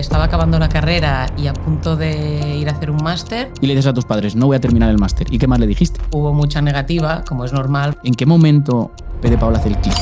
estaba 0.00 0.24
acabando 0.24 0.58
la 0.58 0.68
carrera 0.68 1.26
y 1.36 1.46
a 1.46 1.54
punto 1.54 1.96
de 1.96 2.56
ir 2.56 2.68
a 2.68 2.72
hacer 2.72 2.90
un 2.90 3.02
máster. 3.02 3.52
Y 3.60 3.66
le 3.66 3.74
dices 3.74 3.90
a 3.90 3.94
tus 3.94 4.04
padres, 4.04 4.34
no 4.34 4.46
voy 4.46 4.56
a 4.56 4.60
terminar 4.60 4.90
el 4.90 4.98
máster. 4.98 5.26
¿Y 5.30 5.38
qué 5.38 5.46
más 5.46 5.60
le 5.60 5.66
dijiste? 5.66 6.00
Hubo 6.10 6.32
mucha 6.32 6.60
negativa, 6.60 7.22
como 7.26 7.44
es 7.44 7.52
normal. 7.52 7.96
¿En 8.02 8.14
qué 8.14 8.26
momento 8.26 8.90
P 9.20 9.30
de 9.30 9.38
Paula 9.38 9.58
hace 9.58 9.68
el 9.68 9.76
clic? 9.78 9.96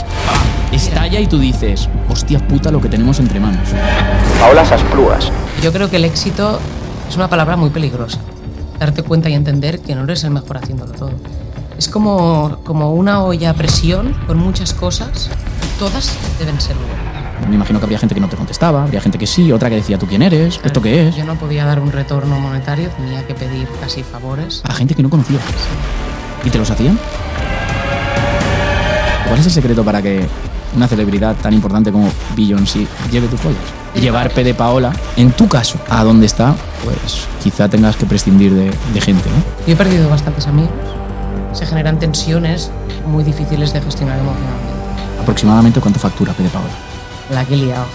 Estalla 0.73 1.19
y 1.19 1.27
tú 1.27 1.39
dices, 1.39 1.89
hostia 2.09 2.39
puta 2.47 2.71
lo 2.71 2.81
que 2.81 2.89
tenemos 2.89 3.19
entre 3.19 3.41
manos. 3.41 3.69
Paola 4.41 4.65
Saspluas. 4.65 5.33
Yo 5.63 5.73
creo 5.73 5.91
que 5.91 5.97
el 5.97 6.05
éxito 6.05 6.59
es 7.09 7.17
una 7.17 7.29
palabra 7.29 7.57
muy 7.57 7.71
peligrosa. 7.71 8.19
Darte 8.79 9.03
cuenta 9.03 9.29
y 9.29 9.35
entender 9.35 9.81
que 9.81 9.95
no 9.95 10.05
eres 10.05 10.25
el 10.25 10.31
mejor 10.31 10.59
haciéndolo 10.59 10.93
todo. 10.93 11.11
Es 11.77 11.89
como, 11.89 12.59
como 12.65 12.93
una 12.93 13.23
olla 13.23 13.51
a 13.51 13.55
presión 13.55 14.15
con 14.27 14.39
muchas 14.39 14.73
cosas. 14.75 15.31
Todas 15.79 16.17
deben 16.39 16.61
ser 16.61 16.77
buenas. 16.77 17.08
Me 17.49 17.55
imagino 17.55 17.79
que 17.79 17.85
habría 17.85 17.99
gente 17.99 18.15
que 18.15 18.21
no 18.21 18.29
te 18.29 18.37
contestaba, 18.37 18.83
habría 18.83 19.01
gente 19.01 19.19
que 19.19 19.27
sí, 19.27 19.53
otra 19.53 19.69
que 19.71 19.77
decía, 19.77 19.99
¿tú 19.99 20.07
quién 20.07 20.23
eres? 20.23 20.61
¿Esto 20.63 20.83
qué 20.83 21.09
es? 21.09 21.17
Yo 21.17 21.25
no 21.25 21.35
podía 21.37 21.65
dar 21.65 21.81
un 21.81 21.93
retorno 21.93 22.39
monetario, 22.41 22.89
tenía 22.91 23.27
que 23.27 23.35
pedir 23.35 23.69
casi 23.81 24.03
favores. 24.03 24.63
A 24.65 24.75
gente 24.75 24.95
que 24.95 25.03
no 25.03 25.11
conocía. 25.11 25.39
¿Y 26.45 26.51
te 26.51 26.59
los 26.59 26.71
hacían? 26.71 26.99
¿Cuál 29.27 29.41
es 29.41 29.47
el 29.47 29.53
secreto 29.53 29.85
para 29.85 30.03
que 30.03 30.27
una 30.77 30.89
celebridad 30.89 31.37
tan 31.37 31.53
importante 31.53 31.91
como 31.93 32.11
Beyoncé 32.37 32.87
lleve 33.11 33.29
tus 33.29 33.41
joyas? 33.41 33.61
Llevar 33.95 34.31
P 34.31 34.45
de 34.45 34.55
Paola, 34.55 34.93
en 35.17 35.33
tu 35.33 35.49
caso, 35.49 35.79
a 35.89 36.05
donde 36.05 36.27
está, 36.27 36.55
pues 36.85 37.27
quizá 37.43 37.69
tengas 37.69 37.97
que 37.97 38.07
prescindir 38.07 38.55
de, 38.55 38.71
de 38.93 39.01
gente, 39.01 39.29
¿no? 39.29 39.67
Yo 39.67 39.73
he 39.73 39.77
perdido 39.77 40.09
bastantes 40.09 40.47
amigos. 40.47 40.71
Se 41.53 41.67
generan 41.67 41.99
tensiones 41.99 42.71
muy 43.07 43.25
difíciles 43.25 43.73
de 43.73 43.81
gestionar 43.81 44.19
emocionalmente. 44.19 44.69
Aproximadamente 45.21 45.81
cuánto 45.81 45.99
factura 45.99 46.33
P 46.33 46.43
de 46.43 46.49
Paola. 46.51 46.69
La 47.31 47.45
que 47.45 47.55
he 47.55 47.57
liado. 47.59 47.87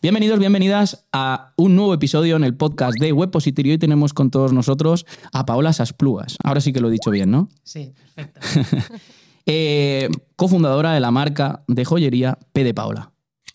Bienvenidos, 0.00 0.38
bienvenidas 0.38 1.06
a 1.12 1.54
un 1.56 1.74
nuevo 1.74 1.92
episodio 1.92 2.36
en 2.36 2.44
el 2.44 2.56
podcast 2.56 2.96
de 3.00 3.12
Web 3.12 3.32
Positorio. 3.32 3.72
Hoy 3.72 3.78
tenemos 3.78 4.14
con 4.14 4.30
todos 4.30 4.52
nosotros 4.52 5.04
a 5.32 5.44
Paola 5.44 5.72
Saspluas. 5.72 6.36
Ahora 6.44 6.60
sí 6.60 6.72
que 6.72 6.80
lo 6.80 6.86
he 6.86 6.92
dicho 6.92 7.10
bien, 7.10 7.32
¿no? 7.32 7.48
Sí, 7.64 7.92
perfecto. 8.14 8.94
Eh, 9.50 10.10
cofundadora 10.36 10.92
de 10.92 11.00
la 11.00 11.10
marca 11.10 11.64
de 11.68 11.86
joyería 11.86 12.38
P 12.52 12.64
de 12.64 12.74
Paola. 12.74 13.12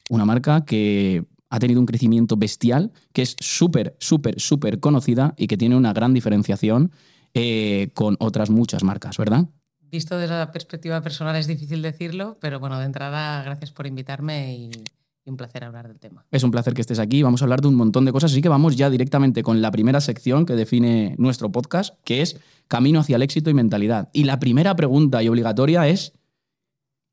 Una 0.10 0.26
marca 0.26 0.66
que 0.66 1.24
ha 1.54 1.60
tenido 1.60 1.80
un 1.80 1.86
crecimiento 1.86 2.36
bestial, 2.36 2.92
que 3.14 3.22
es 3.22 3.36
súper, 3.40 3.96
súper, 4.00 4.42
súper 4.42 4.80
conocida 4.80 5.36
y 5.38 5.46
que 5.46 5.56
tiene 5.56 5.76
una 5.76 5.94
gran 5.94 6.12
diferenciación 6.12 6.92
eh, 7.36 7.92
con 7.94 8.18
otras 8.20 8.50
muchas 8.50 8.84
marcas, 8.84 9.20
¿verdad? 9.20 9.46
Visto 9.80 10.18
desde 10.18 10.34
la 10.34 10.52
perspectiva 10.52 11.00
personal 11.04 11.36
es 11.36 11.46
difícil 11.46 11.84
decirlo, 11.84 12.40
pero 12.42 12.60
bueno, 12.60 12.80
de 12.80 12.86
entrada, 12.86 13.44
gracias 13.44 13.72
por 13.72 13.86
invitarme 13.86 14.58
y, 14.58 14.72
y 15.24 15.30
un 15.30 15.38
placer 15.38 15.64
hablar 15.64 15.88
del 15.88 16.00
tema. 16.00 16.26
Es 16.32 16.42
un 16.42 16.50
placer 16.50 16.74
que 16.74 16.82
estés 16.82 16.98
aquí. 16.98 17.22
Vamos 17.22 17.44
a 17.44 17.46
hablar 17.46 17.62
de 17.62 17.68
un 17.68 17.76
montón 17.76 18.04
de 18.06 18.12
cosas, 18.12 18.32
así 18.32 18.42
que 18.42 18.50
vamos 18.50 18.76
ya 18.76 18.90
directamente 18.90 19.44
con 19.44 19.62
la 19.62 19.70
primera 19.70 20.02
sección 20.02 20.48
que 20.48 20.56
define 20.56 21.14
nuestro 21.20 21.52
podcast, 21.52 21.94
que 22.04 22.24
es 22.24 22.40
Camino 22.68 23.02
hacia 23.02 23.18
el 23.18 23.22
éxito 23.22 23.52
y 23.52 23.54
mentalidad. 23.54 24.10
Y 24.12 24.24
la 24.24 24.40
primera 24.40 24.76
pregunta 24.76 25.22
y 25.22 25.28
obligatoria 25.28 25.88
es, 25.88 26.14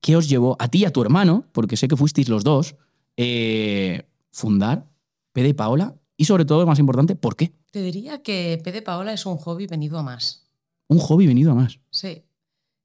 ¿qué 0.01 0.17
os 0.17 0.31
llevó 0.31 0.57
a 0.59 0.69
ti 0.69 0.79
y 0.79 0.85
a 0.87 0.93
tu 0.95 1.03
hermano, 1.03 1.45
porque 1.53 1.77
sé 1.77 1.89
que 1.89 1.97
fuisteis 1.99 2.31
los 2.31 2.43
dos, 2.43 2.77
eh, 3.19 4.07
fundar 4.31 4.87
P 5.33 5.43
de 5.43 5.55
Paola? 5.55 5.97
Y 6.17 6.25
sobre 6.27 6.45
todo, 6.45 6.67
más 6.67 6.79
importante, 6.79 7.17
¿por 7.17 7.37
qué? 7.37 7.53
Te 7.71 7.83
diría 7.83 8.23
que 8.23 8.61
P 8.63 8.73
de 8.73 8.83
Paola 8.83 9.13
es 9.13 9.25
un 9.27 9.37
hobby 9.39 9.67
venido 9.67 9.99
a 9.99 10.03
más. 10.03 10.47
Un 10.89 10.99
hobby 10.99 11.27
venido 11.27 11.53
a 11.53 11.55
más. 11.55 11.79
Sí. 11.91 12.25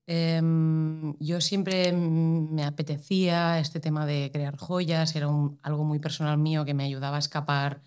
Em, 0.08 1.16
yo 1.20 1.42
siempre 1.42 1.92
me 1.92 2.64
apetecía 2.64 3.60
este 3.60 3.80
tema 3.80 4.06
de 4.06 4.30
crear 4.32 4.56
joyas, 4.56 5.16
era 5.16 5.28
un- 5.28 5.58
algo 5.64 5.84
muy 5.84 5.98
personal 6.00 6.38
mío 6.38 6.64
que 6.64 6.76
me 6.76 6.84
ayudaba 6.84 7.16
a 7.16 7.20
escapar 7.20 7.82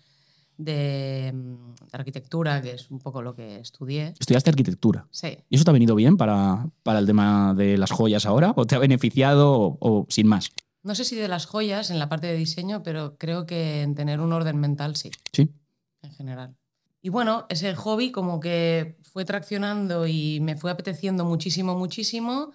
de, 0.57 1.31
mm, 1.33 1.75
de 1.89 1.89
arquitectura, 1.93 2.61
que 2.61 2.73
es 2.73 2.91
un 2.91 2.99
poco 2.99 3.21
lo 3.21 3.33
que 3.33 3.59
estudié. 3.61 4.13
Estudiaste 4.19 4.49
arquitectura. 4.49 5.07
Sí. 5.11 5.37
¿Y 5.49 5.55
eso 5.55 5.63
te 5.63 5.69
ha 5.71 5.73
venido 5.73 5.95
bien 5.95 6.17
para, 6.17 6.69
para 6.83 6.99
el 6.99 7.05
tema 7.07 7.53
de 7.55 7.77
las 7.77 7.91
joyas 7.91 8.25
ahora? 8.25 8.51
¿O 8.57 8.65
te 8.65 8.75
ha 8.75 8.79
beneficiado 8.79 9.53
o, 9.53 9.77
o 9.79 10.05
sin 10.09 10.27
más? 10.27 10.51
No 10.83 10.95
sé 10.95 11.03
si 11.03 11.15
de 11.15 11.27
las 11.27 11.45
joyas 11.45 11.89
en 11.91 11.99
la 11.99 12.07
parte 12.09 12.27
de 12.27 12.35
diseño, 12.35 12.83
pero 12.83 13.17
creo 13.17 13.45
que 13.45 13.81
en 13.81 13.95
tener 13.95 14.19
un 14.21 14.31
orden 14.33 14.57
mental 14.57 14.95
sí, 14.95 15.11
Sí. 15.33 15.49
en 16.01 16.11
general. 16.13 16.55
Y 17.01 17.09
bueno, 17.09 17.45
ese 17.49 17.75
hobby 17.75 18.11
como 18.11 18.39
que 18.39 18.97
fue 19.03 19.25
traccionando 19.25 20.07
y 20.07 20.39
me 20.41 20.55
fue 20.57 20.71
apeteciendo 20.71 21.25
muchísimo, 21.25 21.75
muchísimo. 21.77 22.51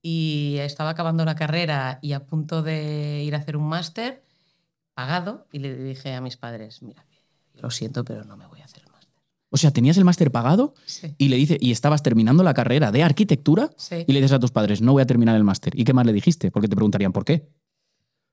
Y 0.00 0.56
estaba 0.60 0.90
acabando 0.90 1.24
la 1.24 1.34
carrera 1.36 1.98
y 2.02 2.12
a 2.12 2.24
punto 2.26 2.62
de 2.62 3.22
ir 3.24 3.34
a 3.34 3.38
hacer 3.38 3.56
un 3.56 3.68
máster 3.68 4.22
pagado. 4.94 5.46
Y 5.52 5.58
le 5.60 5.76
dije 5.76 6.12
a 6.14 6.20
mis 6.20 6.36
padres, 6.36 6.82
mira, 6.82 7.06
lo 7.54 7.70
siento, 7.70 8.04
pero 8.04 8.24
no 8.24 8.36
me 8.36 8.46
voy 8.46 8.60
a 8.60 8.64
hacer 8.64 8.82
el 8.84 8.90
máster. 8.90 9.12
O 9.50 9.56
sea, 9.58 9.70
tenías 9.70 9.96
el 9.98 10.04
máster 10.04 10.30
pagado 10.32 10.74
Sí. 10.86 11.14
y 11.18 11.28
le 11.28 11.36
dice 11.36 11.56
y 11.60 11.70
estabas 11.70 12.02
terminando 12.02 12.42
la 12.42 12.54
carrera 12.54 12.90
de 12.90 13.02
arquitectura 13.02 13.70
Sí. 13.76 14.04
y 14.06 14.12
le 14.12 14.20
dices 14.20 14.32
a 14.32 14.40
tus 14.40 14.50
padres, 14.50 14.80
no 14.82 14.92
voy 14.92 15.02
a 15.02 15.06
terminar 15.06 15.36
el 15.36 15.44
máster. 15.44 15.78
¿Y 15.78 15.84
qué 15.84 15.92
más 15.92 16.04
le 16.06 16.12
dijiste? 16.12 16.50
Porque 16.50 16.68
te 16.68 16.74
preguntarían 16.76 17.12
por 17.12 17.24
qué. 17.24 17.48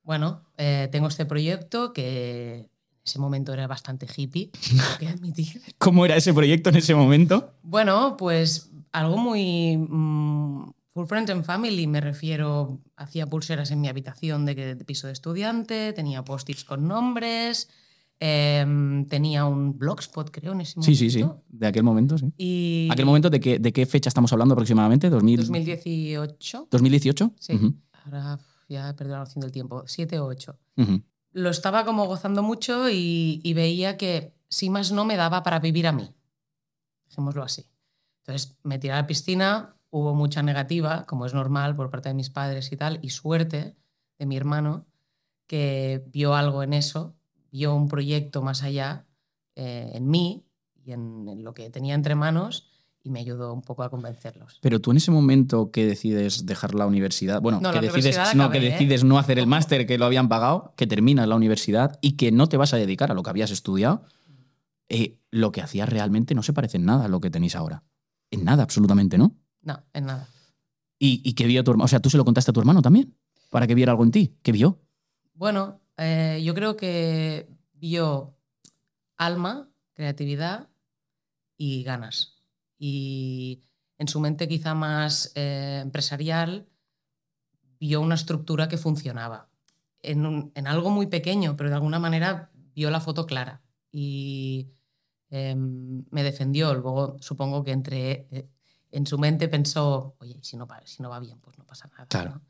Bueno, 0.09 0.42
eh, 0.58 0.90
tengo 0.92 1.08
este 1.08 1.28
proyecto 1.28 1.94
que 1.94 2.56
en 2.62 2.70
ese 3.06 3.20
momento 3.20 3.53
era 3.53 3.68
bastante 3.68 4.08
hippie, 4.18 4.50
tengo 4.68 4.84
que 5.00 5.08
admitir. 5.08 5.62
¿Cómo 5.78 6.03
era 6.03 6.16
ese 6.16 6.34
proyecto 6.34 6.72
en 6.72 6.78
ese 6.78 6.96
momento? 6.96 7.53
Bueno, 7.62 8.18
pues 8.18 8.72
algo 8.92 9.19
muy 9.19 9.78
mm, 9.78 10.72
full 10.90 11.06
friends 11.06 11.30
and 11.30 11.44
family, 11.46 11.86
me 11.86 12.02
refiero, 12.02 12.80
hacía 12.96 13.28
pulseras 13.28 13.69
en 13.69 13.81
mi 13.81 13.88
habitación 13.88 14.48
de, 14.48 14.56
que- 14.56 14.74
de 14.74 14.84
piso 14.84 15.06
de 15.06 15.14
estudiante, 15.14 15.94
tenía 15.94 16.24
post-its 16.24 16.64
con 16.64 16.88
nombres, 16.88 17.69
em, 18.19 19.06
tenía 19.06 19.46
un 19.46 19.78
blogspot, 19.78 20.31
creo, 20.31 20.53
en 20.53 20.62
ese 20.62 20.72
Sí, 20.72 20.80
momento. 20.80 20.98
sí, 20.98 21.09
sí. 21.12 21.25
De 21.50 21.68
aquel 21.68 21.84
momento, 21.84 22.18
sí. 22.18 22.34
Y 22.36 22.88
¿Aquel 22.92 23.06
momento 23.06 23.30
de 23.30 23.40
qué, 23.40 23.59
de 23.59 23.72
qué 23.72 23.86
fecha 23.86 24.08
estamos 24.09 24.34
hablando 24.34 24.53
aproximadamente? 24.53 25.12
¿2000, 25.12 25.36
2018, 25.38 26.68
2018? 26.72 27.31
sí, 27.38 27.53
Ujú, 27.53 27.75
ahora 28.06 28.34
uf, 28.34 28.49
ya 28.69 28.90
he 28.90 28.94
perdido 28.94 29.18
la 29.18 29.24
noción 29.24 29.41
del 29.41 29.52
tiempo, 29.52 29.84
7 29.85 30.19
o 30.19 30.25
8. 30.25 30.57
ujú. 30.78 31.02
Lo 31.31 31.50
estaba 31.50 31.85
como 31.85 32.06
gozando 32.06 32.41
mucho 32.41 32.90
y, 32.90 33.40
y 33.44 33.53
veía 33.53 33.97
que, 33.97 34.34
si 34.50 34.69
más 34.69 34.91
no, 34.91 35.06
me 35.06 35.16
daba 35.16 35.44
para 35.44 35.59
vivir 35.59 35.85
a 35.85 35.91
mí. 35.91 36.09
Dejémoslo 37.07 37.44
así. 37.44 37.68
Entonces 38.22 38.57
me 38.63 38.80
tiré 38.80 38.94
a 38.94 38.97
la 38.97 39.07
piscina, 39.07 39.75
hubo 39.91 40.16
mucha 40.16 40.41
negativa, 40.41 41.06
como 41.06 41.25
es 41.25 41.34
normal 41.34 41.75
por 41.75 41.90
parte 41.91 42.09
de 42.09 42.16
mis 42.16 42.30
padres 42.30 42.72
y 42.72 42.78
tal, 42.78 43.00
y 43.03 43.12
suerte 43.12 43.75
de 44.18 44.25
mi 44.25 44.38
hermano, 44.38 44.88
que 45.47 46.03
vio 46.07 46.34
algo 46.36 46.63
en 46.63 46.74
eso, 46.74 47.16
vio 47.51 47.75
un 47.75 47.88
proyecto 47.88 48.41
más 48.41 48.63
allá 48.63 49.06
eh, 49.56 49.91
en 49.94 50.07
mí 50.09 50.46
y 50.74 50.91
en, 50.94 51.28
en 51.28 51.44
lo 51.44 51.53
que 51.53 51.69
tenía 51.69 51.94
entre 51.96 52.16
manos 52.16 52.69
y 53.09 53.12
me 53.12 53.20
ayudó 53.20 53.53
un 53.53 53.62
poco 53.62 53.84
a 53.84 53.90
convencerlos. 53.90 54.59
Pero 54.62 54.80
tú 54.80 54.92
en 54.92 54.97
ese 54.97 55.12
momento 55.12 55.72
que 55.72 55.86
decides 55.86 56.46
dejar 56.46 56.75
la 56.75 56.86
universidad, 56.86 57.42
bueno, 57.42 57.59
No, 57.59 57.72
que, 57.72 57.81
decides, 57.81 58.16
universidad 58.16 58.34
no, 58.36 58.44
acabé, 58.46 58.59
que 58.59 58.68
¿eh? 58.68 58.72
decides 58.72 59.03
no 59.03 59.18
hacer 59.18 59.40
el 59.40 59.47
máster 59.47 59.86
que 59.86 59.97
lo 59.97 60.06
habían 60.06 60.30
pagado, 60.30 60.74
que 60.78 60.88
terminas 60.88 61.28
la 61.28 61.36
universidad 61.36 61.98
y 62.02 62.14
que 62.14 62.31
no 62.31 62.48
te 62.48 62.58
vas 62.58 62.74
a 62.74 62.78
dedicar 62.78 63.12
a 63.12 63.14
lo 63.14 63.24
que 63.24 63.30
habías 63.31 63.52
estudiado, 63.52 64.03
eh, 64.88 65.18
lo 65.31 65.52
que 65.52 65.62
hacías 65.62 65.90
realmente 65.90 66.36
no 66.36 66.44
se 66.44 66.53
parece 66.53 66.78
en 66.78 66.86
nada 66.86 67.06
a 67.06 67.08
lo 67.08 67.19
que 67.19 67.30
tenéis 67.30 67.56
ahora. 67.56 67.84
En 68.31 68.44
nada, 68.44 68.64
absolutamente, 68.64 69.18
¿no? 69.18 69.36
No, 69.62 69.84
en 69.94 70.06
nada. 70.06 70.28
¿Y, 71.00 71.22
y 71.24 71.34
qué 71.34 71.48
vio 71.48 71.64
tu 71.64 71.72
hermano? 71.72 71.86
O 71.86 71.88
sea, 71.90 72.00
tú 72.00 72.09
se 72.09 72.18
lo 72.18 72.25
contaste 72.25 72.52
a 72.52 72.53
tu 72.53 72.59
hermano 72.59 72.81
también, 72.81 73.16
para 73.50 73.68
que 73.68 73.75
viera 73.75 73.92
algo 73.92 74.03
en 74.03 74.12
ti. 74.12 74.38
¿Qué 74.44 74.52
vio? 74.52 74.80
Bueno, 75.34 75.81
eh, 75.98 76.42
yo 76.44 76.53
creo 76.53 76.75
que 76.75 77.50
vio 77.74 78.36
alma, 79.18 79.69
creatividad 79.94 80.69
y 81.58 81.84
ganas. 81.84 82.39
Y 82.80 83.62
en 83.98 84.08
su 84.08 84.20
mente 84.22 84.48
quizá 84.48 84.74
más 84.74 85.31
eh, 85.36 85.80
empresarial 85.84 86.68
vio 87.80 88.02
una 88.02 88.16
estructura 88.16 88.68
que 88.68 88.78
funcionaba. 88.78 89.50
En, 90.02 90.26
un- 90.26 90.52
en 90.56 90.66
algo 90.68 90.90
muy 90.90 91.08
pequeño, 91.08 91.56
pero 91.58 91.70
de 91.70 91.76
alguna 91.76 92.00
manera 92.00 92.52
vio 92.74 92.90
la 92.90 93.02
foto 93.02 93.26
clara. 93.26 93.62
Y 93.92 94.72
em, 95.30 96.06
me 96.10 96.24
defendió. 96.24 96.74
Luego 96.74 97.18
supongo 97.20 97.64
que 97.64 97.72
entre... 97.72 98.28
eh, 98.31 98.50
en 98.92 99.06
su 99.06 99.20
mente 99.20 99.48
pensó, 99.48 100.16
oye, 100.20 100.40
si 100.42 100.58
no, 100.58 100.66
va- 100.66 100.82
si 100.86 101.04
no 101.04 101.10
va 101.10 101.20
bien, 101.20 101.40
pues 101.42 101.58
no 101.60 101.66
pasa 101.66 101.88
nada. 101.92 102.06
Claro. 102.08 102.32
¿no? 102.36 102.42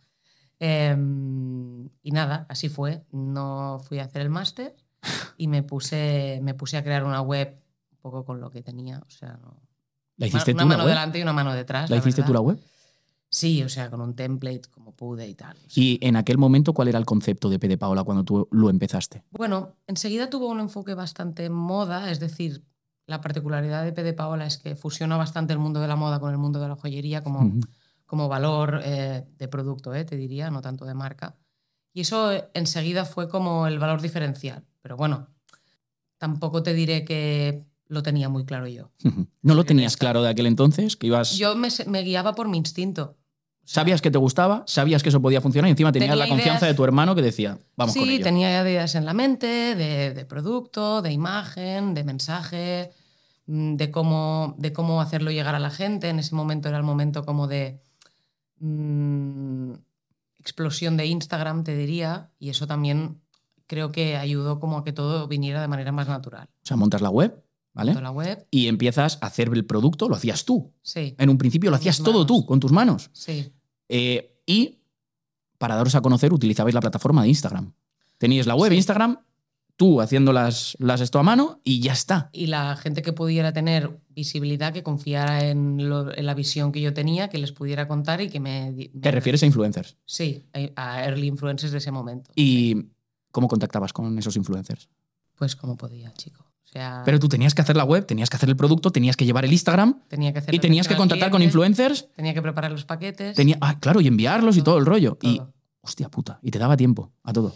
Em, 0.60 1.90
y 2.04 2.12
nada, 2.12 2.46
así 2.50 2.70
fue. 2.70 3.04
No 3.12 3.80
fui 3.84 4.00
a 4.00 4.04
hacer 4.06 4.22
el 4.22 4.30
máster 4.30 4.76
y 5.38 5.48
me 5.48 5.64
puse, 5.64 6.40
me 6.44 6.54
puse 6.54 6.78
a 6.78 6.84
crear 6.84 7.04
una 7.04 7.22
web 7.22 7.60
un 7.92 7.98
poco 8.00 8.24
con 8.26 8.40
lo 8.40 8.50
que 8.52 8.62
tenía. 8.62 9.00
O 9.06 9.10
sea, 9.10 9.34
no- 9.42 9.62
¿La 10.20 10.28
hiciste 10.28 10.52
una 10.52 10.64
tú 10.64 10.70
la 10.70 10.76
mano 10.76 10.84
web? 10.84 10.92
delante 10.92 11.20
y 11.20 11.22
una 11.22 11.34
mano 11.34 11.54
detrás. 11.54 11.90
¿La 11.90 11.98
hiciste 11.98 12.24
tú 12.24 12.34
la 12.34 12.42
web? 12.42 12.60
Sí, 13.32 13.64
o 13.64 13.70
sea, 13.70 13.90
con 13.90 14.02
un 14.02 14.16
template 14.16 14.62
como 14.72 14.92
pude 14.92 15.28
y 15.28 15.36
tal. 15.36 15.56
O 15.56 15.70
sea, 15.70 15.84
Y 15.84 16.00
en 16.02 16.16
aquel 16.16 16.38
momento, 16.38 16.74
¿cuál 16.74 16.88
era 16.88 16.98
el 16.98 17.06
concepto 17.06 17.50
de 17.50 17.60
P 17.60 17.68
de 17.68 17.78
Paola 17.78 18.04
cuando 18.04 18.24
tú 18.24 18.48
lo 18.52 18.70
empezaste? 18.70 19.24
Bueno, 19.32 19.76
enseguida 19.88 20.30
tuvo 20.30 20.48
un 20.48 20.60
enfoque 20.60 20.94
bastante 20.94 21.50
moda, 21.50 22.12
es 22.12 22.20
decir, 22.20 22.66
la 23.06 23.22
particularidad 23.22 23.84
de 23.84 23.94
P 23.94 24.04
de 24.04 24.14
Paola 24.14 24.46
es 24.46 24.58
que 24.58 24.76
fusiona 24.76 25.16
bastante 25.16 25.54
el 25.54 25.60
mundo 25.60 25.80
de 25.80 25.88
la 25.88 25.96
moda 25.96 26.20
con 26.20 26.32
el 26.32 26.38
mundo 26.38 26.60
de 26.60 26.68
la 26.68 26.76
joyería 26.76 27.24
como, 27.24 27.54
como 28.06 28.28
valor 28.28 28.82
eh, 28.84 29.26
de 29.38 29.48
producto, 29.48 29.94
eh, 29.94 30.06
te 30.06 30.18
diría, 30.18 30.50
no 30.50 30.62
tanto 30.62 30.86
de 30.86 30.96
marca. 30.96 31.38
Y 31.94 32.02
eso 32.02 32.32
eh, 32.32 32.50
enseguida 32.54 33.06
fue 33.06 33.30
como 33.30 33.68
el 33.68 33.78
valor 33.80 34.02
diferencial. 34.02 34.66
Pero 34.82 34.98
bueno, 34.98 35.28
tampoco 36.18 36.64
te 36.64 36.74
diré 36.74 37.06
que 37.06 37.69
lo 37.90 38.04
tenía 38.04 38.30
muy 38.30 38.46
claro 38.46 38.68
yo. 38.68 38.92
¿No 39.42 39.56
lo 39.56 39.66
tenías 39.66 39.98
claro 39.98 40.22
de 40.22 40.30
aquel 40.30 40.46
entonces? 40.46 40.96
Que 40.96 41.08
ibas. 41.08 41.38
Yo 41.38 41.56
me, 41.56 42.02
guiaba 42.04 42.34
por 42.34 42.48
mi 42.48 42.58
instinto. 42.58 43.18
Sabías 43.66 44.02
que 44.02 44.10
te 44.10 44.18
gustaba, 44.18 44.64
sabías 44.66 45.04
que 45.04 45.10
eso 45.10 45.22
podía 45.22 45.42
funcionar 45.42 45.68
y 45.70 45.72
encima 45.72 45.92
tenías 45.92 46.12
Tenía 46.12 46.26
la 46.26 46.30
confianza 46.30 46.66
ideas. 46.66 46.74
de 46.74 46.78
tu 46.78 46.84
hermano 46.84 47.14
que 47.14 47.22
decía, 47.22 47.60
vamos 47.76 47.94
sí, 47.94 48.00
con 48.00 48.10
ello. 48.10 48.24
tenía 48.24 48.62
ideas 48.64 48.96
en 48.96 49.06
la 49.06 49.14
mente 49.14 49.76
de, 49.76 50.14
de 50.14 50.26
producto, 50.26 51.02
de 51.02 51.12
imagen, 51.12 51.94
de 51.94 52.04
mensaje, 52.04 52.92
mm, 53.48 53.76
de 53.76 53.92
cómo, 53.92 54.56
de 54.58 54.72
cómo 54.74 55.02
hacerlo 55.02 55.30
llegar 55.30 55.56
a 55.56 55.60
la 55.60 55.70
gente. 55.70 56.10
En 56.10 56.20
ese 56.20 56.34
momento 56.34 56.68
era 56.68 56.78
el 56.78 56.84
momento 56.84 57.26
como 57.26 57.48
de 57.48 57.80
mm, 58.60 59.74
explosión 60.40 60.98
de 60.98 61.06
Instagram, 61.08 61.64
te 61.64 61.76
diría, 61.76 62.32
y 62.40 62.50
eso 62.50 62.66
también 62.66 63.22
creo 63.68 63.92
que 63.92 64.18
ayudó 64.18 64.60
como 64.60 64.80
a 64.80 64.84
que 64.84 64.94
todo 64.94 65.28
viniera 65.28 65.62
de 65.62 65.68
manera 65.68 65.92
más 65.92 66.08
natural. 66.08 66.50
O 66.64 66.66
sea, 66.66 66.76
montas 66.76 67.02
la 67.02 67.12
web, 67.12 67.44
¿vale? 67.80 67.92
Toda 67.94 68.02
la 68.04 68.12
web, 68.12 68.48
Y 68.52 68.68
empiezas 68.68 69.18
a 69.22 69.28
hacer 69.28 69.50
el 69.54 69.66
producto, 69.66 70.08
lo 70.10 70.16
hacías 70.16 70.46
tú. 70.46 70.72
sí, 70.82 71.16
En 71.18 71.30
un 71.30 71.38
principio 71.38 71.70
lo 71.70 71.76
hacías 71.78 71.98
todo 72.04 72.26
tú, 72.26 72.46
con 72.46 72.60
tus 72.60 72.72
manos. 72.72 73.10
sí. 73.14 73.52
Eh, 73.90 74.36
y 74.46 74.80
para 75.58 75.76
daros 75.76 75.96
a 75.96 76.02
conocer, 76.02 76.32
utilizabais 76.34 76.74
la 76.76 76.82
plataforma 76.82 77.24
de 77.24 77.30
Instagram. 77.30 77.74
Teníais 78.18 78.46
la 78.48 78.56
web, 78.56 78.72
Sí. 78.72 78.78
Instagram, 78.78 79.20
tú 79.76 80.02
haciendo 80.02 80.32
las, 80.34 80.76
las 80.80 81.02
esto 81.02 81.20
a 81.20 81.24
mano 81.24 81.60
y 81.64 81.80
ya 81.82 81.94
está. 81.94 82.30
y 82.34 82.48
la 82.48 82.76
gente 82.76 83.02
que 83.02 83.14
pudiera 83.14 83.54
tener 83.54 84.00
visibilidad, 84.10 84.74
que 84.74 84.84
confiara 84.84 85.46
en, 85.48 85.88
lo- 85.90 86.14
en 86.16 86.26
la 86.26 86.34
visión 86.34 86.72
que 86.72 86.82
yo 86.82 86.94
tenía, 86.94 87.30
que 87.30 87.38
les 87.38 87.52
pudiera 87.54 87.88
contar 87.88 88.20
y 88.22 88.30
que 88.30 88.40
me... 88.40 88.74
di- 88.74 88.90
Te 88.90 89.10
me- 89.10 89.12
refieres 89.12 89.42
a 89.44 89.46
influencers. 89.46 89.96
Sí, 90.06 90.46
a 90.76 91.06
early 91.06 91.28
influencers 91.28 91.72
de 91.72 91.78
ese 91.78 91.92
momento. 91.92 92.32
¿Y 92.36 92.76
cómo 93.32 93.48
contactabas 93.48 93.94
con 93.94 94.18
esos 94.20 94.36
influencers? 94.36 94.90
Pues 95.36 95.56
como 95.56 95.78
podía, 95.78 96.14
chico. 96.14 96.46
O 96.70 96.72
sea, 96.72 97.02
Pero 97.04 97.20
tú 97.20 97.28
tenías 97.28 97.56
que 97.56 97.64
hacer 97.64 97.76
la 97.76 97.84
web, 97.84 98.06
tenías 98.06 98.30
que 98.30 98.36
hacer 98.36 98.48
el 98.48 98.56
producto, 98.56 98.92
tenías 98.92 99.18
que 99.18 99.26
llevar 99.26 99.44
el 99.44 99.52
Instagram 99.52 100.04
tenía 100.08 100.32
que 100.32 100.40
hacer 100.40 100.54
y 100.54 100.60
tenías 100.60 100.88
que 100.88 100.94
al 100.94 101.00
contactar 101.00 101.32
con 101.32 101.40
cliente, 101.40 101.50
influencers. 101.50 102.08
Tenía 102.16 102.36
que 102.36 102.44
preparar 102.44 102.72
los 102.72 102.86
paquetes. 102.86 103.36
Tenía, 103.36 103.58
ah, 103.60 103.80
claro, 103.80 104.02
y 104.02 104.08
enviarlos 104.08 104.56
y 104.56 104.62
todo 104.62 104.78
el 104.78 104.86
rollo. 104.86 105.18
Y, 105.22 105.42
hostia 105.82 106.10
puta, 106.10 106.40
y 106.44 106.52
te 106.52 106.60
daba 106.60 106.78
tiempo 106.78 107.12
a 107.24 107.34
todo. 107.34 107.56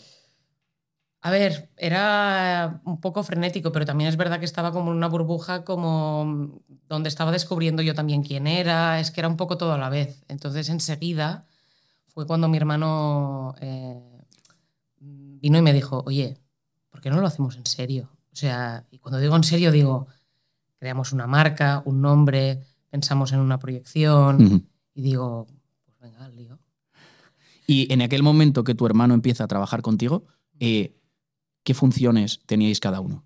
A 1.21 1.29
ver, 1.29 1.69
era 1.77 2.81
un 2.85 2.99
poco 2.99 3.23
frenético, 3.23 3.71
pero 3.71 3.85
también 3.85 4.09
es 4.09 4.17
verdad 4.17 4.39
que 4.39 4.45
estaba 4.45 4.71
como 4.71 4.91
en 4.91 4.97
una 4.97 5.07
burbuja 5.07 5.63
como 5.63 6.59
donde 6.89 7.07
estaba 7.07 7.31
descubriendo 7.31 7.81
yo 7.81 7.93
también 7.93 8.23
quién 8.23 8.47
era, 8.47 8.99
es 8.99 9.11
que 9.11 9.21
era 9.21 9.29
un 9.29 9.37
poco 9.37 9.57
todo 9.57 9.73
a 9.73 9.77
la 9.77 9.89
vez. 9.89 10.25
Entonces 10.27 10.69
enseguida 10.69 11.45
fue 12.07 12.27
cuando 12.27 12.49
mi 12.49 12.57
hermano 12.57 13.55
eh, 13.61 14.01
vino 14.99 15.57
y 15.57 15.61
me 15.61 15.71
dijo, 15.71 16.03
oye, 16.05 16.37
¿por 16.89 16.99
qué 16.99 17.09
no 17.09 17.21
lo 17.21 17.27
hacemos 17.27 17.55
en 17.55 17.65
serio? 17.65 18.09
O 18.33 18.35
sea, 18.35 18.85
y 18.89 18.97
cuando 18.97 19.19
digo 19.19 19.35
en 19.35 19.43
serio 19.43 19.71
digo, 19.71 20.07
creamos 20.79 21.13
una 21.13 21.27
marca, 21.27 21.83
un 21.85 22.01
nombre, 22.01 22.63
pensamos 22.89 23.31
en 23.31 23.39
una 23.39 23.59
proyección 23.59 24.67
y 24.95 25.01
digo, 25.03 25.45
pues 25.85 25.99
venga, 25.99 26.25
al 26.25 26.35
lío. 26.35 26.59
Y 27.67 27.93
en 27.93 28.01
aquel 28.01 28.23
momento 28.23 28.63
que 28.63 28.73
tu 28.73 28.87
hermano 28.87 29.13
empieza 29.13 29.43
a 29.43 29.47
trabajar 29.47 29.83
contigo, 29.83 30.25
eh, 30.59 30.95
¿qué 31.63 31.75
funciones 31.75 32.41
teníais 32.47 32.79
cada 32.79 32.99
uno? 33.01 33.23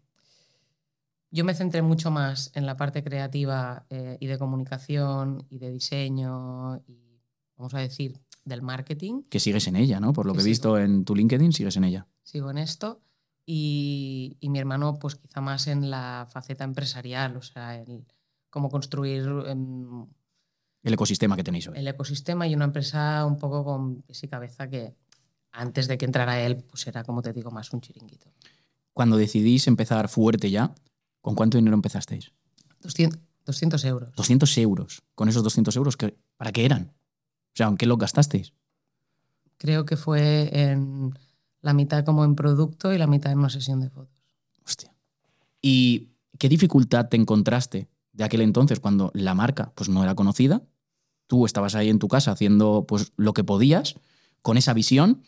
Yo 1.32 1.46
me 1.46 1.54
centré 1.54 1.82
mucho 1.82 2.12
más 2.12 2.52
en 2.54 2.66
la 2.66 2.76
parte 2.76 3.04
creativa 3.04 3.86
eh, 3.90 4.18
y 4.20 4.28
de 4.28 4.38
comunicación 4.38 5.46
y 5.50 5.58
de 5.58 5.72
diseño 5.72 6.78
y, 6.86 7.22
vamos 7.56 7.74
a 7.74 7.80
decir, 7.80 8.20
del 8.44 8.62
marketing. 8.62 9.24
Que 9.30 9.40
sigues 9.40 9.68
en 9.68 9.78
ella, 9.78 10.00
¿no? 10.00 10.14
Por 10.14 10.26
lo 10.26 10.34
Que 10.34 10.38
que 10.38 10.44
he 10.44 10.48
visto 10.48 10.78
en 10.78 11.06
tu 11.06 11.16
LinkedIn, 11.16 11.54
sigues 11.54 11.78
en 11.78 11.86
ella. 11.86 12.08
Sigo 12.24 12.52
en 12.52 12.58
esto. 12.58 13.02
Y, 13.50 14.36
y 14.42 14.50
mi 14.50 14.60
hermano, 14.60 15.00
pues 15.00 15.16
quizá 15.16 15.40
más 15.40 15.68
en 15.68 15.90
la 15.90 16.28
faceta 16.30 16.66
empresarial, 16.66 17.38
o 17.38 17.42
sea, 17.42 17.82
el 17.82 18.06
cómo 18.50 18.70
construir 18.70 19.24
em, 19.48 20.06
El 20.84 20.94
ecosistema 20.94 21.38
que 21.38 21.46
tenéis 21.46 21.68
hoy. 21.70 21.78
el 21.78 21.88
ecosistema 21.88 22.46
y 22.46 22.54
una 22.56 22.66
empresa 22.66 23.26
un 23.26 23.38
poco 23.38 23.64
con 23.64 24.02
pies 24.02 24.22
y 24.24 24.28
cabeza 24.28 24.70
que 24.70 24.94
antes 25.54 25.88
de 25.88 25.98
que 25.98 26.04
entrara 26.04 26.42
él, 26.42 26.58
pues 26.70 26.86
era, 26.88 27.06
como 27.06 27.22
te 27.22 27.32
digo, 27.32 27.50
más 27.50 27.72
un 27.72 27.80
chiringuito. 27.80 28.28
Cuando 28.94 29.16
decidís 29.16 29.68
empezar 29.68 30.10
fuerte 30.10 30.52
ya, 30.52 30.76
¿con 31.22 31.34
cuánto 31.36 31.58
dinero 31.58 31.76
empezasteis? 31.76 32.34
200, 32.82 33.18
200 33.46 33.86
euros. 33.86 34.12
200 34.18 34.58
euros. 34.58 35.04
Con 35.16 35.30
esos 35.30 35.42
200 35.44 35.74
euros, 35.78 35.96
¿qué- 35.96 36.18
¿para 36.36 36.52
qué 36.52 36.66
eran? 36.66 36.92
O 36.92 37.56
sea, 37.56 37.68
¿en 37.68 37.78
qué 37.78 37.86
los 37.86 37.98
gastasteis? 37.98 38.52
Creo 39.58 39.86
que 39.86 39.96
fue 39.96 40.50
en 40.52 41.18
la 41.68 41.74
mitad 41.74 42.06
como 42.06 42.24
en 42.24 42.36
producto 42.36 42.94
y 42.94 42.98
la 42.98 43.08
mitad 43.08 43.34
en 43.34 43.40
una 43.40 43.50
sesión 43.50 43.82
de 43.82 43.90
fotos. 43.90 44.16
Hostia. 44.66 44.94
¿Y 45.62 46.08
qué 46.40 46.48
dificultad 46.48 47.10
te 47.10 47.18
encontraste 47.18 47.90
de 48.14 48.24
aquel 48.24 48.40
entonces 48.40 48.80
cuando 48.80 49.12
la 49.14 49.34
marca 49.34 49.74
pues, 49.76 49.90
no 49.90 50.02
era 50.02 50.16
conocida? 50.16 50.62
Tú 51.28 51.46
estabas 51.46 51.76
ahí 51.76 51.90
en 51.90 52.00
tu 52.00 52.08
casa 52.08 52.32
haciendo 52.32 52.86
pues, 52.88 53.12
lo 53.18 53.34
que 53.34 53.44
podías 53.44 53.96
con 54.42 54.56
esa 54.56 54.74
visión 54.74 55.24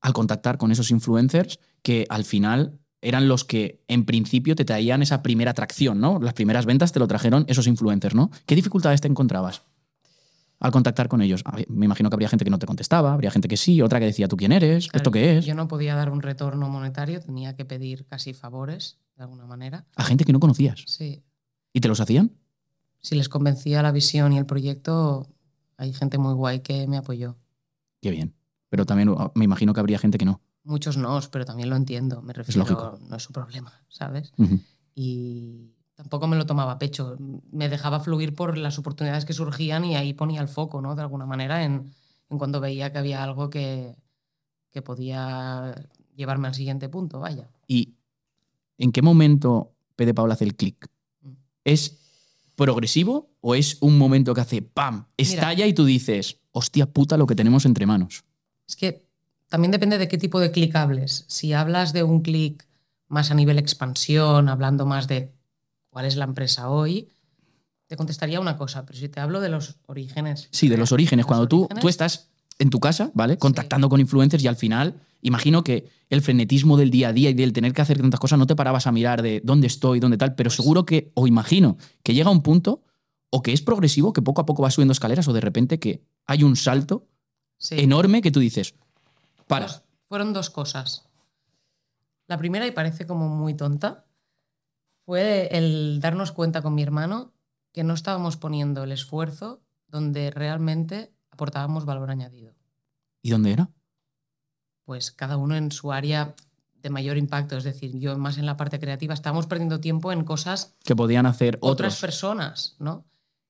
al 0.00 0.12
contactar 0.12 0.56
con 0.56 0.70
esos 0.70 0.92
influencers 0.92 1.58
que 1.82 2.06
al 2.10 2.24
final 2.24 2.78
eran 3.02 3.26
los 3.26 3.44
que 3.44 3.82
en 3.88 4.04
principio 4.04 4.54
te 4.54 4.64
traían 4.64 5.02
esa 5.02 5.20
primera 5.20 5.50
atracción, 5.50 6.00
¿no? 6.00 6.20
Las 6.20 6.34
primeras 6.34 6.64
ventas 6.64 6.92
te 6.92 7.00
lo 7.00 7.08
trajeron 7.08 7.44
esos 7.48 7.66
influencers, 7.66 8.14
¿no? 8.14 8.30
¿Qué 8.46 8.54
dificultades 8.54 9.00
te 9.00 9.08
encontrabas 9.08 9.62
al 10.60 10.70
contactar 10.70 11.08
con 11.08 11.22
ellos? 11.22 11.42
Me 11.68 11.86
imagino 11.86 12.10
que 12.10 12.14
habría 12.14 12.28
gente 12.28 12.44
que 12.44 12.50
no 12.50 12.58
te 12.58 12.66
contestaba, 12.66 13.12
habría 13.12 13.30
gente 13.30 13.48
que 13.48 13.56
sí, 13.56 13.82
otra 13.82 13.98
que 13.98 14.06
decía, 14.06 14.28
¿tú 14.28 14.36
quién 14.36 14.52
eres? 14.52 14.88
¿Esto 14.92 15.10
qué 15.10 15.38
es? 15.38 15.46
Yo 15.46 15.54
no 15.54 15.66
podía 15.66 15.94
dar 15.96 16.10
un 16.10 16.22
retorno 16.22 16.68
monetario, 16.68 17.20
tenía 17.20 17.56
que 17.56 17.64
pedir 17.64 18.06
casi 18.06 18.34
favores, 18.34 18.98
de 19.16 19.24
alguna 19.24 19.46
manera. 19.46 19.86
A 19.96 20.04
gente 20.04 20.24
que 20.24 20.32
no 20.32 20.40
conocías. 20.40 20.84
Sí. 20.86 21.22
¿Y 21.72 21.80
te 21.80 21.88
los 21.88 22.00
hacían? 22.00 22.32
Si 23.00 23.16
les 23.16 23.28
convencía 23.28 23.82
la 23.82 23.92
visión 23.92 24.32
y 24.32 24.38
el 24.38 24.46
proyecto, 24.46 25.26
hay 25.76 25.92
gente 25.94 26.18
muy 26.18 26.34
guay 26.34 26.60
que 26.60 26.86
me 26.86 26.98
apoyó. 26.98 27.36
Qué 28.02 28.10
bien. 28.10 28.34
Pero 28.68 28.84
también 28.84 29.08
uh, 29.08 29.32
me 29.34 29.44
imagino 29.44 29.72
que 29.72 29.80
habría 29.80 29.98
gente 29.98 30.18
que 30.18 30.26
no. 30.26 30.42
Muchos 30.62 30.96
no, 30.96 31.18
pero 31.32 31.46
también 31.46 31.70
lo 31.70 31.76
entiendo. 31.76 32.20
Me 32.22 32.34
refiero, 32.34 32.60
lógico. 32.60 32.98
no 33.08 33.16
es 33.16 33.22
su 33.22 33.32
problema, 33.32 33.72
¿sabes? 33.88 34.32
Y 34.94 35.74
tampoco 36.00 36.26
me 36.26 36.36
lo 36.36 36.46
tomaba 36.46 36.72
a 36.72 36.78
pecho. 36.78 37.18
Me 37.52 37.68
dejaba 37.68 38.00
fluir 38.00 38.34
por 38.34 38.56
las 38.56 38.78
oportunidades 38.78 39.26
que 39.26 39.34
surgían 39.34 39.84
y 39.84 39.96
ahí 39.96 40.14
ponía 40.14 40.40
el 40.40 40.48
foco, 40.48 40.80
¿no? 40.80 40.94
De 40.94 41.02
alguna 41.02 41.26
manera, 41.26 41.62
en, 41.62 41.92
en 42.30 42.38
cuando 42.38 42.58
veía 42.58 42.90
que 42.90 42.98
había 42.98 43.22
algo 43.22 43.50
que, 43.50 43.94
que 44.70 44.80
podía 44.80 45.74
llevarme 46.16 46.48
al 46.48 46.54
siguiente 46.54 46.88
punto, 46.88 47.20
vaya. 47.20 47.50
¿Y 47.66 47.96
en 48.78 48.92
qué 48.92 49.02
momento 49.02 49.74
P 49.94 50.14
Paula 50.14 50.32
hace 50.34 50.44
el 50.44 50.56
clic? 50.56 50.88
Mm. 51.20 51.32
¿Es 51.64 51.98
progresivo 52.54 53.28
o 53.42 53.54
es 53.54 53.76
un 53.82 53.98
momento 53.98 54.32
que 54.32 54.40
hace 54.40 54.62
¡pam! 54.62 55.06
Estalla 55.18 55.66
y 55.66 55.74
tú 55.74 55.84
dices, 55.84 56.40
hostia 56.52 56.86
puta 56.86 57.18
lo 57.18 57.26
que 57.26 57.34
tenemos 57.34 57.66
entre 57.66 57.84
manos? 57.84 58.24
Es 58.66 58.74
que 58.74 59.06
también 59.48 59.70
depende 59.70 59.98
de 59.98 60.08
qué 60.08 60.16
tipo 60.16 60.40
de 60.40 60.50
clic 60.50 60.74
hables. 60.76 61.26
Si 61.28 61.52
hablas 61.52 61.92
de 61.92 62.04
un 62.04 62.22
clic 62.22 62.66
más 63.06 63.30
a 63.30 63.34
nivel 63.34 63.58
expansión, 63.58 64.48
hablando 64.48 64.86
más 64.86 65.08
de 65.08 65.34
cuál 65.90 66.06
es 66.06 66.16
la 66.16 66.24
empresa 66.24 66.70
hoy, 66.70 67.08
te 67.86 67.96
contestaría 67.96 68.40
una 68.40 68.56
cosa, 68.56 68.86
pero 68.86 68.98
si 68.98 69.08
te 69.08 69.20
hablo 69.20 69.40
de 69.40 69.48
los 69.48 69.76
orígenes. 69.86 70.48
Sí, 70.52 70.68
de 70.68 70.76
los 70.76 70.92
orígenes. 70.92 71.24
Los 71.24 71.26
Cuando 71.28 71.48
tú, 71.48 71.62
orígenes, 71.64 71.82
tú 71.82 71.88
estás 71.88 72.30
en 72.58 72.70
tu 72.70 72.78
casa, 72.78 73.10
¿vale? 73.14 73.36
Contactando 73.38 73.88
con 73.88 74.00
influencers 74.00 74.44
y 74.44 74.46
al 74.46 74.56
final, 74.56 75.00
imagino 75.22 75.64
que 75.64 75.88
el 76.08 76.22
frenetismo 76.22 76.76
del 76.76 76.90
día 76.90 77.08
a 77.08 77.12
día 77.12 77.30
y 77.30 77.34
del 77.34 77.52
tener 77.52 77.72
que 77.72 77.82
hacer 77.82 78.00
tantas 78.00 78.20
cosas 78.20 78.38
no 78.38 78.46
te 78.46 78.54
parabas 78.54 78.86
a 78.86 78.92
mirar 78.92 79.22
de 79.22 79.40
dónde 79.44 79.66
estoy, 79.66 79.98
dónde 79.98 80.16
tal, 80.18 80.34
pero 80.34 80.48
Pues- 80.48 80.56
seguro 80.56 80.86
que, 80.86 81.10
o 81.14 81.26
imagino, 81.26 81.78
que 82.02 82.14
llega 82.14 82.30
un 82.30 82.42
punto 82.42 82.82
o 83.30 83.42
que 83.42 83.52
es 83.52 83.62
progresivo, 83.62 84.12
que 84.12 84.22
poco 84.22 84.40
a 84.40 84.46
poco 84.46 84.62
vas 84.62 84.74
subiendo 84.74 84.92
escaleras 84.92 85.26
o 85.28 85.32
de 85.32 85.40
repente 85.40 85.78
que 85.78 86.04
hay 86.26 86.42
un 86.44 86.54
salto 86.56 87.06
sí. 87.58 87.76
enorme 87.78 88.22
que 88.22 88.30
tú 88.30 88.40
dices, 88.40 88.74
para. 89.46 89.68
Fueron 90.08 90.32
dos 90.32 90.50
cosas. 90.50 91.04
La 92.28 92.38
primera, 92.38 92.66
y 92.66 92.70
parece 92.72 93.06
como 93.06 93.28
muy 93.28 93.54
tonta, 93.54 94.04
fue 95.10 95.48
el 95.50 95.98
darnos 95.98 96.30
cuenta 96.30 96.62
con 96.62 96.76
mi 96.76 96.84
hermano 96.84 97.32
que 97.72 97.82
no 97.82 97.94
estábamos 97.94 98.36
poniendo 98.36 98.84
el 98.84 98.92
esfuerzo 98.92 99.60
donde 99.88 100.30
realmente 100.30 101.12
aportábamos 101.32 101.84
valor 101.84 102.12
añadido. 102.12 102.54
¿Y 103.20 103.30
dónde 103.30 103.50
era? 103.50 103.70
Pues 104.84 105.10
cada 105.10 105.36
uno 105.36 105.56
en 105.56 105.72
su 105.72 105.90
área 105.90 106.36
de 106.76 106.90
mayor 106.90 107.16
impacto, 107.16 107.56
es 107.56 107.64
decir, 107.64 107.98
yo 107.98 108.16
más 108.18 108.38
en 108.38 108.46
la 108.46 108.56
parte 108.56 108.78
creativa, 108.78 109.12
estábamos 109.12 109.48
perdiendo 109.48 109.80
tiempo 109.80 110.12
en 110.12 110.22
cosas 110.22 110.76
Que 110.84 110.94
podían 110.94 111.26
hacer 111.26 111.58
otras 111.60 112.00
personas, 112.00 112.76
¿no? 112.78 113.04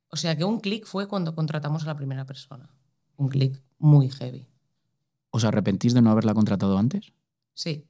O 0.09 0.17
sea 0.17 0.39
que 0.39 0.45
un 0.45 0.61
clic 0.61 0.87
fue 0.87 1.09
cuando 1.09 1.35
contratamos 1.35 1.83
a 1.83 1.89
la 1.89 1.95
primera 1.95 2.25
persona. 2.25 2.71
Un 3.19 3.29
clic 3.29 3.61
muy 3.77 4.09
heavy. 4.09 4.47
¿Os 5.29 5.45
arrepentís 5.45 5.93
de 5.93 6.01
no 6.01 6.11
haberla 6.11 6.33
contratado 6.33 6.79
antes? 6.79 7.13
Sí, 7.53 7.87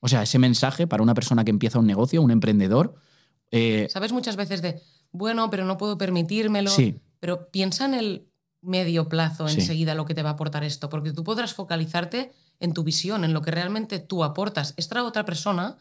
O 0.00 0.08
sea, 0.08 0.22
ese 0.22 0.38
mensaje 0.38 0.86
para 0.86 1.02
una 1.02 1.14
persona 1.14 1.44
que 1.44 1.50
empieza 1.50 1.78
un 1.78 1.86
negocio, 1.86 2.22
un 2.22 2.30
emprendedor, 2.30 2.94
Eh, 3.50 3.88
¿Sabes? 3.90 4.12
Muchas 4.12 4.36
veces 4.36 4.60
de, 4.60 4.78
bueno, 5.10 5.48
pero 5.48 5.64
no 5.64 5.78
puedo 5.78 5.96
permitírmelo. 5.96 6.68
sí, 6.70 7.00
Pero 7.18 7.48
piensa 7.50 7.86
en 7.86 7.94
el 7.94 8.26
medio 8.60 9.08
plazo 9.08 9.48
Sí. 9.48 9.60
enseguida 9.60 9.94
lo 9.94 10.04
que 10.04 10.14
te 10.14 10.22
va 10.22 10.28
a 10.30 10.32
aportar 10.34 10.64
esto, 10.64 10.90
porque 10.90 11.12
tú 11.12 11.24
podrás 11.24 11.54
focalizarte 11.54 12.30
en 12.60 12.74
tu 12.74 12.84
visión, 12.84 13.24
en 13.24 13.32
lo 13.32 13.40
que 13.40 13.50
realmente 13.50 14.00
tú 14.00 14.22
aportas. 14.22 14.74
Esta 14.76 15.02
otra 15.02 15.24
persona 15.24 15.78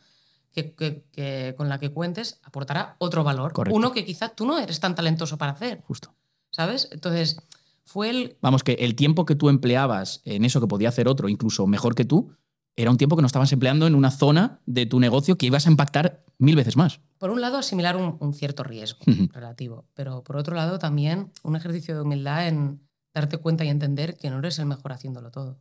que, 0.53 0.73
que- 0.75 1.03
que- 1.11 1.55
con 1.57 1.67
la 1.67 1.77
que 1.77 1.91
cuentes 1.91 2.39
aportará 2.43 2.95
otro 2.99 3.23
valor. 3.25 3.51
Correcto. 3.51 3.75
Uno 3.75 3.91
que 3.91 4.05
quizá 4.05 4.29
tú 4.29 4.45
no 4.45 4.57
eres 4.59 4.79
tan 4.79 4.95
talentoso 4.95 5.37
para 5.37 5.51
hacer, 5.51 5.81
justo. 5.85 6.13
¿sabes? 6.51 6.87
Entonces, 6.91 7.37
fue 7.83 8.09
el... 8.09 8.37
Vamos, 8.41 8.63
que 8.63 8.73
el 8.79 8.95
tiempo 8.95 9.25
que 9.25 9.35
tú 9.35 9.49
empleabas 9.49 10.21
en 10.23 10.45
eso 10.45 10.61
que 10.61 10.67
podía 10.67 10.87
hacer 10.89 11.07
otro, 11.09 11.27
incluso 11.29 11.67
mejor 11.67 11.93
que 11.95 12.05
tú, 12.05 12.31
era 12.77 12.91
un 12.91 12.97
tiempo 12.97 13.15
que 13.15 13.21
no 13.21 13.25
estabas 13.25 13.51
empleando 13.51 13.87
en 13.87 13.95
una 13.95 14.11
zona 14.11 14.61
de 14.65 14.85
tu 14.85 14.99
negocio 14.99 15.37
que 15.37 15.47
ibas 15.47 15.65
a 15.67 15.71
impactar 15.71 16.23
mil 16.37 16.55
veces 16.55 16.77
más. 16.77 17.01
Por 17.17 17.31
un 17.31 17.41
lado, 17.41 17.57
asimilar 17.57 17.97
un, 17.97 18.17
un 18.19 18.33
cierto 18.33 18.63
riesgo 18.63 18.99
relativo, 19.33 19.89
pero 19.95 20.23
por 20.23 20.37
otro 20.37 20.55
lado 20.55 20.77
también 20.77 21.31
un 21.43 21.55
ejercicio 21.55 21.95
de 21.95 22.01
humildad 22.01 22.47
en 22.47 22.87
darte 23.13 23.39
cuenta 23.39 23.65
y 23.65 23.69
entender 23.69 24.15
que 24.15 24.29
no 24.29 24.37
eres 24.37 24.59
el 24.59 24.67
mejor 24.67 24.93
haciéndolo 24.93 25.31
todo. 25.31 25.59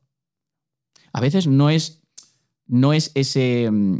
A 1.13 1.21
veces 1.21 1.47
no 1.47 1.71
es, 1.71 2.03
no 2.67 2.93
es 2.93 3.13
ese, 3.15 3.71
mm, 3.71 3.99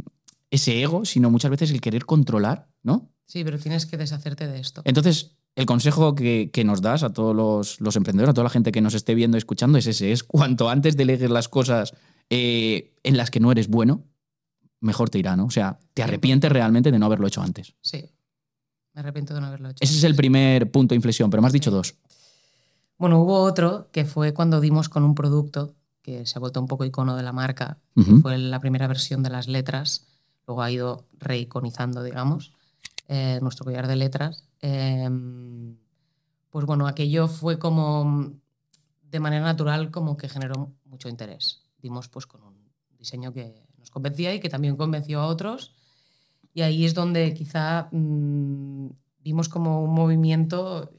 ese 0.51 0.83
ego, 0.83 1.03
sino 1.03 1.31
muchas 1.31 1.49
veces 1.49 1.71
el 1.71 1.81
querer 1.81 2.05
controlar, 2.05 2.69
¿no? 2.83 3.09
Sí, 3.25 3.43
pero 3.43 3.57
tienes 3.57 3.87
que 3.87 3.97
deshacerte 3.97 4.47
de 4.47 4.59
esto. 4.59 4.83
Entonces, 4.85 5.37
el 5.55 5.65
consejo 5.65 6.13
que, 6.13 6.51
que 6.53 6.63
nos 6.63 6.81
das 6.81 7.01
a 7.01 7.11
todos 7.11 7.35
los, 7.35 7.81
los 7.81 7.95
emprendedores, 7.95 8.29
a 8.29 8.33
toda 8.35 8.43
la 8.43 8.51
gente 8.51 8.71
que 8.71 8.81
nos 8.81 8.93
esté 8.93 9.15
viendo 9.15 9.37
y 9.37 9.39
escuchando, 9.39 9.79
es 9.79 9.87
ese: 9.87 10.11
es 10.11 10.23
cuanto 10.23 10.69
antes 10.69 10.95
delegues 10.95 11.31
las 11.31 11.49
cosas 11.49 11.95
eh, 12.29 12.93
en 13.03 13.17
las 13.17 13.31
que 13.31 13.39
no 13.39 13.51
eres 13.51 13.67
bueno, 13.67 14.03
mejor 14.79 15.09
te 15.09 15.19
irá, 15.19 15.35
¿no? 15.35 15.45
O 15.45 15.51
sea, 15.51 15.79
te 15.93 16.03
arrepientes 16.03 16.51
realmente 16.51 16.91
de 16.91 16.99
no 16.99 17.05
haberlo 17.07 17.27
hecho 17.27 17.41
antes. 17.41 17.73
Sí, 17.81 18.05
me 18.93 19.01
arrepiento 19.01 19.33
de 19.33 19.41
no 19.41 19.47
haberlo 19.47 19.69
hecho. 19.69 19.77
Ese 19.83 19.97
es 19.97 20.03
el 20.03 20.15
primer 20.15 20.71
punto 20.71 20.93
de 20.93 20.97
inflexión, 20.97 21.29
pero 21.29 21.41
me 21.41 21.47
has 21.47 21.53
dicho 21.53 21.69
Sí. 21.71 21.75
dos. 21.75 21.95
Bueno, 22.97 23.19
hubo 23.21 23.41
otro 23.41 23.89
que 23.91 24.05
fue 24.05 24.33
cuando 24.33 24.59
dimos 24.59 24.89
con 24.89 25.03
un 25.03 25.13
producto 25.13 25.75
que 26.01 26.25
se 26.25 26.37
ha 26.37 26.39
vuelto 26.39 26.59
un 26.59 26.67
poco 26.67 26.85
icono 26.85 27.15
de 27.15 27.21
la 27.23 27.31
marca, 27.33 27.77
que 27.95 28.03
fue 28.21 28.37
la 28.37 28.59
primera 28.59 28.87
versión 28.87 29.21
de 29.23 29.29
las 29.29 29.47
letras, 29.47 30.07
luego 30.47 30.61
ha 30.63 30.71
ido 30.71 31.05
reiconizando, 31.19 32.01
digamos, 32.01 32.53
eh, 33.07 33.39
nuestro 33.41 33.65
collar 33.65 33.87
de 33.87 33.95
letras. 33.97 34.45
Eh, 34.61 35.09
pues 36.49 36.65
bueno, 36.65 36.87
aquello 36.87 37.27
fue 37.27 37.59
como 37.59 38.31
de 39.11 39.19
manera 39.19 39.43
natural 39.45 39.91
como 39.91 40.17
que 40.17 40.29
generó 40.29 40.71
mucho 40.85 41.07
interés. 41.09 41.61
Dimos 41.87 42.09
pues 42.09 42.25
con 42.25 42.43
un 42.43 42.55
diseño 42.97 43.31
que 43.31 43.65
nos 43.77 43.91
convencía 43.91 44.33
y 44.33 44.39
que 44.39 44.49
también 44.49 44.75
convenció 44.75 45.21
a 45.21 45.27
otros. 45.27 45.73
Y 46.53 46.61
ahí 46.61 46.85
es 46.85 46.93
donde 46.93 47.33
quizá 47.33 47.87
mm, 47.91 48.89
vimos 49.19 49.47
como 49.47 49.81
un 49.83 49.93
movimiento 49.93 50.91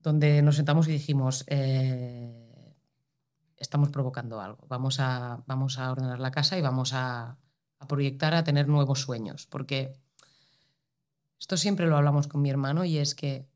donde 0.00 0.42
nos 0.42 0.56
sentamos 0.56 0.88
y 0.88 0.92
dijimos, 0.92 1.44
eh, 1.46 2.74
estamos 3.56 3.90
provocando 3.90 4.40
algo, 4.40 4.66
vamos 4.68 5.00
a, 5.00 5.42
vamos 5.46 5.78
a 5.78 5.92
ordenar 5.92 6.20
la 6.20 6.30
casa 6.30 6.58
y 6.58 6.62
vamos 6.62 6.92
a, 6.92 7.38
a 7.78 7.86
proyectar 7.88 8.34
a 8.34 8.44
tener 8.44 8.68
nuevos 8.68 9.00
sueños, 9.00 9.46
porque 9.46 9.98
esto 11.40 11.56
siempre 11.56 11.86
lo 11.86 11.96
hablamos 11.96 12.28
con 12.28 12.42
mi 12.42 12.50
hermano 12.50 12.84
y 12.84 12.98
es 12.98 13.14
que 13.14 13.48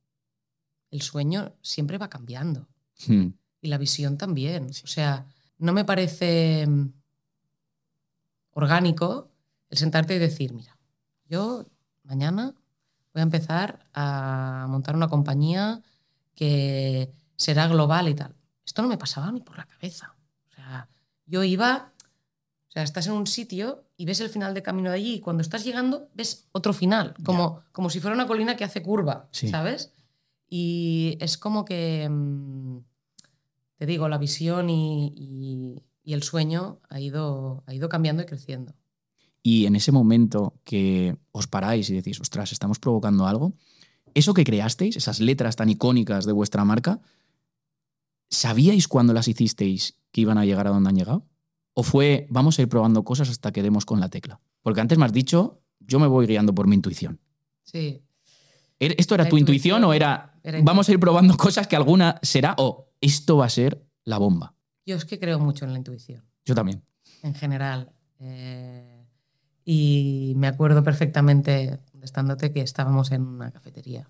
el 0.90 1.02
sueño 1.02 1.52
siempre 1.62 1.98
va 1.98 2.08
cambiando 2.10 2.68
Hmm. 3.06 3.28
y 3.60 3.68
la 3.68 3.78
visión 3.78 4.18
también. 4.18 4.66
O 4.66 4.86
sea, 4.86 5.26
no 5.60 5.72
me 5.72 5.84
parece 5.84 6.66
mm, 6.66 6.92
orgánico 8.52 9.30
el 9.68 9.78
sentarte 9.78 10.14
y 10.16 10.18
decir, 10.18 10.52
mira, 10.52 10.76
yo 11.28 11.64
mañana 12.02 12.54
voy 13.14 13.20
a 13.20 13.22
empezar 13.22 13.86
a 13.94 14.66
montar 14.68 14.96
una 14.96 15.08
compañía 15.08 15.80
que 16.34 17.12
será 17.36 17.68
global 17.68 18.08
y 18.08 18.14
tal. 18.14 18.34
Esto 18.64 18.82
no 18.82 18.88
me 18.88 18.98
pasaba 18.98 19.30
ni 19.30 19.40
por 19.40 19.56
la 19.56 19.66
cabeza. 19.66 20.14
O 20.50 20.54
sea, 20.54 20.88
yo 21.26 21.44
iba, 21.44 21.92
o 22.68 22.70
sea, 22.72 22.82
estás 22.82 23.06
en 23.06 23.12
un 23.12 23.26
sitio 23.26 23.84
y 23.96 24.04
ves 24.06 24.20
el 24.20 24.28
final 24.28 24.54
de 24.54 24.62
camino 24.62 24.90
de 24.90 24.96
allí 24.96 25.14
y 25.16 25.20
cuando 25.20 25.42
estás 25.42 25.64
llegando 25.64 26.08
ves 26.14 26.48
otro 26.52 26.72
final, 26.72 27.14
como, 27.24 27.62
como 27.72 27.90
si 27.90 28.00
fuera 28.00 28.14
una 28.14 28.26
colina 28.26 28.56
que 28.56 28.64
hace 28.64 28.82
curva, 28.82 29.28
Sí. 29.30 29.48
¿sabes? 29.48 29.92
Y 30.48 31.16
es 31.20 31.38
como 31.38 31.64
que, 31.64 32.08
mm, 32.10 32.78
te 33.80 33.86
digo, 33.86 34.10
la 34.10 34.18
visión 34.18 34.68
y, 34.68 35.14
y- 35.16 35.82
y 36.04 36.12
el 36.12 36.22
sueño 36.22 36.80
ha 36.90 37.00
ido, 37.00 37.62
ha 37.66 37.72
ido 37.72 37.88
cambiando 37.88 38.22
y 38.22 38.26
creciendo. 38.26 38.74
Y 39.42 39.64
en 39.64 39.74
ese 39.74 39.90
momento 39.90 40.52
que 40.64 41.16
os 41.32 41.46
paráis 41.46 41.88
y 41.88 41.94
decís, 41.94 42.20
ostras, 42.20 42.52
estamos 42.52 42.78
provocando 42.78 43.26
algo, 43.26 43.54
eso 44.12 44.34
que 44.34 44.44
creasteis, 44.44 44.96
esas 44.96 45.18
letras 45.20 45.56
tan 45.56 45.70
icónicas 45.70 46.26
de 46.26 46.32
vuestra 46.32 46.62
marca, 46.66 47.00
¿sabíais 48.28 48.86
cuando 48.86 49.14
las 49.14 49.28
hicisteis 49.28 49.96
que 50.12 50.20
iban 50.20 50.36
a 50.36 50.44
llegar 50.44 50.66
a 50.66 50.70
donde 50.70 50.90
han 50.90 50.96
llegado? 50.96 51.26
¿O 51.72 51.82
fue, 51.82 52.26
vamos 52.28 52.58
a 52.58 52.62
ir 52.62 52.68
probando 52.68 53.02
cosas 53.02 53.30
hasta 53.30 53.50
que 53.50 53.62
demos 53.62 53.86
con 53.86 53.98
la 53.98 54.10
tecla? 54.10 54.40
Porque 54.60 54.82
antes 54.82 54.98
me 54.98 55.06
has 55.06 55.12
dicho, 55.14 55.62
yo 55.78 55.98
me 55.98 56.06
voy 56.06 56.26
guiando 56.26 56.54
por 56.54 56.66
mi 56.66 56.74
intuición. 56.74 57.18
Sí, 57.62 58.02
¿Er- 58.78 58.94
¿Esto 58.98 59.14
era 59.14 59.24
La 59.24 59.30
tu 59.30 59.38
intuición, 59.38 59.78
intuición 59.78 59.84
o 59.84 59.94
era, 59.94 60.38
era 60.42 60.60
vamos 60.62 60.86
a 60.88 60.92
ir 60.92 61.00
probando 61.00 61.34
cosas 61.38 61.66
que 61.66 61.76
alguna 61.76 62.18
será 62.22 62.54
o 62.58 62.89
esto 63.00 63.36
va 63.36 63.46
a 63.46 63.50
ser 63.50 63.82
la 64.04 64.18
bomba? 64.18 64.54
yo 64.86 64.96
es 64.96 65.04
que 65.04 65.20
creo 65.20 65.38
mucho 65.38 65.64
en 65.64 65.72
la 65.72 65.78
intuición. 65.78 66.24
Yo 66.44 66.54
también. 66.54 66.82
en 67.22 67.34
general. 67.34 67.92
Eh, 68.18 69.06
y 69.64 70.32
me 70.36 70.48
acuerdo 70.48 70.82
perfectamente, 70.82 71.78
estándote, 72.02 72.50
que 72.52 72.60
estábamos 72.62 73.12
en 73.12 73.22
una 73.22 73.52
cafetería 73.52 74.08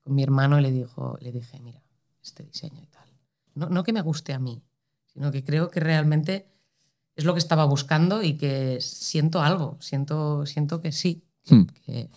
con 0.00 0.14
mi 0.14 0.22
hermano 0.22 0.58
y 0.58 0.62
le, 0.62 0.70
dijo, 0.70 1.18
le 1.20 1.32
dije, 1.32 1.60
mira, 1.60 1.82
este 2.22 2.44
diseño 2.44 2.80
y 2.82 2.86
tal. 2.86 3.08
No, 3.54 3.68
no 3.68 3.82
que 3.84 3.92
me 3.92 4.00
guste 4.00 4.32
a 4.32 4.38
mí, 4.38 4.62
sino 5.12 5.30
que 5.32 5.44
creo 5.44 5.68
que 5.70 5.80
realmente 5.80 6.46
es 7.14 7.24
lo 7.24 7.34
que 7.34 7.40
estaba 7.40 7.64
buscando 7.66 8.22
y 8.22 8.38
que 8.38 8.80
siento 8.80 9.42
algo, 9.42 9.76
siento, 9.80 10.46
siento 10.46 10.80
que 10.80 10.92
sí. 10.92 11.24
que- 11.44 11.54
Hmm. 11.56 11.66
que- 11.84 12.10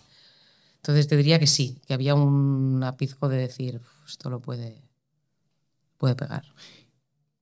entonces 0.76 1.06
te 1.08 1.16
diría 1.16 1.38
que 1.40 1.48
sí, 1.48 1.80
que 1.86 1.92
había 1.94 2.14
un 2.14 2.82
apizco 2.84 3.28
de 3.28 3.38
decir, 3.38 3.76
"Uf, 3.76 4.08
esto 4.08 4.30
lo 4.30 4.40
puede, 4.40 4.85
puede 5.96 6.14
pegar. 6.14 6.44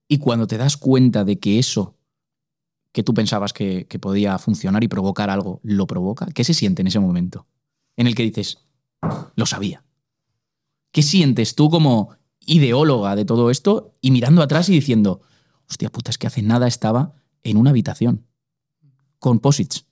Y 0.09 0.19
cuando 0.19 0.47
te 0.47 0.59
das 0.59 0.77
cuenta 0.77 1.25
de 1.25 1.39
que 1.39 1.59
eso 1.59 1.97
que 2.93 3.03
tú 3.03 3.13
pensabas 3.13 3.53
que, 3.53 3.87
que 3.89 3.99
podía 3.99 4.39
funcionar 4.39 4.85
y 4.85 4.89
provocar 4.89 5.29
algo, 5.29 5.61
lo 5.65 5.87
provoca, 5.87 6.27
¿qué 6.27 6.45
se 6.45 6.55
siente 6.55 6.83
en 6.83 6.87
ese 6.87 7.01
momento? 7.01 7.47
En 7.97 8.07
el 8.07 8.15
que 8.15 8.23
dices, 8.23 8.59
lo 9.35 9.47
sabía. 9.47 9.85
¿Qué 10.93 11.03
sientes 11.03 11.57
tú 11.57 11.71
como 11.71 12.11
ideóloga 12.41 13.17
de 13.17 13.25
todo 13.25 13.51
esto 13.51 13.97
y 14.01 14.13
mirando 14.13 14.43
atrás 14.43 14.69
y 14.69 14.73
diciendo, 14.73 15.23
hostia 15.69 15.91
puta, 15.91 16.11
es 16.11 16.19
que 16.19 16.29
hace 16.29 16.43
nada 16.43 16.69
estaba 16.69 17.15
en 17.43 17.57
una 17.57 17.71
habitación 17.71 18.27
con 19.19 19.41
posits? 19.41 19.87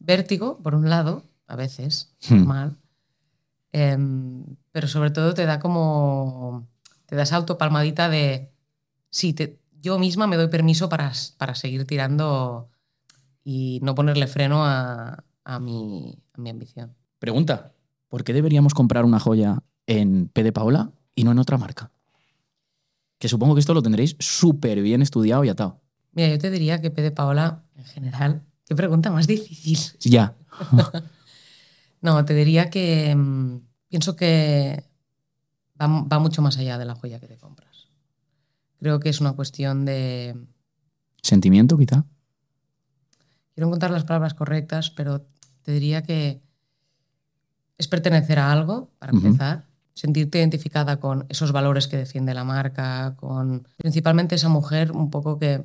Vértigo, 0.00 0.58
por 0.62 0.74
un 0.74 0.88
lado, 0.90 1.22
a 1.46 1.54
veces, 1.54 2.14
Hmm. 2.28 2.36
normal. 2.38 2.76
Em, 3.72 4.44
pero 4.72 4.88
sobre 4.88 5.10
todo 5.10 5.34
te 5.34 5.44
da 5.44 5.60
como. 5.60 6.66
Te 7.06 7.16
da 7.16 7.22
esa 7.22 7.36
autopalmadita 7.36 8.08
de. 8.08 8.50
Sí, 9.10 9.32
te- 9.32 9.58
yo 9.80 9.98
misma 9.98 10.26
me 10.26 10.36
doy 10.36 10.48
permiso 10.48 10.88
para, 10.88 11.12
para 11.38 11.54
seguir 11.54 11.86
tirando 11.86 12.70
y 13.44 13.78
no 13.82 13.94
ponerle 13.94 14.26
freno 14.26 14.64
a, 14.64 15.24
a 15.44 15.60
mi, 15.60 16.18
a 16.34 16.40
mi 16.40 16.50
ambición. 16.50 16.94
Pregunta, 17.18 17.72
¿por 18.08 18.24
qué 18.24 18.32
deberíamos 18.32 18.74
comprar 18.74 19.04
una 19.04 19.20
joya 19.20 19.62
en 19.86 20.28
P 20.28 20.42
de 20.42 20.52
Paola 20.52 20.90
y 21.14 21.22
no 21.24 21.30
en 21.32 21.38
otra 21.38 21.56
marca? 21.58 21.92
Que 23.18 23.28
supongo 23.28 23.54
que 23.54 23.60
esto 23.60 23.74
lo 23.74 23.82
tendréis 23.82 24.16
súper 24.18 24.82
bien 24.82 25.00
estudiado 25.02 25.44
y 25.44 25.48
atado. 25.48 25.80
Mira, 26.12 26.28
yo 26.28 26.38
te 26.38 26.50
diría 26.50 26.80
que 26.80 26.90
P 26.90 27.02
de 27.02 27.10
Paola, 27.12 27.62
en 27.76 27.84
general, 27.84 28.42
qué 28.66 28.74
pregunta 28.74 29.10
más 29.10 29.26
difícil. 29.26 29.78
Ya. 30.10 30.34
No, 32.02 32.24
te 32.24 32.34
diría 32.34 32.70
que 32.70 33.14
mm, 33.16 33.60
pienso 33.88 34.16
que 34.16 34.84
va, 35.80 35.86
va 35.86 36.18
mucho 36.18 36.42
más 36.42 36.58
allá 36.58 36.78
de 36.78 36.84
la 36.84 36.94
joya 36.94 37.20
que 37.20 37.28
te 37.28 37.36
compras. 37.36 37.88
Creo 38.78 39.00
que 39.00 39.08
es 39.08 39.20
una 39.20 39.32
cuestión 39.32 39.84
de... 39.84 40.36
¿Sentimiento, 41.22 41.76
quizá? 41.76 42.04
Quiero 43.54 43.68
encontrar 43.68 43.90
las 43.90 44.04
palabras 44.04 44.34
correctas, 44.34 44.90
pero 44.90 45.26
te 45.62 45.72
diría 45.72 46.02
que 46.02 46.42
es 47.78 47.88
pertenecer 47.88 48.38
a 48.38 48.52
algo, 48.52 48.90
para 48.98 49.12
empezar, 49.12 49.66
sentirte 49.94 50.38
identificada 50.38 51.00
con 51.00 51.24
esos 51.30 51.52
valores 51.52 51.88
que 51.88 51.96
defiende 51.96 52.34
la 52.34 52.44
marca, 52.44 53.16
con 53.16 53.66
principalmente 53.78 54.34
esa 54.34 54.50
mujer 54.50 54.92
un 54.92 55.10
poco 55.10 55.38
que 55.38 55.64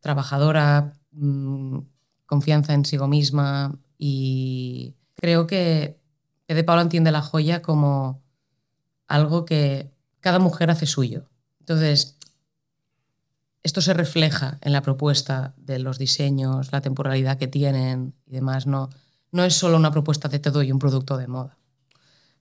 trabajadora, 0.00 0.92
mm, 1.12 1.78
confianza 2.26 2.74
en 2.74 2.84
sí 2.84 2.98
misma 2.98 3.78
y 3.96 4.96
creo 5.14 5.46
que 5.46 6.00
P. 6.46 6.54
de 6.54 6.64
Paula 6.64 6.82
entiende 6.82 7.12
la 7.12 7.22
joya 7.22 7.62
como 7.62 8.23
algo 9.06 9.44
que 9.44 9.90
cada 10.20 10.38
mujer 10.38 10.70
hace 10.70 10.86
suyo. 10.86 11.28
Entonces, 11.60 12.16
esto 13.62 13.80
se 13.80 13.94
refleja 13.94 14.58
en 14.60 14.72
la 14.72 14.82
propuesta 14.82 15.54
de 15.56 15.78
los 15.78 15.98
diseños, 15.98 16.70
la 16.72 16.80
temporalidad 16.82 17.38
que 17.38 17.48
tienen 17.48 18.14
y 18.26 18.32
demás. 18.32 18.66
No, 18.66 18.90
no 19.32 19.44
es 19.44 19.54
solo 19.54 19.76
una 19.76 19.90
propuesta 19.90 20.28
de 20.28 20.38
te 20.38 20.50
doy 20.50 20.70
un 20.70 20.78
producto 20.78 21.16
de 21.16 21.28
moda. 21.28 21.58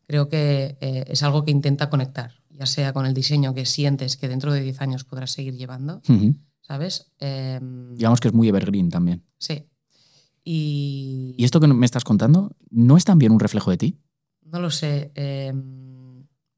Creo 0.05 0.27
que 0.27 0.77
eh, 0.81 1.05
es 1.07 1.23
algo 1.23 1.45
que 1.45 1.51
intenta 1.51 1.89
conectar, 1.89 2.33
ya 2.49 2.65
sea 2.65 2.91
con 2.91 3.05
el 3.05 3.13
diseño 3.13 3.53
que 3.53 3.65
sientes 3.65 4.17
que 4.17 4.27
dentro 4.27 4.51
de 4.51 4.61
10 4.61 4.81
años 4.81 5.03
podrás 5.05 5.31
seguir 5.31 5.55
llevando. 5.55 6.01
¿sabes? 6.61 7.11
Em, 7.19 7.95
Digamos 7.95 8.19
que 8.19 8.27
es 8.29 8.33
muy 8.33 8.47
evergreen 8.49 8.89
también. 8.89 9.23
sí. 9.37 9.65
Y, 10.45 11.35
¿Y 11.37 11.45
esto 11.45 11.61
que 11.61 11.67
me 11.67 11.85
estás 11.85 12.03
contando 12.03 12.51
no 12.69 12.97
es 12.97 13.05
también 13.05 13.31
un 13.31 13.39
reflejo 13.39 13.71
de 13.71 13.77
ti? 13.77 13.99
no 14.41 14.59
lo 14.59 14.69
sé. 14.69 15.11
em, 15.15 15.92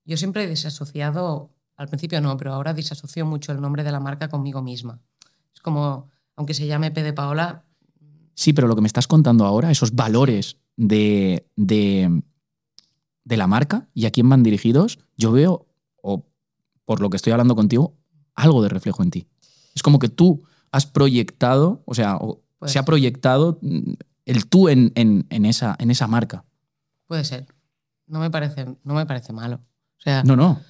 yo 0.05 0.17
siempre 0.17 0.43
he 0.43 0.47
desasociado, 0.47 1.51
al 1.77 1.88
principio 1.88 2.21
no, 2.21 2.38
pero 2.38 2.53
ahora 2.53 2.74
desasocio 2.74 3.25
mucho 3.25 3.51
el 3.51 3.62
nombre 3.62 3.83
de 3.83 3.91
la 3.91 4.00
marca 4.00 4.27
conmigo 4.29 4.62
misma. 4.62 5.01
Es 5.53 5.62
como, 5.62 6.09
aunque 6.35 6.53
se 6.53 6.67
llame 6.67 6.91
P 6.91 7.03
de 7.03 7.13
Paola, 7.13 7.63
Sí, 8.38 8.51
pero 8.51 8.67
lo 8.67 8.75
que 8.75 8.81
me 8.81 8.88
estás 8.88 9.07
contando 9.07 9.45
ahora, 9.45 9.71
esos 9.71 9.95
valores 9.95 10.57
de, 10.75 11.47
de, 11.55 12.21
de 13.24 13.38
la 13.38 13.47
marca 13.47 13.88
y 13.93 14.05
a 14.07 14.12
quién 14.12 14.27
van 14.27 14.43
dirigidos, 14.43 15.00
yo 15.15 15.31
veo, 15.31 15.67
o 16.01 16.25
por 16.83 17.00
lo 17.00 17.09
que 17.09 17.15
estoy 17.15 17.31
hablando 17.31 17.55
contigo, 17.55 17.95
algo 18.35 18.62
de 18.62 18.67
reflejo 18.67 19.03
en 19.03 19.09
ti. 19.12 19.27
Es 19.74 19.81
como 19.83 20.00
que 20.00 20.09
tú 20.09 20.43
has 20.71 20.85
proyectado, 20.85 21.81
o 21.85 21.93
sea, 21.95 22.17
o 22.17 22.41
Puede 22.59 22.74
se 22.74 22.79
ha 22.79 22.83
proyectado 22.83 23.57
el 24.25 24.47
tú 24.47 24.67
en, 24.67 24.91
en- 24.95 25.25
en 25.29 25.45
esa, 25.45 25.77
en 25.79 25.89
esa 25.89 26.07
marca. 26.07 26.43
puede 27.07 27.24
ser. 27.24 27.45
No 28.05 28.19
me 28.19 28.29
parece, 28.29 28.65
no 28.83 28.93
me 28.95 29.05
parece 29.05 29.31
malo. 29.31 29.62
O 29.99 30.01
sea, 30.01 30.23
No, 30.23 30.35
no. 30.35 30.61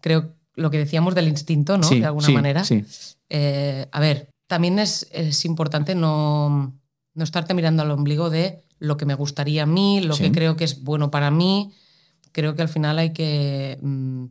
creo 0.00 0.34
lo 0.54 0.70
que 0.70 0.78
decíamos 0.78 1.14
del 1.14 1.28
instinto, 1.28 1.76
¿no? 1.78 1.84
Sí, 1.84 2.00
de 2.00 2.06
alguna 2.06 2.26
sí, 2.26 2.32
manera. 2.32 2.64
sí. 2.64 2.84
Eh, 3.28 3.86
a 3.92 4.00
ver, 4.00 4.30
también 4.46 4.78
es, 4.78 5.06
es 5.12 5.44
importante 5.44 5.94
no, 5.94 6.74
no 7.14 7.24
estarte 7.24 7.54
mirando 7.54 7.82
al 7.82 7.90
ombligo 7.90 8.30
de 8.30 8.64
lo 8.78 8.96
que 8.96 9.06
me 9.06 9.14
gustaría 9.14 9.64
a 9.64 9.66
mí, 9.66 10.00
lo 10.00 10.16
que 10.16 10.32
creo 10.32 10.56
que 10.56 10.64
es 10.64 10.82
bueno 10.82 11.10
para 11.10 11.30
mí. 11.30 11.72
Creo 12.32 12.54
que 12.54 12.62
al 12.62 12.68
final 12.68 12.98
hay 12.98 13.12
que 13.12 13.78
mm, 13.82 14.24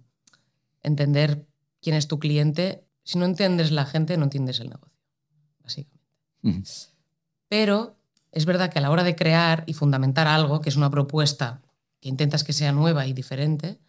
entender 0.83 1.45
quién 1.81 1.95
es 1.95 2.07
tu 2.07 2.19
cliente. 2.19 2.83
Si 3.03 3.17
no 3.17 3.25
entiendes 3.25 3.71
la 3.71 3.85
gente, 3.85 4.17
no 4.17 4.23
entiendes 4.25 4.59
el 4.59 4.69
negocio, 4.69 4.97
básicamente. 5.63 6.01
Pero 7.47 7.97
es 8.31 8.45
verdad 8.45 8.71
que 8.71 8.79
a 8.79 8.81
la 8.81 8.91
hora 8.91 9.03
de 9.03 9.15
crear 9.15 9.63
y 9.67 9.73
fundamentar 9.73 10.27
algo, 10.27 10.61
que 10.61 10.69
es 10.69 10.75
una 10.75 10.89
propuesta 10.89 11.61
que 11.99 12.09
intentas 12.09 12.43
que 12.43 12.53
sea 12.53 12.71
nueva 12.71 13.07
y 13.07 13.13
diferente, 13.13 13.79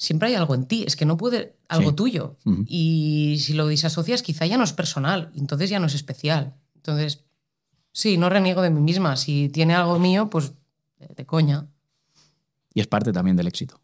siempre 0.00 0.28
hay 0.28 0.34
algo 0.34 0.54
en 0.54 0.64
ti. 0.66 0.84
Es 0.86 0.96
que 0.96 1.04
no 1.04 1.18
puede 1.18 1.56
algo 1.68 1.90
Sí. 1.90 1.96
tuyo. 1.96 2.36
Y 2.66 3.36
si 3.40 3.52
lo 3.52 3.68
disasocias, 3.68 4.22
quizá 4.22 4.46
ya 4.46 4.56
no 4.56 4.64
es 4.64 4.72
personal, 4.72 5.30
entonces 5.36 5.68
ya 5.68 5.78
no 5.78 5.86
es 5.86 5.94
especial. 5.94 6.54
Entonces, 6.74 7.24
sí, 7.92 8.16
no 8.16 8.30
reniego 8.30 8.62
de 8.62 8.70
mí 8.70 8.80
misma. 8.80 9.16
Si 9.16 9.50
tiene 9.50 9.74
algo 9.74 9.98
mío, 9.98 10.30
pues 10.30 10.52
de, 10.98 11.06
de 11.14 11.26
coña. 11.26 11.68
Y 12.72 12.80
es 12.80 12.86
parte 12.86 13.12
también 13.12 13.36
del 13.36 13.46
éxito. 13.48 13.78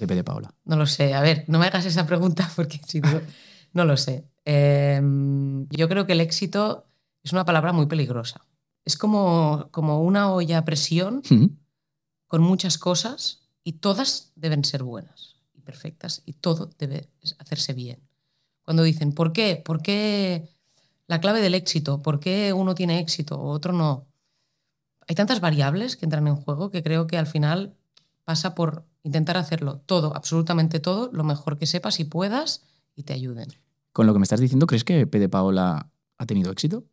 Pepe 0.00 0.16
de 0.16 0.24
Paula. 0.24 0.52
No 0.64 0.76
lo 0.76 0.86
sé. 0.86 1.14
A 1.14 1.20
ver, 1.22 1.44
no 1.46 1.58
me 1.60 1.66
hagas 1.66 1.86
esa 1.86 2.04
pregunta 2.06 2.50
porque 2.56 2.80
si 2.86 3.00
digo- 3.00 3.20
no 3.74 3.84
lo 3.84 3.96
sé. 3.96 4.24
Eh, 4.44 5.00
yo 5.70 5.88
creo 5.88 6.04
que 6.06 6.12
el 6.14 6.20
éxito 6.20 6.86
es 7.22 7.32
una 7.32 7.44
palabra 7.44 7.72
muy 7.72 7.86
peligrosa. 7.86 8.44
Es 8.84 8.96
como, 8.96 9.68
como 9.70 10.02
una 10.02 10.32
olla 10.32 10.58
a 10.58 10.64
presión 10.64 11.22
con 12.26 12.42
muchas 12.42 12.78
cosas 12.78 13.42
y 13.62 13.74
todas 13.74 14.32
deben 14.34 14.64
ser 14.64 14.82
buenas 14.82 15.27
perfectas 15.72 16.22
y 16.24 16.32
todo 16.32 16.70
debe 16.78 17.10
hacerse 17.38 17.74
bien. 17.74 17.98
Cuando 18.62 18.82
dicen, 18.82 19.12
¿por 19.12 19.34
qué? 19.34 19.60
¿Por 19.62 19.82
qué 19.82 20.48
la 21.06 21.20
clave 21.20 21.42
del 21.42 21.54
éxito? 21.54 22.00
¿Por 22.00 22.20
qué 22.20 22.54
uno 22.54 22.74
tiene 22.74 23.00
éxito 23.00 23.38
o 23.38 23.50
otro 23.50 23.74
no? 23.74 24.06
Hay 25.06 25.14
tantas 25.14 25.40
variables 25.40 25.96
que 25.96 26.06
entran 26.06 26.26
en 26.26 26.36
juego 26.36 26.70
que 26.70 26.82
creo 26.82 27.06
que 27.06 27.18
al 27.18 27.26
final 27.26 27.74
pasa 28.24 28.54
por 28.54 28.86
intentar 29.02 29.36
hacerlo 29.36 29.80
todo, 29.84 30.16
absolutamente 30.16 30.80
todo, 30.80 31.10
lo 31.12 31.22
mejor 31.24 31.58
que 31.58 31.66
sepas 31.66 32.00
y 32.00 32.04
puedas 32.04 32.62
y 32.96 33.02
te 33.02 33.12
ayuden. 33.12 33.48
Con 33.92 34.06
lo 34.06 34.14
que 34.14 34.18
me 34.20 34.24
estás 34.24 34.40
diciendo, 34.40 34.66
¿crees 34.66 34.84
que 34.84 35.00
Pepe 35.06 35.18
de 35.18 35.28
Paola 35.28 35.90
ha 36.16 36.26
tenido 36.26 36.50
éxito? 36.50 36.84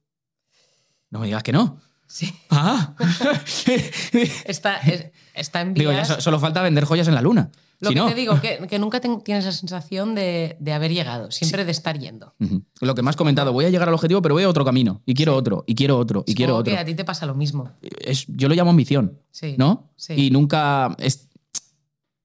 No 1.12 1.20
me 1.20 1.28
digas 1.28 1.44
que 1.44 1.54
no. 1.54 1.80
Sí. 2.08 2.34
Ah. 2.50 2.94
Está, 4.46 4.78
es- 4.78 5.12
está 5.34 5.62
en 5.62 5.74
Digo, 5.74 5.92
ya 5.92 5.98
vías- 6.00 6.08
so- 6.08 6.22
solo 6.22 6.40
falta 6.40 6.62
vender 6.62 6.84
joyas 6.86 7.08
en 7.08 7.16
la 7.16 7.22
luna. 7.22 7.52
Lo 7.80 7.90
Si 7.90 7.94
que 7.96 8.00
no- 8.00 8.08
te 8.08 8.16
digo, 8.16 8.40
que, 8.42 8.66
que 8.70 8.80
nunca 8.80 9.00
tienes 9.02 9.46
la 9.46 9.52
sensación 9.52 10.16
de, 10.16 10.56
de 10.60 10.74
haber 10.74 10.94
llegado, 10.94 11.30
siempre 11.32 11.66
de 11.66 11.72
estar 11.72 12.00
yendo. 12.00 12.34
Lo 12.82 12.96
que 12.96 13.02
me 13.02 13.10
has 13.10 13.16
comentado, 13.16 13.52
voy 13.54 13.66
a 13.66 13.70
llegar 13.70 13.88
al 13.90 13.94
objetivo, 13.94 14.22
pero 14.22 14.36
voy 14.36 14.44
a 14.44 14.50
otro 14.50 14.64
camino. 14.64 15.02
Y 15.06 15.14
quiero 15.14 15.34
Sí. 15.34 15.40
otro, 15.40 15.64
y 15.68 15.76
quiero 15.76 15.98
otro, 15.98 16.24
y 16.26 16.36
quiero 16.36 16.52
Supongo 16.54 16.60
otro. 16.62 16.74
que 16.74 16.80
a 16.80 16.86
ti 16.86 16.96
te 16.96 17.04
pasa 17.06 17.26
lo 17.26 17.36
mismo. 17.36 17.72
Es, 18.00 18.26
yo 18.28 18.48
lo 18.48 18.56
llamo 18.56 18.70
ambición, 18.72 19.20
Sí. 19.32 19.56
¿no? 19.58 19.92
Sí. 19.98 20.14
Y 20.16 20.30
nunca 20.32 20.96
es- 21.00 21.28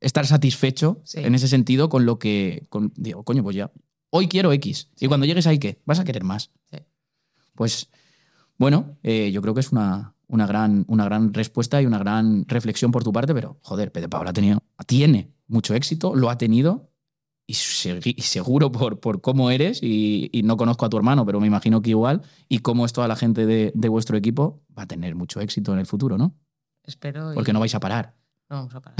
estar 0.00 0.26
satisfecho 0.26 1.02
en 1.14 1.34
ese 1.34 1.48
sentido 1.48 1.88
con 1.88 2.06
lo 2.06 2.18
que. 2.18 2.66
con- 2.68 2.92
digo, 2.96 3.24
coño, 3.24 3.42
pues 3.42 3.56
ya. 3.56 3.70
Hoy 4.10 4.28
quiero 4.28 4.52
X. 4.52 4.88
Y 4.98 5.06
cuando 5.08 5.26
llegues 5.26 5.46
ahí, 5.46 5.58
¿qué? 5.58 5.80
Vas 5.84 5.98
a 6.00 6.04
querer 6.04 6.24
más. 6.24 6.50
Pues, 7.54 7.88
bueno, 8.56 8.96
eh, 9.02 9.30
yo 9.32 9.42
creo 9.42 9.52
que 9.54 9.60
es 9.60 9.72
una, 9.72 10.14
una, 10.28 10.46
gran, 10.46 10.84
una 10.88 11.04
gran 11.04 11.34
respuesta 11.34 11.80
y 11.82 11.86
una 11.86 11.98
gran 11.98 12.46
reflexión 12.48 12.90
por 12.92 13.04
tu 13.04 13.12
parte, 13.12 13.34
pero, 13.34 13.58
joder, 13.62 13.92
Pedro 13.92 14.08
Paula 14.08 14.30
ha 14.30 14.32
tenido, 14.32 14.62
tiene 14.86 15.30
mucho 15.50 15.74
éxito, 15.74 16.14
lo 16.14 16.30
ha 16.30 16.38
tenido, 16.38 16.90
y, 17.46 17.54
seguro 17.54 18.70
por, 18.70 19.00
por 19.00 19.20
cómo 19.20 19.50
eres, 19.50 19.82
y, 19.82 20.30
y 20.32 20.44
no 20.44 20.56
conozco 20.56 20.86
a 20.86 20.88
tu 20.88 20.96
hermano, 20.96 21.26
pero 21.26 21.40
me 21.40 21.48
imagino 21.48 21.82
que 21.82 21.90
igual, 21.90 22.22
y 22.48 22.60
cómo 22.60 22.86
es 22.86 22.92
toda 22.92 23.08
la 23.08 23.16
gente 23.16 23.44
de, 23.44 23.72
de 23.74 23.88
vuestro 23.88 24.16
equipo, 24.16 24.62
va 24.78 24.84
a 24.84 24.86
tener 24.86 25.16
mucho 25.16 25.40
éxito 25.40 25.72
en 25.72 25.80
el 25.80 25.86
futuro, 25.86 26.16
¿no? 26.16 26.36
Espero. 26.84 27.32
y- 27.32 27.34
Porque 27.34 27.52
no 27.52 27.58
vais 27.60 27.74
a 27.74 27.80
parar. 27.80 28.14
No 28.48 28.56
vamos 28.56 28.74
a 28.74 28.80
parar. 28.80 28.96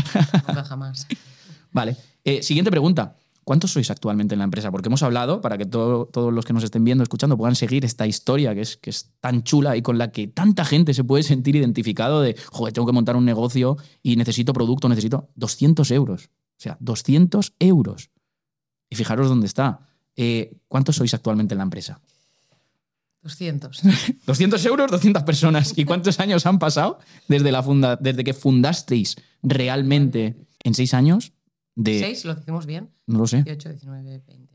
Nunca 0.48 0.64
jamás. 0.64 1.06
Vale. 1.72 1.96
Eh, 2.24 2.42
siguiente 2.42 2.70
pregunta. 2.72 3.16
¿Cuántos 3.44 3.72
sois 3.72 3.90
actualmente 3.90 4.34
en 4.34 4.38
la 4.38 4.44
empresa? 4.44 4.70
Porque 4.70 4.88
hemos 4.88 5.02
hablado, 5.02 5.40
para 5.40 5.56
que 5.56 5.64
todo- 5.64 6.06
todos 6.06 6.32
los 6.32 6.44
que 6.44 6.52
nos 6.52 6.62
estén 6.64 6.84
viendo, 6.84 7.02
escuchando, 7.02 7.36
puedan 7.38 7.54
seguir 7.56 7.84
esta 7.84 8.06
historia 8.06 8.54
que 8.54 8.60
es, 8.62 8.76
que 8.76 8.90
es 8.90 9.12
tan 9.20 9.42
chula 9.44 9.76
y 9.76 9.82
con 9.82 9.96
la 9.96 10.12
que 10.12 10.26
tanta 10.28 10.64
gente 10.64 10.92
se 10.92 11.04
puede 11.04 11.22
sentir 11.22 11.56
identificado 11.56 12.20
de, 12.20 12.36
joder, 12.50 12.72
tengo 12.74 12.86
que 12.86 12.92
montar 12.92 13.16
un 13.16 13.24
negocio 13.24 13.76
y 14.02 14.16
necesito 14.16 14.52
producto, 14.52 14.88
necesito 14.88 15.30
200 15.36 15.90
euros. 15.92 16.30
O 16.60 16.62
sea, 16.62 16.76
200 16.80 17.54
euros. 17.58 18.10
Y 18.90 18.96
fijaros 18.96 19.30
dónde 19.30 19.46
está. 19.46 19.88
Eh, 20.14 20.58
¿Cuántos 20.68 20.96
sois 20.96 21.14
actualmente 21.14 21.54
en 21.54 21.58
la 21.58 21.64
empresa? 21.64 22.02
200. 23.22 23.80
200 24.26 24.64
euros, 24.66 24.90
200 24.90 25.22
personas. 25.22 25.72
¿Y 25.78 25.86
cuántos 25.86 26.20
años 26.20 26.44
han 26.44 26.58
pasado 26.58 26.98
desde, 27.28 27.50
la 27.50 27.62
funda, 27.62 27.96
desde 27.96 28.24
que 28.24 28.34
fundasteis 28.34 29.16
realmente 29.42 30.36
en 30.62 30.74
seis 30.74 30.92
años? 30.92 31.32
De, 31.74 31.98
¿Seis? 31.98 32.26
¿Lo 32.26 32.34
decimos 32.34 32.66
bien? 32.66 32.90
No 33.06 33.20
lo 33.20 33.26
sé. 33.26 33.42
18, 33.42 33.70
19, 33.70 34.22
20. 34.26 34.54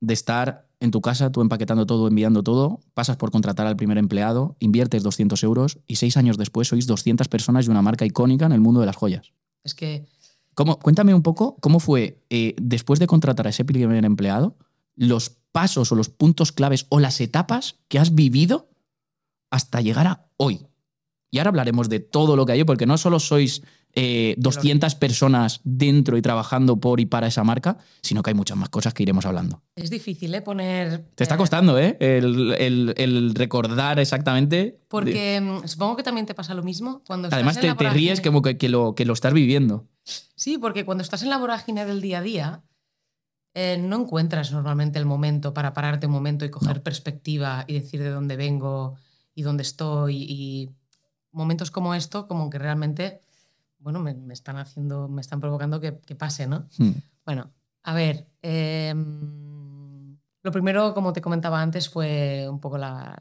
de 0.00 0.14
estar 0.14 0.66
en 0.80 0.92
tu 0.92 1.02
casa, 1.02 1.30
tú 1.30 1.42
empaquetando 1.42 1.84
todo, 1.84 2.08
enviando 2.08 2.42
todo, 2.42 2.80
pasas 2.94 3.18
por 3.18 3.30
contratar 3.30 3.66
al 3.66 3.76
primer 3.76 3.98
empleado, 3.98 4.56
inviertes 4.60 5.02
200 5.02 5.42
euros 5.44 5.78
y 5.86 5.96
seis 5.96 6.16
años 6.16 6.38
después 6.38 6.68
sois 6.68 6.86
200 6.86 7.28
personas 7.28 7.66
y 7.66 7.70
una 7.70 7.82
marca 7.82 8.06
icónica 8.06 8.46
en 8.46 8.52
el 8.52 8.60
mundo 8.60 8.80
de 8.80 8.86
las 8.86 8.96
joyas. 8.96 9.34
Es 9.62 9.74
que 9.74 10.06
¿Cómo, 10.54 10.78
cuéntame 10.78 11.14
un 11.14 11.22
poco 11.22 11.56
cómo 11.60 11.80
fue, 11.80 12.18
eh, 12.30 12.54
después 12.60 12.98
de 13.00 13.06
contratar 13.06 13.46
a 13.46 13.50
ese 13.50 13.64
primer 13.64 14.04
empleado, 14.04 14.56
los 14.96 15.30
pasos 15.52 15.92
o 15.92 15.94
los 15.94 16.08
puntos 16.08 16.52
claves 16.52 16.86
o 16.90 17.00
las 17.00 17.20
etapas 17.20 17.76
que 17.88 17.98
has 17.98 18.14
vivido 18.14 18.68
hasta 19.50 19.80
llegar 19.80 20.06
a 20.06 20.26
hoy. 20.36 20.66
Y 21.30 21.38
ahora 21.38 21.48
hablaremos 21.48 21.88
de 21.88 22.00
todo 22.00 22.36
lo 22.36 22.44
que 22.44 22.52
hay, 22.52 22.64
porque 22.64 22.84
no 22.84 22.98
solo 22.98 23.18
sois 23.18 23.62
eh, 23.94 24.34
200 24.38 24.94
personas 24.96 25.60
dentro 25.64 26.16
y 26.18 26.22
trabajando 26.22 26.78
por 26.80 27.00
y 27.00 27.06
para 27.06 27.26
esa 27.26 27.42
marca, 27.44 27.78
sino 28.02 28.22
que 28.22 28.30
hay 28.30 28.34
muchas 28.34 28.56
más 28.58 28.68
cosas 28.68 28.92
que 28.92 29.02
iremos 29.02 29.24
hablando. 29.24 29.62
es 29.76 29.88
difícil, 29.90 30.34
¿eh? 30.34 30.42
Poner. 30.42 31.06
Te 31.14 31.24
está 31.24 31.34
eh, 31.36 31.38
costando, 31.38 31.78
¿eh? 31.78 31.96
El, 32.00 32.52
el- 32.58 32.94
el 32.98 33.34
recordar 33.34 33.98
exactamente. 33.98 34.78
Porque 34.88 35.40
mm, 35.40 35.66
supongo 35.66 35.96
que 35.96 36.02
también 36.02 36.26
te 36.26 36.34
pasa 36.34 36.52
lo 36.54 36.62
mismo 36.62 37.02
cuando 37.06 37.28
estás 37.28 37.36
Además, 37.38 37.56
en 37.56 37.62
te, 37.62 37.66
la 37.68 37.76
te 37.76 37.90
ríes 37.90 38.20
como 38.20 38.42
que, 38.42 38.56
que 38.58 38.68
lo, 38.68 38.94
que 38.94 39.04
lo 39.06 39.12
estás 39.14 39.32
viviendo. 39.32 39.86
Sí, 40.04 40.58
porque 40.58 40.84
cuando 40.84 41.02
estás 41.02 41.22
en 41.22 41.30
la 41.30 41.38
vorágine 41.38 41.84
del 41.86 42.00
día 42.00 42.18
a 42.18 42.22
día, 42.22 42.62
eh, 43.54 43.76
no 43.78 44.00
encuentras 44.00 44.50
normalmente 44.52 44.98
el 44.98 45.06
momento 45.06 45.52
para 45.54 45.72
pararte 45.72 46.06
un 46.06 46.12
momento 46.12 46.44
y 46.44 46.50
coger 46.50 46.82
perspectiva 46.82 47.64
y 47.66 47.74
decir 47.74 48.02
de 48.02 48.10
dónde 48.10 48.36
vengo 48.36 48.96
y 49.34 49.42
dónde 49.42 49.62
estoy. 49.62 50.24
Y 50.28 50.70
momentos 51.30 51.70
como 51.70 51.94
esto, 51.94 52.26
como 52.26 52.50
que 52.50 52.58
realmente, 52.58 53.20
bueno, 53.78 54.00
me, 54.00 54.14
me 54.14 54.34
están 54.34 54.56
haciendo, 54.56 55.08
me 55.08 55.20
están 55.20 55.40
provocando 55.40 55.80
que, 55.80 55.98
que 56.00 56.14
pase, 56.14 56.46
¿no? 56.46 56.66
Hmm. 56.78 56.92
Bueno, 57.24 57.50
a 57.82 57.94
ver. 57.94 58.26
eh, 58.42 58.94
lo 60.44 60.50
primero, 60.50 60.92
como 60.92 61.12
te 61.12 61.20
comentaba 61.20 61.62
antes, 61.62 61.88
fue 61.88 62.48
un 62.48 62.58
poco 62.58 62.76
la, 62.76 63.16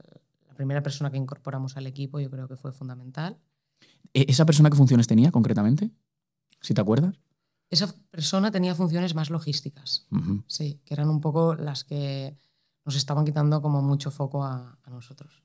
la 0.47 0.55
primera 0.55 0.81
persona 0.81 1.11
que 1.11 1.17
incorporamos 1.17 1.77
al 1.77 1.85
equipo. 1.85 2.19
Yo 2.19 2.31
creo 2.31 2.47
que 2.47 2.55
fue 2.55 2.71
fundamental. 2.71 3.37
¿E- 4.13 4.25
¿Esa 4.27 4.45
persona 4.45 4.69
qué 4.71 4.75
funciones 4.75 5.05
tenía 5.07 5.31
concretamente? 5.31 5.91
Si 6.61 6.73
te 6.73 6.81
acuerdas. 6.81 7.19
Esa 7.69 7.93
persona 8.09 8.51
tenía 8.51 8.75
funciones 8.75 9.15
más 9.15 9.29
logísticas. 9.29 10.07
Sí, 10.47 10.79
que 10.85 10.93
eran 10.93 11.09
un 11.09 11.21
poco 11.21 11.55
las 11.55 11.83
que 11.83 12.37
nos 12.85 12.95
estaban 12.95 13.25
quitando 13.25 13.61
como 13.61 13.81
mucho 13.81 14.11
foco 14.11 14.43
a, 14.43 14.77
a 14.83 14.89
nosotros. 14.89 15.41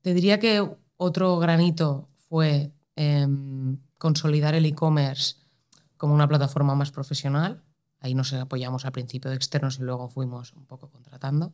Te 0.00 0.14
diría 0.14 0.38
que 0.38 0.66
otro 0.96 1.38
granito 1.38 2.08
fue 2.28 2.72
em, 2.96 3.78
consolidar 3.98 4.54
el 4.54 4.66
e-commerce 4.66 5.36
como 5.96 6.14
una 6.14 6.28
plataforma 6.28 6.74
más 6.74 6.90
profesional. 6.90 7.62
Ahí 8.00 8.14
nos 8.14 8.32
apoyamos 8.32 8.84
al 8.84 8.92
principio 8.92 9.30
de 9.30 9.36
externos 9.36 9.78
y 9.78 9.82
luego 9.82 10.08
fuimos 10.08 10.52
un 10.52 10.66
poco 10.66 10.90
contratando. 10.90 11.52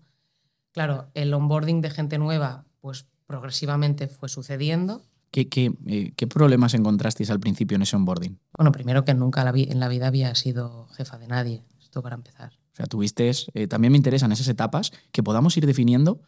Claro, 0.73 1.11
el 1.15 1.33
onboarding 1.35 1.81
de 1.81 1.91
gente 1.91 2.19
nueva, 2.19 2.65
pues 2.81 3.07
progresivamente 3.27 4.09
fue 4.09 4.29
sucediendo. 4.29 5.03
¿Qué, 5.31 5.49
qué, 5.49 5.73
eh, 5.87 6.13
qué 6.17 6.27
problemas 6.27 6.75
encontrasteis 6.75 7.31
al 7.31 7.39
principio 7.41 7.77
en 7.77 7.83
ese 7.83 7.97
onboarding? 7.97 8.39
Bueno, 8.57 8.73
primero 8.73 9.05
que 9.05 9.15
nunca 9.15 9.45
la 9.45 9.53
vi- 9.53 9.69
en 9.71 9.79
la 9.81 9.89
vida 9.89 10.09
había 10.09 10.35
sido 10.35 10.89
jefa 10.89 11.19
de 11.19 11.29
nadie, 11.29 11.65
esto 11.81 12.03
para 12.03 12.17
empezar. 12.17 12.53
O 12.73 12.77
sea, 12.77 12.87
tuviste. 12.87 13.31
eh, 13.55 13.67
también 13.69 13.93
me 13.93 13.97
interesan 13.97 14.33
esas 14.33 14.49
etapas 14.49 14.93
que 15.13 15.23
podamos 15.23 15.57
ir 15.57 15.67
definiendo. 15.67 16.21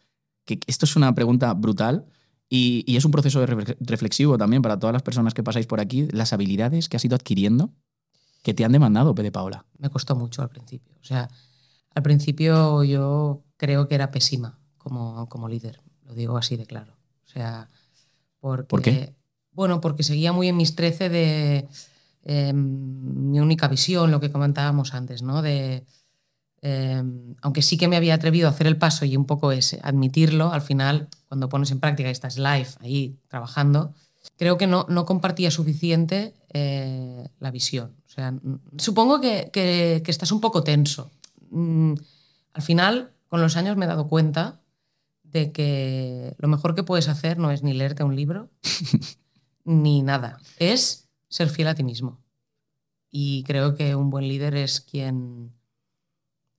Que 0.45 0.59
esto 0.67 0.85
es 0.85 0.95
una 0.95 1.13
pregunta 1.15 1.53
brutal 1.53 2.05
y, 2.49 2.83
y 2.85 2.97
es 2.97 3.05
un 3.05 3.11
proceso 3.11 3.39
de 3.39 3.47
refle- 3.47 3.77
reflexivo 3.79 4.37
también 4.37 4.61
para 4.61 4.77
todas 4.77 4.93
las 4.93 5.01
personas 5.03 5.33
que 5.33 5.41
pasáis 5.43 5.67
por 5.67 5.79
aquí. 5.79 6.07
Las 6.11 6.33
habilidades 6.33 6.89
que 6.89 6.97
has 6.97 7.05
ido 7.05 7.15
adquiriendo 7.15 7.71
que 8.43 8.53
te 8.53 8.65
han 8.65 8.73
demandado, 8.73 9.15
Pede 9.15 9.31
Paola. 9.31 9.65
Me 9.77 9.89
costó 9.89 10.15
mucho 10.17 10.41
al 10.41 10.49
principio. 10.49 10.93
O 11.01 11.03
sea, 11.05 11.29
al 11.95 12.03
principio 12.03 12.83
yo 12.83 13.43
creo 13.57 13.87
que 13.87 13.95
era 13.95 14.11
pésima 14.11 14.59
como, 14.77 15.29
como 15.29 15.47
líder, 15.47 15.79
lo 16.05 16.13
digo 16.13 16.37
así 16.37 16.57
de 16.57 16.65
claro. 16.65 16.93
O 17.25 17.29
sea, 17.29 17.69
porque, 18.43 18.65
¿Por 18.67 18.81
qué? 18.81 19.13
Bueno, 19.53 19.79
porque 19.81 20.03
seguía 20.03 20.31
muy 20.33 20.47
en 20.49 20.57
mis 20.57 20.75
13 20.75 21.09
de 21.09 21.67
eh, 22.23 22.53
mi 22.53 23.39
única 23.39 23.67
visión, 23.67 24.11
lo 24.11 24.19
que 24.19 24.31
comentábamos 24.31 24.93
antes, 24.93 25.21
¿no? 25.21 25.41
De, 25.41 25.85
eh, 26.61 27.03
aunque 27.41 27.61
sí 27.61 27.77
que 27.77 27.87
me 27.87 27.95
había 27.97 28.13
atrevido 28.15 28.47
a 28.47 28.51
hacer 28.51 28.67
el 28.67 28.77
paso 28.77 29.05
y 29.05 29.15
un 29.17 29.25
poco 29.25 29.51
es 29.51 29.77
admitirlo, 29.83 30.51
al 30.53 30.61
final, 30.61 31.07
cuando 31.27 31.49
pones 31.49 31.71
en 31.71 31.79
práctica 31.79 32.09
y 32.09 32.11
estás 32.11 32.37
live 32.37 32.67
ahí 32.79 33.17
trabajando, 33.27 33.93
creo 34.37 34.57
que 34.57 34.67
no, 34.67 34.85
no 34.89 35.05
compartía 35.05 35.51
suficiente 35.51 36.33
eh, 36.53 37.27
la 37.39 37.51
visión. 37.51 37.95
O 38.07 38.09
sea, 38.09 38.33
supongo 38.77 39.19
que, 39.21 39.49
que- 39.51 40.01
que 40.03 40.11
estás 40.11 40.31
un 40.31 40.39
poco 40.41 40.63
tenso. 40.63 41.11
Mm, 41.51 41.93
al 42.53 42.61
final, 42.61 43.11
con 43.27 43.41
los 43.41 43.57
años 43.57 43.75
me 43.77 43.85
he 43.85 43.87
dado 43.87 44.07
cuenta 44.07 44.59
de 45.33 45.51
que 45.51 46.35
lo 46.37 46.47
mejor 46.47 46.75
que 46.75 46.83
puedes 46.83 47.09
hacer 47.09 47.37
no 47.37 47.51
es 47.51 47.63
ni 47.63 47.73
leerte 47.73 48.03
un 48.03 48.15
libro 48.15 48.49
ni 49.65 50.01
nada, 50.03 50.39
es 50.57 51.09
ser 51.27 51.49
fiel 51.49 51.67
a 51.67 51.75
ti 51.75 51.83
mismo. 51.83 52.19
Y 53.09 53.43
creo 53.43 53.75
que 53.75 53.95
un 53.95 54.09
buen 54.09 54.27
líder 54.27 54.55
es 54.55 54.81
quien 54.81 55.51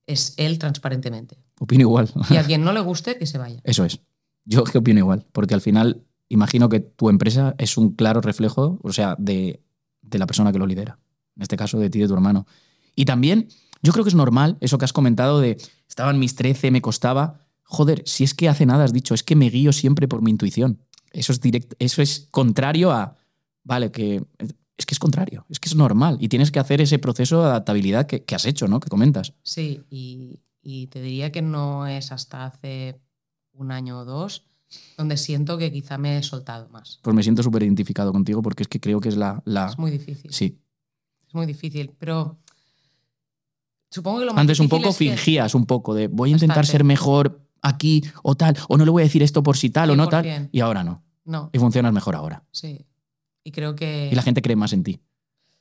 es 0.07 0.35
él 0.37 0.59
transparentemente. 0.59 1.39
Opino 1.59 1.83
igual. 1.83 2.11
Y 2.31 2.37
a 2.37 2.45
quien 2.45 2.63
no 2.63 2.73
le 2.73 2.81
guste, 2.81 3.17
que 3.17 3.27
se 3.27 3.39
vaya. 3.39 3.61
Eso 3.65 3.85
es. 3.85 4.01
Yo 4.45 4.65
que 4.65 4.79
opino 4.79 5.01
igual, 5.01 5.27
porque 5.33 5.55
al 5.55 5.61
final 5.61 6.05
imagino 6.29 6.69
que 6.69 6.81
tu 6.81 7.09
empresa 7.09 7.55
es 7.59 7.77
un 7.77 7.95
claro 7.95 8.21
reflejo, 8.21 8.79
o 8.83 8.93
sea, 8.93 9.17
de, 9.19 9.63
de 10.03 10.19
la 10.19 10.27
persona 10.27 10.53
que 10.53 10.59
lo 10.59 10.67
lidera. 10.67 10.99
En 11.37 11.43
este 11.43 11.57
caso, 11.57 11.79
de 11.79 11.91
ti 11.91 12.01
de 12.01 12.09
tu 12.09 12.15
hermano. 12.15 12.47
Y 12.95 13.05
también, 13.05 13.49
yo 13.83 13.93
creo 13.93 14.05
que 14.05 14.11
es 14.11 14.15
normal 14.15 14.57
eso 14.61 14.79
que 14.79 14.85
has 14.85 14.93
comentado 14.93 15.41
de 15.41 15.57
estaban 15.89 16.19
mis 16.19 16.35
13, 16.35 16.71
me 16.71 16.83
costaba. 16.83 17.41
Joder, 17.65 18.03
si 18.07 18.25
es 18.25 18.35
que 18.35 18.49
hace 18.49 18.67
nada 18.67 18.85
has 18.85 18.93
dicho, 18.93 19.15
es 19.15 19.23
que 19.23 19.37
me 19.37 19.51
guío 19.51 19.73
siempre 19.73 20.07
por 20.07 20.23
mi 20.23 20.31
intuición. 20.31 20.81
Eso 21.13 21.33
es 21.33 21.41
directo, 21.41 21.77
eso 21.79 22.03
es 22.03 22.29
contrario 22.31 22.93
a. 22.93 23.17
Vale, 23.65 23.91
que. 23.91 24.23
Es 24.77 24.87
que 24.87 24.95
es 24.95 24.99
contrario, 24.99 25.47
es 25.49 25.61
que 25.61 25.69
es 25.69 25.77
normal. 25.77 26.17
Y 26.21 26.29
tienes 26.29 26.51
que 26.51 26.59
hacer 26.59 26.81
ese 26.81 26.99
proceso 26.99 27.41
de 27.41 27.47
adaptabilidad 27.47 28.07
que, 28.07 28.25
que 28.25 28.35
has 28.35 28.45
hecho, 28.45 28.67
¿no? 28.67 28.81
Que 28.81 28.89
comentas. 28.89 29.33
Sí, 29.45 29.85
y, 29.89 30.41
y 30.63 30.89
te 30.89 31.01
diría 31.01 31.31
que 31.31 31.43
no 31.43 31.87
es 31.87 32.11
hasta 32.11 32.45
hace 32.45 33.01
un 33.53 33.71
año 33.71 34.01
o 34.01 34.05
dos 34.05 34.47
donde 34.99 35.17
siento 35.17 35.57
que 35.59 35.71
quizá 35.71 35.97
me 35.99 36.19
he 36.19 36.23
soltado 36.25 36.69
más. 36.71 36.99
Pues 37.03 37.15
me 37.15 37.23
siento 37.23 37.45
súper 37.45 37.63
identificado 37.63 38.11
contigo 38.13 38.43
porque 38.43 38.65
es 38.65 38.69
que 38.69 38.81
creo 38.81 38.99
que 39.01 39.09
es 39.11 39.17
la. 39.17 39.41
la 39.45 39.67
Es 39.69 39.79
muy 39.79 39.93
difícil. 39.93 40.33
sí. 40.33 40.59
Es 41.29 41.35
muy 41.35 41.47
difícil, 41.47 41.93
pero 41.99 42.39
supongo 43.91 44.19
que 44.21 44.25
lo 44.25 44.33
más 44.35 44.41
Antes 44.41 44.59
un 44.61 44.69
poco 44.69 44.89
que- 44.89 44.93
fingías 44.95 45.55
un 45.55 45.67
poco 45.67 45.95
de 45.95 46.09
voy 46.09 46.31
a 46.31 46.33
intentar 46.33 46.59
Bastante. 46.59 46.73
ser 46.73 46.85
mejor 46.85 47.44
aquí 47.65 48.05
o 48.23 48.37
tal, 48.37 48.57
o 48.69 48.77
no 48.77 48.85
le 48.85 48.91
voy 48.91 49.03
a 49.03 49.05
decir 49.07 49.23
esto 49.23 49.43
por 49.43 49.57
si 49.57 49.71
tal 49.71 49.91
o 49.91 49.97
no 49.97 50.09
tal, 50.09 50.25
100%. 50.25 50.49
y 50.53 50.61
ahora 50.61 50.85
no. 50.85 51.03
No, 51.25 51.51
Y 51.53 51.59
funcionas 51.59 51.93
mejor 51.93 52.15
ahora. 52.15 52.45
sí. 52.53 52.87
Y 53.47 53.51
creo 53.51 53.75
que... 53.75 54.09
Y 54.11 54.15
la 54.15 54.23
gente 54.23 54.41
cree 54.41 54.57
más 54.57 54.73
en 54.73 54.83
ti. 54.83 55.03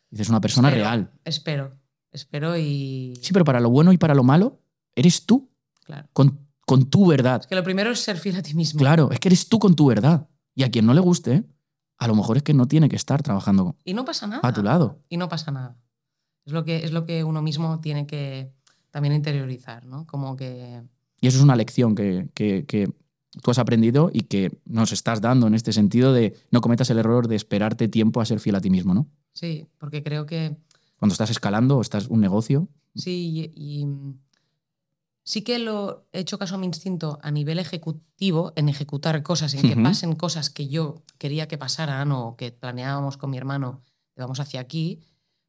Dices, 0.09 0.29
una 0.29 0.39
persona 0.39 0.69
espero, 0.69 0.83
real. 0.85 1.11
Espero, 1.25 1.77
espero 2.13 2.57
y... 2.57 3.13
Sí, 3.21 3.33
pero 3.33 3.43
para 3.43 3.59
lo 3.59 3.69
bueno 3.69 3.91
y 3.91 3.97
para 3.97 4.15
lo 4.15 4.23
malo, 4.23 4.61
eres 4.95 5.25
tú 5.25 5.49
Claro. 5.83 6.07
con, 6.13 6.39
con 6.65 6.89
tu 6.89 7.07
verdad. 7.07 7.41
Es 7.41 7.47
que 7.47 7.55
lo 7.55 7.63
primero 7.63 7.91
es 7.91 7.99
ser 7.99 8.17
fiel 8.17 8.37
a 8.37 8.41
ti 8.41 8.53
mismo. 8.53 8.79
Claro, 8.79 9.11
es 9.11 9.19
que 9.19 9.27
eres 9.27 9.49
tú 9.49 9.59
con 9.59 9.75
tu 9.75 9.85
verdad. 9.87 10.29
Y 10.55 10.63
a 10.63 10.71
quien 10.71 10.85
no 10.85 10.93
le 10.93 11.01
guste, 11.01 11.43
a 11.97 12.07
lo 12.07 12.15
mejor 12.15 12.37
es 12.37 12.43
que 12.43 12.53
no 12.53 12.67
tiene 12.69 12.87
que 12.87 12.95
estar 12.95 13.21
trabajando 13.21 13.75
Y 13.83 13.93
no 13.93 14.05
pasa 14.05 14.27
nada. 14.27 14.39
a 14.47 14.53
tu 14.53 14.63
lado. 14.63 15.01
Y 15.09 15.17
no 15.17 15.27
pasa 15.27 15.51
nada. 15.51 15.75
Es 16.45 16.53
lo 16.53 16.63
que, 16.63 16.85
es 16.85 16.93
lo 16.93 17.05
que 17.05 17.25
uno 17.25 17.41
mismo 17.41 17.81
tiene 17.81 18.07
que 18.07 18.53
también 18.91 19.13
interiorizar, 19.13 19.85
¿no? 19.85 20.05
Como 20.07 20.37
que... 20.37 20.83
Y 21.23 21.27
eso 21.27 21.37
es 21.37 21.43
una 21.43 21.55
lección 21.55 21.95
que, 21.95 22.29
que- 22.33 22.65
que 22.65 22.91
tú 23.41 23.49
has 23.49 23.57
aprendido 23.57 24.11
y 24.13 24.23
que 24.23 24.51
nos 24.65 24.91
estás 24.91 25.21
dando 25.21 25.47
en 25.47 25.53
este 25.55 25.71
sentido 25.71 26.11
de 26.11 26.35
no 26.51 26.59
cometas 26.61 26.89
el 26.89 26.99
error 26.99 27.27
de 27.29 27.35
esperarte 27.37 27.87
tiempo 27.87 28.19
a 28.19 28.25
ser 28.25 28.39
fiel 28.41 28.55
a 28.55 28.61
ti 28.61 28.69
mismo, 28.69 28.93
¿no? 28.93 29.07
Sí, 29.33 29.65
porque 29.77 30.03
creo 30.03 30.25
que 30.25 30.57
Cuando 30.99 31.13
estás 31.13 31.29
escalando 31.31 31.77
o 31.77 31.81
estás 31.81 32.07
un 32.07 32.19
negocio, 32.21 32.67
Sí, 32.95 33.51
y, 33.55 33.81
y 33.81 33.87
sí 35.23 35.41
que 35.43 35.57
lo 35.59 36.05
he 36.11 36.19
hecho 36.19 36.37
caso 36.37 36.55
a 36.55 36.57
mi 36.57 36.65
instinto 36.65 37.19
a 37.21 37.31
nivel 37.31 37.57
ejecutivo, 37.59 38.51
en 38.55 38.67
ejecutar 38.69 39.23
cosas, 39.23 39.53
en 39.53 39.61
que 39.61 39.75
pasen 39.83 40.15
cosas 40.15 40.49
que 40.49 40.67
yo 40.67 41.03
quería 41.17 41.47
que 41.47 41.57
pasaran 41.57 42.11
o 42.11 42.35
que 42.35 42.51
planeábamos 42.51 43.17
con 43.17 43.29
mi 43.29 43.37
hermano, 43.37 43.81
que 44.15 44.21
vamos 44.21 44.39
hacia 44.39 44.59
aquí. 44.59 44.99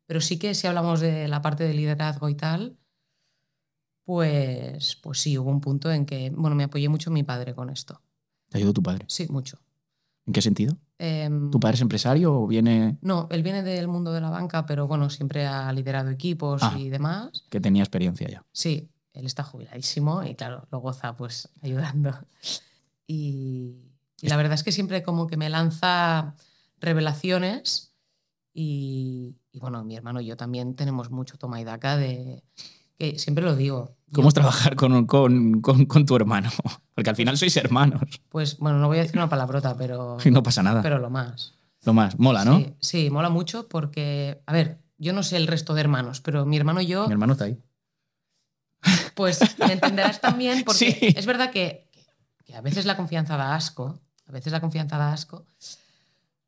Pero 0.07 0.21
sí 0.21 0.39
que 0.39 0.55
si 0.55 0.67
hablamos 0.67 1.01
de 1.01 1.27
la 1.29 1.43
parte 1.43 1.65
de 1.65 1.75
liderazgo 1.75 2.29
y 2.29 2.35
tal, 2.35 2.77
pues, 4.05 4.97
pues 4.97 5.21
sí, 5.21 5.37
hubo 5.39 5.51
un 5.51 5.61
punto 5.61 5.91
en 5.91 6.07
que, 6.07 6.31
bueno, 6.31 6.55
me 6.57 6.65
apoyé 6.65 6.89
mucho 6.89 7.11
en 7.11 7.15
mi 7.15 7.23
padre 7.23 7.55
con 7.55 7.71
esto. 7.71 8.01
te 8.51 8.59
ayudó 8.59 8.73
tu 8.73 8.83
padre. 8.83 9.05
Sí, 9.09 9.27
mucho. 9.31 9.59
¿En 10.27 10.33
qué 10.33 10.41
sentido? 10.43 10.77
Em, 10.99 11.51
¿Tu 11.51 11.59
padre 11.61 11.75
es 11.75 11.81
empresario 11.83 12.33
o 12.35 12.47
viene 12.47 12.97
No, 13.03 13.27
él 13.31 13.43
viene 13.43 13.63
del 13.63 13.89
mundo 13.89 14.13
de 14.13 14.21
la 14.21 14.31
banca, 14.31 14.65
pero 14.65 14.87
bueno, 14.87 15.11
siempre 15.11 15.47
ha 15.47 15.71
liderado 15.73 16.11
equipos 16.11 16.63
Ah. 16.63 16.75
y 16.79 16.89
demás. 16.89 17.45
que 17.51 17.61
tenía 17.61 17.83
experiencia 17.83 18.29
ya? 18.29 18.45
Sí, 18.53 18.89
él 19.13 19.27
está 19.27 19.43
jubiladísimo 19.43 20.23
y 20.25 20.35
claro, 20.35 20.67
lo 20.71 20.79
goza 20.81 21.17
pues 21.17 21.49
ayudando. 21.63 22.15
Y, 23.07 23.91
y 24.21 24.29
la 24.29 24.37
verdad 24.37 24.55
es 24.55 24.63
que 24.63 24.73
siempre 24.73 25.03
como 25.03 25.27
que 25.27 25.37
me 25.37 25.51
lanza 25.51 26.37
revelaciones 26.81 27.93
y, 28.55 29.37
y 29.53 29.59
bueno, 29.59 29.85
mi 29.85 29.97
hermano 29.97 30.21
y 30.21 30.27
yo 30.27 30.37
también 30.37 30.75
tenemos 30.75 31.11
mucho 31.11 31.37
toma 31.37 31.61
y 31.61 31.65
daca 31.65 31.97
de 31.97 32.45
que 32.99 33.19
siempre 33.19 33.45
lo 33.45 33.57
digo. 33.57 33.97
¿Cómo 34.13 34.27
yo, 34.27 34.29
es 34.29 34.35
trabajar 34.35 34.77
con, 34.77 35.07
con- 35.07 35.61
con- 35.61 35.87
con 35.87 36.07
tu 36.07 36.15
hermano? 36.17 36.51
Porque 36.95 37.11
al 37.11 37.17
final 37.17 37.37
sois 37.37 37.57
hermanos 37.57 38.03
Pues 38.29 38.59
bueno, 38.59 38.79
no 38.79 38.87
voy 38.87 38.99
a 38.99 39.03
decir 39.03 39.17
una 39.17 39.29
palabrota, 39.29 39.77
pero, 39.77 40.17
no 40.31 40.43
pasa 40.43 40.63
nada. 40.63 40.83
pero 40.83 40.99
lo 40.99 41.11
más. 41.11 41.55
Lo 41.83 41.93
más, 41.93 42.19
mola, 42.19 42.45
¿no? 42.45 42.59
Sí, 42.59 42.75
sí, 42.81 43.11
mola 43.11 43.29
mucho 43.29 43.69
porque, 43.69 44.41
a 44.47 44.53
ver, 44.53 44.79
yo 44.97 45.13
no 45.13 45.23
sé 45.23 45.37
el 45.37 45.47
resto 45.47 45.75
de 45.75 45.81
hermanos, 45.83 46.21
pero 46.21 46.47
mi 46.47 46.57
hermano 46.57 46.81
y 46.81 46.87
yo 46.87 47.07
Mi 47.07 47.13
hermano 47.13 47.33
está 47.33 47.45
ahí. 47.47 47.59
Pues 49.15 49.39
me 49.59 49.73
entenderás 49.73 50.21
también 50.21 50.63
porque 50.67 50.93
Sí. 50.93 51.15
es 51.17 51.27
verdad 51.27 51.51
que, 51.51 51.89
que 52.45 52.55
a 52.55 52.61
veces 52.61 52.85
la 52.87 52.97
confianza 52.97 53.37
da 53.37 53.55
asco, 53.55 53.99
a 54.27 54.33
veces 54.33 54.53
la 54.53 54.61
confianza 54.61 54.97
da 54.99 55.13
asco, 55.13 55.47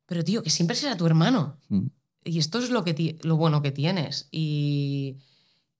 pero 0.06 0.22
tío, 0.24 0.42
que 0.42 0.50
siempre 0.50 0.76
será 0.76 0.96
tu 0.96 1.06
hermano. 1.06 1.58
Mm. 1.68 1.86
Y 2.24 2.38
esto 2.38 2.58
es 2.58 2.70
lo, 2.70 2.82
que 2.84 3.18
lo 3.22 3.36
bueno 3.36 3.62
que 3.62 3.70
tienes. 3.72 4.28
Y, 4.32 5.18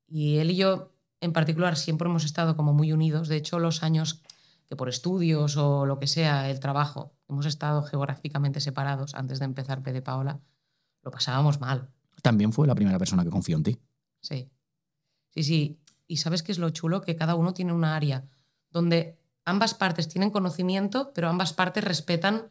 y 0.09 0.39
él 0.39 0.51
y 0.51 0.57
yo 0.57 0.93
en 1.21 1.33
particular 1.33 1.77
siempre 1.77 2.09
hemos 2.09 2.25
estado 2.25 2.57
como 2.57 2.73
muy 2.73 2.93
unidos. 2.93 3.29
De 3.29 3.37
hecho, 3.37 3.59
los 3.59 3.83
años 3.83 4.23
que 4.69 4.77
por 4.77 4.89
estudios 4.89 5.57
o 5.57 5.87
lo 5.87 5.99
que 5.99 6.07
sea, 6.07 6.51
el 6.51 6.61
trabajo, 6.61 7.13
hemos 7.29 7.47
estado 7.47 7.83
geográficamente 7.83 8.61
separados 8.61 9.15
antes 9.15 9.39
de 9.39 9.45
empezar 9.45 9.83
PD 9.83 10.03
Paola, 10.03 10.41
lo 11.03 11.11
pasábamos 11.11 11.61
mal. 11.61 11.89
También 12.23 12.53
fue 12.53 12.67
la 12.67 12.75
primera 12.75 12.99
persona 12.99 13.23
que 13.25 13.31
confió 13.31 13.57
en 13.57 13.63
ti. 13.63 13.79
Sí. 14.21 14.51
Sí, 15.31 15.43
sí. 15.45 15.79
Y 16.09 16.17
sabes 16.19 16.43
qué 16.43 16.51
es 16.53 16.59
lo 16.59 16.71
chulo? 16.71 17.01
Que 17.01 17.15
cada 17.17 17.35
uno 17.37 17.55
tiene 17.55 17.73
una 17.73 17.95
área 17.97 18.25
donde 18.71 19.19
ambas 19.45 19.75
partes 19.75 20.09
tienen 20.09 20.31
conocimiento, 20.31 21.13
pero 21.15 21.29
ambas 21.29 21.53
partes 21.53 21.85
respetan 21.85 22.49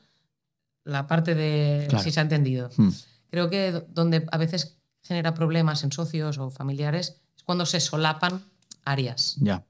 la 0.84 1.08
parte 1.08 1.36
de 1.36 1.86
Claro. 1.90 2.04
si 2.04 2.12
se 2.12 2.20
ha 2.20 2.24
entendido. 2.24 2.70
Hmm. 2.78 2.90
Creo 3.30 3.50
que 3.50 3.72
do- 3.72 3.86
donde 3.90 4.26
a 4.32 4.38
veces 4.38 4.78
genera 5.02 5.34
problemas 5.34 5.84
en 5.84 5.92
socios 5.92 6.38
o 6.38 6.50
familiares 6.50 7.10
es 7.10 7.25
cuando 7.46 7.66
se 7.66 7.80
solapan 7.80 8.44
áreas. 8.84 9.36
Ya. 9.40 9.64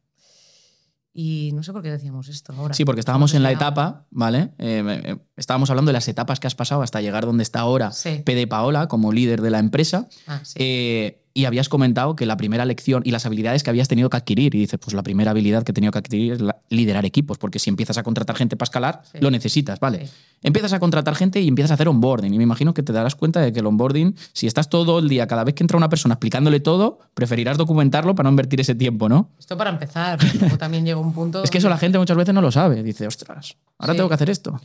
Y 1.14 1.52
no 1.54 1.64
sé 1.64 1.72
por 1.72 1.82
qué 1.82 1.92
decíamos 1.92 2.28
esto 2.28 2.52
ahora. 2.52 2.74
Sí, 2.74 2.84
porque 2.84 3.00
estábamos 3.00 3.34
en 3.34 3.44
la 3.44 3.52
etapa, 3.52 4.06
¿vale? 4.12 4.54
Eh, 4.58 4.84
eh, 5.06 5.18
estábamos 5.38 5.70
hablando 5.70 5.90
de 5.90 5.94
las 5.94 6.08
etapas 6.10 6.42
que 6.42 6.48
has 6.48 6.56
pasado 6.56 6.82
hasta 6.82 7.00
llegar 7.00 7.26
donde 7.26 7.44
está 7.44 7.62
ahora 7.62 7.94
Sí. 7.94 8.22
Pede 8.26 8.48
Paola 8.48 8.90
como 8.90 9.14
líder 9.14 9.42
de 9.42 9.50
la 9.50 9.60
empresa. 9.60 10.10
Ah, 10.28 10.42
sí. 10.44 10.56
Eh, 10.58 11.25
Y 11.38 11.44
habías 11.44 11.68
comentado 11.68 12.16
que 12.16 12.26
la 12.26 12.38
primera 12.38 12.64
lección 12.64 13.04
y 13.06 13.12
las 13.12 13.26
habilidades 13.26 13.62
que 13.62 13.70
habías 13.70 13.90
tenido 13.90 14.10
que 14.10 14.16
adquirir. 14.16 14.56
Y 14.56 14.60
dices, 14.60 14.80
pues 14.82 14.94
la 14.94 15.04
primera 15.04 15.32
habilidad 15.32 15.64
que 15.64 15.72
he 15.72 15.76
tenido 15.76 15.92
que 15.92 16.00
adquirir 16.00 16.32
es 16.32 16.40
la- 16.42 16.62
liderar 16.70 17.04
equipos, 17.06 17.38
porque 17.38 17.60
si 17.60 17.70
empiezas 17.70 17.98
a 17.98 18.04
contratar 18.04 18.38
gente 18.38 18.56
para 18.56 18.64
escalar, 18.68 19.02
Sí. 19.12 19.18
lo 19.20 19.30
necesitas, 19.30 19.82
¿vale? 19.82 20.08
Sí. 20.08 20.14
Empiezas 20.44 20.72
a 20.72 20.80
contratar 20.80 21.14
gente 21.14 21.42
y 21.42 21.50
empiezas 21.50 21.72
a 21.72 21.74
hacer 21.74 21.90
onboarding. 21.90 22.34
Y 22.34 22.38
me 22.38 22.44
imagino 22.46 22.74
que 22.74 22.84
te 22.84 22.94
darás 22.94 23.16
cuenta 23.16 23.42
de 23.42 23.52
que 23.52 23.60
el 23.60 23.66
onboarding, 23.66 24.16
si 24.32 24.48
estás 24.48 24.70
todo 24.70 24.98
el 25.00 25.10
día, 25.10 25.28
cada 25.28 25.44
vez 25.44 25.56
que 25.56 25.64
entra 25.64 25.76
una 25.76 25.90
persona 25.90 26.14
explicándole 26.14 26.62
todo, 26.62 27.00
preferirás 27.14 27.58
documentarlo 27.58 28.16
para 28.16 28.28
no 28.28 28.30
invertir 28.32 28.62
ese 28.62 28.74
tiempo, 28.74 29.10
¿no? 29.10 29.30
Esto 29.38 29.58
para 29.58 29.72
empezar, 29.72 30.18
luego 30.40 30.58
también 30.58 30.86
llega 30.86 31.00
un 31.02 31.12
punto... 31.12 31.44
Es 31.44 31.52
que 31.52 31.58
eso 31.58 31.68
la 31.68 31.78
gente 31.78 32.00
muchas 32.00 32.16
veces 32.16 32.34
no 32.34 32.40
lo 32.42 32.52
sabe. 32.52 32.82
Dice, 32.82 33.08
ostras, 33.08 33.58
ahora 33.78 33.92
Sí. 33.92 33.98
tengo 33.98 34.08
que 34.08 34.16
hacer 34.16 34.30
esto. 34.30 34.58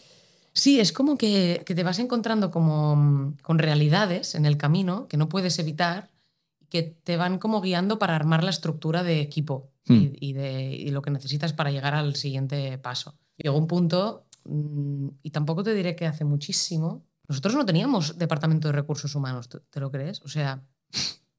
Sí, 0.53 0.79
es 0.79 0.93
como 0.93 1.17
que, 1.19 1.63
que 1.67 1.75
te 1.75 1.83
vas 1.83 1.99
encontrando 1.99 2.53
como 2.53 2.95
mm, 2.95 3.39
con 3.43 3.59
realidades 3.59 4.37
en 4.37 4.47
el 4.47 4.57
camino 4.57 5.09
que 5.09 5.17
no 5.17 5.29
puedes 5.29 5.59
evitar, 5.59 6.11
que 6.71 6.83
te 6.83 7.17
van 7.17 7.39
como 7.39 7.61
guiando 7.61 7.99
para 7.99 8.17
armar 8.17 8.43
la 8.45 8.51
estructura 8.51 9.03
de 9.03 9.21
equipo 9.21 9.71
Hmm. 9.87 9.95
y, 9.95 10.29
y 10.31 10.33
de, 10.35 10.71
y 10.73 10.91
lo 10.91 11.01
que 11.03 11.11
necesitas 11.11 11.53
para 11.55 11.71
llegar 11.71 11.95
al 11.95 12.15
siguiente 12.15 12.77
paso. 12.79 13.19
Llegó 13.39 13.57
un 13.57 13.67
punto, 13.67 14.27
mm, 14.45 15.09
y 15.23 15.31
tampoco 15.31 15.63
te 15.65 15.73
diré 15.75 15.97
que 15.97 16.07
hace 16.07 16.25
muchísimo, 16.25 17.03
nosotros 17.27 17.55
no 17.55 17.65
teníamos 17.65 18.19
departamento 18.19 18.69
de 18.69 18.73
recursos 18.73 19.15
humanos, 19.15 19.49
¿tú- 19.49 19.63
¿te 19.71 19.81
lo 19.81 19.91
crees? 19.91 20.21
O 20.23 20.29
sea, 20.29 20.63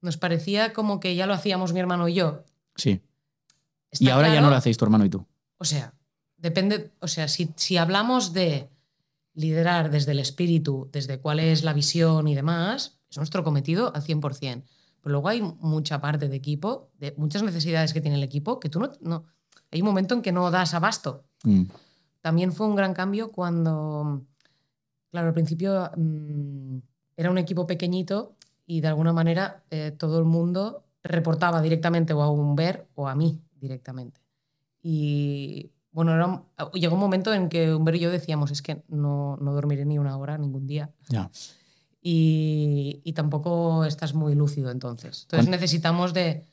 nos 0.00 0.16
parecía 0.16 0.72
como 0.72 0.98
que 1.00 1.14
ya 1.14 1.26
lo 1.26 1.34
hacíamos 1.34 1.72
mi 1.72 1.78
hermano 1.80 2.08
y 2.08 2.14
yo. 2.14 2.44
Sí. 2.74 3.00
Está 3.90 4.04
y 4.04 4.08
ahora 4.08 4.34
ya 4.34 4.40
no 4.40 4.50
lo 4.50 4.56
hacéis 4.56 4.76
tu 4.76 4.84
hermano 4.84 5.04
y 5.04 5.10
tú. 5.10 5.24
o 5.58 5.64
sea, 5.64 5.94
depende, 6.36 6.90
o 6.98 7.06
sea, 7.06 7.28
si, 7.28 7.52
si 7.54 7.76
hablamos 7.76 8.32
de 8.32 8.68
liderar 9.34 9.90
desde 9.90 10.12
el 10.12 10.18
espíritu, 10.18 10.90
desde 10.92 11.20
cuál 11.20 11.38
es 11.40 11.62
la 11.62 11.72
visión 11.72 12.26
y 12.28 12.34
demás, 12.34 12.98
es 13.08 13.16
nuestro 13.16 13.44
cometido 13.44 13.94
al 13.94 14.02
100%. 14.02 14.64
Pero 15.02 15.12
luego 15.12 15.28
hay 15.28 15.42
mucha 15.42 16.00
parte 16.00 16.28
de 16.28 16.36
equipo, 16.36 16.90
de 16.98 17.12
muchas 17.18 17.42
necesidades 17.42 17.92
que 17.92 18.00
tiene 18.00 18.16
el 18.16 18.22
equipo, 18.22 18.58
que 18.60 18.68
tú 18.68 18.80
no... 18.80 18.90
no 19.00 19.24
hay 19.70 19.80
un 19.80 19.86
momento 19.86 20.14
en 20.14 20.22
que 20.22 20.32
no 20.32 20.50
das 20.50 20.74
abasto. 20.74 21.24
Mm. 21.44 21.62
También 22.20 22.52
fue 22.52 22.66
un 22.66 22.76
gran 22.76 22.92
cambio 22.94 23.32
cuando, 23.32 24.22
claro, 25.10 25.28
al 25.28 25.34
principio 25.34 25.90
mm, 25.96 26.76
era 27.16 27.30
un 27.30 27.38
equipo 27.38 27.66
pequeñito 27.66 28.36
y 28.66 28.80
de 28.82 28.88
alguna 28.88 29.12
manera 29.12 29.64
eh, 29.70 29.90
todo 29.96 30.18
el 30.18 30.24
mundo 30.26 30.84
reportaba 31.02 31.60
directamente 31.62 32.12
o 32.12 32.22
a 32.22 32.30
Humber 32.30 32.86
o 32.94 33.08
a 33.08 33.14
mí 33.14 33.40
directamente. 33.60 34.20
Y 34.82 35.70
bueno, 35.90 36.12
era 36.14 36.26
un- 36.26 36.42
llegó 36.74 36.94
un 36.94 37.00
momento 37.00 37.32
en 37.32 37.48
que 37.48 37.74
Humber 37.74 37.94
y 37.96 38.00
yo 38.00 38.10
decíamos, 38.10 38.50
es 38.50 38.62
que 38.62 38.82
no, 38.88 39.36
no 39.40 39.52
dormiré 39.54 39.84
ni 39.84 39.98
una 39.98 40.16
hora 40.16 40.38
ningún 40.38 40.66
día. 40.66 40.90
Ya. 41.08 41.30
Y, 42.04 43.00
y 43.04 43.12
tampoco 43.12 43.84
estás 43.84 44.12
muy 44.14 44.34
lúcido 44.34 44.70
entonces. 44.70 45.22
Entonces 45.22 45.46
¿Cuán- 45.46 45.50
necesitamos 45.52 46.12
de 46.12 46.44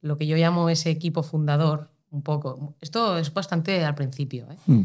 lo 0.00 0.18
que 0.18 0.26
yo 0.26 0.36
llamo 0.36 0.68
ese 0.68 0.90
equipo 0.90 1.22
fundador, 1.22 1.90
un 2.10 2.22
poco. 2.22 2.74
Esto 2.80 3.16
es 3.16 3.32
bastante 3.32 3.84
al 3.84 3.94
principio. 3.94 4.46
¿eh? 4.50 4.56
Mm. 4.66 4.82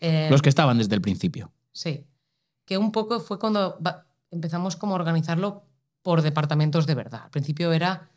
Eh, 0.00 0.28
Los 0.30 0.42
que 0.42 0.48
estaban 0.48 0.78
desde 0.78 0.94
el 0.94 1.02
principio. 1.02 1.52
Sí. 1.72 2.06
Que 2.64 2.78
un 2.78 2.90
poco 2.92 3.20
fue 3.20 3.38
cuando 3.38 3.78
empezamos 4.30 4.76
como 4.76 4.92
a 4.94 4.96
organizarlo 4.96 5.62
por 6.02 6.22
departamentos 6.22 6.86
de 6.86 6.94
verdad. 6.94 7.22
Al 7.24 7.30
principio 7.30 7.72
era, 7.72 8.08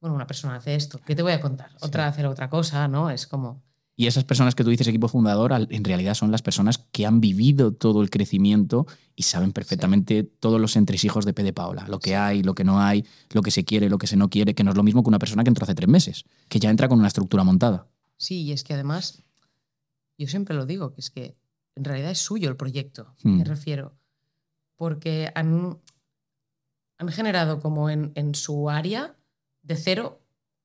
bueno, 0.00 0.14
una 0.14 0.26
persona 0.26 0.56
hace 0.56 0.74
esto, 0.76 1.00
¿qué 1.04 1.14
te 1.16 1.22
voy 1.22 1.32
a 1.32 1.40
contar? 1.40 1.70
Otra 1.80 2.06
hace 2.06 2.24
otra 2.26 2.48
cosa, 2.48 2.86
¿no? 2.88 3.10
Es 3.10 3.26
como... 3.26 3.60
Y 3.96 4.08
esas 4.08 4.24
personas 4.24 4.56
que 4.56 4.64
tú 4.64 4.70
dices 4.70 4.88
equipo 4.88 5.06
fundador, 5.06 5.52
en 5.52 5.84
realidad 5.84 6.14
son 6.14 6.32
las 6.32 6.42
personas 6.42 6.78
que 6.90 7.06
han 7.06 7.20
vivido 7.20 7.72
todo 7.72 8.02
el 8.02 8.10
crecimiento 8.10 8.86
y 9.14 9.22
saben 9.22 9.52
perfectamente 9.52 10.24
todos 10.24 10.60
los 10.60 10.74
entresijos 10.74 11.24
de 11.24 11.32
P 11.32 11.44
de 11.44 11.52
Paola, 11.52 11.86
lo 11.86 12.00
que 12.00 12.10
Sí. 12.10 12.14
hay, 12.14 12.42
lo 12.42 12.56
que 12.56 12.64
no 12.64 12.80
hay, 12.80 13.06
lo 13.32 13.42
que 13.42 13.52
se 13.52 13.64
quiere, 13.64 13.88
lo 13.88 13.98
que 13.98 14.08
se 14.08 14.16
no 14.16 14.30
quiere, 14.30 14.54
que 14.56 14.64
no 14.64 14.72
es 14.72 14.76
lo 14.76 14.82
mismo 14.82 15.04
que 15.04 15.08
una 15.10 15.20
persona 15.20 15.44
que 15.44 15.50
entró 15.50 15.62
hace 15.64 15.76
tres 15.76 15.88
meses, 15.88 16.24
que 16.48 16.58
ya 16.58 16.70
entra 16.70 16.88
con 16.88 16.98
una 16.98 17.06
estructura 17.06 17.44
montada. 17.44 17.86
Sí, 18.16 18.42
y 18.42 18.50
es 18.52 18.64
que 18.64 18.74
además, 18.74 19.22
yo 20.18 20.26
siempre 20.26 20.56
lo 20.56 20.66
digo, 20.66 20.92
que 20.92 21.00
es 21.00 21.10
que 21.10 21.36
en 21.76 21.84
realidad 21.84 22.10
es 22.10 22.18
suyo 22.18 22.48
el 22.48 22.56
proyecto, 22.56 23.14
Hmm. 23.22 23.38
me 23.38 23.44
refiero. 23.44 23.94
Porque 24.76 25.30
han, 25.36 25.78
han 26.98 27.08
generado 27.10 27.60
como 27.60 27.90
en, 27.90 28.10
en 28.16 28.34
su 28.34 28.70
área 28.70 29.14
de 29.62 29.76
cero 29.76 30.20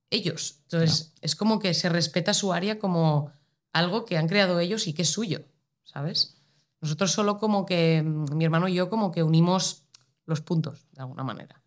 ellos. 0.09 0.59
Entonces, 0.63 1.13
es 1.21 1.35
como 1.35 1.59
que 1.59 1.73
se 1.73 1.89
respeta 1.89 2.33
su 2.33 2.51
área 2.53 2.79
como 2.79 3.31
algo 3.73 4.05
que 4.05 4.17
han 4.17 4.27
creado 4.27 4.59
ellos 4.59 4.87
y 4.87 4.93
que 4.93 5.03
es 5.03 5.09
suyo, 5.09 5.43
¿sabes? 5.83 6.37
Nosotros 6.81 7.11
solo 7.11 7.37
como 7.37 7.65
que, 7.65 8.01
mm, 8.03 8.35
mi 8.35 8.45
hermano 8.45 8.67
y 8.67 8.73
yo 8.73 8.89
como 8.89 9.11
que 9.11 9.21
unimos 9.23 9.83
los 10.25 10.41
puntos, 10.41 10.87
de 10.93 11.01
alguna 11.01 11.23
manera. 11.23 11.61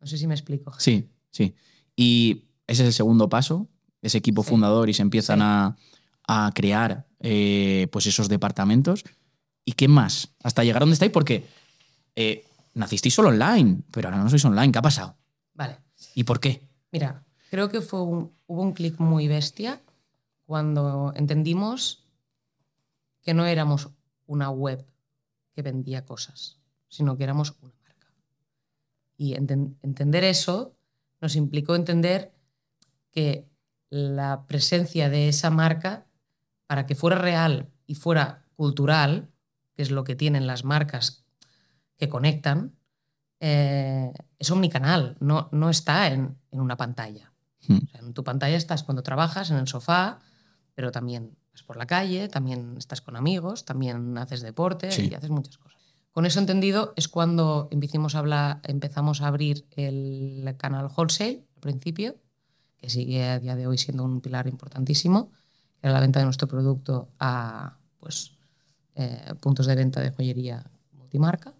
No 0.00 0.06
sé 0.06 0.18
si 0.18 0.26
me 0.26 0.34
explico. 0.34 0.72
Sí, 0.78 1.08
sí. 1.30 1.54
Y 1.96 2.44
ese 2.66 2.82
es 2.82 2.88
el 2.88 2.92
segundo 2.92 3.28
paso, 3.28 3.68
ese 4.02 4.18
equipo 4.18 4.42
Sí. 4.42 4.50
fundador 4.50 4.88
y 4.90 4.94
se 4.94 5.02
empiezan 5.02 5.38
Sí. 5.38 5.44
a, 5.44 5.76
a 6.46 6.52
crear 6.54 7.06
eh, 7.24 7.86
pues 7.92 8.06
esos 8.06 8.28
departamentos. 8.28 9.04
¿Y 9.64 9.72
qué 9.72 9.86
más? 9.86 10.30
Hasta 10.42 10.64
llegar 10.64 10.82
a 10.82 10.84
donde 10.84 10.94
estáis, 10.94 11.12
porque 11.12 11.46
eh, 12.16 12.44
nacisteis 12.74 13.14
solo 13.14 13.28
online, 13.28 13.82
pero 13.92 14.08
ahora 14.08 14.20
no 14.22 14.28
sois 14.28 14.44
online. 14.44 14.72
¿Qué 14.72 14.78
ha 14.78 14.82
pasado? 14.82 15.16
Vale. 15.54 15.78
¿Y 16.16 16.24
por 16.24 16.40
qué? 16.40 16.62
Mira, 16.90 17.22
creo 17.52 17.68
que 17.68 17.82
fue 17.82 18.00
hubo 18.00 18.32
un 18.46 18.72
clic 18.72 18.98
muy 18.98 19.28
bestia 19.28 19.82
cuando 20.46 21.12
entendimos 21.14 22.08
que 23.20 23.34
no 23.34 23.44
éramos 23.44 23.90
una 24.24 24.48
web 24.48 24.86
que 25.54 25.60
vendía 25.60 26.06
cosas, 26.06 26.58
sino 26.88 27.18
que 27.18 27.24
éramos 27.24 27.54
una 27.60 27.74
marca. 27.84 28.06
Y 29.18 29.34
enten- 29.34 29.76
entender 29.82 30.24
eso 30.24 30.74
nos 31.20 31.36
implicó 31.36 31.74
entender 31.76 32.32
que 33.10 33.46
la 33.90 34.46
presencia 34.46 35.10
de 35.10 35.28
esa 35.28 35.50
marca, 35.50 36.06
para 36.66 36.86
que 36.86 36.94
fuera 36.94 37.18
real 37.18 37.68
y 37.86 37.96
fuera 37.96 38.46
cultural, 38.56 39.30
que 39.74 39.82
es 39.82 39.90
lo 39.90 40.04
que 40.04 40.16
tienen 40.16 40.46
las 40.46 40.64
marcas 40.64 41.26
que 41.98 42.08
conectan, 42.08 42.78
eh, 43.40 44.10
es 44.38 44.50
omnicanal, 44.50 45.18
no, 45.20 45.50
no 45.52 45.68
está 45.68 46.06
en, 46.06 46.38
en 46.50 46.60
una 46.62 46.78
pantalla. 46.78 47.31
Hmm. 47.66 47.78
O 47.84 47.86
sea, 47.90 48.00
en 48.00 48.14
tu 48.14 48.24
pantalla 48.24 48.56
estás 48.56 48.82
cuando 48.82 49.02
trabajas 49.02 49.50
en 49.50 49.56
el 49.56 49.68
sofá, 49.68 50.18
pero 50.74 50.90
también 50.90 51.36
vas 51.52 51.62
por 51.62 51.76
la 51.76 51.86
calle, 51.86 52.28
también 52.28 52.76
estás 52.78 53.00
con 53.00 53.16
amigos, 53.16 53.64
también 53.64 54.16
haces 54.18 54.42
deporte 54.42 54.90
Sí. 54.90 55.08
y 55.10 55.14
haces 55.14 55.30
muchas 55.30 55.58
cosas. 55.58 55.80
Con 56.12 56.26
eso 56.26 56.40
entendido 56.40 56.92
es 56.96 57.08
cuando 57.08 57.68
empezamos 57.70 58.14
a, 58.14 58.18
hablar, 58.18 58.60
empezamos 58.64 59.22
a 59.22 59.28
abrir 59.28 59.66
el 59.70 60.54
canal 60.58 60.90
wholesale 60.94 61.46
al 61.54 61.60
principio, 61.60 62.16
que 62.76 62.90
sigue 62.90 63.24
a 63.24 63.38
día 63.38 63.56
de 63.56 63.66
hoy 63.66 63.78
siendo 63.78 64.04
un 64.04 64.20
pilar 64.20 64.46
importantísimo, 64.46 65.30
que 65.80 65.86
era 65.86 65.92
la 65.94 66.00
venta 66.00 66.18
de 66.18 66.26
nuestro 66.26 66.48
producto 66.48 67.08
a 67.18 67.78
pues, 67.98 68.32
eh, 68.94 69.34
puntos 69.40 69.66
de 69.66 69.74
venta 69.74 70.00
de 70.00 70.10
joyería 70.10 70.70
multimarca. 70.92 71.54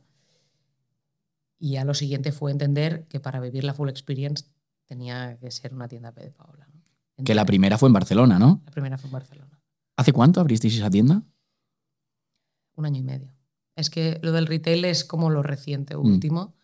Y 1.59 1.73
ya 1.73 1.85
lo 1.85 1.95
siguiente 1.95 2.33
fue 2.33 2.51
entender 2.51 3.07
que 3.09 3.21
para 3.21 3.41
vivir 3.41 3.65
la 3.65 3.73
full 3.73 3.89
experience 3.89 4.45
tenía 4.93 5.39
que 5.39 5.51
ser 5.51 5.73
una 5.75 5.89
tienda 5.89 6.13
P 6.13 6.21
de 6.23 6.31
Paola. 6.33 6.69
¿no? 7.17 7.25
Que 7.25 7.35
la 7.35 7.47
primera 7.47 7.79
fue 7.79 7.89
en 7.89 7.95
Barcelona, 7.95 8.39
¿no? 8.39 8.61
la 8.67 8.71
primera 8.73 8.99
fue 8.99 9.09
en 9.09 9.13
Barcelona, 9.13 9.59
¿Hace 9.97 10.13
cuánto 10.13 10.41
abristeis 10.41 10.75
esa 10.77 10.91
tienda? 10.91 11.23
un 12.75 12.87
año 12.87 13.01
y 13.01 13.03
medio. 13.05 13.33
Es 13.77 13.89
que 13.91 14.19
lo 14.23 14.33
del 14.33 14.47
retail 14.47 14.85
es 14.85 15.05
como 15.05 15.31
lo 15.31 15.43
reciente, 15.43 15.97
Mm. 15.97 16.01
último. 16.01 16.55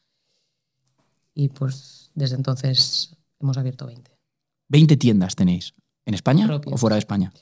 Y 1.34 1.48
pues 1.50 2.10
desde 2.14 2.36
entonces 2.36 3.16
hemos 3.40 3.56
abierto 3.58 3.86
20, 3.86 4.10
20 4.68 4.96
tiendas 4.96 5.36
tenéis. 5.36 5.74
¿En 6.06 6.14
España 6.14 6.46
Propias. 6.46 6.74
o 6.74 6.78
fuera 6.78 6.94
de 6.96 7.00
España? 7.00 7.32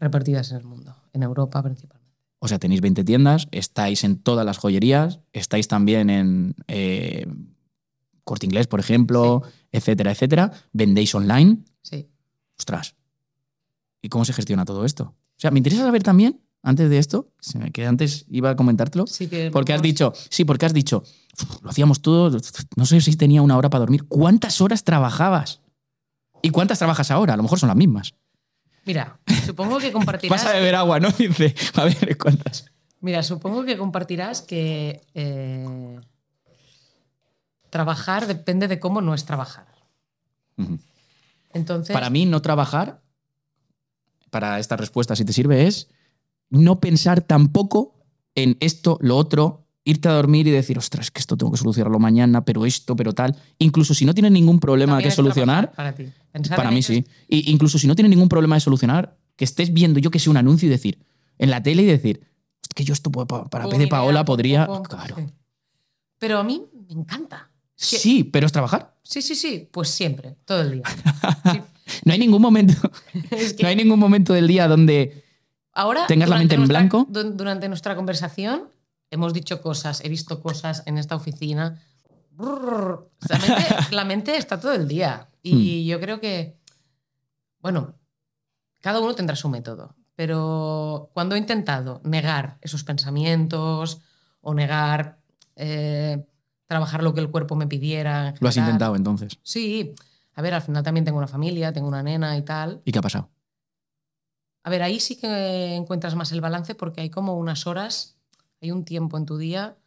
repartidas 0.00 0.50
en 0.52 0.58
el 0.58 0.64
mundo, 0.64 0.94
en 1.12 1.22
Europa 1.24 1.62
principalmente. 1.62 2.14
O 2.38 2.46
sea, 2.48 2.58
tenéis 2.60 2.80
20 2.80 3.02
tiendas, 3.04 3.48
estáis 3.50 4.04
en 4.04 4.16
todas 4.18 4.46
las 4.46 4.56
joyerías, 4.58 5.20
estáis 5.32 5.66
también 5.68 6.08
en 6.08 6.54
eh, 6.68 7.26
Corte 8.28 8.44
Inglés, 8.44 8.66
por 8.66 8.78
ejemplo, 8.78 9.42
etcétera, 9.72 10.12
etcétera. 10.12 10.52
Vendéis 10.72 11.14
online. 11.14 11.64
Sí. 11.80 12.10
Ostras. 12.58 12.94
¿Y 14.02 14.10
cómo 14.10 14.26
se 14.26 14.34
gestiona 14.34 14.66
todo 14.66 14.84
esto? 14.84 15.04
O 15.04 15.40
sea, 15.40 15.50
me 15.50 15.60
interesa 15.60 15.82
saber 15.84 16.02
también, 16.02 16.38
antes 16.62 16.90
de 16.90 16.98
esto, 16.98 17.32
que 17.72 17.86
antes 17.86 18.26
iba 18.28 18.50
a 18.50 18.56
comentártelo, 18.56 19.06
sí 19.06 19.28
que 19.28 19.50
porque 19.50 19.72
has 19.72 19.80
dicho, 19.80 20.12
sí, 20.28 20.44
porque 20.44 20.66
has 20.66 20.74
dicho, 20.74 21.04
"Uf, 21.42 21.62
lo 21.62 21.70
hacíamos 21.70 22.02
todo, 22.02 22.38
no 22.76 22.84
sé 22.84 23.00
si 23.00 23.16
tenía 23.16 23.40
una 23.40 23.56
hora 23.56 23.70
para 23.70 23.80
dormir. 23.80 24.04
¿Cuántas 24.04 24.60
horas 24.60 24.84
trabajabas? 24.84 25.62
¿Y 26.42 26.50
cuántas 26.50 26.78
trabajas 26.78 27.10
ahora? 27.10 27.32
A 27.32 27.36
lo 27.38 27.42
mejor 27.44 27.58
son 27.58 27.68
las 27.68 27.76
mismas. 27.76 28.14
Mira, 28.84 29.18
supongo 29.46 29.78
que 29.78 29.90
compartirás... 29.98 30.44
Vas 30.44 30.52
a 30.52 30.54
beber 30.54 30.74
agua, 30.74 31.00
¿no? 31.00 31.10
Dice, 31.18 31.54
a 31.74 31.84
ver, 31.84 32.18
¿cuántas? 32.18 32.66
Mira, 33.00 33.22
supongo 33.22 33.64
que 33.64 33.78
compartirás 33.78 34.42
que 34.42 35.00
eh, 35.14 35.98
trabajar 37.70 38.26
depende 38.26 38.68
de 38.68 38.78
cómo 38.80 39.00
no 39.00 39.14
es 39.14 39.24
trabajar. 39.24 39.66
Entonces, 41.52 41.92
Para 41.94 42.10
mí, 42.10 42.26
no 42.26 42.42
trabajar, 42.42 43.00
para 44.30 44.58
esta 44.58 44.76
respuesta, 44.76 45.16
si 45.16 45.24
te 45.24 45.32
sirve, 45.32 45.66
es 45.66 45.88
no 46.50 46.80
pensar 46.80 47.20
tampoco 47.22 47.94
en 48.34 48.56
esto, 48.60 48.98
lo 49.00 49.16
otro 49.16 49.64
irte 49.84 50.08
a 50.08 50.12
dormir 50.12 50.46
y 50.46 50.50
decir, 50.50 50.76
ostras, 50.76 51.10
que 51.10 51.20
esto 51.20 51.36
tengo 51.36 51.50
que 51.52 51.58
solucionarlo 51.58 51.98
mañana, 51.98 52.44
pero 52.44 52.66
esto, 52.66 52.94
pero 52.94 53.14
tal. 53.14 53.36
Incluso 53.58 53.94
si 53.94 54.04
no 54.04 54.12
tienes 54.12 54.32
ningún 54.32 54.60
problema 54.60 54.92
También 54.92 55.04
que 55.04 55.08
es 55.08 55.14
solucionar, 55.14 55.72
Para 55.72 55.94
ti. 55.94 56.06
Pensar 56.30 56.56
para 56.56 56.70
mí 56.70 56.82
sí. 56.82 57.04
es- 57.06 57.14
Y 57.28 57.50
incluso 57.50 57.78
si 57.78 57.86
no 57.86 57.94
tienes 57.94 58.10
ningún 58.10 58.28
problema 58.28 58.54
de 58.56 58.60
solucionar, 58.60 59.16
que 59.36 59.44
estés 59.44 59.72
viendo, 59.72 59.98
yo 59.98 60.10
que 60.10 60.18
sé, 60.18 60.28
un 60.28 60.36
anuncio 60.36 60.66
y 60.66 60.70
decir, 60.70 60.98
en 61.38 61.50
la 61.50 61.62
tele 61.62 61.82
y 61.82 61.86
decir, 61.86 62.20
"Hostia, 62.60 62.74
que 62.74 62.84
yo 62.84 62.92
esto 62.92 63.10
para 63.10 63.68
P 63.68 63.78
de 63.78 63.86
Paola 63.88 64.24
podría. 64.26 64.66
Claro. 64.88 65.16
Pero 66.18 66.38
a 66.38 66.44
mí 66.44 66.66
me 66.86 66.92
encanta. 67.00 67.48
Sí, 67.80 68.24
pero 68.24 68.46
es 68.46 68.52
trabajar. 68.52 68.96
Sí, 69.02 69.22
sí, 69.22 69.34
sí. 69.34 69.68
Pues 69.70 69.88
siempre, 69.88 70.36
todo 70.44 70.60
el 70.62 70.70
día. 70.72 70.82
Sí. 71.52 71.60
No 72.04 72.12
hay 72.12 72.18
ningún 72.18 72.42
momento, 72.42 72.74
Es 73.30 73.54
que 73.54 73.62
no 73.62 73.68
hay 73.70 73.76
ningún 73.76 73.98
momento 73.98 74.34
del 74.34 74.46
día 74.46 74.68
donde 74.68 75.24
ahora. 75.72 76.06
tengas 76.06 76.28
la 76.28 76.36
mente 76.36 76.54
en 76.54 76.60
nuestra- 76.60 76.80
blanco. 76.80 77.06
du- 77.08 77.32
Durante 77.32 77.66
nuestra 77.68 77.96
conversación 77.96 78.68
hemos 79.10 79.32
dicho 79.32 79.62
cosas, 79.62 80.02
he 80.04 80.10
visto 80.10 80.42
cosas 80.42 80.82
en 80.84 80.98
esta 80.98 81.16
oficina. 81.16 81.80
Brrr. 82.32 83.08
La 83.30 83.38
mente, 83.38 83.64
la 83.92 84.04
mente 84.04 84.36
está 84.36 84.60
todo 84.60 84.74
el 84.74 84.86
día. 84.86 85.28
Hmm. 85.42 85.48
Y 85.56 85.86
yo 85.86 85.98
creo 85.98 86.20
que. 86.20 86.58
Bueno, 87.60 87.94
cada 88.82 89.00
uno 89.00 89.14
tendrá 89.14 89.34
su 89.34 89.48
método. 89.48 89.94
Pero 90.14 91.10
cuando 91.14 91.36
he 91.36 91.38
intentado 91.38 92.00
negar 92.04 92.58
esos 92.60 92.84
pensamientos 92.84 94.00
o 94.42 94.52
negar 94.52 95.20
eh, 95.56 96.26
trabajar 96.68 97.02
lo 97.02 97.14
que 97.14 97.20
el 97.20 97.30
cuerpo 97.30 97.56
me 97.56 97.66
pidiera. 97.66 98.34
lo 98.38 98.48
has 98.48 98.56
intentado 98.56 98.94
entonces. 98.94 99.38
Sí. 99.42 99.94
A 100.34 100.42
ver, 100.42 100.54
al 100.54 100.62
final 100.62 100.84
también 100.84 101.04
tengo 101.04 101.18
una 101.18 101.26
familia, 101.26 101.72
tengo 101.72 101.88
una 101.88 102.02
nena 102.02 102.36
y 102.36 102.42
tal. 102.42 102.82
¿Y 102.84 102.92
qué 102.92 103.00
ha 103.00 103.02
pasado? 103.02 103.28
A 104.62 104.70
ver, 104.70 104.82
ahí 104.82 105.00
sí 105.00 105.16
que 105.16 105.74
encuentras 105.74 106.14
más 106.14 106.30
el 106.30 106.40
balance 106.40 106.74
porque 106.74 107.00
hay 107.00 107.10
como 107.10 107.36
unas 107.36 107.66
horas, 107.66 108.18
hay 108.60 108.70
un 108.70 108.84
tiempo 108.84 109.16
en 109.16 109.26
tu 109.26 109.38
día 109.38 109.78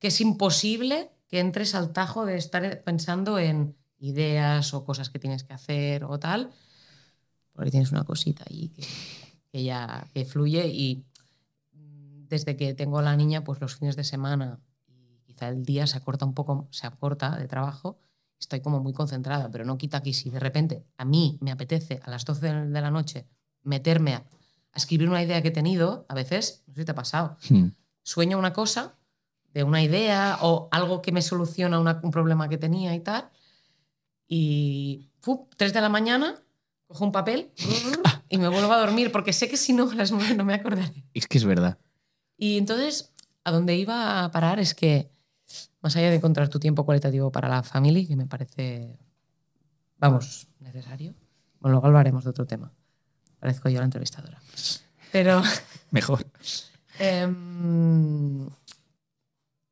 que 0.00 0.08
es 0.08 0.20
imposible 0.20 1.10
que 1.28 1.40
entres 1.40 1.74
al 1.74 1.92
tajo 1.92 2.24
de 2.24 2.36
estar 2.36 2.82
pensando 2.82 3.38
en 3.38 3.76
ideas 3.98 4.72
o 4.72 4.84
cosas 4.84 5.10
que 5.10 5.18
tienes 5.18 5.44
que 5.44 5.52
hacer 5.52 6.04
o 6.04 6.18
tal, 6.18 6.50
porque 7.52 7.70
tienes 7.70 7.92
una 7.92 8.04
cosita 8.04 8.44
ahí 8.48 8.70
que, 8.70 8.86
que 9.52 9.64
ya 9.64 10.08
que 10.14 10.24
fluye 10.24 10.66
y 10.68 11.04
desde 11.72 12.56
que 12.56 12.74
tengo 12.74 12.98
a 13.00 13.02
la 13.02 13.16
niña, 13.16 13.44
pues 13.44 13.60
los 13.60 13.76
fines 13.76 13.96
de 13.96 14.04
semana 14.04 14.60
quizá 15.38 15.48
el 15.48 15.64
día 15.64 15.86
se 15.86 15.96
acorta 15.96 16.24
un 16.24 16.34
poco, 16.34 16.66
se 16.70 16.86
acorta 16.86 17.36
de 17.36 17.46
trabajo, 17.46 17.98
estoy 18.40 18.60
como 18.60 18.80
muy 18.80 18.92
concentrada, 18.92 19.50
pero 19.50 19.64
no 19.64 19.78
quita 19.78 20.02
que 20.02 20.12
si 20.12 20.30
de 20.30 20.40
repente 20.40 20.84
a 20.96 21.04
mí 21.04 21.38
me 21.40 21.50
apetece 21.52 22.00
a 22.04 22.10
las 22.10 22.24
12 22.24 22.52
de 22.52 22.80
la 22.80 22.90
noche 22.90 23.26
meterme 23.62 24.14
a, 24.14 24.18
a 24.18 24.76
escribir 24.76 25.08
una 25.08 25.22
idea 25.22 25.40
que 25.42 25.48
he 25.48 25.52
tenido, 25.52 26.06
a 26.08 26.14
veces, 26.14 26.62
no 26.66 26.74
sé 26.74 26.80
si 26.82 26.84
te 26.86 26.92
ha 26.92 26.94
pasado, 26.94 27.36
Hmm. 27.50 27.68
sueño 28.02 28.38
una 28.38 28.52
cosa 28.52 28.96
de 29.54 29.62
una 29.62 29.82
idea 29.82 30.38
o 30.42 30.68
algo 30.72 31.02
que 31.02 31.12
me 31.12 31.22
soluciona 31.22 31.78
una- 31.80 32.00
un 32.02 32.10
problema 32.10 32.48
que 32.48 32.58
tenía 32.58 32.94
y 32.94 33.00
tal, 33.00 33.28
y 34.26 35.10
¡fu! 35.20 35.48
3 35.56 35.72
de 35.72 35.80
la 35.80 35.88
mañana, 35.88 36.34
cojo 36.86 37.04
un 37.04 37.12
papel 37.12 37.50
y 38.28 38.38
me 38.38 38.48
vuelvo 38.48 38.72
a 38.72 38.78
dormir 38.78 39.10
porque 39.12 39.32
sé 39.32 39.48
que 39.48 39.56
si 39.56 39.72
no, 39.72 39.90
a 39.90 39.94
las 39.94 40.10
9 40.12 40.34
no 40.34 40.44
me 40.44 40.54
acordaré. 40.54 41.04
Es 41.14 41.26
que 41.26 41.38
es 41.38 41.44
verdad. 41.44 41.78
Y 42.36 42.56
entonces, 42.58 43.12
a 43.44 43.50
donde 43.50 43.74
iba 43.76 44.24
a 44.24 44.30
parar 44.30 44.60
es 44.60 44.74
que, 44.74 45.10
más 45.80 45.96
allá 45.96 46.10
de 46.10 46.16
encontrar 46.16 46.48
tu 46.48 46.58
tiempo 46.58 46.84
cualitativo 46.84 47.30
para 47.30 47.48
la 47.48 47.62
familia, 47.62 48.06
que 48.06 48.16
me 48.16 48.26
parece, 48.26 48.98
vamos, 49.98 50.48
necesario, 50.60 51.14
bueno, 51.60 51.74
luego 51.74 51.86
hablaremos 51.86 52.24
de 52.24 52.30
otro 52.30 52.46
tema. 52.46 52.72
Parezco 53.38 53.68
yo 53.68 53.78
la 53.78 53.84
entrevistadora. 53.84 54.40
Pero 55.12 55.42
Mejor. 55.90 56.26
em, 56.98 58.48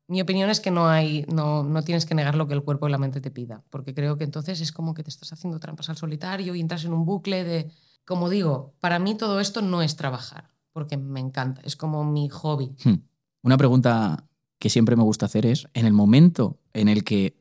mi 0.07 0.21
opinión 0.21 0.49
es 0.49 0.59
que 0.59 0.71
no, 0.71 0.87
hay, 0.87 1.25
no, 1.27 1.63
no 1.63 1.83
tienes 1.83 2.05
que 2.05 2.15
negar 2.15 2.35
lo 2.35 2.47
que 2.47 2.53
el 2.53 2.63
cuerpo 2.63 2.87
y 2.87 2.91
la 2.91 2.97
mente 2.97 3.19
te 3.19 3.31
pida, 3.31 3.63
porque 3.69 3.93
creo 3.93 4.17
que 4.17 4.23
entonces 4.23 4.61
es 4.61 4.71
como 4.71 4.93
que 4.93 5.03
te 5.03 5.09
estás 5.09 5.33
haciendo 5.33 5.59
trampas 5.59 5.89
al 5.89 5.97
solitario 5.97 6.55
y 6.55 6.61
entras 6.61 6.85
en 6.85 6.93
un 6.93 7.05
bucle 7.05 7.43
de, 7.43 7.71
como 8.05 8.29
digo, 8.29 8.73
para 8.79 8.99
mí 8.99 9.15
todo 9.15 9.41
esto 9.41 9.61
no 9.61 9.81
es 9.81 9.97
trabajar, 9.97 10.49
porque 10.71 10.95
me 10.95 11.19
encanta, 11.19 11.61
es 11.65 11.75
como 11.75 12.05
mi 12.05 12.29
hobby. 12.29 12.73
Hmm. 12.83 13.01
Una 13.41 13.57
pregunta 13.57 14.27
que 14.59 14.69
siempre 14.69 14.95
me 14.95 15.03
gusta 15.03 15.25
hacer 15.27 15.45
es, 15.45 15.67
en 15.73 15.85
el 15.85 15.93
momento 15.93 16.57
en 16.73 16.87
el 16.89 17.03
que 17.03 17.35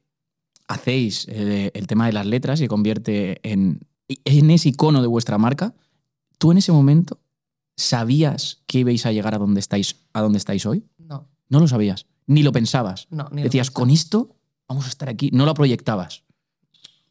hacéis 0.69 1.27
eh, 1.29 1.71
el 1.75 1.87
tema 1.87 2.07
de 2.07 2.13
las 2.13 2.27
letras 2.27 2.61
y 2.61 2.65
se 2.65 2.69
convierte 2.69 3.41
en, 3.49 3.81
en 4.09 4.51
ese 4.51 4.69
icono 4.71 5.01
de 5.01 5.09
vuestra 5.09 5.39
marca, 5.39 5.75
¿tú 6.39 6.53
en 6.53 6.59
ese 6.59 6.73
momento 6.73 7.21
sabías 7.77 8.63
que 8.67 8.81
ibais 8.81 9.07
a 9.07 9.13
llegar 9.13 9.35
a 9.35 9.39
donde 9.39 9.61
estáis, 9.61 9.97
a 10.13 10.21
donde 10.23 10.39
estáis 10.39 10.67
hoy? 10.67 10.85
No, 10.99 11.29
No 11.49 11.61
lo 11.61 11.69
sabías, 11.69 12.07
ni 12.27 12.43
lo 12.43 12.53
pensabas. 12.53 13.07
no, 13.11 13.29
ni 13.33 13.43
Decías, 13.43 13.71
con 13.71 13.91
esto 13.91 14.37
vamos 14.69 14.87
a 14.87 14.89
estar 14.89 15.09
aquí. 15.09 15.31
No 15.33 15.47
lo 15.47 15.55
proyectabas. 15.55 16.25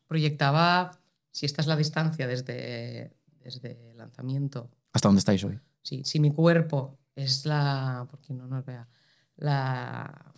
Proyectaba, 0.08 1.00
si 1.32 1.46
esta 1.46 1.62
es 1.62 1.68
la 1.68 1.76
distancia 1.76 2.28
desde, 2.28 3.16
desde 3.44 3.92
el 3.92 3.98
lanzamiento, 3.98 4.70
Hasta 4.94 5.08
donde 5.08 5.20
estáis 5.20 5.44
hoy. 5.44 5.60
si, 5.82 6.04
si 6.04 6.20
mi 6.20 6.32
cuerpo 6.32 6.98
es 7.16 7.46
la, 7.46 8.06
porque 8.10 8.34
no 8.34 8.46
nos 8.48 8.66
vea, 8.66 8.88
la, 9.36 10.34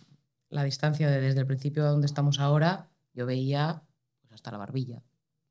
la 0.48 0.64
distancia 0.64 1.10
de 1.10 1.20
desde 1.20 1.40
el 1.40 1.46
principio 1.46 1.84
a 1.84 1.90
donde 1.90 2.06
estamos 2.06 2.38
ahora, 2.40 2.90
yo 3.14 3.26
veía 3.26 3.82
pues, 4.20 4.32
hasta 4.32 4.50
la 4.50 4.58
barbilla. 4.58 5.02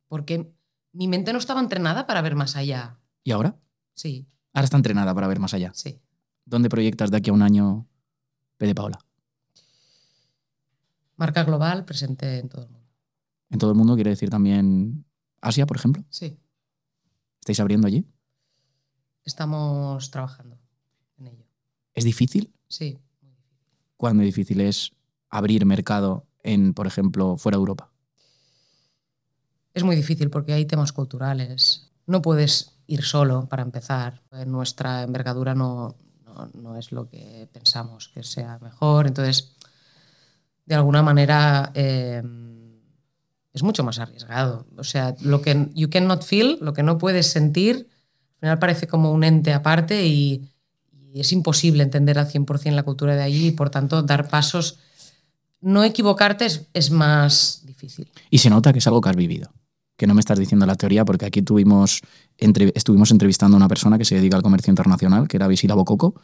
Porque 0.08 0.54
mi 0.94 1.08
mente 1.08 1.34
no 1.34 1.40
estaba 1.40 1.60
entrenada 1.60 2.08
para 2.08 2.22
ver 2.22 2.36
más 2.36 2.56
allá. 2.56 3.00
¿Y 3.24 3.32
ahora? 3.32 3.58
Sí, 3.94 4.28
Ahora 4.54 4.66
está 4.66 4.78
entrenada 4.78 5.14
para 5.14 5.28
ver 5.28 5.40
más 5.40 5.54
allá. 5.54 5.72
sí. 5.74 6.02
¿Dónde 6.46 6.70
proyectas 6.70 7.12
de 7.12 7.18
aquí 7.18 7.30
a 7.30 7.34
un 7.34 7.42
año 7.42 7.88
P 8.58 8.66
de 8.68 8.74
Paola? 8.74 8.98
Marca 11.18 11.44
global 11.44 11.84
presente 11.86 12.40
en 12.40 12.48
todo 12.48 12.64
el 12.64 12.70
mundo. 12.70 12.88
En 13.50 13.60
todo 13.60 13.72
el 13.72 13.78
mundo 13.78 13.96
quiere 13.96 14.12
decir 14.12 14.30
también 14.30 15.06
Asia, 15.42 15.66
por 15.66 15.78
ejemplo. 15.78 16.04
Sí, 16.10 16.40
¿Estáis 17.42 17.60
abriendo 17.60 17.88
allí? 17.88 18.06
estamos 19.26 20.10
trabajando 20.10 20.58
en 21.18 21.28
ello. 21.28 21.46
¿Es 21.94 22.06
difícil? 22.06 22.54
Sí, 22.70 22.98
¿Cuán 23.98 24.20
difícil 24.20 24.62
es 24.62 24.92
abrir 25.30 25.66
mercado 25.66 26.26
en, 26.44 26.74
por 26.74 26.88
ejemplo, 26.88 27.38
fuera 27.38 27.58
de 27.58 27.62
Europa? 27.62 27.92
Es 29.74 29.84
muy 29.84 29.96
difícil 29.96 30.30
porque 30.30 30.54
hay 30.54 30.66
temas 30.66 30.94
culturales. 30.94 31.92
No 32.06 32.22
puedes 32.22 32.78
ir 32.88 33.04
solo 33.04 33.48
para 33.50 33.64
empezar. 33.64 34.24
Nuestra 34.46 35.04
envergadura 35.04 35.54
no, 35.54 35.98
no, 36.24 36.50
no 36.54 36.78
es 36.78 36.92
lo 36.92 37.10
que 37.10 37.50
pensamos 37.52 38.10
que 38.10 38.24
sea 38.24 38.60
mejor. 38.60 39.08
Entonces, 39.08 39.56
de 40.66 40.76
alguna 40.76 41.02
manera, 41.02 41.72
eh, 41.74 42.22
es 43.54 43.64
mucho 43.64 43.84
más 43.84 44.00
arriesgado. 44.00 44.68
O 44.78 44.84
sea, 44.84 45.16
lo 45.22 45.42
que 45.42 45.70
you 45.74 45.90
cannot 45.90 46.24
feel, 46.24 46.58
lo 46.62 46.74
que 46.74 46.84
no 46.84 46.98
puedes 46.98 47.28
sentir, 47.28 47.90
al 48.36 48.40
final 48.40 48.60
parece 48.60 48.88
como 48.88 49.12
un 49.12 49.24
ente 49.24 49.54
aparte 49.54 50.06
y, 50.06 50.50
y 51.14 51.20
es 51.22 51.32
imposible 51.32 51.84
entender 51.84 52.20
al 52.20 52.28
100% 52.28 52.72
la 52.76 52.84
cultura 52.84 53.16
de 53.16 53.24
allí 53.24 53.48
y, 53.48 53.52
por 53.52 53.70
tanto, 53.70 54.04
dar 54.04 54.30
pasos. 54.30 54.80
No 55.62 55.84
equivocarte 55.84 56.46
es, 56.46 56.68
es 56.74 56.92
más 56.92 57.62
difícil. 57.66 58.12
Y 58.30 58.38
se 58.40 58.50
nota 58.50 58.72
que 58.74 58.80
es 58.80 58.88
algo 58.88 59.02
que 59.02 59.10
has 59.10 59.16
vivido. 59.16 59.52
Que 59.96 60.06
no 60.06 60.14
me 60.14 60.20
estás 60.20 60.38
diciendo 60.38 60.66
la 60.68 60.76
teoría, 60.76 61.04
porque 61.06 61.26
aquí 61.26 61.42
tuvimos, 61.42 62.02
entre- 62.38 62.72
estuvimos 62.76 63.10
entrevistando 63.12 63.56
a 63.56 63.58
una 63.58 63.68
persona 63.68 63.98
que 63.98 64.06
se 64.06 64.16
dedica 64.16 64.36
al 64.38 64.44
comercio 64.44 64.70
internacional, 64.72 65.28
que 65.28 65.38
era 65.38 65.48
Visila 65.48 65.74
Bococo, 65.74 66.22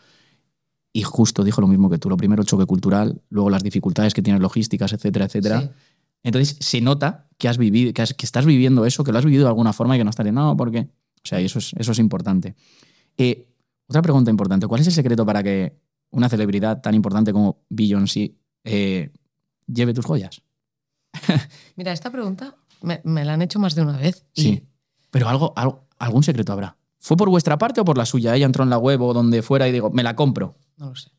y 0.92 1.02
justo 1.02 1.44
dijo 1.44 1.60
lo 1.62 1.68
mismo 1.68 1.90
que 1.90 1.98
tú. 1.98 2.10
Lo 2.10 2.18
primero, 2.18 2.44
el 2.44 2.48
choque 2.48 2.66
cultural, 2.68 3.20
luego 3.30 3.50
las 3.50 3.64
dificultades 3.64 4.14
que 4.14 4.22
tienes 4.22 4.42
logísticas, 4.42 4.94
etcétera, 4.94 5.26
etcétera. 5.26 5.62
Sí. 5.62 5.70
Entonces 6.22 6.56
se 6.60 6.82
nota 6.82 7.28
que 7.40 7.50
has 7.50 7.58
vivido, 7.58 7.92
que, 7.94 8.02
has- 8.04 8.14
que 8.14 8.26
estás 8.28 8.46
viviendo 8.46 8.86
eso, 8.86 9.04
que 9.04 9.12
lo 9.12 9.18
has 9.18 9.26
vivido 9.26 9.44
de 9.44 9.50
alguna 9.50 9.74
forma 9.74 9.96
y 9.96 10.00
que 10.00 10.04
no 10.04 10.12
estás 10.12 10.24
diciendo, 10.26 10.42
no, 10.42 10.56
porque. 10.58 10.82
O 10.82 11.26
sea, 11.28 11.42
y 11.42 11.46
eso 11.46 11.58
es, 11.60 11.72
eso 11.78 11.94
es 11.94 12.00
importante. 12.00 12.54
Eh, 13.18 13.48
otra 13.94 14.02
pregunta 14.02 14.30
importante: 14.32 14.68
¿cuál 14.68 14.82
es 14.82 14.88
el 14.88 14.94
secreto 14.94 15.26
para 15.26 15.42
que 15.44 15.78
una 16.12 16.30
celebridad 16.30 16.82
tan 16.82 16.94
importante 16.96 17.32
como 17.34 17.64
Beyoncé 17.70 18.36
eh, 18.64 19.12
lleve 19.68 19.94
tus 19.94 20.06
joyas? 20.06 20.42
Mira, 21.76 21.92
esta 21.92 22.12
pregunta 22.12 22.56
me, 22.82 23.02
me 23.04 23.24
la 23.26 23.34
han 23.34 23.42
hecho 23.42 23.60
más 23.60 23.76
de 23.76 23.82
una 23.82 23.98
vez. 23.98 24.26
y 24.34 24.42
Sí. 24.42 24.68
Pero 25.12 25.30
algo, 25.30 25.54
algo- 25.56 25.88
algún 26.00 26.24
secreto 26.24 26.54
habrá. 26.54 26.76
¿Fue 27.00 27.18
por 27.18 27.30
vuestra 27.30 27.58
parte 27.58 27.82
o 27.82 27.86
por 27.86 27.98
la 27.98 28.06
suya? 28.06 28.36
Ella 28.36 28.46
entró 28.46 28.64
en 28.64 28.70
la 28.70 28.78
web 28.78 29.02
o 29.02 29.14
donde 29.14 29.42
fuera 29.42 29.68
y 29.68 29.72
digo, 29.72 29.90
me 29.92 30.04
la 30.04 30.16
compro. 30.16 30.56
No 30.78 30.90
lo 30.90 30.96
sé. 30.96 31.12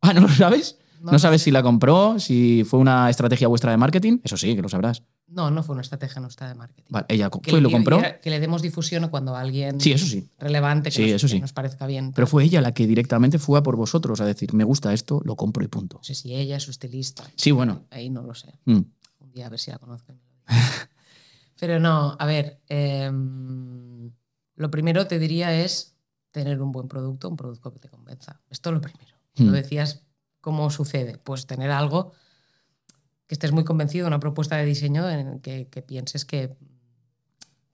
Ah, 0.00 0.12
¿no 0.14 0.22
lo 0.22 0.28
sabes? 0.28 0.78
¿No, 1.00 1.18
sabes 1.18 1.42
si 1.42 1.50
la 1.50 1.62
compró, 1.62 2.18
si 2.18 2.64
fue 2.64 2.78
una 2.80 3.08
estrategia 3.08 3.48
vuestra 3.48 3.70
de 3.70 3.76
marketing? 3.78 4.18
Eso 4.24 4.36
sí, 4.36 4.54
que 4.56 4.62
lo 4.62 4.68
sabrás. 4.68 5.02
No, 5.30 5.50
no 5.50 5.62
fue 5.62 5.74
una 5.74 5.82
estrategia 5.82 6.20
nuestra 6.20 6.48
de 6.48 6.54
marketing. 6.54 6.90
Vale, 6.90 7.06
ella 7.08 7.30
Que 7.30 7.50
fue 7.50 7.60
y 7.60 7.62
lo 7.62 7.70
compró. 7.70 8.00
Que, 8.20 8.30
le 8.30 8.40
demos 8.40 8.62
difusión 8.62 9.08
cuando 9.08 9.36
alguien 9.36 9.80
Sí, 9.80 9.92
eso 9.92 10.06
sí. 10.06 10.28
relevante 10.38 10.90
que, 10.90 10.96
Sí, 10.96 11.02
nos, 11.02 11.10
eso 11.12 11.26
que 11.28 11.32
sí. 11.34 11.40
nos 11.40 11.52
parezca 11.52 11.86
bien. 11.86 12.12
Pero 12.12 12.26
fue 12.26 12.44
ella 12.44 12.60
la 12.60 12.72
que 12.74 12.86
directamente 12.86 13.38
fue 13.38 13.58
a 13.58 13.62
por 13.62 13.76
vosotros 13.76 14.20
a 14.20 14.24
decir, 14.24 14.52
me 14.54 14.64
gusta 14.64 14.92
esto, 14.92 15.20
lo 15.24 15.36
compro 15.36 15.64
y 15.64 15.68
punto. 15.68 15.98
No 15.98 16.04
sé 16.04 16.14
si 16.14 16.34
ella 16.34 16.56
es 16.56 16.64
su 16.64 16.72
estilista. 16.72 17.24
Sí, 17.36 17.52
bueno. 17.52 17.84
Ahí 17.90 18.10
no 18.10 18.22
lo 18.22 18.34
sé. 18.34 18.58
Mm. 18.64 18.80
Un 19.20 19.32
día 19.32 19.46
a 19.46 19.50
ver 19.50 19.60
si 19.60 19.70
la 19.70 19.78
conozco. 19.78 20.12
Pero 21.60 21.78
no, 21.78 22.16
a 22.18 22.26
ver. 22.26 22.60
em, 22.68 24.10
lo 24.56 24.70
primero 24.70 25.06
te 25.06 25.18
diría 25.18 25.54
es 25.54 25.94
tener 26.32 26.60
un 26.60 26.72
buen 26.72 26.88
producto, 26.88 27.28
un 27.28 27.36
producto 27.36 27.72
que 27.72 27.78
te 27.78 27.88
convenza. 27.88 28.40
Esto 28.50 28.70
es 28.70 28.74
lo 28.74 28.80
primero. 28.80 29.14
Mm. 29.36 29.44
Lo 29.46 29.52
decías 29.52 30.02
¿cómo 30.40 30.70
sucede? 30.70 31.18
Pues 31.18 31.46
tener 31.46 31.70
algo 31.70 32.12
que 33.30 33.34
estés 33.34 33.52
muy 33.52 33.62
convencido, 33.62 34.08
una 34.08 34.18
propuesta 34.18 34.56
de 34.56 34.64
diseño 34.64 35.08
en 35.08 35.38
que, 35.38 35.68
que 35.68 35.82
pienses 35.82 36.24
que, 36.24 36.56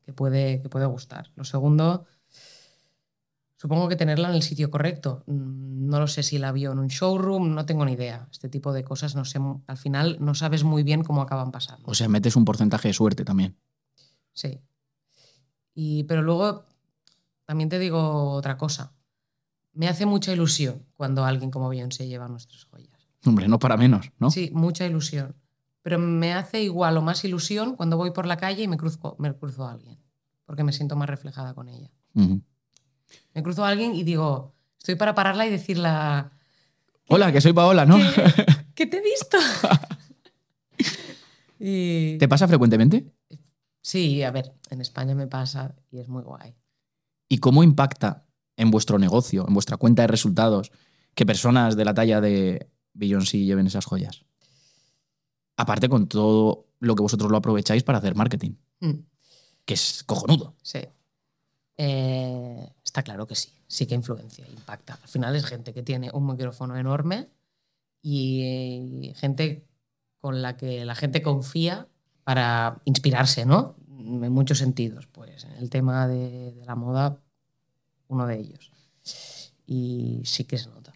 que, 0.05 0.13
puede, 0.13 0.61
que 0.61 0.69
puede 0.69 0.85
gustar. 0.85 1.33
Lo 1.35 1.45
segundo, 1.45 2.05
supongo 3.57 3.89
que 3.89 3.97
tenerla 3.97 4.29
en 4.29 4.35
el 4.35 4.43
sitio 4.43 4.71
correcto. 4.71 5.25
Mm, 5.27 5.89
No 5.89 5.99
lo 5.99 6.09
sé 6.09 6.23
si 6.23 6.37
la 6.37 6.53
vio 6.53 6.73
en 6.73 6.79
un 6.79 6.89
showroom, 6.89 7.55
no 7.55 7.65
tengo 7.65 7.87
ni 7.87 7.93
idea. 7.93 8.29
Este 8.31 8.51
tipo 8.51 8.75
de 8.75 8.85
cosas, 8.85 9.17
no 9.17 9.25
sé, 9.25 9.41
al 9.67 9.77
final 9.79 10.19
no 10.21 10.35
sabes 10.35 10.63
muy 10.63 10.83
bien 10.83 11.03
cómo 11.03 11.23
acaban 11.23 11.53
pasando. 11.53 11.85
O 11.87 11.95
sea, 11.95 12.07
metes 12.11 12.37
un 12.37 12.45
porcentaje 12.45 12.89
de 12.89 12.93
suerte 12.93 13.25
también. 13.25 13.57
Sí. 14.35 14.61
Y, 15.75 16.05
pero 16.05 16.21
luego 16.21 16.67
también 17.47 17.71
te 17.71 17.79
digo 17.79 18.33
otra 18.33 18.59
cosa. 18.59 18.93
Me 19.73 19.89
hace 19.89 20.05
mucha 20.05 20.35
ilusión 20.35 20.85
cuando 20.93 21.25
alguien 21.25 21.51
como 21.51 21.71
Beyoncé 21.71 22.07
lleva 22.09 22.29
nuestras 22.29 22.67
joyas. 22.67 23.09
Hombre, 23.25 23.49
no 23.49 23.59
para 23.59 23.79
menos, 23.79 24.13
¿no? 24.19 24.31
Sí, 24.31 24.51
mucha 24.53 24.85
ilusión. 24.85 25.35
Pero 25.87 26.01
me 26.01 26.33
hace 26.33 26.65
igual 26.65 26.97
o 26.97 27.01
más 27.01 27.25
ilusión 27.25 27.77
cuando 27.77 27.97
voy 27.97 28.11
por 28.11 28.27
la 28.27 28.37
calle 28.37 28.65
y 28.65 28.67
me 28.67 28.77
cruzo, 28.77 29.15
me 29.21 29.33
cruzo 29.33 29.65
a 29.65 29.71
alguien, 29.71 29.97
porque 30.45 30.65
me 30.65 30.73
siento 30.73 30.97
más 30.97 31.09
reflejada 31.09 31.55
con 31.55 31.69
ella. 31.69 31.93
Me 32.13 33.43
cruzo 33.45 33.65
a 33.65 33.69
alguien 33.69 33.95
y 33.95 34.03
digo, 34.03 34.57
estoy 34.77 34.97
para 34.97 35.15
pararla 35.15 35.47
y 35.47 35.51
decirla, 35.51 36.33
Hola, 37.07 37.31
que 37.31 37.41
soy 37.41 37.53
Paola, 37.53 37.87
¿no? 37.87 37.99
¿qué, 37.99 38.47
qué 38.75 38.87
te 38.87 38.97
he 38.97 39.01
visto? 39.01 39.39
y, 41.61 42.19
¿Te 42.19 42.27
pasa 42.27 42.49
frecuentemente? 42.49 43.07
sí, 43.81 44.25
a 44.25 44.33
ver, 44.33 44.57
en 44.71 44.81
España 44.81 45.15
me 45.15 45.29
pasa 45.29 45.77
y 45.93 46.01
es 46.01 46.09
muy 46.09 46.25
guay. 46.25 46.57
¿Y 47.29 47.39
cómo 47.39 47.63
impacta 47.63 48.27
en 48.57 48.73
vuestro 48.73 48.99
negocio, 48.99 49.45
en 49.47 49.55
vuestra 49.55 49.77
cuenta 49.77 50.03
de 50.03 50.09
resultados, 50.09 50.73
que 51.15 51.25
personas 51.25 51.77
de 51.77 51.85
la 51.85 51.95
talla 51.95 52.21
de 52.21 52.73
Beyoncé 52.93 53.39
lleven 53.39 53.69
esas 53.69 53.85
joyas? 53.85 54.27
Aparte 55.57 55.89
con 55.89 56.07
todo 56.09 56.67
lo 56.81 56.95
que 56.95 57.03
vosotros 57.03 57.31
lo 57.31 57.37
aprovecháis 57.39 57.83
para 57.83 57.99
hacer 57.99 58.15
marketing, 58.15 58.53
Mm. 58.81 58.93
que 59.65 59.75
es 59.75 60.05
cojonudo. 60.05 60.55
Sí. 60.63 60.81
Eh, 61.79 62.73
está 62.85 63.03
claro 63.03 63.27
que 63.27 63.35
sí, 63.35 63.51
sí 63.67 63.87
que 63.87 63.95
influencia, 63.95 64.47
impacta. 64.49 64.99
Al 65.03 65.09
final 65.09 65.37
es 65.37 65.45
gente 65.45 65.73
que 65.75 65.83
tiene 65.83 66.11
un 66.13 66.27
micrófono 66.27 66.77
enorme 66.77 67.29
y 68.03 69.13
gente 69.17 69.67
con 70.21 70.43
la 70.43 70.57
que 70.57 70.85
la 70.85 70.95
gente 70.95 71.23
confía 71.23 71.89
para 72.25 72.81
inspirarse, 72.85 73.45
¿no? 73.47 73.77
En 73.89 74.33
muchos 74.33 74.59
sentidos. 74.59 75.07
Pues 75.07 75.45
en 75.45 75.53
el 75.53 75.71
tema 75.71 76.07
de, 76.09 76.53
de 76.53 76.65
la 76.67 76.75
moda, 76.77 77.19
uno 78.09 78.27
de 78.27 78.39
ellos. 78.41 78.71
Y 79.67 80.23
sí 80.25 80.45
que 80.45 80.59
se 80.59 80.69
nota, 80.69 80.93
se 80.93 80.96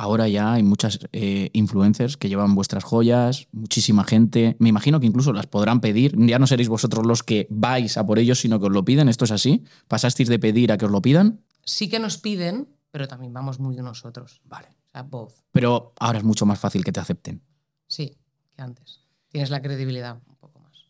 Ahora 0.00 0.28
ya 0.28 0.54
hay 0.54 0.62
muchas 0.62 0.98
eh, 1.12 1.50
influencers 1.52 2.16
que 2.16 2.30
llevan 2.30 2.54
vuestras 2.54 2.84
joyas, 2.84 3.48
muchísima 3.52 4.02
gente. 4.02 4.56
Me 4.58 4.70
imagino 4.70 4.98
que 4.98 5.06
incluso 5.06 5.34
las 5.34 5.46
podrán 5.46 5.82
pedir. 5.82 6.14
Ya 6.16 6.38
no 6.38 6.46
seréis 6.46 6.70
vosotros 6.70 7.04
los 7.04 7.22
que 7.22 7.46
vais 7.50 7.98
a 7.98 8.06
por 8.06 8.18
ellos, 8.18 8.40
sino 8.40 8.58
que 8.58 8.64
os 8.64 8.72
lo 8.72 8.82
piden. 8.82 9.10
¿Esto 9.10 9.26
es 9.26 9.30
así? 9.30 9.62
¿Pasasteis 9.88 10.30
de 10.30 10.38
pedir 10.38 10.72
a 10.72 10.78
que 10.78 10.86
os 10.86 10.90
lo 10.90 11.02
pidan? 11.02 11.42
Sí 11.64 11.90
que 11.90 11.98
nos 11.98 12.16
piden, 12.16 12.70
pero 12.90 13.08
también 13.08 13.34
vamos 13.34 13.60
muy 13.60 13.76
de 13.76 13.82
nosotros. 13.82 14.40
Vale. 14.44 14.68
O 14.68 14.90
sea, 14.90 15.02
both. 15.02 15.34
Pero 15.52 15.92
ahora 16.00 16.16
es 16.16 16.24
mucho 16.24 16.46
más 16.46 16.58
fácil 16.58 16.82
que 16.82 16.92
te 16.92 17.00
acepten. 17.00 17.42
Sí, 17.86 18.16
que 18.56 18.62
antes. 18.62 19.00
Tienes 19.28 19.50
la 19.50 19.60
credibilidad 19.60 20.18
un 20.26 20.36
poco 20.36 20.60
más. 20.60 20.86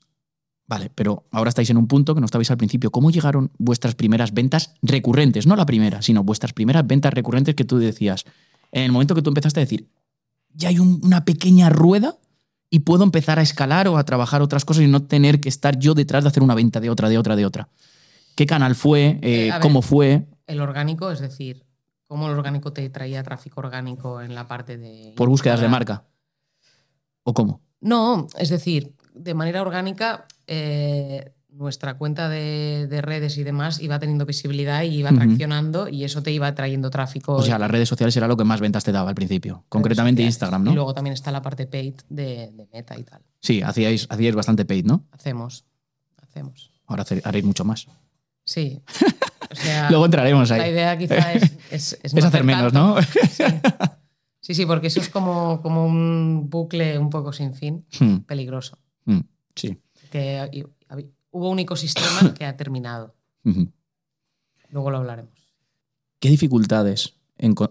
Vale, 0.69 0.89
pero 0.95 1.25
ahora 1.33 1.49
estáis 1.49 1.71
en 1.71 1.79
un 1.79 1.89
punto 1.89 2.15
que 2.15 2.21
no 2.21 2.27
estabais 2.27 2.53
al 2.53 2.59
principio. 2.59 2.93
¿Cómo 2.93 3.11
llegaron 3.11 3.51
vuestras 3.59 3.97
primeras 3.97 4.33
ventas 4.33 4.73
recurrentes? 4.83 5.49
No 5.49 5.57
la 5.57 5.67
primera, 5.67 6.01
sino 6.01 6.23
vuestras 6.23 6.53
primeras 6.53 6.87
ventas 6.87 7.13
recurrentes 7.13 7.57
que 7.57 7.65
tú 7.65 7.79
decías. 7.79 8.25
En 8.73 8.83
el 8.85 8.93
momento 8.93 9.15
que 9.15 9.23
tú 9.23 9.31
empezaste 9.31 9.61
a 9.61 9.65
decir, 9.65 9.89
ya 10.55 10.69
hay 10.69 10.79
un- 10.79 11.01
una 11.05 11.25
pequeña 11.25 11.69
rueda 11.71 12.17
y 12.71 12.81
puedo 12.81 13.03
empezar 13.05 13.39
a 13.39 13.43
escalar 13.43 13.89
o 13.89 13.97
a 13.97 14.05
trabajar 14.05 14.43
otras 14.43 14.65
cosas 14.65 14.85
y 14.85 14.89
no 14.89 15.03
tener 15.03 15.41
que 15.41 15.49
estar 15.49 15.79
yo 15.79 15.95
detrás 15.95 16.25
de 16.25 16.29
hacer 16.29 16.43
una 16.43 16.55
venta 16.55 16.81
de 16.81 16.91
otra, 16.91 17.09
de 17.09 17.19
otra, 17.19 17.37
de 17.37 17.47
otra. 17.47 17.69
¿Qué 18.37 18.47
canal 18.47 18.75
fue? 18.75 19.19
Eh, 19.23 19.49
Eh, 19.49 19.51
ver. 19.51 19.61
¿Cómo 19.61 19.83
fue? 19.83 20.27
El 20.47 20.61
orgánico, 20.61 21.11
es 21.11 21.21
decir, 21.21 21.65
cómo 22.07 22.27
el 22.29 22.33
orgánico 22.37 22.73
te 22.73 22.89
traía 22.91 23.23
tráfico 23.23 23.61
orgánico 23.61 24.21
en 24.21 24.35
la 24.35 24.47
parte 24.49 24.77
de... 24.79 25.15
¿Por 25.17 25.29
búsquedas 25.29 25.61
de 25.61 25.69
marca? 25.69 26.05
¿O 27.25 27.35
cómo? 27.35 27.61
No, 27.81 28.27
es 28.39 28.49
decir, 28.49 28.95
de 29.15 29.35
manera 29.35 29.63
orgánica, 29.63 30.27
eh, 30.47 31.33
nuestra 31.61 31.95
cuenta 31.99 32.29
de, 32.29 32.87
de 32.89 33.03
redes 33.03 33.37
y 33.39 33.45
demás 33.45 33.81
iba 33.81 33.99
teniendo 33.99 34.25
visibilidad 34.27 34.83
y 34.83 34.97
iba 34.97 35.11
traccionando 35.13 35.89
y 35.89 36.05
eso 36.05 36.23
te 36.23 36.33
iba 36.33 36.53
trayendo 36.55 36.91
tráfico. 36.91 37.35
O 37.35 37.43
sea, 37.43 37.59
las 37.59 37.71
redes 37.71 37.89
sociales 37.89 38.17
era 38.17 38.27
lo 38.27 38.37
que 38.37 38.45
más 38.45 38.61
ventas 38.61 38.83
te 38.83 38.93
daba 38.93 39.11
al 39.11 39.15
principio. 39.15 39.65
Concretamente 39.69 40.23
sociales. 40.23 40.35
Instagram, 40.35 40.63
Y 40.63 40.65
¿no? 40.71 40.75
luego 40.75 40.95
también 40.95 41.13
está 41.15 41.31
la 41.31 41.43
parte 41.43 41.67
paid 41.67 41.95
de, 42.09 42.51
de 42.53 42.67
meta 42.73 42.99
y 42.99 43.05
tal. 43.05 43.21
Sí, 43.41 43.61
hacíais, 43.63 44.07
hacíais 44.11 44.35
bastante 44.35 44.65
paid, 44.65 44.87
¿no? 44.87 45.05
Hacemos, 45.13 45.65
hacemos. 46.23 46.71
Ahora 46.87 47.05
haréis 47.25 47.45
mucho 47.45 47.65
más. 47.65 47.87
Sí. 48.45 48.81
O 49.51 49.55
sea, 49.55 49.89
Luego 49.91 50.07
entraremos 50.07 50.49
la 50.51 50.57
ahí. 50.57 50.71
idea 50.73 50.97
quizá 50.99 51.35
es, 51.35 51.43
es, 51.71 51.99
es 52.03 52.15
Es 52.15 52.25
hacer 52.25 52.43
menos, 52.43 52.73
tanto. 52.73 52.97
¿no? 52.97 53.03
Sí. 53.03 53.45
Sí, 54.41 54.55
sí, 54.55 54.67
porque 54.67 54.87
eso 54.87 55.01
es 55.01 55.11
como, 55.11 55.61
como 55.61 55.85
un 55.87 56.49
bucle 56.49 56.99
un 56.99 57.11
poco 57.11 57.33
sin 57.33 57.53
fin, 57.55 57.85
Hmm, 58.01 58.21
peligroso. 58.21 58.79
hmm, 59.05 59.21
sí. 59.55 59.79
Que 60.11 60.65
hubo 61.31 61.51
un 61.51 61.59
ecosistema 61.59 62.35
que 62.39 62.45
ha 62.45 62.57
terminado. 62.57 63.15
Luego 64.71 64.91
lo 64.91 64.99
hablaremos. 64.99 65.33
¿Qué 66.19 66.29
dificultades 66.29 67.15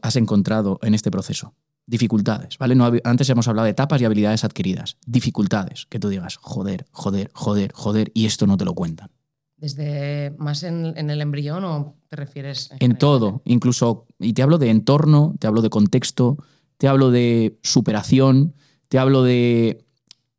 has 0.01 0.16
encontrado 0.16 0.80
en 0.82 0.95
este 0.95 1.12
proceso? 1.12 1.53
Dificultades, 1.86 2.57
¿vale? 2.57 2.76
No, 2.76 2.91
antes 3.03 3.30
hemos 3.30 3.47
hablado 3.47 3.66
de 3.66 3.72
etapas 3.72 4.01
y 4.01 4.05
habilidades 4.05 4.43
adquiridas. 4.43 4.97
Dificultades, 5.05 5.88
que 5.88 5.99
tú 5.99 6.10
digas, 6.10 6.38
joder, 6.38 6.86
joder, 6.91 7.32
joder, 7.34 7.72
joder, 7.74 8.12
y 8.14 8.26
esto 8.26 8.45
no 8.45 8.57
te 8.57 8.66
lo 8.66 8.74
cuentan. 8.74 9.10
¿Desde 9.57 10.36
más 10.38 10.64
en, 10.64 10.93
en 10.97 11.10
el 11.10 11.22
embrión 11.22 11.64
o 11.66 11.95
te 12.07 12.16
refieres? 12.16 12.70
En 12.80 12.97
todo, 12.97 13.41
incluso, 13.43 14.07
y 14.20 14.34
te 14.34 14.41
hablo 14.41 14.57
de 14.57 14.70
entorno, 14.70 15.36
te 15.39 15.47
hablo 15.47 15.62
de 15.62 15.70
contexto, 15.70 16.38
te 16.78 16.88
hablo 16.88 17.12
de 17.12 17.60
superación, 17.64 18.55
te 18.88 18.99
hablo 18.99 19.24
de 19.24 19.86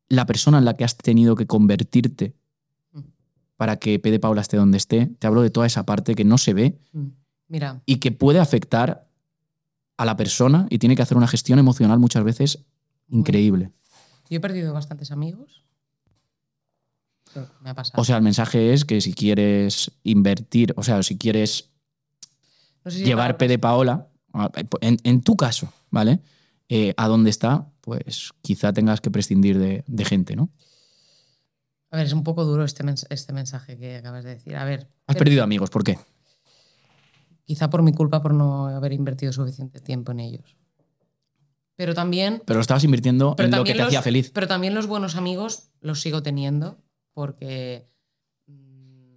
la 0.09 0.27
persona 0.27 0.59
en 0.59 0.65
la 0.65 0.75
que 0.75 0.85
has 0.85 0.97
tenido 0.97 1.37
que 1.37 1.47
convertirte. 1.47 2.35
Para 3.61 3.77
que 3.77 3.99
P 3.99 4.11
de 4.11 4.19
Paula 4.19 4.41
esté 4.41 4.57
donde 4.57 4.79
esté. 4.79 5.11
Te 5.19 5.27
hablo 5.27 5.43
de 5.43 5.51
toda 5.51 5.67
esa 5.67 5.85
parte 5.85 6.15
que 6.15 6.25
no 6.25 6.39
se 6.39 6.55
ve 6.55 6.81
Mm. 6.95 7.09
Mira, 7.49 7.83
y 7.85 7.97
que 7.97 8.11
puede 8.11 8.39
afectar 8.39 9.07
a 9.99 10.07
la 10.07 10.17
persona 10.17 10.67
y 10.71 10.79
tiene 10.79 10.97
que 10.97 11.03
hacer 11.03 11.19
una 11.19 11.29
gestión 11.29 11.59
emocional 11.59 11.99
muchas 11.99 12.25
veces 12.25 12.65
increíble. 13.09 13.71
yo 14.31 14.39
he 14.39 14.41
perdido 14.41 14.73
bastantes 14.73 15.11
amigos. 15.11 15.63
Me 17.61 17.69
ha 17.69 17.75
pasado. 17.75 18.01
O 18.01 18.05
sea, 18.05 18.17
el 18.17 18.23
mensaje 18.23 18.73
es 18.73 18.87
que 18.87 19.03
si 19.03 19.13
quieres 19.13 19.91
invertir, 20.05 20.73
o 20.79 20.83
sea, 20.83 21.03
si 21.03 21.19
quieres 21.19 21.69
No 22.83 22.91
sé 22.91 23.01
si 23.01 23.05
llevar 23.05 23.37
P 23.37 23.47
de 23.47 23.59
Paola, 23.59 24.09
en, 24.81 24.97
en 25.05 25.21
tu 25.21 25.37
caso, 25.37 25.71
¿vale? 25.91 26.21
Eh, 26.71 26.95
a 26.97 27.09
dónde 27.09 27.29
está, 27.29 27.71
pues 27.83 28.31
quizá 28.41 28.73
tengas 28.73 29.03
que 29.03 29.11
prescindir 29.11 29.59
de, 29.59 29.85
de 29.87 30.05
gente, 30.07 30.35
¿no? 30.35 30.49
A 31.91 31.97
ver, 31.97 32.07
es 32.07 32.13
un 32.13 32.23
poco 32.25 32.45
duro 32.45 32.65
este, 32.65 32.85
mens- 32.85 33.07
este 33.11 33.33
mensaje 33.33 33.77
que 33.77 33.97
acabas 33.97 34.25
de 34.25 34.31
decir. 34.35 34.57
A 34.57 34.65
ver, 34.65 34.81
Has 35.07 35.15
pero 35.17 35.19
perdido 35.19 35.43
amigos, 35.43 35.71
¿por 35.71 35.83
qué? 35.85 35.99
quizá 37.45 37.69
por 37.69 37.83
mi 37.83 37.93
culpa 37.93 38.23
por 38.23 38.33
no 38.33 38.69
haber 38.69 38.93
invertido 38.93 39.33
suficiente 39.33 39.81
tiempo 39.81 40.13
en 40.13 40.21
ellos. 40.21 40.57
Pero 41.75 41.95
también 41.95 42.43
Pero 42.47 42.59
lo 42.59 42.61
estabas 42.61 42.85
invirtiendo 42.85 43.35
en 43.39 43.51
lo 43.51 43.65
que 43.65 43.73
te 43.73 43.79
los- 43.79 43.89
hacía 43.89 44.03
feliz. 44.03 44.31
Pero 44.33 44.47
también 44.47 44.75
los 44.75 44.87
buenos 44.87 45.17
amigos 45.17 45.71
los 45.81 46.01
sigo 46.01 46.23
teniendo 46.23 46.79
porque 47.13 47.89
mm, 48.47 49.15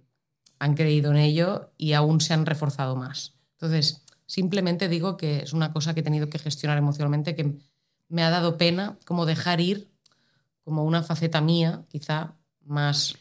han 0.58 0.74
creído 0.74 1.12
en 1.12 1.18
ello 1.18 1.70
y 1.76 1.92
aún 1.92 2.20
se 2.20 2.34
han 2.34 2.44
reforzado 2.46 2.96
más. 2.96 3.36
Entonces, 3.52 4.04
simplemente 4.26 4.88
digo 4.88 5.16
que 5.16 5.40
es 5.44 5.52
una 5.52 5.72
cosa 5.72 5.94
que 5.94 6.00
he 6.00 6.04
tenido 6.04 6.28
que 6.28 6.38
gestionar 6.40 6.76
emocionalmente 6.78 7.36
que 7.36 7.56
me 8.08 8.24
ha 8.24 8.30
dado 8.30 8.58
pena 8.58 8.98
como 9.06 9.26
dejar 9.26 9.60
ir 9.60 9.90
como 10.64 10.82
una 10.84 11.02
faceta 11.04 11.40
mía, 11.40 11.84
quizá 11.88 12.34
más... 12.66 13.14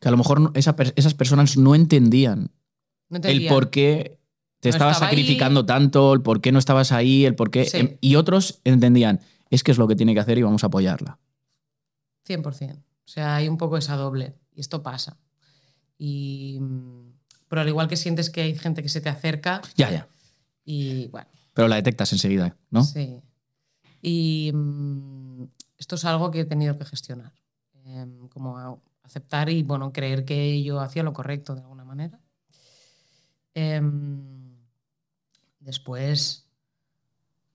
Que 0.00 0.08
a 0.08 0.10
lo 0.10 0.16
mejor 0.18 0.50
esa 0.54 0.74
esas 0.96 1.14
personas 1.14 1.56
no 1.56 1.74
entendían 1.74 2.50
No 3.08 3.18
el 3.22 3.46
por 3.48 3.70
qué 3.70 4.20
te 4.60 4.68
No 4.68 4.74
estabas 4.74 4.96
estaba 4.96 5.10
ahí. 5.10 5.16
sacrificando 5.16 5.64
tanto, 5.66 6.12
el 6.12 6.20
por 6.22 6.40
qué 6.40 6.52
no 6.52 6.58
estabas 6.58 6.92
ahí, 6.92 7.24
el 7.24 7.34
por 7.34 7.50
qué. 7.50 7.64
Sí. 7.64 7.78
em, 7.78 7.96
Y 8.00 8.16
otros 8.16 8.60
entendían, 8.64 9.20
es 9.50 9.62
que 9.62 9.72
es 9.72 9.78
lo 9.78 9.88
que 9.88 9.96
tiene 9.96 10.12
que 10.14 10.20
hacer 10.20 10.36
y 10.38 10.42
vamos 10.42 10.62
a 10.64 10.66
apoyarla. 10.68 11.18
100%. 12.26 12.76
O 12.76 12.82
sea, 13.06 13.36
hay 13.36 13.48
un 13.48 13.56
poco 13.58 13.76
esa 13.76 13.96
doble. 13.96 14.34
Y 14.54 14.60
esto 14.60 14.82
pasa. 14.82 15.18
Y, 15.98 16.58
mm, 16.60 17.12
pero 17.48 17.62
al 17.62 17.68
igual 17.68 17.88
que 17.88 17.96
sientes 17.96 18.30
que 18.30 18.42
hay 18.42 18.56
gente 18.56 18.82
que 18.82 18.88
se 18.88 19.00
te 19.00 19.08
acerca 19.08 19.60
Ya, 19.76 19.90
ya. 19.90 20.08
y 20.64 21.06
bueno, 21.08 21.28
Pero 21.54 21.68
la 21.68 21.76
detectas 21.76 22.12
enseguida, 22.12 22.56
¿no? 22.70 22.84
Sí. 22.84 23.20
Y 24.02 24.50
mm, 24.54 25.44
esto 25.78 25.94
es 25.96 26.04
algo 26.04 26.30
que 26.30 26.40
he 26.40 26.44
tenido 26.44 26.76
que 26.78 26.84
gestionar. 26.84 27.32
Em, 27.86 28.28
como 28.28 28.80
aceptar 29.02 29.50
y 29.50 29.62
bueno, 29.62 29.92
creer 29.92 30.24
que 30.24 30.62
yo 30.62 30.80
hacía 30.80 31.02
lo 31.02 31.12
correcto 31.12 31.54
de 31.54 31.60
alguna 31.60 31.84
manera. 31.84 32.18
Em, 33.52 34.56
después 35.60 36.48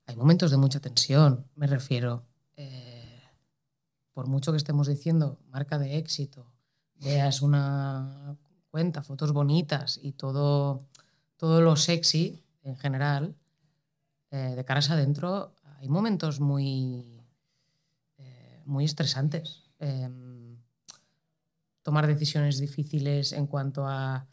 hay 0.05 0.15
momentos 0.15 0.51
de 0.51 0.57
mucha 0.57 0.79
tensión, 0.79 1.47
me 1.55 1.65
refiero. 1.67 2.25
Eh, 2.55 3.21
por 4.13 4.27
mucho 4.27 4.51
que 4.51 4.57
estemos 4.57 4.87
diciendo 4.87 5.39
marca 5.49 5.79
de 5.79 5.97
éxito, 5.97 6.51
veas 7.01 7.41
una 7.41 8.37
cuenta, 8.69 9.01
fotos 9.01 9.33
bonitas 9.33 9.99
y 10.01 10.11
todo, 10.11 10.85
todo 11.37 11.61
lo 11.61 11.75
sexy 11.75 12.43
en 12.61 12.77
general, 12.77 13.35
eh, 14.29 14.53
de 14.55 14.65
caras 14.65 14.91
adentro, 14.91 15.55
hay 15.79 15.89
momentos 15.89 16.39
muy, 16.39 17.23
eh, 18.17 18.61
muy 18.65 18.85
estresantes. 18.85 19.68
Em, 19.79 20.57
tomar 21.81 22.05
decisiones 22.05 22.59
difíciles 22.59 23.31
en 23.31 23.47
cuanto 23.47 23.87
a 23.87 24.27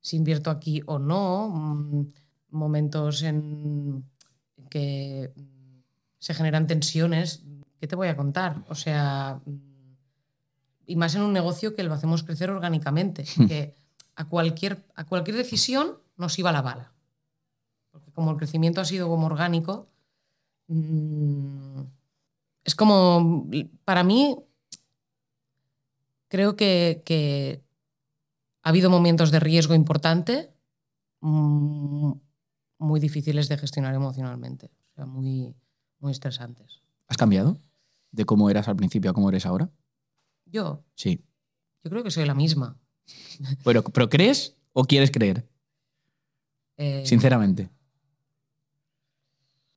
si 0.00 0.16
invierto 0.16 0.50
aquí 0.50 0.82
o 0.86 0.98
no, 0.98 1.50
mm, 1.50 2.08
momentos 2.50 3.22
en 3.22 4.04
que 4.70 5.32
se 6.18 6.34
generan 6.34 6.66
tensiones. 6.66 7.44
¿Qué 7.78 7.86
te 7.86 7.96
voy 7.96 8.08
a 8.08 8.16
contar? 8.16 8.64
O 8.68 8.74
sea, 8.74 9.40
mm, 9.44 9.76
y 10.86 10.96
más 10.96 11.14
en 11.14 11.22
un 11.22 11.32
negocio 11.32 11.74
que 11.74 11.82
lo 11.82 11.92
hacemos 11.92 12.22
crecer 12.22 12.50
orgánicamente, 12.50 13.24
que 13.46 13.74
a 14.14 14.24
cualquier, 14.28 14.84
a 14.94 15.04
cualquier 15.04 15.36
decisión 15.36 15.98
nos 16.16 16.38
iba 16.38 16.52
la 16.52 16.62
bala. 16.62 16.92
Porque 17.90 18.12
como 18.12 18.30
el 18.30 18.36
crecimiento 18.36 18.80
ha 18.80 18.84
sido 18.84 19.08
como 19.08 19.26
orgánico, 19.26 19.88
mm, 20.68 21.80
es 22.64 22.74
como, 22.74 23.48
para 23.84 24.02
mí, 24.02 24.36
creo 26.28 26.56
que, 26.56 27.02
que 27.04 27.62
ha 28.62 28.68
habido 28.70 28.90
momentos 28.90 29.30
de 29.30 29.40
riesgo 29.40 29.74
importante, 29.74 30.52
mm, 31.20 32.12
muy 32.78 33.00
difíciles 33.00 33.48
de 33.48 33.58
gestionar 33.58 33.94
emocionalmente, 33.94 34.70
o 34.90 34.94
sea, 34.94 35.06
muy, 35.06 35.54
muy 35.98 36.12
estresantes. 36.12 36.82
¿Has 37.08 37.16
cambiado 37.16 37.58
de 38.12 38.24
cómo 38.24 38.50
eras 38.50 38.68
al 38.68 38.76
principio 38.76 39.10
a 39.10 39.14
cómo 39.14 39.28
eres 39.28 39.46
ahora? 39.46 39.70
Yo, 40.46 40.84
Sí. 40.94 41.24
yo 41.84 41.90
creo 41.90 42.02
que 42.02 42.10
soy 42.10 42.24
la 42.26 42.34
misma. 42.34 42.78
Pero, 43.64 43.84
¿pero 43.84 44.08
crees 44.08 44.56
o 44.72 44.84
quieres 44.84 45.10
creer? 45.12 45.48
Eh, 46.76 47.02
Sinceramente. 47.06 47.70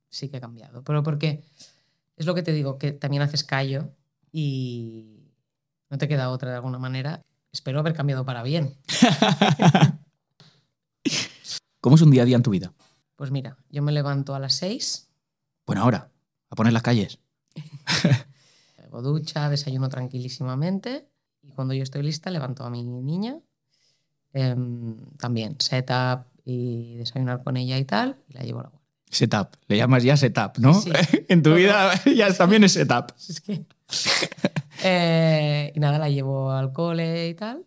sí 0.10 0.28
que 0.30 0.38
he 0.38 0.42
cambiado, 0.42 0.84
pero 0.84 1.04
porque 1.04 1.44
es 2.18 2.26
lo 2.26 2.34
que 2.34 2.42
te 2.44 2.52
digo, 2.52 2.80
que 2.80 2.92
también 2.92 3.22
haces 3.22 3.44
callo 3.44 3.94
y 4.32 5.19
no 5.90 5.98
te 5.98 6.08
queda 6.08 6.30
otra 6.30 6.50
de 6.50 6.56
alguna 6.56 6.80
manera. 6.80 7.22
Espero 7.52 7.80
haber 7.80 7.94
cambiado 7.94 8.26
para 8.26 8.44
bien. 8.44 8.78
¿Cómo 11.82 11.96
es 11.96 12.02
un 12.02 12.12
día 12.12 12.24
a 12.24 12.26
día 12.26 12.36
en 12.36 12.44
tu 12.44 12.52
vida? 12.52 12.74
Pues 13.16 13.32
mira, 13.32 13.58
yo 13.70 13.82
me 13.82 13.92
levanto 13.92 14.36
a 14.36 14.40
las 14.40 14.54
6, 14.56 15.10
Bueno, 15.66 15.82
ahora, 15.82 16.12
a 16.50 16.56
poner 16.56 16.74
las 16.74 16.84
calles. 16.84 17.20
hago 18.90 19.02
ducha, 19.02 19.50
desayuno 19.50 19.90
tranquilísimamente 19.90 21.08
y 21.42 21.52
cuando 21.52 21.74
yo 21.74 21.84
estoy 21.84 22.04
lista 22.04 22.30
levanto 22.32 22.64
a 22.64 22.70
mi 22.70 22.84
niña. 22.84 23.40
Em, 24.34 24.98
también 25.18 25.56
setup 25.60 26.26
y 26.46 26.98
desayunar 26.98 27.44
con 27.44 27.58
ella 27.58 27.78
y 27.78 27.86
tal, 27.86 28.18
y 28.28 28.34
la 28.34 28.42
llevo 28.42 28.60
a 28.60 28.64
la 28.64 28.70
guardia. 28.70 28.90
Setup. 29.10 29.56
Le 29.68 29.78
llamas 29.78 30.04
ya 30.04 30.18
setup, 30.18 30.58
¿no? 30.60 30.74
Sí. 30.74 30.92
en 31.30 31.42
tu 31.42 31.56
vida 31.56 31.92
ya 32.06 32.32
también 32.34 32.64
es 32.64 32.74
setup. 32.74 33.14
Es 33.18 33.42
que... 33.42 33.66
Eh, 34.84 35.72
y 35.76 35.80
nada, 35.80 36.00
la 36.00 36.10
llevo 36.10 36.52
al 36.52 36.72
cole 36.72 37.30
y 37.30 37.34
tal. 37.36 37.66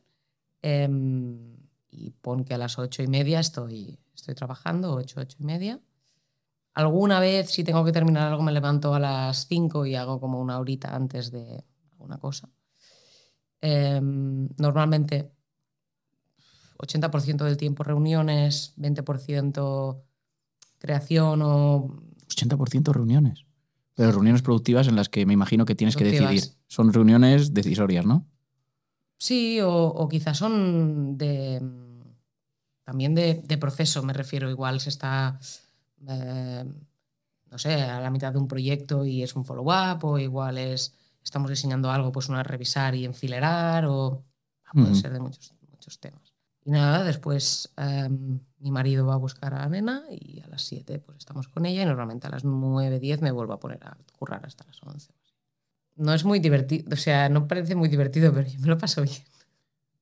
Em, 0.63 1.57
y 1.91 2.11
pon 2.11 2.45
que 2.45 2.55
a 2.55 2.59
las 2.59 2.79
ocho 2.79 3.03
y 3.03 3.07
media 3.09 3.41
estoy, 3.41 3.99
estoy 4.15 4.35
trabajando, 4.35 4.95
ocho, 4.95 5.21
ocho 5.21 5.37
y 5.41 5.45
media. 5.45 5.81
Alguna 6.75 7.21
vez, 7.21 7.51
si 7.51 7.65
tengo 7.65 7.85
que 7.85 7.93
terminar 7.93 8.29
algo, 8.29 8.43
me 8.43 8.53
levanto 8.53 8.95
a 8.95 9.01
las 9.01 9.47
cinco 9.47 9.85
y 9.85 9.95
hago 9.95 10.21
como 10.21 10.41
una 10.41 10.59
horita 10.59 10.95
antes 10.95 11.31
de 11.31 11.65
alguna 11.93 12.19
cosa. 12.19 12.49
Em, 13.61 14.49
normalmente, 14.59 15.33
80% 16.79 17.45
del 17.45 17.57
tiempo 17.57 17.85
reuniones, 17.85 18.73
20% 18.77 20.05
creación 20.79 21.43
o 21.43 21.97
80% 22.29 22.93
reuniones. 22.93 23.45
Pero 23.95 24.13
reuniones 24.13 24.43
productivas 24.43 24.89
en 24.89 24.97
las 24.97 25.09
que 25.09 25.27
me 25.27 25.35
imagino 25.35 25.65
que 25.65 25.75
tienes 25.75 25.97
que 25.97 26.05
decidir. 26.05 26.45
Son 26.67 26.93
reuniones 26.93 27.53
decisorias, 27.53 28.07
¿no? 28.07 28.27
Sí, 29.19 29.61
o, 29.61 29.71
o 29.71 30.09
quizás 30.09 30.39
son 30.39 31.17
de 31.19 31.61
también 32.85 33.15
de, 33.15 33.43
de 33.45 33.59
proceso, 33.59 34.03
me 34.03 34.13
refiero. 34.13 34.51
Igual 34.51 34.81
se 34.81 34.89
está, 34.89 35.39
eh, 36.09 36.65
no 37.51 37.59
sé, 37.59 37.75
a 37.83 38.01
la 38.01 38.11
mitad 38.11 38.33
de 38.33 38.39
un 38.39 38.49
proyecto 38.49 39.05
y 39.05 39.23
es 39.23 39.37
un 39.37 39.45
follow-up, 39.45 40.05
o 40.05 40.19
igual 40.19 40.59
es 40.59 40.95
estamos 41.23 41.51
diseñando 41.51 41.91
algo, 41.91 42.11
pues 42.11 42.29
una 42.29 42.43
revisar 42.43 42.95
y 42.95 43.05
enfilerar, 43.05 43.87
o 43.87 44.25
puede 44.73 44.95
ser 44.95 45.13
de 45.13 45.21
muchos, 45.21 45.55
muchos 45.71 46.01
temas. 46.01 46.22
Y 46.65 46.71
nada, 46.71 47.05
después 47.05 47.73
em, 47.77 48.41
mi 48.59 48.71
marido 48.71 49.07
va 49.07 49.15
a 49.15 49.19
buscar 49.19 49.55
a 49.55 49.61
la 49.61 49.69
nena 49.69 50.05
y 50.11 50.41
a 50.41 50.47
las 50.47 50.63
7 50.63 51.01
pues 51.01 51.19
estamos 51.19 51.49
con 51.49 51.67
ella 51.67 51.83
y 51.83 51.87
normalmente 51.87 52.27
a 52.27 52.31
las 52.31 52.45
9, 52.45 53.01
10 53.01 53.21
me 53.23 53.33
vuelvo 53.33 53.53
a 53.55 53.61
poner 53.61 53.85
a 53.85 53.97
currar 54.19 54.45
hasta 54.47 54.65
las 54.65 54.81
11. 54.83 55.13
No 55.97 56.15
es 56.15 56.25
muy 56.25 56.39
divertido, 56.39 56.89
o 56.93 56.97
sea, 56.97 57.29
no 57.29 57.49
parece 57.49 57.75
muy 57.75 57.89
divertido, 57.89 58.33
pero 58.33 58.49
yo 58.49 58.61
me 58.61 58.69
lo 58.69 58.79
paso 58.79 59.03
bien. 59.03 59.23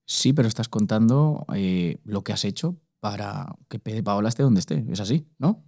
Sí, 0.04 0.32
pero 0.32 0.48
estás 0.48 0.68
contando 0.68 1.46
eh, 1.54 1.98
lo 2.04 2.22
que 2.22 2.32
has 2.32 2.44
hecho 2.44 2.76
para 3.00 3.54
que 3.68 3.78
Pede 3.78 4.02
Paola 4.02 4.28
esté 4.28 4.42
donde 4.42 4.60
esté. 4.60 4.84
Es 4.90 5.00
así, 5.00 5.26
¿no? 5.38 5.64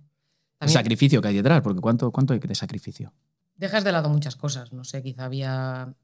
El 0.60 0.68
sacrificio 0.68 1.20
que 1.20 1.28
hay 1.28 1.36
detrás, 1.36 1.60
porque 1.60 1.80
¿cuánto, 1.80 2.12
cuánto 2.12 2.34
hay 2.34 2.38
de 2.38 2.54
sacrificio? 2.54 3.12
dejas 3.62 3.84
de 3.84 3.92
lado 3.92 4.08
muchas 4.08 4.36
cosas. 4.36 4.72
No 4.72 4.84
sé, 4.84 5.02
quizá 5.02 5.24
había 5.24 5.94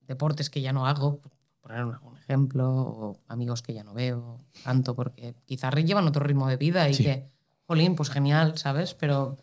deportes 0.00 0.50
que 0.50 0.62
ya 0.62 0.72
no 0.72 0.86
hago, 0.86 1.20
poner 1.60 1.84
un 1.84 2.16
ejemplo, 2.16 2.70
o 2.70 3.20
amigos 3.28 3.62
que 3.62 3.74
ya 3.74 3.84
no 3.84 3.94
veo 3.94 4.40
tanto, 4.64 4.94
porque 4.94 5.34
quizás 5.44 5.74
llevan 5.74 6.06
otro 6.06 6.24
ritmo 6.24 6.48
de 6.48 6.56
vida 6.56 6.88
y 6.88 6.94
Sí. 6.94 7.04
que, 7.04 7.28
jolín, 7.66 7.94
pues 7.96 8.10
genial, 8.10 8.56
¿sabes? 8.58 8.94
Pero 8.94 9.36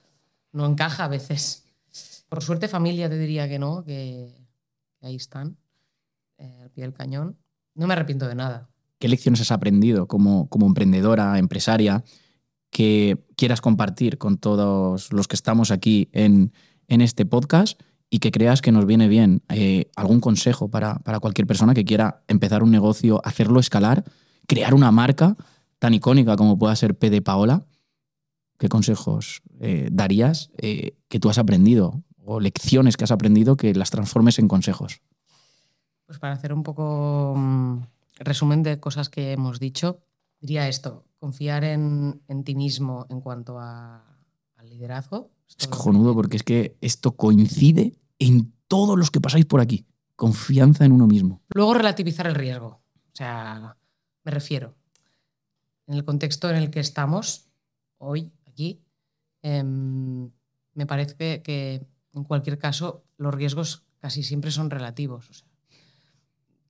no 0.52 0.66
encaja 0.66 1.06
a 1.06 1.08
veces. 1.08 1.66
Por 2.30 2.44
suerte, 2.44 2.68
familia 2.68 3.10
te 3.10 3.18
diría 3.18 3.48
que 3.48 3.60
no, 3.60 3.84
que, 3.84 4.34
que 5.00 5.08
ahí 5.08 5.16
están, 5.16 5.58
eh, 6.38 6.60
al 6.64 6.70
pie 6.72 6.84
del 6.84 6.94
cañón. 6.94 7.38
No 7.76 7.88
me 7.88 7.94
arrepiento 7.94 8.28
de 8.28 8.36
nada. 8.36 8.70
¿Qué 9.00 9.08
lecciones 9.08 9.42
has 9.42 9.52
aprendido 9.52 10.08
como, 10.08 10.50
como 10.50 10.66
emprendedora, 10.66 11.38
empresaria, 11.38 12.04
que 12.72 13.24
quieras 13.38 13.62
compartir 13.62 14.18
con 14.18 14.38
todos 14.38 15.14
los 15.14 15.28
que 15.28 15.36
estamos 15.36 15.72
aquí 15.72 16.10
en, 16.12 16.52
en 16.88 17.02
este 17.02 17.26
podcast 17.26 17.80
y 18.10 18.20
que 18.20 18.32
creas 18.32 18.62
que 18.62 18.72
nos 18.72 18.86
viene 18.86 19.08
bien? 19.08 19.44
Eh, 19.50 19.90
¿Algún 19.96 20.20
consejo 20.20 20.70
para, 20.70 21.00
para 21.00 21.20
cualquier 21.20 21.48
persona 21.48 21.74
que 21.74 21.86
quiera 21.86 22.24
empezar 22.28 22.64
un 22.64 22.72
negocio, 22.72 23.22
hacerlo 23.24 23.60
escalar, 23.60 24.04
crear 24.48 24.74
una 24.74 24.92
marca 24.92 25.36
tan 25.80 25.94
icónica 25.94 26.36
como 26.36 26.58
pueda 26.58 26.76
ser 26.76 26.98
P 26.98 27.10
de 27.10 27.22
Paola? 27.22 27.66
¿Qué 28.58 28.70
consejos 28.70 29.44
eh, 29.60 29.90
darías 29.92 30.50
eh, 30.58 30.98
que 31.10 31.20
tú 31.20 31.30
has 31.30 31.38
aprendido 31.38 32.04
o 32.24 32.40
lecciones 32.40 32.98
que 32.98 33.04
has 33.04 33.12
aprendido 33.12 33.56
que 33.56 33.74
las 33.76 33.92
transformes 33.92 34.40
en 34.40 34.48
consejos? 34.48 35.02
Pues 36.06 36.20
para 36.20 36.34
hacer 36.34 36.54
un 36.54 36.64
poco 36.64 37.36
mm, 37.38 37.82
resumen 38.20 38.64
de 38.64 38.80
cosas 38.80 39.10
que 39.10 39.34
hemos 39.34 39.60
dicho, 39.60 40.00
diría 40.40 40.68
esto, 40.68 41.06
confiar 41.20 41.66
en, 41.66 42.22
en 42.28 42.44
ti 42.44 42.56
mismo 42.56 43.06
en 43.10 43.22
cuanto 43.22 43.60
al 43.60 44.02
liderazgo. 44.64 45.32
Es 45.58 45.68
cojonudo 45.68 46.14
porque 46.14 46.38
es 46.38 46.44
que 46.44 46.78
esto 46.82 47.16
coincide 47.16 47.98
en 48.20 48.54
todos 48.68 48.98
los 48.98 49.12
que 49.12 49.22
pasáis 49.22 49.46
por 49.46 49.62
aquí. 49.62 49.86
Confianza 50.16 50.86
en 50.86 50.92
uno 50.92 51.08
mismo. 51.08 51.42
Luego 51.50 51.74
relativizar 51.74 52.28
el 52.28 52.36
riesgo. 52.36 52.68
O 52.68 53.16
sea, 53.16 53.78
me 54.24 54.32
refiero, 54.32 54.76
en 55.88 55.96
el 55.96 56.04
contexto 56.04 56.50
en 56.50 56.58
el 56.58 56.70
que 56.70 56.80
estamos 56.80 57.48
hoy, 57.98 58.32
aquí, 58.46 58.82
em, 59.42 60.30
me 60.74 60.86
parece 60.86 61.42
que, 61.42 61.88
en 62.14 62.24
cualquier 62.24 62.58
caso 62.58 63.04
los 63.18 63.34
riesgos 63.34 63.84
casi 64.00 64.24
siempre 64.24 64.52
son 64.52 64.70
relativos. 64.70 65.46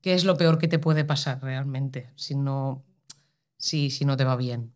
¿Qué 0.02 0.14
es 0.14 0.24
lo 0.24 0.38
peor 0.38 0.58
que 0.58 0.68
te 0.68 0.80
puede 0.80 1.04
pasar 1.04 1.42
realmente 1.42 2.12
si 2.16 2.36
no, 2.36 2.84
si, 3.58 3.90
si 3.90 4.06
no 4.06 4.16
te 4.16 4.24
va 4.24 4.36
bien? 4.36 4.74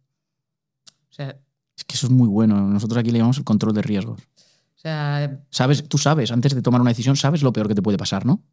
O 1.09 1.13
sea, 1.13 1.39
Es 1.81 1.85
que 1.85 1.95
eso 1.95 2.05
es 2.05 2.11
muy 2.11 2.27
bueno. 2.27 2.61
Nosotros 2.61 2.99
aquí 2.99 3.09
le 3.09 3.17
llamamos 3.17 3.39
el 3.39 3.43
control 3.43 3.73
de 3.73 3.81
riesgos. 3.81 4.21
o 4.21 4.79
sea, 4.79 5.41
Sabes, 5.49 5.87
tú 5.89 5.97
sabes, 5.97 6.29
antes 6.31 6.53
de 6.53 6.61
tomar 6.61 6.79
una 6.79 6.91
decisión, 6.91 7.15
sabes 7.15 7.41
lo 7.41 7.51
peor 7.51 7.67
que 7.67 7.73
te 7.73 7.81
puede 7.81 7.97
pasar, 7.97 8.23
¿no? 8.25 8.43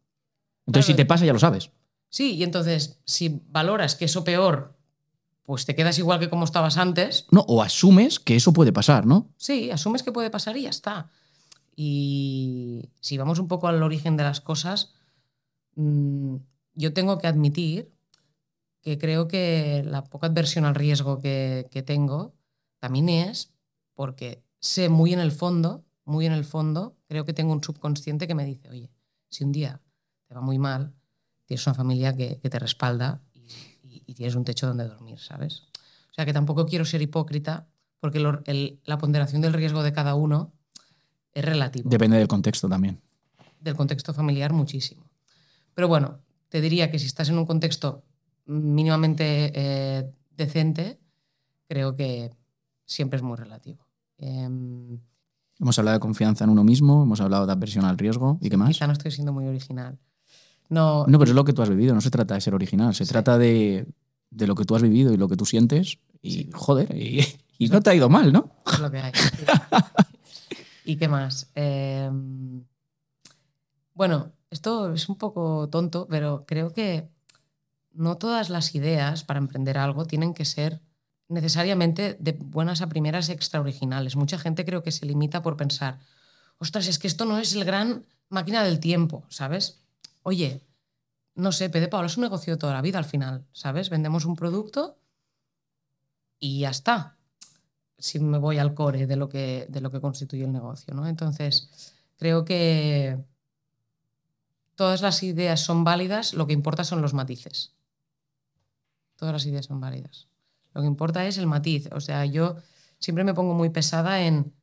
Entonces, 0.65 0.85
Claro. 0.87 0.97
si 0.97 1.03
te 1.03 1.05
pasa, 1.05 1.25
ya 1.25 1.33
lo 1.33 1.39
sabes. 1.39 1.69
sí, 2.09 2.33
y 2.35 2.43
entonces 2.43 2.99
si 3.05 3.43
valoras 3.51 3.95
que 3.95 4.05
eso 4.05 4.23
peor, 4.23 4.75
pues 5.43 5.65
te 5.67 5.75
quedas 5.75 5.99
igual 5.99 6.19
que 6.19 6.27
como 6.29 6.43
estabas 6.43 6.77
antes, 6.77 7.27
No, 7.31 7.41
o 7.47 7.61
asumes 7.61 8.19
que 8.19 8.35
eso 8.35 8.51
puede 8.51 8.71
pasar, 8.73 9.05
¿no? 9.05 9.29
Sí, 9.37 9.69
asumes 9.69 10.01
que 10.01 10.11
puede 10.11 10.31
pasar 10.31 10.57
y 10.57 10.63
ya 10.63 10.69
está. 10.71 11.11
Y 11.75 12.89
si 12.99 13.17
vamos 13.19 13.37
un 13.39 13.47
poco 13.47 13.67
al 13.67 13.81
origen 13.83 14.17
de 14.17 14.23
las 14.23 14.41
cosas, 14.41 14.93
mm, 15.75 16.35
yo 16.75 16.93
tengo 16.93 17.17
que 17.19 17.27
admitir 17.27 17.91
que 18.81 18.97
creo 18.97 19.27
que 19.27 19.83
la 19.85 20.03
poca 20.03 20.27
adversión 20.27 20.65
al 20.65 20.75
riesgo 20.75 21.19
que, 21.19 21.67
que 21.71 21.81
tengo 21.83 22.33
también 22.79 23.09
es 23.09 23.53
porque 23.93 24.43
sé 24.59 24.89
muy 24.89 25.13
en 25.13 25.19
el 25.19 25.31
fondo, 25.31 25.85
muy 26.05 26.25
en 26.25 26.31
el 26.33 26.43
fondo, 26.45 26.97
creo 27.07 27.25
que 27.25 27.33
tengo 27.33 27.53
un 27.53 27.63
subconsciente 27.63 28.27
que 28.27 28.35
me 28.35 28.45
dice, 28.45 28.69
oye, 28.69 28.89
si 29.29 29.43
un 29.43 29.51
día 29.51 29.81
te 30.27 30.33
va 30.33 30.41
muy 30.41 30.57
mal, 30.57 30.93
tienes 31.45 31.65
una 31.67 31.73
familia 31.75 32.15
que, 32.15 32.39
que 32.39 32.49
te 32.49 32.59
respalda 32.59 33.21
y, 33.33 33.39
y- 33.83 34.03
y 34.05 34.13
tienes 34.13 34.35
un 34.35 34.43
techo 34.43 34.67
donde 34.67 34.87
dormir, 34.87 35.19
¿sabes? 35.19 35.63
O 36.09 36.13
sea 36.13 36.25
que 36.25 36.33
tampoco 36.33 36.65
quiero 36.65 36.85
ser 36.85 37.01
hipócrita 37.01 37.67
porque 37.99 38.19
lo- 38.19 38.41
el- 38.45 38.79
la 38.85 38.97
ponderación 38.97 39.41
del 39.41 39.53
riesgo 39.53 39.83
de 39.83 39.93
cada 39.93 40.15
uno 40.15 40.53
es 41.33 41.43
relativo 41.45 41.89
Depende 41.89 42.17
del 42.17 42.27
contexto 42.27 42.67
también. 42.69 43.01
del 43.59 43.75
contexto 43.75 44.13
familiar 44.13 44.53
muchísimo. 44.53 45.09
Pero 45.73 45.87
bueno, 45.87 46.21
te 46.49 46.61
diría 46.61 46.89
que 46.91 46.97
si 46.99 47.05
estás 47.05 47.29
en 47.29 47.37
un 47.37 47.45
contexto 47.45 48.03
mínimamente 48.45 49.51
eh, 49.53 50.11
decente, 50.31 50.99
creo 51.67 51.95
que 51.95 52.31
siempre 52.89 53.17
es 53.17 53.23
muy 53.23 53.37
relativo. 53.37 53.85
Em, 54.17 54.99
Hemos 55.59 55.77
hablado 55.77 55.95
de 55.95 55.99
confianza 55.99 56.45
en 56.45 56.49
uno 56.49 56.63
mismo, 56.63 57.03
hemos 57.03 57.19
hablado 57.21 57.45
de 57.45 57.51
aversión 57.51 57.83
al 57.85 57.97
riesgo 57.97 58.37
y 58.41 58.49
qué 58.49 58.55
más. 58.57 58.69
quizá 58.69 58.87
no 58.87 58.93
estoy 58.93 59.11
siendo 59.11 59.33
muy 59.33 59.45
original. 59.47 59.99
No, 60.69 61.05
No, 61.07 61.19
pero 61.19 61.31
es 61.31 61.35
lo 61.35 61.43
que 61.43 61.51
tú 61.53 61.61
has 61.61 61.69
vivido, 61.69 61.93
no 61.93 62.01
se 62.01 62.09
trata 62.11 62.35
de 62.35 62.41
ser 62.41 62.53
original, 62.53 62.93
se 62.95 63.05
Sí. 63.05 63.11
trata 63.11 63.37
de, 63.37 63.85
de 64.29 64.47
lo 64.47 64.55
que 64.55 64.63
tú 64.65 64.75
has 64.75 64.81
vivido 64.81 65.11
y 65.13 65.17
lo 65.17 65.27
que 65.27 65.35
tú 65.35 65.45
sientes 65.45 65.99
y 66.21 66.49
joder, 66.53 66.95
y, 66.95 67.25
y 67.57 67.67
no 67.69 67.81
te 67.81 67.89
ha 67.89 67.95
ido 67.95 68.07
mal, 68.09 68.31
¿no? 68.31 68.51
es 68.71 68.79
lo 68.79 68.89
que 68.89 68.99
hay. 68.99 69.11
¿Y 70.85 70.95
qué 70.95 71.07
más? 71.07 71.49
Em, 71.55 72.63
bueno, 73.93 74.31
esto 74.49 74.93
es 74.93 75.09
un 75.09 75.17
poco 75.17 75.67
tonto, 75.69 76.07
pero 76.09 76.45
creo 76.47 76.71
que 76.73 77.09
no 77.93 78.17
todas 78.17 78.49
las 78.49 78.73
ideas 78.75 79.23
para 79.23 79.39
emprender 79.39 79.77
algo 79.77 80.05
tienen 80.05 80.33
que 80.33 80.45
ser 80.45 80.81
necesariamente 81.29 82.17
de 82.19 82.33
buenas 82.33 82.81
a 82.81 82.89
primeras 82.89 83.29
extra 83.29 83.61
originales. 83.61 84.15
Mucha 84.15 84.37
gente 84.37 84.65
creo 84.65 84.83
que 84.83 84.91
se 84.91 85.05
limita 85.05 85.41
por 85.41 85.55
pensar, 85.55 85.99
ostras, 86.57 86.87
es 86.87 86.99
que 86.99 87.07
esto 87.07 87.25
no 87.25 87.37
es 87.37 87.55
el 87.55 87.63
gran 87.63 88.05
máquina 88.27 88.63
del 88.63 88.79
tiempo, 88.79 89.25
¿sabes? 89.29 89.81
Oye, 90.23 90.61
no 91.35 91.51
sé, 91.51 91.69
P 91.69 91.79
de 91.79 91.87
Paula 91.87 92.07
es 92.07 92.17
un 92.17 92.23
negocio 92.23 92.53
de 92.53 92.59
toda 92.59 92.73
la 92.73 92.81
vida 92.81 92.97
al 92.97 93.05
final, 93.05 93.45
¿sabes? 93.53 93.89
Vendemos 93.89 94.25
un 94.25 94.35
producto 94.35 94.99
y 96.39 96.59
ya 96.59 96.69
está. 96.71 97.17
Si 97.97 98.19
me 98.19 98.37
voy 98.37 98.57
al 98.57 98.73
core 98.73 99.07
de 99.07 99.15
lo 99.15 99.29
que, 99.29 99.67
de 99.69 99.81
lo 99.81 99.91
que 99.91 100.01
constituye 100.01 100.43
el 100.43 100.51
negocio, 100.51 100.93
¿no? 100.93 101.07
Entonces, 101.07 101.93
creo 102.17 102.43
que 102.43 103.23
todas 104.75 105.01
las 105.01 105.21
ideas 105.23 105.59
son 105.59 105.83
válidas, 105.83 106.33
lo 106.33 106.47
que 106.47 106.53
importa 106.53 106.83
son 106.83 107.01
los 107.01 107.13
matices. 107.13 107.73
Todas 109.15 109.33
las 109.33 109.45
ideas 109.45 109.65
son 109.65 109.81
válidas. 109.81 110.28
Lo 110.79 110.83
que 110.83 110.87
importa 110.87 111.27
es 111.27 111.37
el 111.37 111.45
matiz. 111.45 111.89
O 111.91 111.99
sea, 111.99 112.23
yo 112.23 112.55
siempre 112.99 113.25
me 113.25 113.33
pongo 113.33 113.53
muy 113.53 113.69
pesada 113.69 114.21
en 114.21 114.53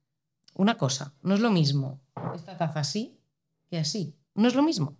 una 0.54 0.78
cosa. 0.78 1.12
No 1.20 1.34
es 1.34 1.40
lo 1.40 1.50
mismo 1.50 2.00
esta 2.34 2.56
taza 2.56 2.80
así 2.80 3.18
que 3.68 3.76
así. 3.76 4.14
No 4.34 4.48
es 4.48 4.54
lo 4.54 4.62
mismo. 4.62 4.96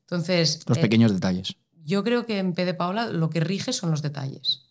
Entonces, 0.00 0.60
Los 0.66 0.78
eh, 0.78 0.80
pequeños 0.80 1.12
detalles. 1.12 1.54
yo 1.84 2.02
creo 2.02 2.24
que 2.24 2.38
en 2.38 2.54
P 2.54 2.64
de 2.64 2.72
Paula 2.72 3.08
lo 3.08 3.28
que 3.28 3.40
rige 3.40 3.74
son 3.74 3.90
los 3.90 4.00
detalles. 4.00 4.70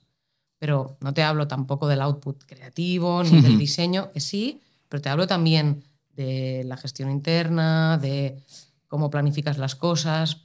Pero 0.57 0.97
no 0.99 1.13
te 1.13 1.21
hablo 1.21 1.47
tampoco 1.47 1.87
del 1.87 2.01
output 2.01 2.43
creativo 2.45 3.23
ni 3.23 3.39
del 3.43 3.59
diseño, 3.59 4.11
que 4.11 4.19
sí, 4.19 4.61
pero 4.89 5.01
te 5.01 5.09
hablo 5.09 5.27
también 5.27 5.83
de 6.15 6.63
la 6.65 6.77
gestión 6.77 7.11
interna, 7.11 7.99
de 7.99 8.41
cómo 8.87 9.11
planificas 9.11 9.59
las 9.59 9.75
cosas, 9.75 10.41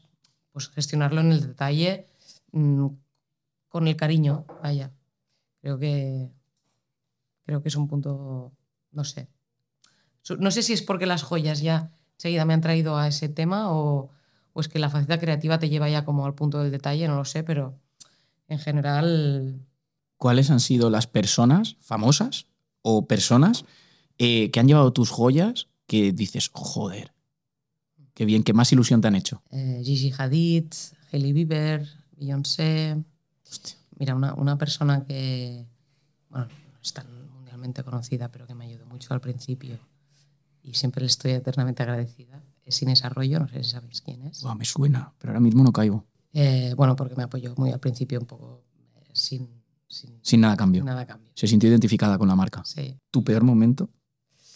pues 0.52 0.68
gestionarlo 0.68 1.22
en 1.22 1.32
el 1.32 1.40
detalle 1.40 2.06
mm, 2.52 2.86
con 3.68 3.88
el 3.88 3.96
cariño, 3.96 4.44
vaya. 4.62 4.92
Creo 5.66 5.80
que 5.80 6.30
creo 7.44 7.60
que 7.60 7.68
es 7.68 7.74
un 7.74 7.88
punto, 7.88 8.52
no 8.92 9.02
sé. 9.02 9.28
No 10.38 10.52
sé 10.52 10.62
si 10.62 10.72
es 10.72 10.80
porque 10.80 11.06
las 11.06 11.24
joyas 11.24 11.60
ya 11.60 11.90
enseguida 12.12 12.44
me 12.44 12.54
han 12.54 12.60
traído 12.60 12.96
a 12.96 13.08
ese 13.08 13.28
tema 13.28 13.72
o, 13.72 14.10
o 14.52 14.60
es 14.60 14.68
que 14.68 14.78
la 14.78 14.90
faceta 14.90 15.18
creativa 15.18 15.58
te 15.58 15.68
lleva 15.68 15.90
ya 15.90 16.04
como 16.04 16.24
al 16.24 16.36
punto 16.36 16.60
del 16.62 16.70
detalle, 16.70 17.08
no 17.08 17.16
lo 17.16 17.24
sé, 17.24 17.42
pero 17.42 17.80
en 18.46 18.60
general 18.60 19.66
¿Cuáles 20.18 20.50
han 20.52 20.60
sido 20.60 20.88
las 20.88 21.08
personas 21.08 21.78
famosas 21.80 22.46
o 22.82 23.08
personas 23.08 23.64
eh, 24.18 24.52
que 24.52 24.60
han 24.60 24.68
llevado 24.68 24.92
tus 24.92 25.10
joyas 25.10 25.66
que 25.88 26.12
dices, 26.12 26.48
joder, 26.52 27.12
qué 28.14 28.24
bien, 28.24 28.44
qué 28.44 28.52
más 28.52 28.70
ilusión 28.70 29.00
te 29.00 29.08
han 29.08 29.16
hecho? 29.16 29.42
eh, 29.50 29.82
Gigi 29.84 30.12
Hadid, 30.16 30.66
Hailey 31.10 31.32
Bieber, 31.32 31.88
Beyoncé. 32.12 33.02
Mira, 33.99 34.14
una, 34.14 34.34
una 34.34 34.57
persona 34.59 35.05
que, 35.05 35.66
bueno, 36.30 36.47
no 36.47 36.80
es 36.82 36.92
tan 36.92 37.07
mundialmente 37.32 37.82
conocida, 37.82 38.30
pero 38.30 38.47
que 38.47 38.55
me 38.55 38.66
ayudó 38.66 38.86
mucho 38.86 39.12
al 39.14 39.20
principio 39.20 39.78
y 40.62 40.74
siempre 40.74 41.01
le 41.01 41.07
estoy 41.07 41.32
eternamente 41.32 41.82
agradecida, 41.82 42.42
es 42.64 42.82
Inés 42.82 43.05
Arroyo, 43.05 43.38
no 43.38 43.49
sé 43.49 43.62
si 43.62 43.70
sabéis 43.70 44.01
quién 44.03 44.22
es. 44.26 44.42
Buah, 44.42 44.55
me 44.57 44.64
suena, 44.64 45.12
pero 45.18 45.30
ahora 45.32 45.40
mismo 45.40 45.62
no 45.62 45.72
caigo. 45.72 46.05
Eh, 46.32 46.74
bueno, 46.76 46.97
porque 46.97 47.14
me 47.16 47.22
apoyó 47.22 47.55
muy 47.57 47.70
al 47.70 47.78
principio, 47.78 48.18
un 48.18 48.26
poco 48.26 48.64
eh, 48.97 49.05
sin, 49.12 49.49
sin 49.86 50.18
Sin 50.22 50.40
nada 50.40 50.55
a 50.55 50.57
cambio. 50.57 50.82
nada 50.84 51.03
a 51.03 51.07
cambio. 51.07 51.30
Se 51.34 51.47
sintió 51.47 51.70
identificada 51.70 52.18
con 52.18 52.26
la 52.28 52.34
marca. 52.34 52.62
Sí. 52.64 52.99
Tu 53.11 53.22
peor 53.22 53.44
momento 53.44 53.88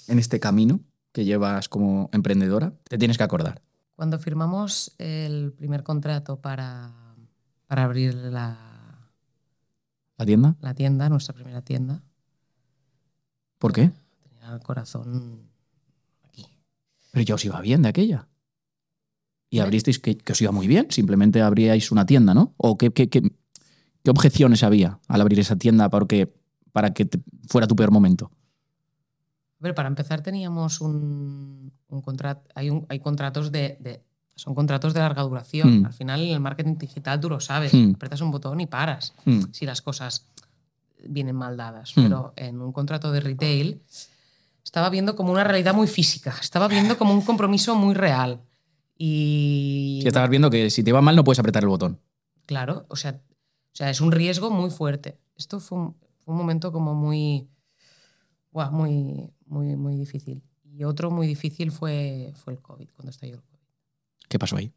en 0.09 0.19
este 0.19 0.41
camino 0.41 0.81
que 1.13 1.25
llevas 1.25 1.69
como 1.69 2.11
emprendedora, 2.13 2.75
te 2.89 2.99
tienes 2.99 3.17
que 3.17 3.23
acordar. 3.25 3.63
Cuando 3.95 4.19
firmamos 4.19 4.95
el 4.99 5.53
primer 5.57 5.85
contrato 5.85 6.41
para, 6.41 6.93
para 7.67 7.85
abrir 7.85 8.15
la, 8.15 8.70
¿La 10.21 10.27
tienda? 10.27 10.55
la 10.61 10.75
tienda, 10.75 11.09
nuestra 11.09 11.35
primera 11.35 11.63
tienda, 11.63 12.03
¿Por 13.59 13.73
qué? 13.73 13.91
tenía 14.23 14.53
el 14.55 14.61
corazón 14.61 15.49
aquí. 16.25 16.47
Pero 17.11 17.25
ya 17.25 17.35
os 17.37 17.45
iba 17.47 17.59
bien 17.63 17.81
de 17.81 17.89
aquella. 17.89 18.29
Y 19.49 19.59
¿Eh? 19.59 19.63
abristeis 19.63 19.99
que, 19.99 20.17
que 20.19 20.33
os 20.33 20.41
iba 20.43 20.53
muy 20.53 20.67
bien, 20.67 20.87
simplemente 20.91 21.41
abríais 21.41 21.91
una 21.91 22.05
tienda, 22.05 22.35
¿no? 22.35 22.53
¿O 22.59 22.77
qué, 22.77 22.91
qué, 22.93 23.09
qué- 23.09 23.33
qué 24.03 24.11
objeciones 24.11 24.63
había 24.63 25.01
al 25.09 25.21
abrir 25.23 25.41
esa 25.41 25.57
tienda 25.57 25.89
porque, 25.89 26.35
para 26.73 26.93
que 26.93 27.07
te- 27.07 27.23
fuera 27.49 27.67
tu 27.67 27.75
peor 27.75 27.91
momento? 27.91 28.31
A 29.59 29.63
ver, 29.65 29.75
para 29.75 29.89
empezar 29.89 30.23
teníamos 30.23 30.83
un, 30.83 31.73
un 31.89 32.01
contrato, 32.03 32.47
hay, 32.55 32.69
un- 32.71 32.85
hay 32.91 33.01
contratos 33.01 33.51
de, 33.53 33.79
de- 33.81 34.05
son 34.35 34.55
contratos 34.55 34.95
de 34.95 35.01
larga 35.01 35.23
duración. 35.23 35.81
Mm. 35.83 35.87
Al 35.87 35.93
final 35.93 36.21
en 36.23 36.33
el 36.33 36.41
marketing 36.41 36.77
digital 36.79 37.21
tú 37.21 37.29
lo 37.29 37.41
sabes, 37.41 37.75
Mm. 37.75 37.93
apretas 37.97 38.21
un 38.21 38.31
botón 38.31 38.61
y 38.61 38.67
paras 38.67 39.13
Hmm. 39.25 39.41
si 39.53 39.67
las 39.67 39.83
cosas 39.83 40.27
vienen 41.07 41.37
mal 41.37 41.57
dadas. 41.57 41.93
Mm. 41.97 42.03
Pero 42.03 42.33
en 42.37 42.61
un 42.61 42.73
contrato 42.73 43.13
de 43.13 43.21
retail 43.21 43.81
estaba 44.65 44.89
viendo 44.91 45.17
como 45.17 45.33
una 45.33 45.45
realidad 45.45 45.75
muy 45.75 45.87
física, 45.89 46.35
estaba 46.41 46.69
viendo 46.69 46.97
como 46.99 47.13
un 47.13 47.23
compromiso 47.23 47.75
muy 47.75 47.95
real. 47.95 48.41
Y 49.03 49.99
Si 50.03 50.09
estabas 50.09 50.29
viendo 50.31 50.51
que 50.51 50.69
si 50.71 50.83
te 50.85 50.93
va 50.93 51.01
mal 51.01 51.17
no 51.17 51.25
puedes 51.25 51.39
apretar 51.39 51.63
el 51.63 51.69
botón. 51.71 51.99
Claro, 52.47 52.85
o 52.89 52.97
sea, 52.97 53.13
o 53.13 53.77
sea, 53.77 53.89
es 53.91 54.01
un 54.01 54.13
riesgo 54.13 54.51
muy 54.51 54.71
fuerte. 54.71 55.19
Esto 55.37 55.59
fue 55.61 55.79
un, 55.79 55.95
fue 56.25 56.33
un 56.33 56.37
momento 56.37 56.71
como 56.73 56.95
muy, 56.95 57.49
buah, 58.53 58.71
muy, 58.71 59.31
muy, 59.47 59.77
muy 59.77 59.97
difícil. 59.97 60.43
Y 60.65 60.85
otro 60.85 61.11
muy 61.11 61.27
difícil 61.27 61.73
fue, 61.73 62.33
fue 62.37 62.53
el 62.55 62.61
COVID, 62.61 62.89
cuando 62.95 63.11
estalló 63.11 63.35
el. 63.37 63.41
¿Qué 64.31 64.39
pasó 64.39 64.57
ahí? 64.57 64.73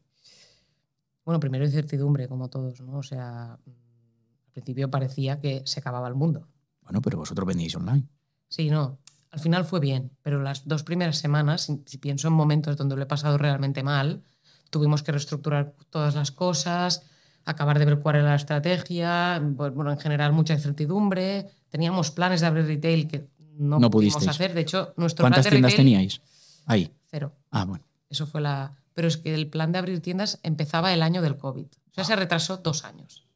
Bueno, 1.24 1.38
primero 1.38 1.64
incertidumbre, 1.64 2.26
como 2.28 2.50
todos, 2.50 2.80
¿no? 2.80 2.98
O 2.98 3.02
sea, 3.04 3.56
mm, 3.64 3.70
al 3.70 4.52
principio 4.52 4.90
parecía 4.90 5.38
que 5.38 5.62
se 5.64 5.78
acababa 5.78 6.08
el 6.08 6.16
mundo. 6.16 6.48
Bueno, 6.82 7.00
pero 7.00 7.18
vosotros 7.18 7.46
vendíais 7.46 7.76
online. 7.76 8.08
Sí, 8.48 8.68
no, 8.68 8.98
al 9.30 9.38
final 9.38 9.64
fue 9.64 9.78
bien, 9.78 10.10
pero 10.22 10.42
las 10.42 10.66
dos 10.66 10.82
primeras 10.82 11.18
semanas, 11.18 11.62
si, 11.62 11.80
si 11.86 11.98
pienso 11.98 12.26
en 12.26 12.34
momentos 12.34 12.76
donde 12.76 12.96
lo 12.96 13.02
he 13.02 13.06
pasado 13.06 13.38
realmente 13.38 13.84
mal, 13.84 14.24
tuvimos 14.70 15.04
que 15.04 15.12
reestructurar 15.12 15.74
todas 15.88 16.16
las 16.16 16.32
cosas, 16.32 17.04
acabar 17.44 17.78
de 17.78 17.84
ver 17.84 18.00
cuál 18.00 18.16
era 18.16 18.30
la 18.30 18.34
estrategia, 18.34 19.40
pues, 19.56 19.72
bueno, 19.72 19.92
en 19.92 19.98
general 19.98 20.32
mucha 20.32 20.52
incertidumbre, 20.54 21.46
teníamos 21.68 22.10
planes 22.10 22.40
de 22.40 22.48
abrir 22.48 22.66
retail 22.66 23.06
que 23.06 23.28
no, 23.56 23.78
No 23.78 23.88
pudimos 23.88 24.14
pudisteis. 24.14 24.28
hacer, 24.30 24.52
de 24.52 24.62
hecho, 24.62 24.94
nuestro 24.96 25.22
¿Cuántas 25.22 25.42
plan 25.42 25.44
de 25.44 25.50
tiendas 25.50 25.72
retail, 25.72 25.86
teníais? 25.86 26.20
Ahí. 26.66 26.92
Cero. 27.06 27.32
Ah, 27.52 27.64
bueno. 27.64 27.84
Eso 28.10 28.26
fue 28.26 28.40
la... 28.40 28.74
Pero 28.94 29.08
es 29.08 29.16
que 29.16 29.34
el 29.34 29.48
plan 29.50 29.72
de 29.72 29.78
abrir 29.78 30.00
tiendas 30.00 30.40
empezaba 30.42 30.94
el 30.94 31.02
año 31.02 31.20
del 31.20 31.36
COVID. 31.36 31.66
O 31.66 31.92
sea, 31.94 32.04
se 32.04 32.16
retrasó 32.16 32.56
dos 32.58 32.84
años. 32.84 33.26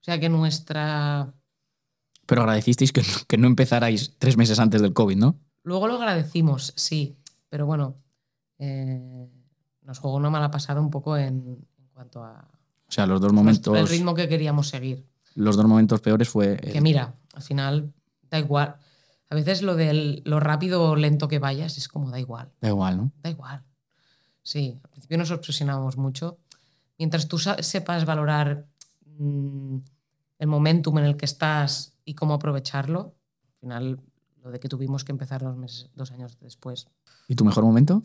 O 0.00 0.04
sea 0.04 0.18
que 0.20 0.28
nuestra... 0.28 1.32
Pero 2.26 2.42
agradecisteis 2.42 2.92
que, 2.92 3.02
no- 3.02 3.24
que 3.28 3.38
no 3.38 3.46
empezarais 3.46 4.14
tres 4.18 4.36
meses 4.36 4.58
antes 4.58 4.82
del 4.82 4.92
COVID, 4.92 5.16
¿no? 5.16 5.38
Luego 5.62 5.86
lo 5.88 5.94
agradecimos, 5.94 6.72
sí, 6.76 7.16
pero 7.48 7.64
bueno, 7.66 7.96
eh, 8.58 9.28
nos 9.82 9.98
jugó 9.98 10.16
una 10.16 10.30
mala 10.30 10.50
pasada 10.50 10.80
un 10.80 10.90
poco 10.90 11.16
en, 11.16 11.66
en 11.78 11.88
cuanto 11.92 12.22
a 12.22 12.46
O 12.88 12.92
sea, 12.92 13.06
los 13.06 13.20
dos 13.20 13.32
momentos, 13.32 13.76
el 13.78 13.88
ritmo 13.88 14.14
que 14.14 14.28
queríamos 14.28 14.68
seguir. 14.68 15.06
los 15.34 15.56
dos 15.56 15.66
momentos 15.66 16.00
peores 16.00 16.28
fue... 16.28 16.54
el- 16.62 16.72
Que 16.72 16.80
mira, 16.80 17.14
al 17.34 17.42
final 17.42 17.92
da 18.30 18.38
igual. 18.38 18.76
A 19.30 19.34
veces 19.34 19.62
lo 19.62 19.74
de 19.74 20.22
lo 20.24 20.38
rápido 20.40 20.82
o 20.90 20.96
lento 20.96 21.28
que 21.28 21.38
vayas 21.38 21.78
es 21.78 21.88
como 21.88 22.10
da 22.10 22.20
igual, 22.20 22.52
Da 22.60 22.68
igual, 22.68 22.96
¿no? 22.96 23.12
da 23.22 23.30
igual. 23.30 23.64
Sí, 24.44 24.78
al 24.84 24.90
principio 24.90 25.18
nos 25.18 25.30
obsesionábamos 25.30 25.96
mucho. 25.96 26.38
Mientras 26.98 27.26
tú 27.26 27.38
sepas 27.38 28.04
valorar 28.04 28.66
mm, 29.18 29.78
el 30.38 30.46
momentum 30.46 30.98
en 30.98 31.04
el 31.06 31.16
que 31.16 31.24
estás 31.24 31.94
y 32.04 32.14
cómo 32.14 32.34
aprovecharlo, 32.34 33.16
al 33.48 33.58
final 33.58 34.00
lo 34.42 34.50
de 34.50 34.60
que 34.60 34.68
tuvimos 34.68 35.02
que 35.02 35.12
empezar 35.12 35.42
dos, 35.42 35.56
meses, 35.56 35.90
dos 35.94 36.12
años 36.12 36.38
después, 36.40 36.86
¿Y 37.26 37.34
tu 37.34 37.44
mejor 37.44 37.64
momento? 37.64 38.02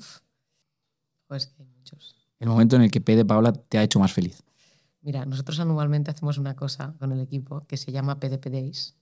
pues 1.28 1.54
hay 1.60 1.66
muchos. 1.66 2.16
El 2.40 2.48
momento 2.48 2.78
en 2.78 2.84
el 2.84 2.92
que 2.92 3.02
P 3.02 3.16
de 3.16 3.26
Paola 3.26 3.52
te 3.54 3.78
ha 3.78 3.84
hecho 3.84 4.00
más 4.00 4.14
feliz. 4.14 4.42
Mira, 5.02 5.26
nosotros 5.26 5.60
anualmente 5.60 6.10
hacemos 6.10 6.38
una 6.38 6.56
cosa 6.56 6.96
con 6.98 7.12
el 7.12 7.20
equipo 7.20 7.66
que 7.68 7.78
se 7.78 7.92
llama 7.92 8.20
PDP 8.20 8.48
Days. 8.48 8.96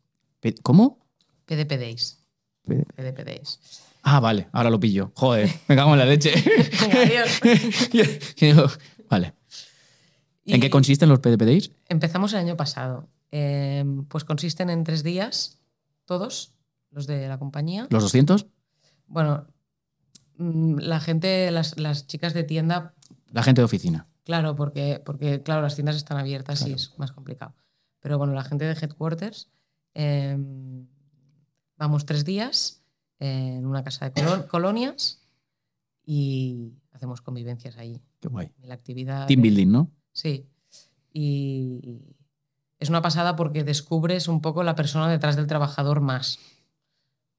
¿Cómo? 0.64 1.06
PDP 1.46 1.78
Days. 1.78 2.20
PDP 2.66 3.24
Days. 3.24 3.60
Ah, 4.10 4.22
vale, 4.22 4.48
ahora 4.54 4.70
lo 4.70 4.80
pillo. 4.80 5.12
Joder, 5.16 5.50
me 5.68 5.76
cago 5.76 5.92
en 5.92 6.00
la 6.00 6.06
leche. 6.06 6.32
Venga, 6.80 7.02
adiós. 8.42 8.80
Vale. 9.10 9.34
¿En 10.46 10.62
qué 10.62 10.70
consisten 10.70 11.10
los 11.10 11.20
PDP 11.20 11.42
Days? 11.42 11.72
Empezamos 11.90 12.32
el 12.32 12.40
año 12.40 12.56
pasado. 12.56 13.10
Eh, 13.32 13.84
pues 14.08 14.24
consisten 14.24 14.70
en 14.70 14.86
tres 14.86 15.04
días, 15.04 15.60
todos, 16.06 16.54
los 16.90 17.06
de 17.06 17.28
la 17.28 17.38
compañía. 17.38 17.88
¿Los 17.90 18.02
200? 18.02 18.46
Bueno, 19.08 19.48
mm, 20.38 20.78
la 20.78 21.02
gente, 21.02 21.52
las, 21.52 21.78
las 21.78 22.08
chicas 22.08 22.34
de 22.34 22.46
tienda, 22.46 22.94
La 23.34 23.44
gente 23.44 23.60
de 23.60 23.66
oficina. 23.66 24.08
claro, 24.24 24.56
porque, 24.56 25.02
porque 25.06 25.44
claro, 25.44 25.62
las 25.64 25.76
tiendas 25.76 25.98
están 25.98 26.18
abiertas 26.18 26.66
y 26.66 26.72
es 26.72 26.94
más 26.98 27.12
complicado. 27.12 27.56
Pero 28.00 28.18
bueno, 28.18 28.32
la 28.32 28.46
gente 28.46 28.64
de 28.64 28.72
headquarters, 28.72 29.50
eh, 29.96 30.38
vamos 31.76 32.06
tres 32.06 32.24
días 32.24 32.86
en 33.20 33.66
una 33.66 33.84
casa 33.84 34.10
de 34.10 34.14
colo- 34.24 34.48
colonias 34.48 35.20
y 36.06 36.74
hacemos 36.92 37.22
convivencias 37.22 37.78
ahí. 37.78 38.02
Qué 38.20 38.28
guay. 38.28 38.52
La 38.64 38.74
actividad. 38.76 39.28
Team 39.28 39.42
building, 39.42 39.68
¿no? 39.72 39.92
Sí. 40.12 40.48
Y 41.14 42.02
es 42.80 42.90
una 42.90 43.02
pasada 43.02 43.36
porque 43.36 43.64
descubres 43.64 44.28
un 44.28 44.42
poco 44.42 44.64
la 44.64 44.76
persona 44.76 45.10
detrás 45.10 45.36
del 45.36 45.48
trabajador 45.48 46.02
más. 46.02 46.40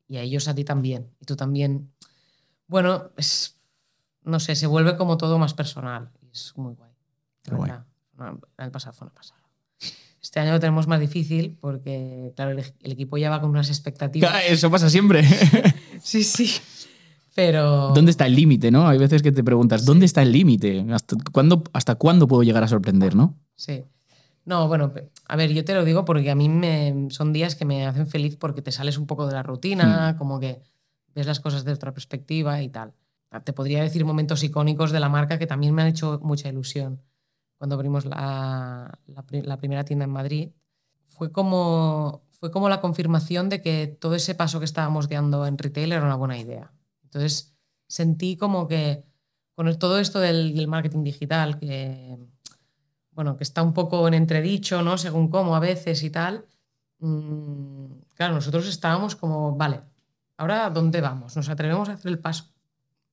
Y 0.06 0.16
a 0.16 0.22
ellos 0.22 0.48
a 0.48 0.54
ti 0.54 0.64
también. 0.64 1.10
Y 1.20 1.24
tú 1.26 1.36
también. 1.36 1.92
Bueno, 2.66 3.10
es, 3.16 3.56
no 4.22 4.40
sé, 4.40 4.54
se 4.56 4.66
vuelve 4.66 4.96
como 4.96 5.16
todo 5.18 5.38
más 5.38 5.54
personal. 5.54 6.10
Y 6.22 6.30
es 6.30 6.52
muy 6.56 6.74
guay. 6.74 6.90
Qué 7.42 7.54
guay. 7.54 7.72
el 8.58 8.70
pasado 8.70 8.92
fue 8.94 9.06
una 9.06 9.14
pasada. 9.14 9.40
Este 10.20 10.40
año 10.40 10.52
lo 10.52 10.60
tenemos 10.60 10.86
más 10.86 11.00
difícil 11.00 11.56
porque, 11.60 12.32
claro, 12.34 12.50
el, 12.52 12.58
el 12.58 12.92
equipo 12.92 13.16
ya 13.18 13.30
va 13.30 13.40
con 13.40 13.50
unas 13.50 13.68
expectativas. 13.68 14.34
Eso 14.48 14.70
pasa 14.70 14.90
siempre. 14.90 15.22
Sí, 16.00 16.22
sí. 16.22 16.60
Pero. 17.34 17.92
¿Dónde 17.94 18.10
está 18.10 18.26
el 18.26 18.34
límite, 18.34 18.70
no? 18.70 18.88
Hay 18.88 18.98
veces 18.98 19.22
que 19.22 19.32
te 19.32 19.44
preguntas, 19.44 19.84
¿dónde 19.84 20.06
está 20.06 20.22
el 20.22 20.32
límite? 20.32 20.84
¿Hasta 20.90 21.16
cuándo, 21.32 21.62
¿Hasta 21.72 21.96
cuándo 21.96 22.26
puedo 22.26 22.42
llegar 22.42 22.64
a 22.64 22.68
sorprender, 22.68 23.14
no? 23.14 23.36
Sí. 23.56 23.84
No, 24.44 24.66
bueno, 24.66 24.92
a 25.26 25.36
ver, 25.36 25.52
yo 25.52 25.64
te 25.64 25.74
lo 25.74 25.84
digo 25.84 26.04
porque 26.04 26.30
a 26.30 26.34
mí 26.34 26.48
me, 26.48 27.08
son 27.10 27.32
días 27.32 27.54
que 27.54 27.64
me 27.64 27.86
hacen 27.86 28.06
feliz 28.06 28.36
porque 28.36 28.62
te 28.62 28.72
sales 28.72 28.96
un 28.96 29.06
poco 29.06 29.26
de 29.26 29.34
la 29.34 29.42
rutina, 29.42 30.16
como 30.16 30.40
que 30.40 30.62
ves 31.14 31.26
las 31.26 31.38
cosas 31.38 31.64
de 31.64 31.72
otra 31.72 31.92
perspectiva 31.92 32.62
y 32.62 32.70
tal. 32.70 32.94
Te 33.44 33.52
podría 33.52 33.82
decir 33.82 34.06
momentos 34.06 34.42
icónicos 34.42 34.90
de 34.90 35.00
la 35.00 35.10
marca 35.10 35.38
que 35.38 35.46
también 35.46 35.74
me 35.74 35.82
han 35.82 35.88
hecho 35.88 36.18
mucha 36.22 36.48
ilusión. 36.48 37.02
Cuando 37.58 37.74
abrimos 37.76 38.04
la, 38.06 38.98
la 39.06 39.24
la 39.30 39.56
primera 39.58 39.84
tienda 39.84 40.04
en 40.04 40.10
Madrid, 40.12 40.50
fue 41.06 41.32
como, 41.32 42.22
fue 42.30 42.50
como 42.50 42.68
la 42.68 42.80
confirmación 42.80 43.48
de 43.48 43.60
que 43.60 43.88
todo 43.88 44.14
ese 44.14 44.34
paso 44.34 44.60
que 44.60 44.64
estábamos 44.64 45.08
dando 45.08 45.46
en 45.46 45.58
retail 45.58 45.92
era 45.92 46.04
una 46.04 46.14
buena 46.16 46.38
idea. 46.38 46.72
Entonces 47.02 47.56
sentí 47.88 48.36
como 48.36 48.68
que 48.68 49.04
con 49.54 49.76
todo 49.78 49.98
esto 49.98 50.20
del, 50.20 50.54
del 50.54 50.68
marketing 50.68 51.02
digital, 51.02 51.58
que, 51.58 52.16
bueno, 53.10 53.36
que 53.36 53.42
está 53.42 53.62
un 53.64 53.74
poco 53.74 54.06
en 54.06 54.14
entredicho, 54.14 54.82
¿no? 54.82 54.96
Según 54.98 55.28
cómo 55.28 55.56
a 55.56 55.60
veces 55.60 56.02
y 56.04 56.10
tal. 56.10 56.46
mm, 57.00 57.86
claro, 58.14 58.34
nosotros 58.34 58.68
estábamos 58.68 59.16
como, 59.16 59.56
vale, 59.56 59.82
ahora 60.36 60.66
¿a 60.66 60.70
dónde 60.70 61.00
vamos? 61.00 61.36
¿Nos 61.36 61.48
atrevemos 61.48 61.88
a 61.88 61.94
hacer 61.94 62.10
el 62.12 62.20
paso 62.20 62.44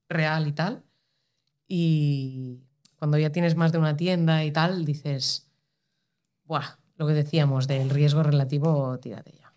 real 0.09 0.47
y 0.47 0.51
tal? 0.53 0.83
Y 1.67 2.64
cuando 2.97 3.17
ya 3.17 3.31
tienes 3.31 3.55
más 3.55 3.71
de 3.71 3.77
una 3.77 3.95
tienda 3.97 4.43
y 4.43 4.51
tal, 4.51 4.85
dices, 4.85 5.47
Buah, 6.45 6.77
lo 6.97 7.07
que 7.07 7.13
decíamos 7.13 7.67
del 7.67 7.89
riesgo 7.89 8.23
relativo, 8.23 8.97
tírate 8.99 9.33
ya. 9.37 9.53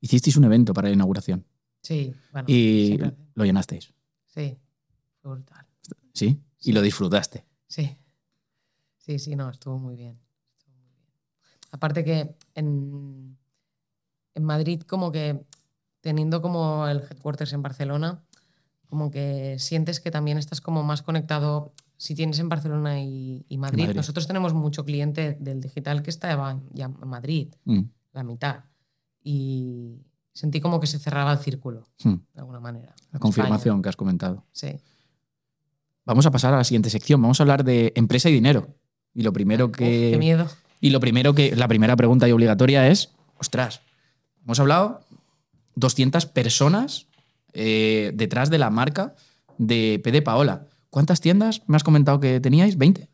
Hicisteis 0.00 0.36
un 0.36 0.44
evento 0.44 0.72
para 0.74 0.88
la 0.88 0.94
inauguración 0.94 1.44
Sí, 1.80 2.14
bueno. 2.32 2.46
y 2.48 2.98
lo 3.34 3.44
llenasteis, 3.44 3.92
Sí, 4.26 4.58
fue 5.22 5.32
brutal. 5.32 5.66
¿sí? 6.12 6.40
Y 6.60 6.72
lo 6.72 6.82
disfrutaste. 6.82 7.44
Sí. 7.66 7.96
Sí, 8.98 9.18
sí, 9.18 9.34
no, 9.36 9.48
estuvo 9.50 9.78
muy 9.78 9.96
bien. 9.96 10.20
Estuvo 10.58 10.74
muy 10.76 10.88
bien. 10.92 11.08
Aparte 11.70 12.04
que 12.04 12.36
en, 12.54 13.38
en 14.34 14.44
Madrid, 14.44 14.82
como 14.82 15.10
que 15.12 15.44
teniendo 16.00 16.42
como 16.42 16.86
el 16.86 16.98
headquarters 17.00 17.52
en 17.54 17.62
Barcelona, 17.62 18.22
como 18.86 19.10
que 19.10 19.58
sientes 19.58 20.00
que 20.00 20.10
también 20.10 20.38
estás 20.38 20.60
como 20.60 20.82
más 20.82 21.02
conectado. 21.02 21.72
Si 21.98 22.14
tienes 22.14 22.38
en 22.38 22.48
Barcelona 22.48 23.02
y, 23.02 23.44
y 23.48 23.58
Madrid, 23.58 23.82
Madrid. 23.82 23.96
nosotros 23.96 24.26
tenemos 24.26 24.54
mucho 24.54 24.84
cliente 24.84 25.36
del 25.40 25.60
digital 25.60 26.02
que 26.02 26.10
estaba 26.10 26.58
ya 26.72 26.86
en 26.86 27.08
Madrid, 27.08 27.48
Mm, 27.64 27.80
la 28.12 28.22
mitad. 28.22 28.64
Y 29.22 29.98
sentí 30.32 30.60
como 30.60 30.78
que 30.80 30.86
se 30.86 30.98
cerraba 30.98 31.32
el 31.32 31.38
círculo, 31.38 31.88
mm. 32.04 32.14
de 32.34 32.40
alguna 32.40 32.60
manera. 32.60 32.94
La 33.12 33.18
confirmación 33.18 33.82
que 33.82 33.88
has 33.88 33.96
comentado. 33.96 34.44
Sí. 34.52 34.78
Vamos 36.04 36.24
a 36.24 36.30
pasar 36.30 36.54
a 36.54 36.58
la 36.58 36.64
siguiente 36.64 36.88
sección. 36.88 37.20
Vamos 37.20 37.40
a 37.40 37.42
hablar 37.42 37.64
de 37.64 37.92
empresa 37.96 38.30
y 38.30 38.32
dinero. 38.32 38.68
Y 39.12 39.22
lo 39.22 39.32
primero 39.32 39.66
Uf, 39.66 39.72
que. 39.72 40.10
qué 40.12 40.18
miedo. 40.18 40.46
Y 40.80 40.90
lo 40.90 41.00
primero 41.00 41.34
que. 41.34 41.54
La 41.56 41.68
primera 41.68 41.96
pregunta 41.96 42.28
y 42.28 42.32
obligatoria 42.32 42.86
es: 42.88 43.10
ostras, 43.38 43.80
hemos 44.44 44.60
hablado 44.60 45.00
200 45.74 46.26
personas 46.26 47.06
eh, 47.52 48.12
detrás 48.14 48.50
de 48.50 48.58
la 48.58 48.70
marca 48.70 49.14
de 49.58 50.00
PD 50.02 50.22
Paola. 50.22 50.66
¿Cuántas 50.90 51.20
tiendas 51.20 51.62
me 51.66 51.76
has 51.76 51.84
comentado 51.84 52.20
que 52.20 52.40
teníais? 52.40 52.78
¿20? 52.78 53.08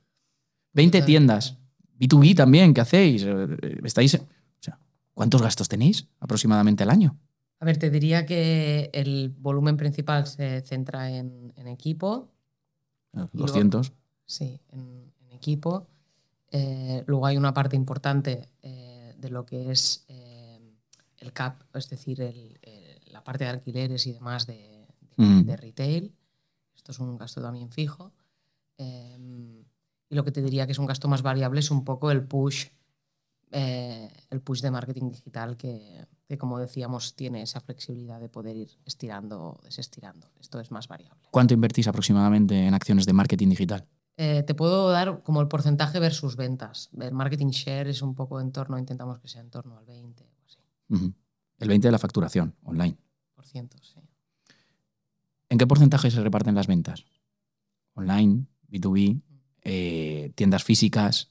20 0.73 0.99
Total. 0.99 1.07
tiendas. 1.07 1.59
B2B 1.99 2.35
también, 2.37 2.75
¿qué 2.75 2.81
hacéis? 2.81 3.23
Eh, 3.27 3.47
¿Estáis.? 3.85 4.15
O 4.17 4.19
sea, 4.61 4.79
¿cuántos 5.15 5.43
gastos 5.43 5.69
tenéis 5.69 6.09
aproximadamente 6.21 6.83
al 6.83 6.91
año? 6.91 7.19
A 7.61 7.65
ver, 7.65 7.77
te 7.79 7.91
diría 7.91 8.27
que 8.27 8.91
el 8.93 9.31
volumen 9.39 9.77
principal 9.77 10.27
se 10.27 10.61
centra 10.63 11.11
en, 11.11 11.53
en 11.57 11.69
equipo, 11.69 12.31
Eh, 13.17 13.19
Y 13.33 13.39
luego- 13.39 13.47
200. 13.53 13.93
sí, 14.27 14.61
en, 14.73 15.13
en 15.21 15.31
equipo. 15.33 15.87
Eh, 16.51 17.05
luego 17.07 17.27
hay 17.27 17.37
una 17.37 17.55
parte 17.55 17.77
importante 17.77 18.49
eh, 18.63 19.15
de 19.17 19.31
lo 19.31 19.47
que 19.47 19.71
es 19.71 20.05
eh, 20.09 20.59
el 21.19 21.33
CAP, 21.33 21.63
es 21.77 21.89
decir, 21.89 22.21
el- 22.21 22.59
el- 22.63 23.13
la 23.13 23.23
parte 23.23 23.45
de 23.45 23.51
alquileres 23.51 24.05
y 24.09 24.13
demás 24.13 24.47
de, 24.49 24.89
de- 25.17 25.25
Mm. 25.25 25.45
de 25.45 25.57
retail. 25.57 26.13
Esto 26.85 26.93
es 26.93 26.99
un 26.99 27.17
gasto 27.17 27.41
también 27.41 27.71
fijo. 27.71 28.13
Eh, 28.77 29.65
y 30.11 30.15
lo 30.15 30.23
que 30.23 30.33
te 30.33 30.43
diría 30.43 30.67
que 30.67 30.73
es 30.73 30.79
un 30.79 30.85
gasto 30.85 31.09
más 31.09 31.23
variable 31.23 31.61
es 31.61 31.71
un 31.71 31.83
poco 31.83 32.11
el 32.11 32.23
push, 32.27 32.67
eh, 33.53 34.13
el 34.29 34.43
push 34.43 34.61
de 34.61 34.71
marketing 34.71 35.09
digital 35.09 35.57
que, 35.57 36.07
que, 36.29 36.37
como 36.37 36.59
decíamos, 36.59 37.17
tiene 37.17 37.41
esa 37.41 37.63
flexibilidad 37.63 38.21
de 38.21 38.29
poder 38.29 38.55
ir 38.59 38.79
estirando 38.85 39.43
o 39.43 39.61
desestirando. 39.63 40.31
Esto 40.39 40.61
es 40.61 40.71
más 40.71 40.87
variable. 40.87 41.27
¿Cuánto 41.31 41.55
invertís 41.55 41.89
aproximadamente 41.89 42.67
en 42.67 42.75
acciones 42.75 43.07
de 43.07 43.15
marketing 43.15 43.49
digital? 43.49 43.89
Eh, 44.19 44.43
te 44.43 44.55
puedo 44.55 44.91
dar 44.91 45.23
como 45.23 45.41
el 45.41 45.49
porcentaje 45.49 45.99
versus 46.01 46.37
ventas. 46.37 46.91
El 47.01 47.15
marketing 47.15 47.49
share 47.49 47.89
es 47.89 48.03
un 48.03 48.15
poco 48.15 48.43
en 48.43 48.53
torno, 48.53 48.79
intentamos 48.79 49.21
que 49.21 49.29
sea 49.29 49.41
en 49.41 49.49
torno 49.49 49.79
al 49.79 49.87
20 49.87 50.23
o 50.23 50.45
así. 50.45 51.15
El 51.61 51.69
20 51.69 51.89
de 51.89 51.93
la 51.93 51.99
facturación 51.99 52.55
online. 52.63 52.99
por 53.35 53.47
ciento, 53.47 53.79
sí. 53.81 54.04
¿En 55.55 55.59
qué 55.59 55.69
porcentaje 55.69 56.11
se 56.11 56.21
reparten 56.21 56.57
las 56.57 56.67
ventas? 56.67 57.05
Online, 57.95 58.45
B2B, 58.69 59.23
eh, 59.63 60.33
tiendas 60.35 60.65
físicas. 60.65 61.31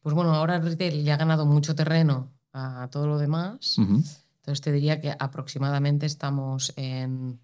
Pues 0.00 0.14
bueno, 0.14 0.34
ahora 0.34 0.56
el 0.56 0.62
retail 0.62 1.04
ya 1.04 1.12
ha 1.12 1.18
ganado 1.18 1.44
mucho 1.44 1.74
terreno 1.74 2.32
a 2.54 2.88
todo 2.90 3.06
lo 3.06 3.18
demás. 3.18 3.76
Entonces 3.76 4.62
te 4.62 4.72
diría 4.72 5.02
que 5.02 5.14
aproximadamente 5.18 6.06
estamos 6.06 6.72
en 6.76 7.38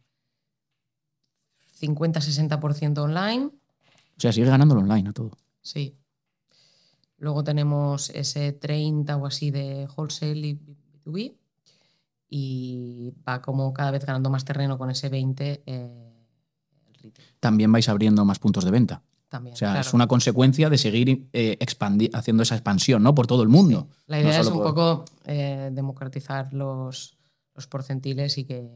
50-60% 1.78 3.02
online. 3.02 3.44
O 3.44 4.20
sea, 4.20 4.32
sigue 4.32 4.46
ganando 4.46 4.74
el 4.74 4.80
online 4.80 5.10
a 5.10 5.12
todo. 5.12 5.32
Sí. 5.60 5.94
Luego 7.18 7.44
tenemos 7.44 8.08
ese 8.08 8.52
30 8.52 9.14
o 9.18 9.26
así 9.26 9.50
de 9.50 9.86
wholesale 9.94 10.46
y 10.46 10.54
B2B. 11.04 11.34
Y 12.36 13.12
va 13.26 13.40
como 13.40 13.72
cada 13.72 13.92
vez 13.92 14.04
ganando 14.04 14.28
más 14.28 14.44
terreno 14.44 14.76
con 14.76 14.90
ese 14.90 15.08
20 15.08 15.62
eh, 15.66 16.12
el 16.88 16.94
retail 16.94 17.28
También 17.38 17.70
vais 17.70 17.88
abriendo 17.88 18.24
más 18.24 18.40
puntos 18.40 18.64
de 18.64 18.72
venta. 18.72 19.02
también. 19.28 19.54
O 19.54 19.56
sea, 19.56 19.68
claro. 19.68 19.80
es 19.86 19.94
una 19.94 20.08
consecuencia 20.08 20.68
de 20.68 20.76
seguir 20.76 21.28
eh, 21.32 21.56
haciendo 22.12 22.42
esa 22.42 22.56
expansión 22.56 23.04
¿no? 23.04 23.14
por 23.14 23.28
todo 23.28 23.44
el 23.44 23.48
mundo. 23.48 23.86
La 24.08 24.16
no 24.20 24.24
idea 24.28 24.40
es 24.40 24.48
un 24.48 24.54
por- 24.54 24.74
poco 24.74 25.04
eh, 25.26 25.70
democratizar 25.72 26.52
los, 26.52 27.16
los 27.54 27.68
porcentiles 27.68 28.36
y 28.38 28.44
que, 28.44 28.68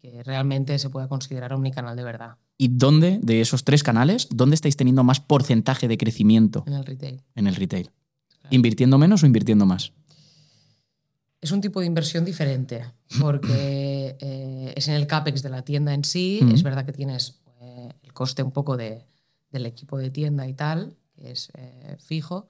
que 0.00 0.24
realmente 0.24 0.76
se 0.80 0.90
pueda 0.90 1.06
considerar 1.06 1.52
omnicanal 1.52 1.94
de 1.94 2.02
verdad 2.02 2.36
¿Y 2.58 2.68
dónde, 2.68 3.20
de 3.22 3.40
esos 3.40 3.62
tres 3.62 3.82
canales, 3.84 4.28
dónde 4.30 4.54
estáis 4.54 4.76
teniendo 4.76 5.04
más 5.04 5.20
porcentaje 5.20 5.86
de 5.86 5.98
crecimiento 5.98 6.64
en 6.66 6.72
el 6.74 6.84
retail. 6.84 7.22
en 7.36 7.46
el 7.46 7.54
retail? 7.54 7.90
Claro. 8.28 8.48
¿Invirtiendo 8.50 8.98
menos 8.98 9.22
o 9.22 9.26
invirtiendo 9.26 9.66
más? 9.66 9.92
Es 11.44 11.52
un 11.52 11.60
tipo 11.60 11.80
de 11.80 11.84
inversión 11.86 12.24
diferente, 12.24 12.86
porque 13.20 14.16
eh, 14.20 14.72
es 14.74 14.88
en 14.88 14.94
el 14.94 15.06
CAPEX 15.06 15.42
de 15.42 15.50
la 15.50 15.60
tienda 15.62 15.92
en 15.92 16.02
sí. 16.02 16.40
Mm. 16.42 16.52
Es 16.54 16.62
verdad 16.62 16.86
que 16.86 16.92
tienes 16.94 17.42
eh, 17.60 17.90
el 18.02 18.14
coste 18.14 18.42
un 18.42 18.50
poco 18.50 18.78
de- 18.78 19.04
del 19.50 19.66
equipo 19.66 19.98
de 19.98 20.10
tienda 20.10 20.48
y 20.48 20.54
tal, 20.54 20.96
que 21.14 21.32
es 21.32 21.50
eh, 21.54 21.96
fijo. 22.00 22.48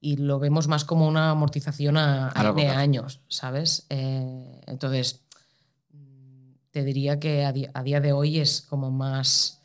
Y 0.00 0.18
lo 0.18 0.38
vemos 0.38 0.68
más 0.68 0.84
como 0.84 1.08
una 1.08 1.30
amortización 1.30 1.96
a, 1.96 2.28
años, 2.70 3.20
¿sabes? 3.26 3.86
Entonces, 3.88 5.22
te 6.70 6.84
diría 6.84 7.18
que 7.18 7.44
a, 7.44 7.52
di- 7.52 7.66
a 7.74 7.82
día 7.82 8.00
de 8.00 8.12
hoy 8.12 8.38
es 8.38 8.62
como 8.62 8.90
más. 8.92 9.62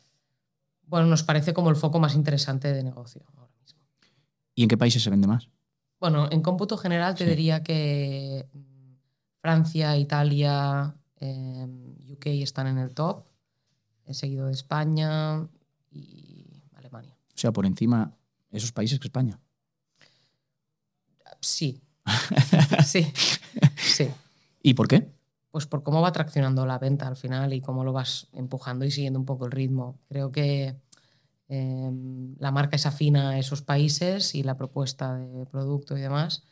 Bueno, 0.82 1.06
nos 1.06 1.22
parece 1.22 1.54
como 1.54 1.70
el 1.70 1.76
foco 1.76 2.00
más 2.00 2.14
interesante 2.16 2.72
de 2.72 2.82
negocio 2.82 3.22
ahora 3.36 3.52
mismo. 3.62 3.78
¿Y 4.56 4.62
en 4.64 4.68
qué 4.68 4.76
países 4.76 5.00
se 5.02 5.10
vende 5.10 5.28
más? 5.28 5.48
Bueno, 6.00 6.28
en 6.30 6.40
cómputo 6.42 6.76
general 6.78 7.14
te 7.14 7.24
Sí. 7.24 7.30
diría 7.30 7.62
que 7.62 8.48
mm, 8.52 8.94
Francia, 9.40 9.96
Italia, 9.96 10.94
eh, 11.20 11.66
UK 12.12 12.26
están 12.42 12.66
en 12.66 12.78
el 12.78 12.94
top, 12.94 13.24
seguido 14.10 14.46
de 14.46 14.52
España 14.52 15.46
y 15.92 16.62
Alemania. 16.74 17.16
O 17.34 17.38
sea, 17.38 17.52
por 17.52 17.64
encima 17.66 18.12
esos 18.50 18.72
países 18.72 18.98
que 18.98 19.06
España. 19.08 19.38
Sí, 21.40 21.80
sí, 22.84 23.12
sí. 23.76 24.08
¿Y 24.62 24.74
por 24.74 24.88
qué? 24.88 25.08
Pues 25.50 25.66
por 25.66 25.82
cómo 25.82 26.00
va 26.00 26.12
traccionando 26.12 26.66
la 26.66 26.78
venta 26.78 27.06
al 27.06 27.16
final 27.16 27.52
y 27.52 27.60
cómo 27.60 27.84
lo 27.84 27.92
vas 27.92 28.28
empujando 28.32 28.84
y 28.84 28.90
siguiendo 28.90 29.18
un 29.18 29.26
poco 29.26 29.46
el 29.46 29.52
ritmo. 29.52 29.98
Creo 30.08 30.32
que 30.32 30.76
eh, 31.52 31.90
la 32.38 32.52
marca 32.52 32.76
es 32.76 32.86
afina 32.86 33.30
a 33.30 33.38
esos 33.38 33.60
países 33.60 34.36
y 34.36 34.44
la 34.44 34.56
propuesta 34.56 35.16
de 35.16 35.46
producto 35.46 35.98
y 35.98 36.00
demás 36.00 36.44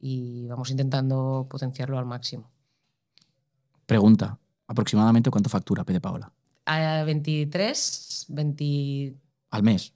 y 0.00 0.46
vamos 0.46 0.70
intentando 0.70 1.46
potenciarlo 1.50 1.98
al 1.98 2.06
máximo. 2.06 2.50
Pregunta. 3.84 4.38
¿Aproximadamente 4.66 5.30
cuánto 5.30 5.50
factura 5.50 5.84
Pede 5.84 6.00
Paola? 6.00 6.32
A 6.64 7.02
23, 7.04 8.26
20, 8.28 9.16
¿Al 9.50 9.62
mes? 9.62 9.92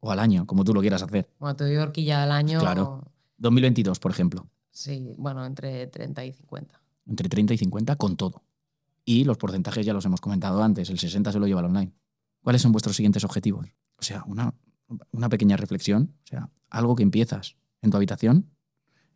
¿O 0.00 0.10
al 0.10 0.18
año? 0.18 0.44
Como 0.44 0.64
tú 0.64 0.74
lo 0.74 0.80
quieras 0.80 1.02
hacer. 1.02 1.30
bueno, 1.38 1.54
te 1.54 1.64
doy 1.64 1.76
horquilla 1.76 2.24
al 2.24 2.32
año. 2.32 2.58
Claro. 2.58 3.12
2022, 3.38 4.00
por 4.00 4.10
ejemplo. 4.10 4.48
Sí, 4.72 5.14
bueno, 5.18 5.44
entre 5.44 5.86
30 5.86 6.24
y 6.24 6.32
50. 6.32 6.80
Entre 7.06 7.28
30 7.28 7.54
y 7.54 7.58
50 7.58 7.94
con 7.94 8.16
todo. 8.16 8.42
Y 9.04 9.22
los 9.22 9.36
porcentajes 9.36 9.86
ya 9.86 9.92
los 9.92 10.04
hemos 10.04 10.20
comentado 10.20 10.62
antes. 10.62 10.90
El 10.90 10.98
60 10.98 11.30
se 11.30 11.38
lo 11.38 11.46
lleva 11.46 11.60
al 11.60 11.66
online. 11.66 11.92
¿Cuáles 12.42 12.62
son 12.62 12.72
vuestros 12.72 12.96
siguientes 12.96 13.24
objetivos? 13.24 13.68
O 13.98 14.02
sea, 14.02 14.24
una, 14.26 14.54
una 15.12 15.28
pequeña 15.28 15.56
reflexión. 15.56 16.14
O 16.24 16.26
sea, 16.26 16.50
algo 16.70 16.94
que 16.96 17.02
empiezas 17.02 17.56
en 17.82 17.90
tu 17.90 17.96
habitación 17.96 18.50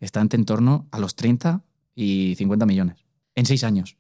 está 0.00 0.20
en 0.20 0.44
torno 0.44 0.88
a 0.92 0.98
los 0.98 1.14
30 1.16 1.64
y 1.94 2.34
50 2.36 2.66
millones. 2.66 3.04
En 3.34 3.46
seis 3.46 3.64
años. 3.64 3.96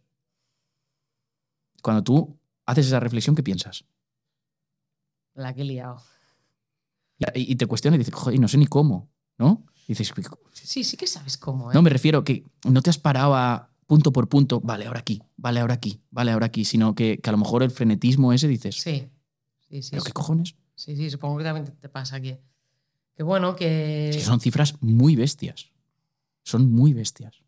Cuando 1.82 2.02
tú 2.02 2.38
haces 2.66 2.86
esa 2.86 3.00
reflexión, 3.00 3.34
¿qué 3.36 3.42
piensas? 3.42 3.84
La 5.34 5.54
que 5.54 5.62
he 5.62 5.64
liado. 5.64 6.02
Y 7.18 7.52
y 7.52 7.56
te 7.56 7.66
cuestionas 7.66 7.96
y 7.96 7.98
dices, 7.98 8.14
joder, 8.14 8.38
no 8.40 8.48
sé 8.48 8.58
ni 8.58 8.66
cómo, 8.66 9.10
¿no? 9.38 9.64
Y 9.86 9.92
dices, 9.94 10.12
Sí, 10.52 10.84
sí 10.84 10.96
que 10.96 11.06
sabes 11.06 11.36
cómo, 11.38 11.70
¿eh? 11.70 11.74
no, 11.74 11.82
me 11.82 11.90
refiero 11.90 12.22
que 12.24 12.44
no 12.64 12.82
te 12.82 12.90
has 12.90 12.98
parado 12.98 13.34
a 13.34 13.70
punto 13.86 14.12
por 14.12 14.28
punto, 14.28 14.60
vale, 14.60 14.86
ahora 14.86 15.00
aquí, 15.00 15.22
vale, 15.36 15.60
ahora 15.60 15.74
aquí, 15.74 16.00
vale, 16.10 16.30
ahora 16.32 16.46
aquí, 16.46 16.64
sino 16.64 16.94
que, 16.94 17.18
que 17.18 17.30
a 17.30 17.32
lo 17.32 17.38
mejor 17.38 17.62
el 17.62 17.70
frenetismo 17.70 18.32
ese 18.32 18.46
dices, 18.48 18.76
Sí, 18.76 19.08
sí, 19.68 19.82
sí. 19.82 19.90
¿pero 19.92 20.02
qué 20.04 20.10
sup- 20.10 20.14
cojones? 20.14 20.56
Sí, 20.78 20.94
sí, 20.96 21.10
supongo 21.10 21.38
que 21.38 21.44
también 21.44 21.66
te- 21.66 21.88
pasa 21.88 22.20
que. 22.20 22.40
Que 23.16 23.22
bueno, 23.24 23.56
que. 23.56 24.10
Es 24.10 24.16
que 24.18 24.22
son 24.22 24.40
cifras 24.40 24.76
muy 24.80 25.16
bestias. 25.16 25.70
Son 26.44 26.70
muy 26.70 26.92
bestias. 26.92 27.42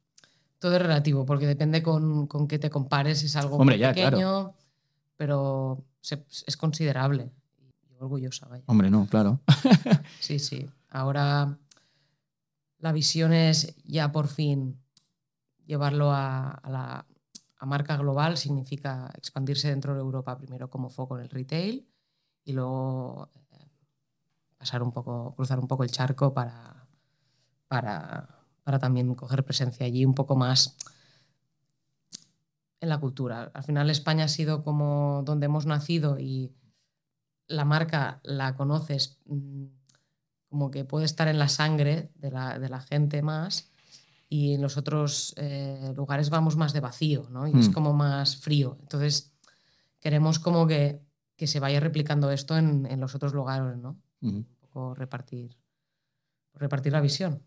Todo 0.58 0.74
es 0.76 0.82
relativo, 0.82 1.24
porque 1.24 1.46
depende 1.46 1.80
con, 1.82 2.26
con 2.26 2.48
qué 2.48 2.58
te 2.58 2.68
compares, 2.70 3.22
es 3.22 3.36
algo 3.36 3.56
Hombre, 3.56 3.76
muy 3.76 3.80
ya, 3.80 3.90
pequeño, 3.94 4.08
claro. 4.10 4.54
pero 5.16 5.84
se- 6.00 6.26
es 6.28 6.56
considerable. 6.56 7.30
Y 7.88 7.94
orgullosa, 8.02 8.46
vaya. 8.48 8.64
Hombre, 8.66 8.90
no, 8.90 9.06
claro. 9.06 9.40
Sí, 10.20 10.38
sí. 10.40 10.68
Ahora 10.90 11.56
la 12.78 12.92
visión 12.92 13.32
es 13.32 13.74
ya 13.84 14.10
por 14.10 14.26
fin 14.28 14.76
llevarlo 15.66 16.10
a, 16.10 16.50
a 16.50 16.70
la 16.70 17.06
a 17.62 17.66
marca 17.66 17.96
global, 17.98 18.38
significa 18.38 19.10
expandirse 19.16 19.68
dentro 19.68 19.94
de 19.94 20.00
Europa 20.00 20.36
primero 20.36 20.68
como 20.70 20.88
foco 20.88 21.16
en 21.18 21.24
el 21.24 21.28
retail 21.30 21.86
y 22.44 22.52
luego 22.52 23.28
eh, 23.52 23.68
pasar 24.58 24.82
un 24.82 24.92
poco, 24.92 25.34
cruzar 25.36 25.58
un 25.58 25.68
poco 25.68 25.84
el 25.84 25.90
charco 25.90 26.32
para, 26.34 26.86
para, 27.68 28.28
para 28.64 28.78
también 28.78 29.14
coger 29.14 29.44
presencia 29.44 29.86
allí 29.86 30.04
un 30.04 30.14
poco 30.14 30.36
más 30.36 30.76
en 32.80 32.88
la 32.88 32.98
cultura. 32.98 33.50
Al 33.54 33.62
final 33.62 33.90
España 33.90 34.24
ha 34.24 34.28
sido 34.28 34.62
como 34.62 35.22
donde 35.24 35.46
hemos 35.46 35.66
nacido 35.66 36.18
y 36.18 36.52
la 37.46 37.64
marca 37.64 38.20
la 38.22 38.56
conoces 38.56 39.18
mm, 39.26 39.64
como 40.48 40.70
que 40.70 40.84
puede 40.84 41.04
estar 41.04 41.28
en 41.28 41.38
la 41.38 41.48
sangre 41.48 42.10
de 42.14 42.30
la, 42.30 42.58
de 42.58 42.68
la 42.68 42.80
gente 42.80 43.22
más 43.22 43.70
y 44.28 44.54
en 44.54 44.62
los 44.62 44.76
otros 44.76 45.34
eh, 45.36 45.92
lugares 45.96 46.30
vamos 46.30 46.56
más 46.56 46.72
de 46.72 46.80
vacío, 46.80 47.28
¿no? 47.30 47.46
Y 47.48 47.58
es 47.58 47.68
Mm. 47.68 47.72
como 47.72 47.92
más 47.92 48.36
frío. 48.36 48.78
Entonces 48.80 49.32
queremos 50.00 50.38
como 50.38 50.66
que, 50.66 51.02
que 51.40 51.46
se 51.46 51.58
vaya 51.58 51.80
replicando 51.80 52.30
esto 52.30 52.58
en, 52.58 52.84
en 52.84 53.00
los 53.00 53.14
otros 53.14 53.32
lugares, 53.32 53.78
¿no? 53.78 53.96
Ujú. 54.20 54.36
Un 54.36 54.44
poco 54.60 54.94
repartir, 54.94 55.56
repartir 56.52 56.92
la 56.92 57.00
visión. 57.00 57.42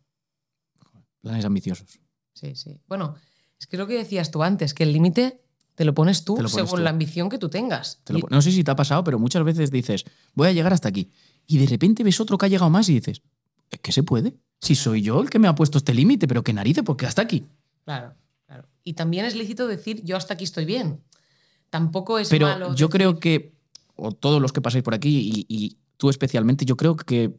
Planes 1.22 1.46
ambiciosos. 1.46 2.00
Sí, 2.34 2.56
sí. 2.56 2.82
Bueno, 2.88 3.14
es 3.60 3.68
que 3.68 3.76
es 3.76 3.80
lo 3.80 3.86
que 3.86 3.94
decías 3.94 4.32
tú 4.32 4.42
antes, 4.42 4.74
que 4.74 4.82
el 4.82 4.94
límite 4.94 5.44
te 5.76 5.86
lo 5.86 5.94
pones 5.94 6.26
tú 6.26 6.34
Te 6.34 6.42
lo 6.42 6.50
pones 6.50 6.66
según 6.66 6.80
tú. 6.80 6.84
la 6.84 6.90
ambición 6.90 7.30
que 7.30 7.38
tú 7.38 7.50
tengas. 7.50 8.00
Te 8.04 8.14
lo 8.14 8.20
no 8.32 8.42
sé 8.42 8.52
si 8.52 8.64
te 8.64 8.72
ha 8.72 8.76
pasado, 8.76 9.04
pero 9.04 9.20
muchas 9.20 9.44
veces 9.44 9.70
dices, 9.70 10.06
voy 10.34 10.48
a 10.48 10.54
llegar 10.54 10.74
hasta 10.74 10.90
aquí. 10.90 11.12
Y 11.46 11.60
de 11.60 11.68
repente 11.68 12.04
ves 12.04 12.20
otro 12.20 12.36
que 12.40 12.48
ha 12.48 12.50
llegado 12.50 12.72
más 12.72 12.90
y 12.90 12.96
dices, 12.96 13.22
¿es 13.70 13.80
que 13.80 13.92
se 13.92 14.02
puede? 14.02 14.34
Si 14.60 14.74
soy 14.74 15.04
yo 15.04 15.22
el 15.22 15.30
que 15.30 15.38
me 15.38 15.48
ha 15.48 15.54
puesto 15.54 15.78
este 15.78 15.94
límite, 15.94 16.28
pero 16.28 16.44
qué 16.44 16.52
narices, 16.52 16.84
porque 16.84 17.06
hasta 17.06 17.22
aquí. 17.22 17.46
Claro, 17.86 18.16
claro. 18.48 18.68
Y 18.84 18.94
también 18.94 19.26
es 19.26 19.36
lícito 19.36 19.68
decir, 19.68 20.04
yo 20.04 20.18
hasta 20.18 20.34
aquí 20.34 20.46
estoy 20.46 20.66
bien. 20.66 21.04
Tampoco 21.70 22.18
es 22.20 22.30
Pero 22.30 22.48
malo. 22.48 22.68
yo 22.74 22.88
decir- 22.88 22.90
creo 22.90 23.20
que, 23.20 23.53
o 23.96 24.12
todos 24.12 24.42
los 24.42 24.52
que 24.52 24.62
pasáis 24.62 24.84
por 24.84 24.94
aquí, 24.94 25.46
y, 25.48 25.56
y 25.56 25.78
tú 25.98 26.10
especialmente, 26.10 26.66
yo 26.66 26.76
creo 26.78 26.96
que 26.96 27.34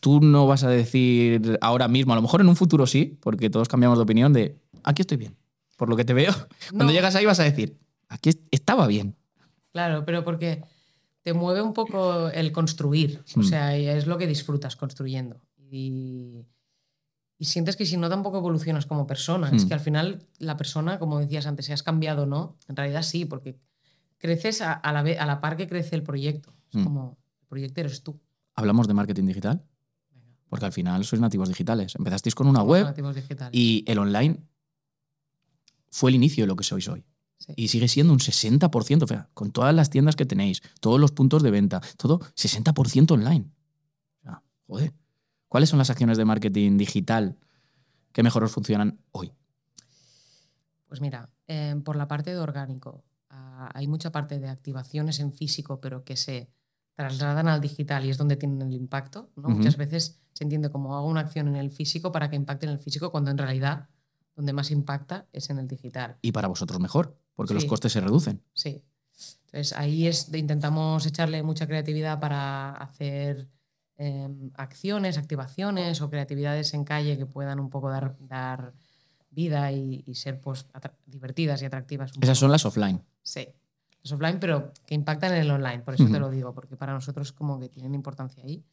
tú 0.00 0.20
no 0.20 0.46
vas 0.46 0.62
a 0.64 0.68
decir 0.70 1.58
ahora 1.60 1.88
mismo, 1.88 2.12
a 2.12 2.16
lo 2.16 2.22
mejor 2.22 2.40
en 2.40 2.48
un 2.48 2.56
futuro 2.56 2.86
sí, 2.86 3.16
porque 3.20 3.50
todos 3.50 3.68
cambiamos 3.68 3.98
de 3.98 4.02
opinión, 4.02 4.32
de 4.32 4.56
aquí 4.84 5.02
estoy 5.02 5.16
bien. 5.18 5.36
Por 5.76 5.88
lo 5.90 5.96
que 5.96 6.04
te 6.04 6.14
veo, 6.14 6.32
cuando 6.70 6.92
llegas 6.92 7.14
ahí 7.16 7.24
vas 7.26 7.40
a 7.40 7.44
decir, 7.44 7.76
aquí 8.08 8.30
est- 8.30 8.46
estaba 8.50 8.86
bien. 8.86 9.16
Claro, 9.72 10.04
pero 10.06 10.24
porque 10.24 10.62
te 11.22 11.34
mueve 11.34 11.60
un 11.60 11.72
poco 11.74 12.28
el 12.30 12.52
construir. 12.52 13.22
O 13.36 13.40
Mm. 13.40 13.42
sea, 13.42 13.76
es 13.76 14.06
lo 14.06 14.16
que 14.16 14.26
disfrutas 14.26 14.76
construyendo. 14.76 15.42
Y, 15.70 16.46
y 17.38 17.44
sientes 17.44 17.76
que 17.76 17.84
si 17.84 17.96
no 17.96 18.08
tampoco 18.08 18.38
evolucionas 18.38 18.86
como 18.86 19.06
persona. 19.06 19.50
Es 19.54 19.64
Mm. 19.64 19.68
que 19.68 19.74
al 19.74 19.80
final 19.80 20.26
la 20.38 20.56
persona, 20.56 20.98
como 20.98 21.18
decías 21.18 21.46
antes, 21.46 21.66
si 21.66 21.72
has 21.72 21.82
cambiado 21.82 22.22
o 22.22 22.26
no, 22.26 22.56
en 22.68 22.76
realidad 22.76 23.02
sí, 23.02 23.24
porque 23.26 23.58
creces 24.18 24.60
a, 24.62 24.72
a 24.72 24.92
la, 24.92 25.00
a 25.00 25.26
la 25.26 25.40
par 25.40 25.56
que 25.56 25.66
crece 25.68 25.94
el 25.96 26.02
proyecto. 26.02 26.54
Es 26.70 26.76
Mm. 26.80 26.84
como, 26.84 27.18
el 27.42 27.46
proyecto 27.46 27.80
eres 27.80 28.02
tú. 28.02 28.20
Hablamos 28.54 28.88
de 28.88 28.94
marketing 28.94 29.24
digital, 29.26 29.64
porque 30.48 30.64
al 30.66 30.72
final 30.72 31.04
sois 31.04 31.20
nativos 31.20 31.48
digitales. 31.48 31.94
Empezasteis 31.96 32.34
con 32.34 32.46
una 32.46 32.60
somos 32.60 32.70
web 32.70 33.50
y 33.52 33.84
el 33.86 33.98
online 33.98 34.42
fue 35.90 36.10
el 36.10 36.16
inicio 36.16 36.44
de 36.44 36.48
lo 36.48 36.56
que 36.56 36.64
sois 36.64 36.88
hoy. 36.88 37.04
Sí. 37.38 37.52
Y 37.56 37.68
sigue 37.68 37.86
siendo 37.88 38.12
un 38.14 38.18
60%, 38.18 39.02
o 39.02 39.06
sea, 39.06 39.28
con 39.34 39.50
todas 39.52 39.74
las 39.74 39.90
tiendas 39.90 40.16
que 40.16 40.24
tenéis, 40.24 40.62
todos 40.80 40.98
los 40.98 41.12
puntos 41.12 41.42
de 41.42 41.50
venta, 41.50 41.82
todo 41.98 42.20
60% 42.20 43.10
online. 43.12 43.50
O 44.20 44.22
sea, 44.22 44.42
joder. 44.66 44.94
¿Cuáles 45.48 45.68
son 45.68 45.78
las 45.78 45.90
acciones 45.90 46.16
de 46.18 46.24
marketing 46.24 46.76
digital 46.78 47.38
que 48.12 48.22
mejor 48.22 48.42
os 48.42 48.52
funcionan 48.52 48.98
hoy? 49.12 49.32
Pues 50.88 51.00
mira, 51.00 51.28
eh, 51.46 51.76
por 51.84 51.96
la 51.96 52.08
parte 52.08 52.30
de 52.30 52.38
orgánico, 52.38 53.04
hay 53.74 53.86
mucha 53.86 54.10
parte 54.12 54.38
de 54.38 54.48
activaciones 54.48 55.20
en 55.20 55.32
físico, 55.32 55.80
pero 55.80 56.04
que 56.04 56.16
se 56.16 56.48
trasladan 56.94 57.48
al 57.48 57.60
digital 57.60 58.04
y 58.04 58.10
es 58.10 58.16
donde 58.18 58.36
tienen 58.36 58.62
el 58.62 58.72
impacto. 58.74 59.30
Muchas 59.36 59.76
veces 59.76 60.20
se 60.32 60.44
entiende 60.44 60.70
como 60.70 60.96
hago 60.96 61.06
una 61.06 61.20
acción 61.20 61.48
en 61.48 61.56
el 61.56 61.70
físico 61.70 62.10
para 62.12 62.30
que 62.30 62.36
impacte 62.36 62.66
en 62.66 62.72
el 62.72 62.78
físico, 62.78 63.10
cuando 63.10 63.30
en 63.30 63.38
realidad 63.38 63.88
donde 64.34 64.52
más 64.52 64.70
impacta 64.70 65.26
es 65.32 65.48
en 65.50 65.58
el 65.58 65.66
digital. 65.66 66.16
Y 66.22 66.32
para 66.32 66.48
vosotros 66.48 66.78
mejor, 66.80 67.18
porque 67.34 67.54
los 67.54 67.64
costes 67.64 67.92
se 67.92 68.00
reducen. 68.00 68.42
Sí. 68.54 68.82
Entonces 69.46 69.72
ahí 69.72 70.06
es 70.06 70.30
de- 70.30 70.38
intentamos 70.38 71.06
echarle 71.06 71.42
mucha 71.42 71.66
creatividad 71.66 72.20
para 72.20 72.72
hacer 72.72 73.48
em, 73.98 74.50
acciones, 74.54 75.16
activaciones 75.16 76.02
o 76.02 76.10
creatividades 76.10 76.74
en 76.74 76.84
calle 76.84 77.16
que 77.16 77.24
puedan 77.24 77.58
un 77.60 77.70
poco 77.70 77.88
dar, 77.88 78.14
dar 78.20 78.74
vida 79.36 79.70
y, 79.70 80.02
y 80.06 80.14
ser 80.16 80.40
pues, 80.40 80.66
divertidas 81.06 81.62
y 81.62 81.66
atractivas. 81.66 82.10
Esas 82.10 82.20
poco. 82.20 82.34
son 82.34 82.50
las 82.50 82.64
offline. 82.64 83.00
Sí, 83.22 83.46
los 84.02 84.12
offline, 84.12 84.40
pero 84.40 84.72
que 84.86 84.94
impactan 84.96 85.32
en 85.34 85.42
el 85.42 85.50
online, 85.50 85.80
por 85.80 85.94
eso 85.94 86.04
te 86.06 86.10
Ujú. 86.10 86.20
lo 86.20 86.30
digo, 86.30 86.52
porque 86.54 86.76
para 86.76 86.92
nosotros 86.94 87.32
como 87.32 87.60
que 87.60 87.68
tienen 87.68 87.94
importancia 87.94 88.42
ahí. 88.42 88.64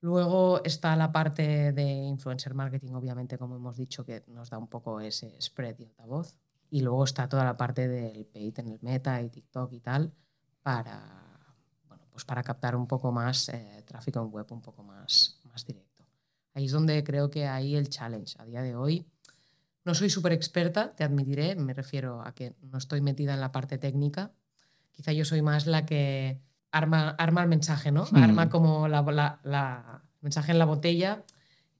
Luego 0.00 0.62
está 0.64 0.96
la 0.96 1.12
parte 1.12 1.72
de 1.72 1.82
influencer 1.82 2.54
marketing, 2.54 2.92
obviamente, 2.92 3.38
como 3.38 3.56
hemos 3.56 3.76
dicho, 3.76 4.04
que 4.04 4.22
nos 4.28 4.50
da 4.50 4.58
un 4.58 4.68
poco 4.68 5.00
ese 5.00 5.40
spread 5.40 5.78
y 5.78 5.84
altavoz. 5.84 6.36
Y 6.70 6.80
luego 6.80 7.04
está 7.04 7.28
toda 7.28 7.44
la 7.44 7.56
parte 7.56 7.88
del 7.88 8.26
paid 8.26 8.58
en 8.58 8.68
el 8.68 8.78
meta 8.82 9.22
y 9.22 9.30
TikTok 9.30 9.72
y 9.72 9.80
tal, 9.80 10.12
para, 10.62 11.00
bueno, 11.88 12.04
pues 12.10 12.24
para 12.24 12.42
captar 12.42 12.76
un 12.76 12.86
poco 12.86 13.12
más 13.12 13.48
eh, 13.50 13.82
tráfico 13.86 14.20
en 14.20 14.30
web, 14.30 14.46
un 14.50 14.60
poco 14.60 14.82
más, 14.82 15.38
más 15.44 15.64
directo. 15.64 16.04
Ahí 16.54 16.66
es 16.66 16.72
donde 16.72 17.02
creo 17.02 17.30
que 17.30 17.46
hay 17.46 17.74
el 17.76 17.88
challenge. 17.88 18.36
A 18.38 18.44
día 18.44 18.62
de 18.62 18.74
hoy 18.74 19.06
no 19.84 19.94
soy 19.94 20.10
súper 20.10 20.32
experta, 20.32 20.94
te 20.94 21.04
admitiré, 21.04 21.54
me 21.56 21.74
refiero 21.74 22.22
a 22.22 22.34
que 22.34 22.54
no 22.62 22.78
estoy 22.78 23.00
metida 23.00 23.34
en 23.34 23.40
la 23.40 23.52
parte 23.52 23.78
técnica. 23.78 24.32
Quizá 24.92 25.12
yo 25.12 25.24
soy 25.24 25.42
más 25.42 25.66
la 25.66 25.84
que 25.86 26.40
arma, 26.70 27.10
arma 27.18 27.42
el 27.42 27.48
mensaje, 27.48 27.90
¿no? 27.92 28.06
Mm. 28.10 28.16
Arma 28.16 28.48
como 28.48 28.88
la, 28.88 29.02
la- 29.02 29.40
la- 29.44 30.02
el 30.02 30.22
mensaje 30.22 30.52
en 30.52 30.58
la 30.58 30.64
botella 30.64 31.24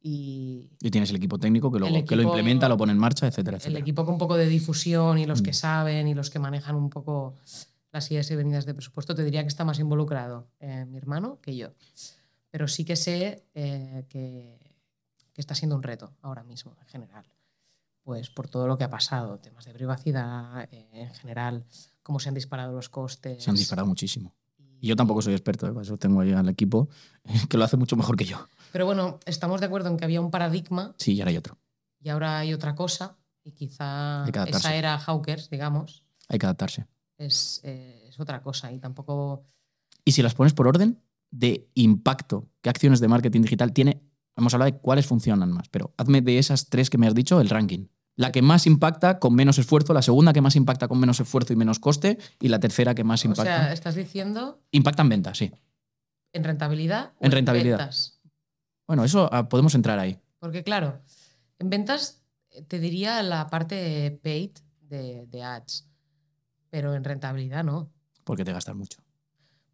y 0.03 0.71
Y 0.83 0.91
tienes 0.91 1.09
el 1.11 1.17
equipo 1.17 1.39
técnico 1.39 1.73
que 1.73 1.79
lo, 1.79 1.87
El 1.87 2.05
que 2.05 2.15
lo 2.17 2.23
implementa, 2.23 2.69
lo 2.69 2.77
pone 2.77 2.93
en 2.93 2.99
marcha, 2.99 3.27
etcétera, 3.27 3.57
el 3.57 3.61
etcétera. 3.63 3.81
equipo 3.81 4.05
con 4.05 4.15
un 4.15 4.19
poco 4.19 4.37
de 4.37 4.47
difusión 4.47 5.17
y 5.19 5.25
los 5.27 5.41
que 5.41 5.51
Mm. 5.53 5.55
saben 5.55 6.09
y 6.09 6.15
los 6.15 6.29
que 6.31 6.39
manejan 6.39 6.77
un 6.77 6.91
poco 6.91 7.37
las 7.93 8.11
ideas 8.11 8.31
y 8.31 8.37
venidas 8.37 8.67
de 8.67 8.75
presupuesto, 8.75 9.15
te 9.15 9.25
diría 9.25 9.41
que 9.43 9.49
está 9.49 9.65
más 9.65 9.79
involucrado 9.79 10.49
eh, 10.61 10.85
mi 10.85 10.99
hermano 10.99 11.39
que 11.41 11.57
yo. 11.57 11.69
Pero 12.51 12.69
sí 12.69 12.85
que 12.85 12.97
sé 12.97 13.45
eh, 13.55 14.05
que, 14.09 14.59
que 15.33 15.41
está 15.41 15.55
siendo 15.55 15.75
un 15.77 15.83
reto 15.83 16.13
ahora 16.21 16.43
mismo, 16.43 16.77
en 16.81 16.87
general. 16.87 17.25
Pues 18.05 18.31
por 18.31 18.49
todo 18.49 18.69
lo 18.69 18.77
que 18.79 18.85
ha 18.85 18.91
pasado, 18.91 19.39
temas 19.39 19.65
de 19.65 19.73
privacidad, 19.73 20.69
eh, 20.71 20.89
en 20.93 21.13
general, 21.15 21.65
cómo 22.03 22.21
se 22.21 22.29
han 22.29 22.35
disparado 22.35 22.73
los 22.73 22.89
costes. 22.91 23.43
Se 23.43 23.51
han 23.51 23.57
disparado 23.57 23.89
muchísimo. 23.89 24.35
Y 24.79 24.89
yo 24.89 24.97
tampoco 24.97 25.23
soy 25.23 25.33
experto, 25.33 25.67
¿eh? 25.67 25.73
Por 25.73 25.83
eso 25.83 25.97
tengo 25.97 26.21
ahí 26.21 26.33
al 26.33 26.49
equipo 26.51 26.89
que 27.49 27.57
lo 27.57 27.65
hace 27.65 27.79
mucho 27.79 27.97
mejor 27.97 28.17
que 28.17 28.27
yo. 28.27 28.47
Pero 28.73 28.85
bueno, 28.85 29.19
estamos 29.25 29.61
de 29.61 29.67
acuerdo 29.67 29.89
en 29.89 29.97
que 29.97 30.05
había 30.05 30.21
un 30.21 30.31
paradigma 30.31 30.95
Sí, 30.99 31.15
y 31.15 31.21
ahora 31.21 31.31
hay 31.31 31.37
otro. 31.39 31.59
y 32.01 32.09
ahora 32.11 32.39
hay 32.41 32.53
otra 32.53 32.75
cosa 32.75 33.17
y 33.43 33.53
quizá 33.53 34.25
esa 34.47 34.75
era 34.75 34.99
Hawkers, 34.99 35.49
digamos, 35.49 36.05
Hay 36.29 36.39
que 36.39 36.47
adaptarse. 36.47 36.87
es, 37.17 37.61
eh, 37.65 38.05
es 38.09 38.21
otra 38.21 38.43
cosa 38.43 38.71
y 38.73 38.79
tampoco... 38.79 39.45
Y 40.05 40.13
si 40.13 40.23
las 40.23 40.35
pones 40.35 40.53
por 40.53 40.69
orden 40.69 41.03
de 41.31 41.71
impacto, 41.75 42.51
¿qué 42.61 42.69
acciones 42.69 43.01
de 43.01 43.09
marketing 43.09 43.41
digital 43.43 43.73
tiene? 43.73 44.03
Hemos 44.37 44.53
hablado 44.55 44.73
de 44.73 44.79
cuáles 44.79 45.07
funcionan 45.07 45.53
más, 45.53 45.69
pero 45.69 45.95
hazme 45.97 46.21
de 46.21 46.39
esas 46.39 46.69
tres 46.69 46.91
que 46.91 46.99
me 46.99 47.07
has 47.07 47.15
dicho 47.15 47.41
el 47.41 47.49
ranking. 47.49 47.87
La 48.17 48.31
que 48.31 48.43
más 48.43 48.67
impacta 48.67 49.19
con 49.19 49.35
menos 49.35 49.59
esfuerzo, 49.59 49.93
la 49.93 50.03
segunda 50.03 50.33
que 50.33 50.41
más 50.41 50.55
impacta 50.57 50.87
con 50.89 50.99
menos 51.01 51.19
esfuerzo 51.21 51.53
y 51.53 51.57
menos 51.57 51.79
coste, 51.81 52.19
y 52.41 52.49
la 52.49 52.61
tercera 52.61 52.95
que 52.95 53.03
más 53.05 53.25
O 53.25 53.29
impacta. 53.29 53.45
sea, 53.65 53.73
estás 53.73 53.95
diciendo 53.97 54.61
impacta 54.71 55.03
en 55.03 55.09
ventas, 55.09 55.39
sí. 55.39 55.53
en 56.33 56.45
rentabilidad 56.45 57.13
o 57.19 57.25
En 57.27 57.33
rentabilidad. 57.33 57.79
ventas. 57.79 58.21
Bueno, 58.87 59.05
eso 59.05 59.29
ah, 59.33 59.49
podemos 59.49 59.75
entrar 59.75 59.99
ahí. 59.99 60.19
Porque 60.39 60.63
claro, 60.63 61.01
en 61.59 61.71
ventas 61.71 62.23
eh, 62.51 62.63
te 62.63 62.79
diría 62.79 63.23
la 63.23 63.49
parte 63.49 64.21
paid 64.23 64.51
de, 64.81 65.27
de 65.27 65.43
ads, 65.43 65.89
pero 66.71 66.95
en 66.95 67.03
rentabilidad 67.03 67.65
no. 67.65 67.91
Porque 68.25 68.45
te 68.45 68.53
gastas 68.53 68.77
mucho. 68.77 69.01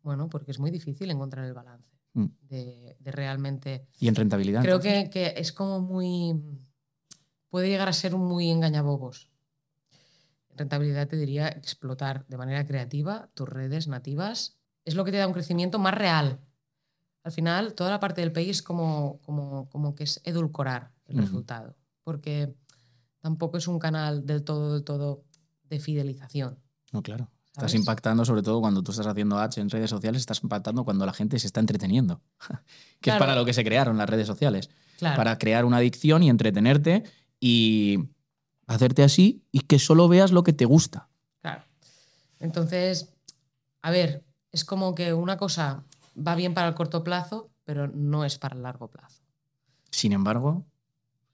Bueno, 0.03 0.29
porque 0.31 0.51
es 0.51 0.59
muy 0.59 0.71
difícil 0.71 1.11
encontrar 1.11 1.45
el 1.45 1.53
balance. 1.53 1.90
De, 2.15 2.97
de 2.99 3.13
realmente... 3.13 3.87
Y 3.99 4.09
en 4.09 4.15
rentabilidad. 4.15 4.63
Creo 4.63 4.81
que, 4.81 5.11
que 5.11 5.35
es 5.37 5.53
como 5.53 5.81
muy... 5.81 6.41
Puede 7.49 7.69
llegar 7.69 7.89
a 7.89 7.93
ser 7.93 8.15
un 8.15 8.27
muy 8.27 8.51
engañabobos. 8.51 9.31
En 10.51 10.59
rentabilidad 10.59 11.09
te 11.09 11.17
diría 11.17 11.49
explotar 11.49 12.27
de 12.27 12.37
manera 12.37 12.67
creativa 12.67 13.29
tus 13.35 13.49
redes 13.49 13.89
nativas. 13.89 14.59
Es 14.85 14.95
lo 14.95 15.05
que 15.05 15.13
te 15.13 15.19
da 15.19 15.27
un 15.27 15.33
crecimiento 15.33 15.79
más 15.79 15.95
real. 15.95 16.41
Al 17.23 17.33
final, 17.33 17.75
toda 17.75 17.91
la 17.91 18.01
parte 18.01 18.21
del 18.21 18.33
pay 18.33 18.51
es 18.51 18.63
como, 18.63 19.21
como, 19.23 19.69
como 19.69 19.95
que 19.95 20.05
es 20.05 20.21
edulcorar 20.25 20.93
el 21.07 21.19
resultado. 21.19 21.77
Porque 22.03 22.55
tampoco 23.21 23.59
es 23.59 23.69
un 23.69 23.79
canal 23.79 24.25
del 24.25 24.43
todo, 24.43 24.75
del 24.75 24.85
todo 24.85 25.25
de 25.65 25.81
fidelización. 25.81 26.59
No, 26.93 27.03
claro. 27.03 27.31
Estás 27.67 27.75
impactando, 27.75 28.25
sobre 28.25 28.43
todo 28.43 28.61
cuando 28.61 28.83
tú 28.83 28.91
estás 28.91 29.07
haciendo 29.07 29.39
ads 29.39 29.59
en 29.59 29.69
redes 29.69 29.91
sociales, 29.91 30.21
estás 30.21 30.43
impactando 30.43 30.85
cuando 30.85 31.05
la 31.05 31.13
gente 31.13 31.39
se 31.39 31.47
está 31.47 31.61
entreteniendo. 31.61 32.21
que 33.01 33.11
es 33.11 33.17
para 33.17 33.35
lo 33.35 33.45
que 33.45 33.53
se 33.53 33.65
crearon 33.65 33.99
las 33.99 34.09
redes 34.09 34.27
sociales. 34.27 34.71
Claro. 34.99 35.17
Para 35.17 35.39
crear 35.39 35.65
una 35.65 35.79
adicción 35.79 36.23
y 36.23 36.31
entretenerte 36.31 37.05
y 37.39 37.99
hacerte 38.67 39.03
así 39.03 39.45
y 39.53 39.61
que 39.61 39.79
solo 39.79 40.09
veas 40.09 40.33
lo 40.33 40.43
que 40.43 40.53
te 40.53 40.65
gusta. 40.65 41.09
Claro. 41.43 41.65
Entonces, 42.39 43.13
a 43.83 43.91
ver, 43.91 44.25
es 44.53 44.65
como 44.65 44.95
que 44.95 45.13
una 45.13 45.37
cosa 45.37 45.85
va 46.17 46.35
bien 46.35 46.55
para 46.55 46.69
el 46.69 46.75
corto 46.75 47.05
plazo, 47.05 47.51
pero 47.65 47.89
no 47.89 48.25
es 48.25 48.39
para 48.39 48.57
el 48.57 48.63
largo 48.63 48.89
plazo. 48.89 49.23
Sin 49.91 50.13
embargo, 50.13 50.65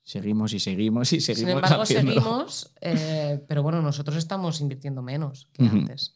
seguimos 0.06 0.52
y 0.52 0.60
seguimos 0.60 1.12
y 1.12 1.20
seguimos. 1.20 1.48
Sin 1.48 1.56
embargo, 1.56 1.84
seguimos, 1.84 2.72
eh, 2.80 3.44
pero 3.48 3.62
bueno, 3.64 3.82
nosotros 3.82 4.16
estamos 4.16 4.60
invirtiendo 4.60 5.02
menos 5.02 5.48
que 5.52 5.64
antes, 5.66 6.14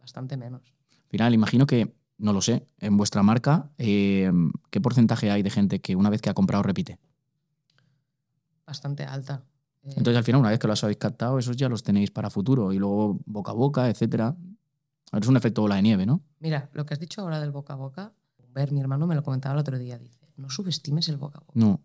bastante 0.00 0.36
menos. 0.36 0.72
Al 0.90 1.10
final, 1.10 1.34
imagino 1.34 1.66
que, 1.66 1.94
no 2.18 2.32
lo 2.32 2.40
sé, 2.40 2.68
en 2.78 2.96
vuestra 2.96 3.24
marca, 3.24 3.70
eh, 3.76 4.30
¿qué 4.70 4.80
porcentaje 4.80 5.32
hay 5.32 5.42
de 5.42 5.50
gente 5.50 5.80
que 5.80 5.96
una 5.96 6.10
vez 6.10 6.22
que 6.22 6.30
ha 6.30 6.34
comprado 6.34 6.62
repite? 6.62 6.98
Bastante 8.64 9.04
alta. 9.04 9.44
Eh, 9.82 9.94
Entonces, 9.96 10.16
al 10.16 10.24
final, 10.24 10.40
una 10.40 10.50
vez 10.50 10.60
que 10.60 10.68
los 10.68 10.82
habéis 10.84 10.98
captado, 10.98 11.38
esos 11.40 11.56
ya 11.56 11.68
los 11.68 11.82
tenéis 11.82 12.12
para 12.12 12.30
futuro 12.30 12.72
y 12.72 12.78
luego 12.78 13.18
boca 13.26 13.50
a 13.50 13.54
boca, 13.54 13.90
etcétera. 13.90 14.36
Es 15.12 15.26
un 15.26 15.36
efecto 15.36 15.62
bola 15.62 15.76
de 15.76 15.82
nieve, 15.82 16.06
¿no? 16.06 16.22
Mira, 16.38 16.70
lo 16.72 16.86
que 16.86 16.94
has 16.94 17.00
dicho 17.00 17.20
ahora 17.20 17.40
del 17.40 17.50
boca 17.50 17.72
a 17.72 17.76
boca, 17.76 18.12
ver, 18.56 18.72
mi 18.72 18.80
hermano 18.80 19.06
me 19.06 19.14
lo 19.14 19.22
comentaba 19.22 19.54
el 19.54 19.60
otro 19.60 19.78
día, 19.78 19.98
dice, 19.98 20.18
no 20.36 20.48
subestimes 20.50 21.08
el 21.08 21.16
boca 21.18 21.38
a 21.38 21.40
boca. 21.40 21.52
No. 21.54 21.80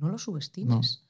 No 0.00 0.08
lo 0.08 0.18
subestimes. 0.18 1.04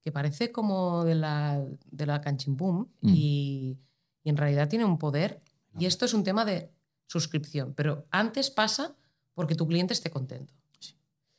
Que 0.00 0.10
parece 0.10 0.50
como 0.50 1.04
de 1.04 1.14
la, 1.14 1.64
de 1.90 2.06
la 2.06 2.20
canchimpum 2.20 2.88
Mm. 3.00 3.08
y, 3.08 3.78
y 4.24 4.30
en 4.30 4.36
realidad 4.36 4.68
tiene 4.68 4.84
un 4.84 4.98
poder. 4.98 5.40
Y 5.78 5.86
esto 5.86 6.04
es 6.04 6.12
un 6.12 6.24
tema 6.24 6.44
de 6.44 6.70
suscripción, 7.06 7.72
pero 7.74 8.06
antes 8.10 8.50
pasa 8.50 8.94
porque 9.34 9.54
tu 9.54 9.66
cliente 9.66 9.94
esté 9.94 10.10
contento. 10.10 10.52
Sí. 10.80 10.96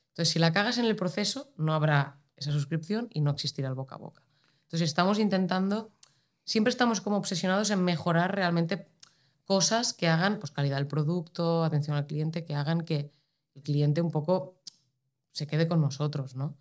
Entonces, 0.10 0.32
si 0.34 0.40
la 0.40 0.52
cagas 0.54 0.78
en 0.78 0.86
el 0.86 0.96
proceso, 0.96 1.52
no 1.58 1.74
habrá 1.74 2.20
esa 2.36 2.52
suscripción 2.52 3.08
y 3.12 3.22
no 3.22 3.32
existirá 3.32 3.68
el 3.70 3.76
boca 3.76 3.96
a 3.96 4.00
boca. 4.00 4.24
Entonces, 4.64 4.90
estamos 4.90 5.20
intentando, 5.20 5.92
siempre 6.46 6.72
estamos 6.72 7.02
como 7.02 7.18
obsesionados 7.18 7.70
en 7.70 7.84
mejorar 7.84 8.34
realmente 8.34 8.88
cosas 9.46 9.94
que 9.94 10.08
hagan 10.08 10.40
pues, 10.40 10.52
calidad 10.52 10.78
del 10.78 10.88
producto, 10.88 11.64
atención 11.64 11.96
al 11.96 12.08
cliente, 12.08 12.46
que 12.46 12.56
hagan 12.56 12.82
que 12.82 13.12
el 13.54 13.62
cliente 13.62 14.02
un 14.02 14.10
poco 14.10 14.56
se 15.32 15.46
quede 15.48 15.68
con 15.68 15.82
nosotros, 15.82 16.36
¿no? 16.36 16.56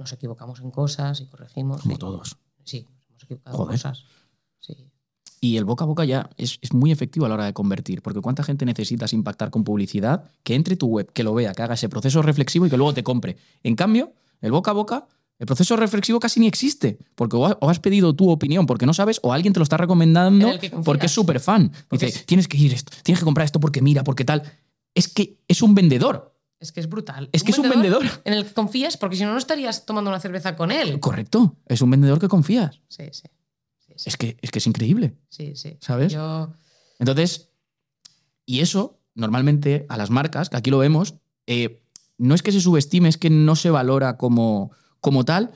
Nos 0.00 0.12
equivocamos 0.14 0.60
en 0.60 0.70
cosas 0.70 1.20
y 1.20 1.26
corregimos. 1.26 1.82
Como 1.82 1.94
y- 1.94 1.98
todos. 1.98 2.36
Sí, 2.64 2.86
nos 2.90 3.06
hemos 3.10 3.22
equivocado 3.24 3.56
Joder. 3.58 3.72
en 3.74 3.78
cosas. 3.78 4.04
Sí. 4.58 4.74
Y 5.42 5.56
el 5.58 5.64
boca 5.66 5.84
a 5.84 5.86
boca 5.86 6.04
ya 6.06 6.30
es, 6.36 6.58
es 6.62 6.72
muy 6.72 6.90
efectivo 6.90 7.26
a 7.26 7.28
la 7.28 7.34
hora 7.34 7.44
de 7.44 7.52
convertir, 7.52 8.02
porque 8.02 8.20
¿cuánta 8.20 8.42
gente 8.42 8.64
necesitas 8.64 9.12
impactar 9.12 9.50
con 9.50 9.62
publicidad 9.64 10.24
que 10.42 10.54
entre 10.54 10.76
tu 10.76 10.86
web, 10.86 11.12
que 11.12 11.22
lo 11.22 11.34
vea, 11.34 11.52
que 11.54 11.62
haga 11.62 11.74
ese 11.74 11.88
proceso 11.88 12.20
reflexivo 12.22 12.66
y 12.66 12.70
que 12.70 12.76
luego 12.78 12.92
te 12.94 13.02
compre? 13.04 13.36
En 13.62 13.76
cambio, 13.76 14.12
el 14.40 14.52
boca 14.52 14.70
a 14.70 14.74
boca, 14.74 15.06
el 15.38 15.46
proceso 15.46 15.76
reflexivo 15.76 16.18
casi 16.20 16.40
ni 16.40 16.46
existe, 16.46 16.98
porque 17.14 17.36
o 17.36 17.46
ha- 17.46 17.58
o 17.60 17.70
has 17.70 17.78
pedido 17.78 18.14
tu 18.14 18.30
opinión 18.30 18.66
porque 18.66 18.84
no 18.86 18.92
sabes, 18.94 19.20
o 19.22 19.32
alguien 19.32 19.52
te 19.54 19.60
lo 19.60 19.64
está 19.64 19.76
recomendando 19.78 20.48
porque 20.84 21.06
es 21.06 21.12
súper 21.12 21.40
fan. 21.40 21.72
Dice, 21.90 22.06
es- 22.08 22.26
tienes 22.26 22.46
que 22.48 22.58
ir 22.58 22.72
esto, 22.74 22.92
tienes 23.02 23.18
que 23.20 23.24
comprar 23.24 23.44
esto 23.46 23.60
porque 23.60 23.80
mira, 23.82 24.02
porque 24.04 24.24
tal. 24.24 24.42
Es 24.94 25.08
que 25.08 25.38
es 25.48 25.62
un 25.62 25.74
vendedor. 25.74 26.34
Es 26.60 26.72
que 26.72 26.80
es 26.80 26.88
brutal. 26.88 27.30
Es 27.32 27.42
que 27.42 27.52
es 27.52 27.58
un 27.58 27.70
vendedor. 27.70 28.04
En 28.24 28.34
el 28.34 28.44
que 28.44 28.52
confías, 28.52 28.98
porque 28.98 29.16
si 29.16 29.24
no, 29.24 29.32
no 29.32 29.38
estarías 29.38 29.86
tomando 29.86 30.10
una 30.10 30.20
cerveza 30.20 30.56
con 30.56 30.70
él. 30.70 31.00
Correcto, 31.00 31.56
es 31.66 31.80
un 31.80 31.90
vendedor 31.90 32.18
que 32.20 32.28
confías. 32.28 32.80
Sí, 32.88 33.04
sí. 33.12 33.24
Sí, 33.78 33.94
sí. 33.96 34.04
Es 34.06 34.16
que 34.18 34.36
es, 34.42 34.50
que 34.50 34.58
es 34.58 34.66
increíble. 34.66 35.16
sí, 35.30 35.56
sí. 35.56 35.78
¿Sabes? 35.80 36.12
Yo, 36.12 36.52
Entonces, 36.98 37.50
y 38.44 38.60
eso, 38.60 39.00
normalmente, 39.14 39.86
a 39.88 39.96
las 39.96 40.10
marcas, 40.10 40.50
que 40.50 40.58
aquí 40.58 40.70
lo 40.70 40.78
vemos, 40.78 41.14
eh, 41.46 41.82
no 42.18 42.34
es 42.34 42.42
que 42.42 42.52
se 42.52 42.60
subestime, 42.60 43.08
es 43.08 43.16
que 43.16 43.30
no 43.30 43.56
se 43.56 43.70
valora 43.70 44.18
como, 44.18 44.70
como 45.00 45.24
tal, 45.24 45.52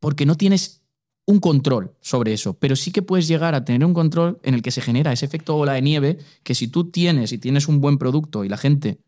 porque 0.00 0.26
no 0.26 0.34
tienes 0.34 0.82
un 1.26 1.38
control 1.38 1.94
sobre 2.00 2.32
eso, 2.32 2.54
pero 2.54 2.74
sí 2.76 2.90
que 2.90 3.02
puedes 3.02 3.28
llegar 3.28 3.54
a 3.54 3.64
tener 3.64 3.84
un 3.84 3.94
control 3.94 4.40
en 4.42 4.54
el 4.54 4.62
que 4.62 4.70
se 4.70 4.80
genera 4.80 5.12
ese 5.12 5.26
efecto 5.26 5.54
bola 5.54 5.74
de 5.74 5.82
nieve, 5.82 6.18
que 6.42 6.54
si 6.54 6.68
tú 6.68 6.90
tienes 6.90 7.32
y 7.32 7.38
tienes 7.38 7.68
un 7.68 7.80
buen 7.80 7.98
producto 7.98 8.44
y 8.44 8.48
la 8.48 8.56
gente 8.56 9.00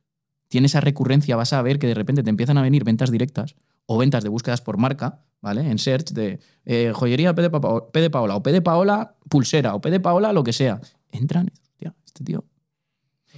tiene 0.48 0.66
esa 0.66 0.80
recurrencia, 0.80 1.36
vas 1.36 1.52
a 1.52 1.62
ver 1.62 1.78
que 1.78 1.86
de 1.86 1.94
repente 1.94 2.22
te 2.22 2.30
empiezan 2.30 2.58
a 2.58 2.62
venir 2.62 2.84
ventas 2.84 3.10
directas 3.10 3.54
o 3.86 3.96
ventas 3.98 4.22
de 4.22 4.28
búsquedas 4.30 4.60
por 4.60 4.76
marca, 4.78 5.20
¿vale? 5.40 5.70
En 5.70 5.78
search 5.78 6.12
de 6.12 6.40
eh, 6.64 6.92
joyería 6.94 7.34
P 7.34 7.42
de, 7.42 7.50
Papa- 7.50 7.90
P 7.92 8.00
de 8.00 8.10
Paola 8.10 8.36
o 8.36 8.42
P 8.42 8.52
de 8.52 8.60
Paola 8.62 9.14
pulsera 9.28 9.74
o 9.74 9.80
P 9.80 9.90
de 9.90 10.00
Paola 10.00 10.32
lo 10.32 10.44
que 10.44 10.52
sea. 10.52 10.80
Entran, 11.12 11.50
hostia, 11.70 11.94
este 12.04 12.24
tío. 12.24 12.44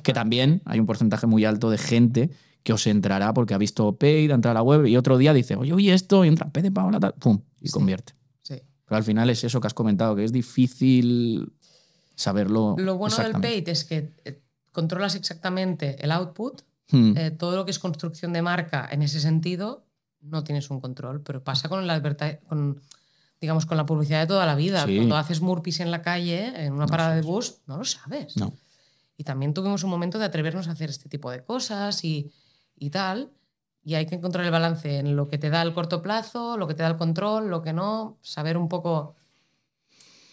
Que 0.03 0.13
también 0.13 0.63
hay 0.65 0.81
un 0.81 0.87
porcentaje 0.87 1.27
muy 1.27 1.45
alto 1.45 1.69
de 1.71 1.79
gente 1.79 2.31
que 2.63 2.73
os 2.73 2.87
entrará 2.87 3.33
porque 3.35 3.55
ha 3.55 3.59
visto 3.59 3.97
Paid, 3.97 4.31
entra 4.31 4.51
a 4.51 4.55
la 4.55 4.63
web 4.63 4.87
y 4.87 4.97
otro 4.97 5.19
día 5.19 5.33
dice, 5.35 5.57
oye, 5.57 5.73
oye, 5.73 5.93
esto, 5.95 6.25
y 6.25 6.29
entra 6.29 6.51
P 6.51 6.63
de 6.63 6.71
Paola, 6.71 6.99
tal, 7.01 7.15
pum, 7.15 7.41
y 7.61 7.69
Sí. 7.69 7.73
convierte. 7.73 8.15
sí. 8.43 8.55
Pero 8.87 8.97
al 8.97 9.05
final 9.05 9.31
es 9.31 9.45
eso 9.45 9.61
que 9.61 9.67
has 9.69 9.75
comentado, 9.75 10.17
que 10.17 10.25
es 10.25 10.33
difícil 10.33 11.53
saberlo. 12.15 12.75
Lo 12.79 12.97
bueno 12.99 13.17
del 13.17 13.33
paid 13.41 13.69
es 13.69 13.85
que 13.85 14.13
eh, 14.25 14.41
controlas 14.73 15.15
exactamente 15.15 15.97
el 16.05 16.11
output 16.13 16.63
Hmm. 16.91 17.16
eh, 17.16 17.30
todo 17.30 17.57
lo 17.57 17.64
que 17.64 17.70
es 17.70 17.78
construcción 17.78 18.32
de 18.32 18.43
marca 18.43 18.88
en 18.91 19.03
ese 19.03 19.20
sentido, 19.20 19.86
no 20.20 20.45
tienes 20.45 20.70
un 20.70 20.80
control. 20.80 21.22
Pero 21.22 21.43
pasa 21.43 21.68
con 21.68 21.86
la 21.86 22.01
con, 22.47 22.80
digamos, 23.41 23.66
con 23.66 23.76
la 23.76 23.86
publicidad 23.86 24.20
de 24.20 24.26
toda 24.26 24.47
la 24.47 24.55
vida. 24.55 24.84
Sí. 24.86 24.97
Cuando 24.97 25.16
haces 25.16 25.41
murpis 25.41 25.80
en 25.80 25.91
la 25.91 26.03
calle, 26.03 26.64
en 26.64 26.72
una 26.72 26.86
No 26.86 26.88
parada 26.88 27.14
de 27.14 27.22
bus, 27.22 27.59
no 27.66 27.78
lo 27.78 27.84
sabes. 27.84 28.36
No. 28.36 28.53
Y 29.16 29.24
también 29.24 29.53
tuvimos 29.53 29.84
un 29.84 29.91
momento 29.91 30.18
de 30.18 30.24
atrevernos 30.24 30.68
a 30.68 30.72
hacer 30.72 30.91
este 30.91 31.09
tipo 31.09 31.30
de 31.30 31.45
cosas 31.45 32.05
y, 32.05 32.32
y 32.76 32.91
tal. 32.91 33.30
Y 33.82 33.95
hay 33.95 34.07
que 34.07 34.14
encontrar 34.14 34.45
el 34.45 34.51
balance 34.51 34.99
en 34.99 35.16
lo 35.16 35.28
que 35.28 35.38
te 35.38 35.51
da 35.51 35.62
el 35.62 35.72
corto 35.72 36.03
plazo, 36.03 36.57
lo 36.57 36.66
que 36.66 36.74
te 36.74 36.82
da 36.82 36.88
el 36.88 36.97
control, 36.97 37.49
lo 37.49 37.62
que 37.62 37.72
no, 37.72 38.18
saber 38.22 38.57
un 38.57 38.68
poco... 38.68 39.16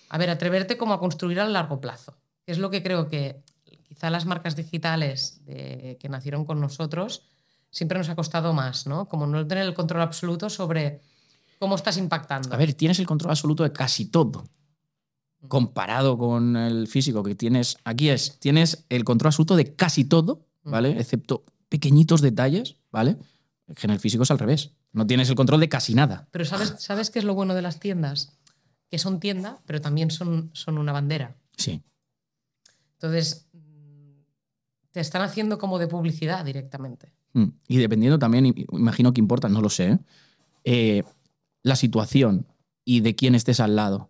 A 0.10 0.18
ver, 0.18 0.30
atreverte 0.30 0.78
como 0.78 0.94
a 0.94 1.00
construir 1.00 1.40
a 1.40 1.48
largo 1.48 1.82
plazo. 1.82 2.18
Es 2.46 2.60
lo 2.60 2.70
que 2.70 2.82
creo 2.82 3.10
que 3.10 3.42
quizá 3.88 4.10
las 4.10 4.26
marcas 4.26 4.56
digitales 4.56 5.42
de- 5.46 5.98
que 6.00 6.10
nacieron 6.10 6.46
con 6.46 6.60
nosotros 6.60 7.24
siempre 7.72 7.98
nos 7.98 8.10
ha 8.10 8.16
costado 8.16 8.54
más, 8.54 8.88
¿no? 8.88 9.08
Como 9.08 9.28
no 9.28 9.46
tener 9.48 9.66
el 9.66 9.74
control 9.74 10.02
absoluto 10.02 10.50
sobre 10.50 11.02
cómo 11.60 11.76
estás 11.76 11.98
impactando. 11.98 12.54
A 12.54 12.58
ver, 12.58 12.74
tienes 12.74 13.00
el 13.00 13.06
control 13.08 13.32
absoluto 13.32 13.64
de 13.64 13.72
casi 13.72 14.06
todo. 14.06 14.46
Comparado 15.48 16.18
con 16.18 16.56
el 16.58 16.88
físico 16.88 17.24
que 17.24 17.36
tienes. 17.36 17.78
Aquí 17.84 18.10
es, 18.10 18.40
tienes 18.40 18.86
el 18.90 19.04
control 19.04 19.28
absoluto 19.30 19.56
de 19.56 19.76
casi 19.76 20.04
todo, 20.06 20.48
¿vale? 20.64 20.92
Excepto 21.00 21.46
pequeñitos 21.70 22.22
detalles, 22.22 22.78
¿vale? 22.92 23.18
Que 23.76 23.86
en 23.88 23.92
el 23.92 24.00
físico 24.00 24.24
es 24.24 24.32
al 24.32 24.40
revés. 24.40 24.72
No 24.94 25.06
tienes 25.06 25.30
el 25.30 25.36
control 25.36 25.60
de 25.60 25.70
casi 25.70 25.94
nada. 25.94 26.28
Pero 26.32 26.46
¿sabes, 26.46 26.76
¿sabes 26.80 27.12
qué 27.12 27.20
es 27.20 27.26
lo 27.26 27.36
bueno 27.36 27.54
de 27.54 27.62
las 27.62 27.80
tiendas? 27.80 28.34
Que 28.90 28.98
son 28.98 29.20
tienda, 29.20 29.60
pero 29.66 29.80
también 29.82 30.10
son, 30.10 30.50
son 30.54 30.78
una 30.78 30.92
bandera. 30.94 31.36
Sí. 31.56 31.84
Entonces, 32.94 33.47
mm, 33.47 33.47
te 34.98 35.02
están 35.02 35.22
haciendo 35.22 35.60
como 35.60 35.78
de 35.78 35.88
publicidad 35.88 36.44
directamente. 36.44 37.14
Mm. 37.34 37.50
Y 37.68 37.78
dependiendo 37.78 38.18
también, 38.18 38.48
imagino 38.72 39.14
que 39.14 39.22
importa, 39.22 39.48
no 39.48 39.62
lo 39.62 39.70
sé, 39.70 40.00
¿eh? 40.64 41.04
La 41.62 41.76
situación 41.76 42.48
y 42.84 43.02
de 43.02 43.16
quién 43.16 43.36
estés 43.36 43.60
al 43.60 43.76
lado. 43.76 44.10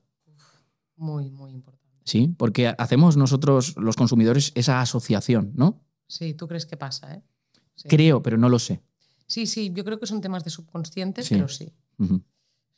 Muy, 0.95 1.29
muy 1.29 1.51
importante. 1.51 1.85
¿Sí? 2.05 2.33
Porque 2.37 2.73
hacemos 2.77 3.17
nosotros, 3.17 3.75
los 3.75 3.97
consumidores, 3.97 4.53
esa 4.55 4.79
asociación, 4.79 5.51
¿no? 5.55 5.81
Sí, 6.07 6.33
¿tú 6.33 6.47
crees 6.47 6.65
que 6.65 6.77
pasa, 6.77 7.15
eh? 7.15 7.21
Sí. 7.75 7.89
Creo, 7.89 8.23
pero 8.23 8.37
no 8.37 8.47
lo 8.47 8.57
sé. 8.59 8.81
sí, 9.25 9.45
sí, 9.45 9.71
yo 9.73 9.83
creo 9.83 9.99
que 9.99 10.07
son 10.07 10.21
temas 10.21 10.45
de 10.45 10.49
subconsciente, 10.51 11.21
Sí. 11.21 11.35
pero 11.35 11.49
sí. 11.49 11.73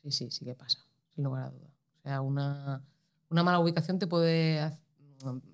Sí, 0.01 0.11
sí, 0.11 0.31
sí 0.31 0.45
que 0.45 0.55
pasa, 0.55 0.79
sin 1.13 1.25
lugar 1.25 1.43
a 1.43 1.49
duda. 1.51 1.69
O 1.99 2.01
sea, 2.01 2.21
una, 2.21 2.81
una 3.29 3.43
mala 3.43 3.59
ubicación 3.59 3.99
te 3.99 4.07
puede 4.07 4.59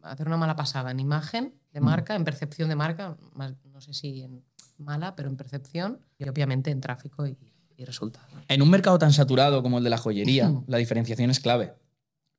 hacer 0.04 0.28
una 0.28 0.38
mala 0.38 0.56
pasada 0.56 0.92
en 0.92 1.02
imagen 1.02 1.54
de 1.76 1.82
marca, 1.82 2.16
en 2.16 2.24
percepción 2.24 2.70
de 2.70 2.76
marca, 2.76 3.16
más- 3.34 3.54
no 3.66 3.82
sé 3.82 3.94
si 3.94 4.22
en 4.24 4.44
mala, 4.78 5.16
pero 5.16 5.30
en 5.30 5.36
percepción 5.38 6.00
y 6.18 6.28
obviamente 6.28 6.72
en 6.72 6.82
tráfico 6.82 7.28
y, 7.28 7.38
y 7.78 7.86
resultado. 7.86 8.26
En 8.48 8.62
un 8.62 8.70
mercado 8.70 8.98
tan 8.98 9.12
saturado 9.14 9.62
como 9.62 9.78
el 9.78 9.84
de 9.84 9.90
la 9.90 9.98
joyería, 9.98 10.52
la 10.68 10.78
diferenciación 10.78 11.30
es 11.30 11.40
clave. 11.40 11.74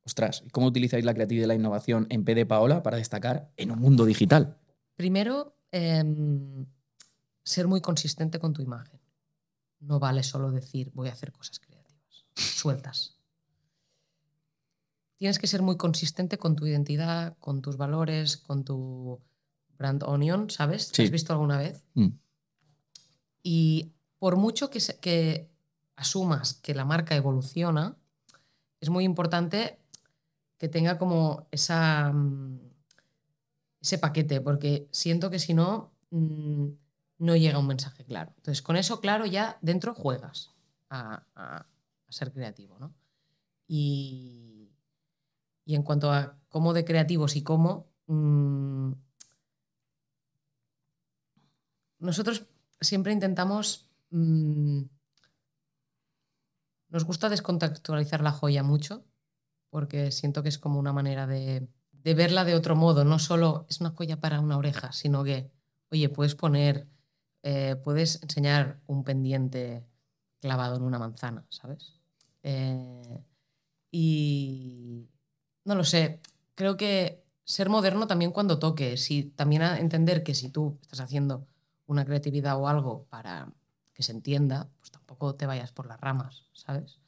Ostras, 0.05 0.43
¿y 0.47 0.51
¿cómo 0.51 0.67
utilizáis 0.69 1.05
la 1.05 1.13
creatividad 1.15 1.45
y 1.45 1.49
la 1.49 1.55
innovación 1.55 2.07
en 2.11 2.25
P 2.25 2.35
de 2.35 2.47
Paola 2.47 2.83
para 2.83 2.97
destacar 2.97 3.51
en 3.57 3.71
un 3.73 3.79
mundo 3.79 4.05
digital? 4.07 4.57
Primero, 4.97 5.57
em, 5.73 6.65
ser 7.45 7.67
muy 7.69 7.81
consistente 7.81 8.39
con 8.39 8.53
tu 8.55 8.63
imagen. 8.63 9.01
No 9.81 9.99
vale 9.99 10.23
solo 10.23 10.51
decir 10.51 10.91
voy 10.95 11.09
a 11.09 11.13
hacer 11.13 11.33
cosas 11.33 11.59
creativas, 11.61 12.25
sueltas. 12.35 13.16
Tienes 15.17 15.39
que 15.39 15.47
ser 15.47 15.63
muy 15.63 15.77
consistente 15.77 16.39
con 16.39 16.57
tu 16.57 16.67
identidad, 16.67 17.37
con 17.39 17.63
tus 17.63 17.77
valores, 17.77 18.37
con 18.37 18.65
tu 18.65 19.21
brand 19.79 20.03
onion, 20.05 20.51
¿sabes? 20.51 20.89
¿Te 20.89 20.97
Sí. 20.97 21.03
¿Has 21.05 21.11
visto 21.11 21.33
alguna 21.33 21.59
vez? 21.59 21.85
Mm. 21.95 22.09
Y 23.43 23.93
por 24.19 24.37
mucho 24.37 24.71
que, 24.71 24.81
se- 24.81 24.99
que 24.99 25.51
asumas 25.97 26.55
que 26.55 26.75
la 26.75 26.85
marca 26.85 27.15
evoluciona, 27.17 27.97
es 28.81 28.91
muy 28.91 29.05
importante 29.05 29.79
que 30.59 30.69
tenga 30.69 30.99
como 30.99 31.47
esa, 31.51 32.13
mm, 32.13 32.61
ese 33.81 33.99
paquete, 33.99 34.41
porque 34.41 34.89
siento 34.91 35.31
que 35.31 35.39
si 35.39 35.55
no, 35.55 35.93
mm, 36.11 36.67
no 37.19 37.37
llega 37.37 37.59
un 37.59 37.67
mensaje 37.67 38.05
claro. 38.05 38.33
Entonces, 38.37 38.63
con 38.63 38.77
eso 38.77 39.01
claro, 39.01 39.25
ya 39.27 39.59
dentro 39.63 39.95
juegas 39.95 40.51
a, 40.91 41.25
a- 41.35 41.57
a 41.59 42.13
ser 42.13 42.33
creativo. 42.33 42.79
¿no? 42.79 42.95
Y, 43.69 44.46
y 45.67 45.75
en 45.75 45.83
cuanto 45.83 46.11
a 46.11 46.39
cómo 46.49 46.73
de 46.73 46.87
creativos 46.87 47.37
y 47.37 47.43
cómo, 47.43 47.93
mm, 48.07 48.93
nosotros 51.99 52.47
siempre 52.81 53.13
intentamos... 53.13 53.91
mm, 54.11 54.83
nos 56.89 57.05
gusta 57.05 57.29
descontextualizar 57.29 58.23
la 58.23 58.31
joya 58.31 58.63
mucho, 58.63 59.05
porque 59.71 60.13
siento 60.13 60.43
que 60.43 60.49
es 60.49 60.59
como 60.59 60.79
una 60.79 60.93
manera 60.93 61.27
de, 61.27 61.69
de 61.91 62.15
verla 62.15 62.45
de 62.45 62.55
otro 62.55 62.77
modo. 62.77 63.05
No 63.05 63.19
solo 63.19 63.67
es 63.69 63.81
una 63.81 63.91
joya 63.91 64.21
para 64.21 64.41
una 64.41 64.57
oreja, 64.57 64.93
sino 64.93 65.25
que, 65.25 65.51
oye, 65.91 66.09
puedes 66.09 66.37
poner, 66.37 66.87
eh, 67.43 67.77
puedes 67.83 68.23
enseñar 68.23 68.81
un 68.87 69.03
pendiente 69.03 69.85
clavado 70.41 70.77
en 70.77 70.85
una 70.85 71.01
manzana, 71.01 71.45
¿sabes? 71.51 72.01
Eh, 72.45 73.25
y 73.91 75.09
no 75.67 75.75
lo 75.75 75.85
sé, 75.85 76.21
creo 76.55 76.77
que 76.77 77.23
ser 77.45 77.69
moderno 77.69 78.07
también 78.07 78.31
cuando 78.31 78.59
toque, 78.59 78.97
si, 78.97 79.25
también 79.25 79.63
entender 79.63 80.23
que 80.23 80.35
si 80.35 80.49
tú 80.49 80.79
estás 80.81 81.01
haciendo 81.01 81.47
una 81.87 82.05
creatividad 82.05 82.59
o 82.59 82.69
algo 82.69 83.05
para 83.11 83.53
que 83.93 84.03
se 84.03 84.13
entienda, 84.13 84.69
pues 84.79 84.91
tampoco 84.91 85.35
te 85.35 85.47
vayas 85.47 85.73
por 85.73 85.87
las 85.87 86.01
ramas, 86.01 86.47
¿sabes? 86.53 87.01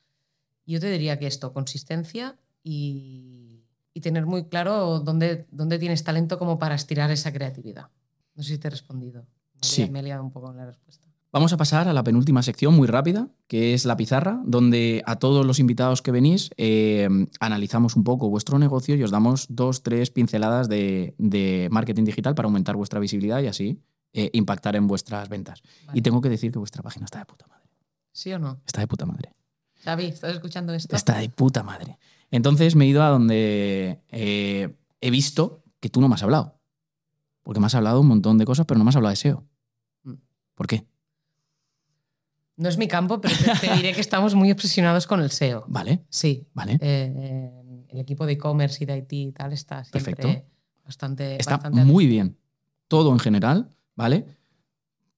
Yo 0.67 0.81
te 0.81 0.91
diría 0.91 1.19
que 1.19 1.27
esto, 1.27 1.53
consistencia 1.53 2.37
y, 2.63 3.65
y 3.95 4.01
tener 4.01 4.27
muy 4.27 4.45
claro 4.45 5.01
dónde, 5.01 5.47
dónde 5.51 5.79
tienes 5.79 6.05
talento 6.05 6.39
como 6.39 6.59
para 6.59 6.75
estirar 6.75 7.11
esa 7.11 7.33
creatividad. 7.33 7.89
No 8.35 8.43
sé 8.43 8.51
si 8.51 8.59
te 8.59 8.69
he 8.69 8.71
respondido. 8.71 9.23
Me 9.55 9.61
Sí. 9.63 9.91
Me 9.91 10.01
he 10.01 10.03
liado 10.03 10.23
un 10.23 10.31
poco 10.31 10.51
en 10.51 10.59
la 10.59 10.67
respuesta. 10.67 11.08
Vamos 11.31 11.53
a 11.53 11.59
pasar 11.59 11.89
a 11.89 11.93
la 11.93 12.03
penúltima 12.03 12.43
sección 12.43 12.75
muy 12.75 12.87
rápida, 12.87 13.29
que 13.49 13.75
es 13.75 13.85
la 13.85 13.99
pizarra, 13.99 14.41
donde 14.47 15.03
a 15.05 15.17
todos 15.17 15.45
los 15.45 15.59
invitados 15.59 16.01
que 16.01 16.11
venís 16.11 16.51
eh, 16.57 17.07
analizamos 17.39 17.97
un 17.97 18.05
poco 18.05 18.31
vuestro 18.31 18.59
negocio 18.59 18.97
y 18.97 19.03
os 19.03 19.11
damos 19.11 19.47
dos, 19.51 19.83
tres 19.83 20.11
pinceladas 20.11 20.71
de, 20.71 21.15
de 21.19 21.69
marketing 21.71 22.05
digital 22.05 22.35
para 22.35 22.47
aumentar 22.47 22.77
vuestra 22.77 22.99
visibilidad 22.99 23.43
y 23.43 23.47
así 23.47 23.83
eh, 24.15 24.31
impactar 24.33 24.75
en 24.75 24.87
vuestras 24.87 25.29
ventas. 25.29 25.63
Vale. 25.87 25.99
Y 25.99 26.03
tengo 26.03 26.23
que 26.23 26.31
decir 26.31 26.51
que 26.51 26.59
vuestra 26.59 26.83
página 26.83 27.05
está 27.05 27.19
de 27.19 27.27
puta 27.27 27.47
madre. 27.47 27.69
¿Sí 28.11 28.33
o 28.33 28.39
no? 28.39 28.63
Está 28.67 28.81
de 28.81 28.87
puta 28.87 29.05
madre. 29.05 29.35
Xavi, 29.85 30.07
¿estás 30.07 30.33
escuchando 30.33 30.73
esto? 30.73 30.97
Está 30.97 31.19
de 31.19 31.29
puta 31.29 31.63
madre. 31.63 31.99
Entonces 32.31 32.75
me 32.75 32.87
he 32.87 32.89
ido 32.89 33.03
a 33.03 33.11
donde 33.11 34.03
eh, 34.09 34.75
he 35.03 35.11
visto 35.11 35.63
que 35.79 35.91
tú 35.91 36.01
no 36.01 36.09
me 36.09 36.15
has 36.15 36.23
hablado. 36.23 36.59
Porque 37.43 37.61
me 37.61 37.67
has 37.67 37.75
hablado 37.75 38.01
un 38.01 38.07
montón 38.07 38.39
de 38.39 38.47
cosas, 38.47 38.65
pero 38.65 38.79
no 38.79 38.85
me 38.85 38.89
has 38.89 38.97
hablado 38.97 39.11
de 39.11 39.17
SEO. 39.17 39.45
Mm. 40.05 40.15
¿Por 40.55 40.67
qué? 40.67 40.87
No 42.59 42.69
es 42.69 42.77
mi 42.77 42.87
campo, 42.89 43.21
pero 43.21 43.35
te, 43.37 43.67
te 43.69 43.75
diré 43.77 43.95
que 43.95 44.01
estamos 44.01 44.35
muy 44.35 44.51
obsesionados 44.51 45.07
con 45.07 45.21
el 45.21 45.31
SEO. 45.31 45.65
Vale, 45.69 46.05
Sí. 46.11 46.47
vale. 46.53 46.75
Eh, 46.75 46.79
eh, 46.83 47.85
el 47.89 48.01
equipo 48.01 48.27
de 48.27 48.33
e-commerce 48.35 48.83
y 48.83 48.87
de 48.87 48.99
IT 48.99 49.13
y 49.13 49.33
tal 49.33 49.53
está 49.55 49.85
siempre 49.85 50.15
Perfecto. 50.15 50.45
bastante. 50.85 51.37
Está 51.41 51.53
bastante 51.57 51.85
muy 51.85 52.07
bien. 52.07 52.37
Todo 52.89 53.13
en 53.13 53.19
general, 53.21 53.71
¿vale? 53.95 54.27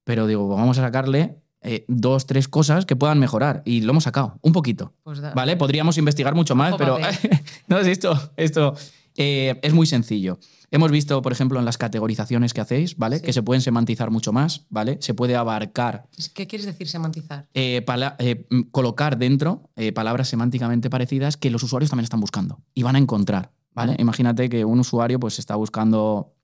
Pero 0.05 0.27
digo, 0.27 0.49
vamos 0.49 0.79
a 0.79 0.83
sacarle 0.83 1.41
eh, 1.63 1.85
dos, 1.89 2.27
tres 2.27 2.47
cosas 2.49 2.85
que 2.87 2.95
puedan 2.97 3.19
mejorar. 3.19 3.63
Y 3.65 3.81
lo 3.83 3.91
hemos 3.93 4.05
sacado, 4.05 4.39
un 4.43 4.53
poquito. 4.53 4.93
Pues 5.03 5.21
da- 5.21 5.33
¿Vale? 5.35 5.57
Podríamos 5.57 5.99
investigar 5.99 6.35
mucho 6.35 6.55
más, 6.55 6.75
pero 6.77 6.99
no, 7.69 7.79
es 7.79 7.87
esto, 7.87 8.33
esto 8.37 8.75
eh, 9.23 9.61
es 9.63 9.73
muy 9.73 9.87
sencillo. 9.87 10.39
Hemos 10.71 10.91
visto, 10.91 11.21
por 11.21 11.33
ejemplo, 11.33 11.59
en 11.59 11.65
las 11.65 11.79
categorizaciones 11.79 12.55
que 12.55 12.61
hacéis, 12.61 12.97
¿vale? 12.97 13.19
Sí. 13.19 13.23
Que 13.23 13.33
se 13.33 13.43
pueden 13.43 13.61
semantizar 13.61 14.11
mucho 14.11 14.33
más, 14.33 14.67
¿vale? 14.71 14.99
Se 15.01 15.15
puede 15.15 15.37
abarcar, 15.37 16.09
¿Qué 16.35 16.47
quieres 16.47 16.67
decir 16.67 16.89
semantizar? 16.89 17.49
eh, 17.55 17.85
eh, 18.19 18.47
mm, 18.51 18.61
colocar 18.71 19.19
dentro 19.19 19.71
palabras 19.95 20.29
semánticamente 20.29 20.89
parecidas 20.91 21.37
que 21.37 21.51
los 21.51 21.63
usuarios 21.63 21.91
también 21.91 22.05
están 22.05 22.21
buscando 22.21 22.61
y 22.75 22.83
van 22.83 22.97
a 22.97 22.99
encontrar, 22.99 23.53
¿vale? 23.75 23.97
Imagínate 23.99 24.49
que 24.49 24.65
un 24.65 24.81
usuario 24.81 25.19
pues 25.21 25.39
está 25.39 25.57
buscando 25.57 26.35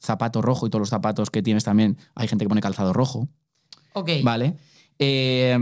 zapato 0.00 0.42
rojo 0.42 0.66
y 0.66 0.70
todos 0.70 0.80
los 0.80 0.90
zapatos 0.90 1.30
que 1.30 1.42
tienes 1.42 1.64
también, 1.64 1.98
hay 2.14 2.28
gente 2.28 2.44
que 2.44 2.48
pone 2.48 2.60
calzado 2.60 2.92
rojo, 2.92 3.28
Ok. 3.92 4.10
¿Vale? 4.22 4.56
Eh, 4.98 5.56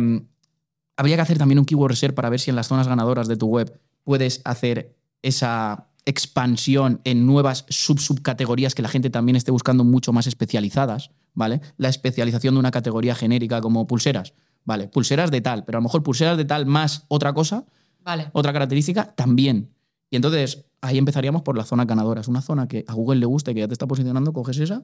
habría 0.97 1.17
que 1.17 1.23
hacer 1.23 1.39
también 1.39 1.59
un 1.59 1.65
keyword 1.65 1.91
research 1.91 2.15
para 2.15 2.31
ver 2.31 2.41
si 2.41 2.51
en 2.51 2.57
las 2.57 2.69
zonas 2.69 2.89
ganadoras 2.89 3.29
de 3.29 3.37
tu 3.37 3.47
web 3.47 3.81
puedes 4.05 4.41
hacer 4.45 4.97
esa 5.23 5.89
expansión 6.07 7.01
en 7.05 7.27
nuevas 7.27 7.67
sub-subcategorías 7.69 8.75
que 8.75 8.83
la 8.83 8.89
gente 8.89 9.11
también 9.11 9.37
esté 9.37 9.51
buscando 9.51 9.85
mucho 9.85 10.13
más 10.13 10.27
especializadas, 10.27 11.11
¿vale? 11.35 11.61
La 11.77 11.89
especialización 11.89 12.55
de 12.55 12.61
una 12.61 12.71
categoría 12.71 13.15
genérica 13.15 13.61
como 13.61 13.87
pulseras, 13.87 14.33
¿vale? 14.65 14.89
Pulseras 14.89 15.31
de 15.31 15.41
tal, 15.41 15.65
pero 15.65 15.79
a 15.79 15.81
lo 15.81 15.85
mejor 15.85 16.03
pulseras 16.03 16.39
de 16.39 16.45
tal 16.45 16.65
más 16.65 17.05
otra 17.09 17.35
cosa, 17.35 17.67
Vale. 18.05 18.31
otra 18.33 18.53
característica 18.53 19.15
también. 19.15 19.75
Y 20.09 20.17
entonces 20.17 20.65
ahí 20.81 20.97
empezaríamos 20.97 21.43
por 21.43 21.57
las 21.57 21.67
zonas 21.69 21.87
ganadoras. 21.87 22.29
Una 22.29 22.41
zona 22.41 22.69
que 22.69 22.85
a 22.87 22.95
Google 22.95 23.19
le 23.19 23.27
gusta 23.27 23.51
y 23.51 23.55
que 23.55 23.61
ya 23.61 23.69
te 23.69 23.75
está 23.75 23.87
posicionando, 23.89 24.33
coges 24.33 24.59
esa 24.59 24.83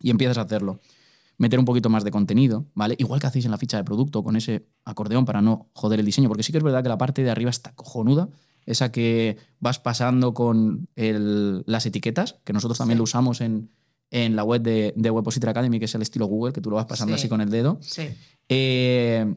y 0.00 0.10
empiezas 0.10 0.38
a 0.38 0.42
hacerlo. 0.42 0.80
Meter 1.36 1.58
un 1.58 1.64
poquito 1.66 1.90
más 1.90 2.04
de 2.04 2.10
contenido, 2.10 2.66
¿vale? 2.74 2.96
Igual 2.98 3.20
que 3.20 3.26
hacéis 3.26 3.44
en 3.44 3.50
la 3.50 3.58
ficha 3.58 3.76
de 3.76 3.84
producto 3.84 4.22
con 4.22 4.36
ese 4.36 4.66
acordeón 4.84 5.24
para 5.26 5.42
no 5.42 5.68
joder 5.74 6.00
el 6.00 6.06
diseño, 6.06 6.28
porque 6.28 6.42
sí 6.42 6.52
que 6.52 6.58
es 6.58 6.64
verdad 6.64 6.82
que 6.82 6.88
la 6.88 6.98
parte 6.98 7.22
de 7.22 7.30
arriba 7.30 7.50
está 7.50 7.74
cojonuda, 7.74 8.28
esa 8.70 8.90
que 8.92 9.36
vas 9.58 9.78
pasando 9.78 10.32
con 10.34 10.88
el- 10.96 11.62
las 11.66 11.86
etiquetas, 11.86 12.36
que 12.44 12.52
nosotros 12.52 12.78
también 12.78 12.96
Sí. 12.96 12.98
lo 12.98 13.04
usamos 13.04 13.40
en, 13.40 13.70
en 14.10 14.34
la 14.36 14.44
web 14.44 14.62
de, 14.62 14.92
de 14.96 15.10
Webpositor 15.10 15.50
Academy, 15.50 15.78
que 15.78 15.84
es 15.84 15.94
el 15.94 16.02
estilo 16.02 16.26
Google, 16.26 16.52
que 16.52 16.60
tú 16.60 16.70
lo 16.70 16.76
vas 16.76 16.86
pasando 16.86 17.14
Sí. 17.16 17.20
así 17.22 17.28
con 17.28 17.40
el 17.40 17.50
dedo. 17.50 17.78
Sí. 17.80 18.08
Eh, 18.48 19.34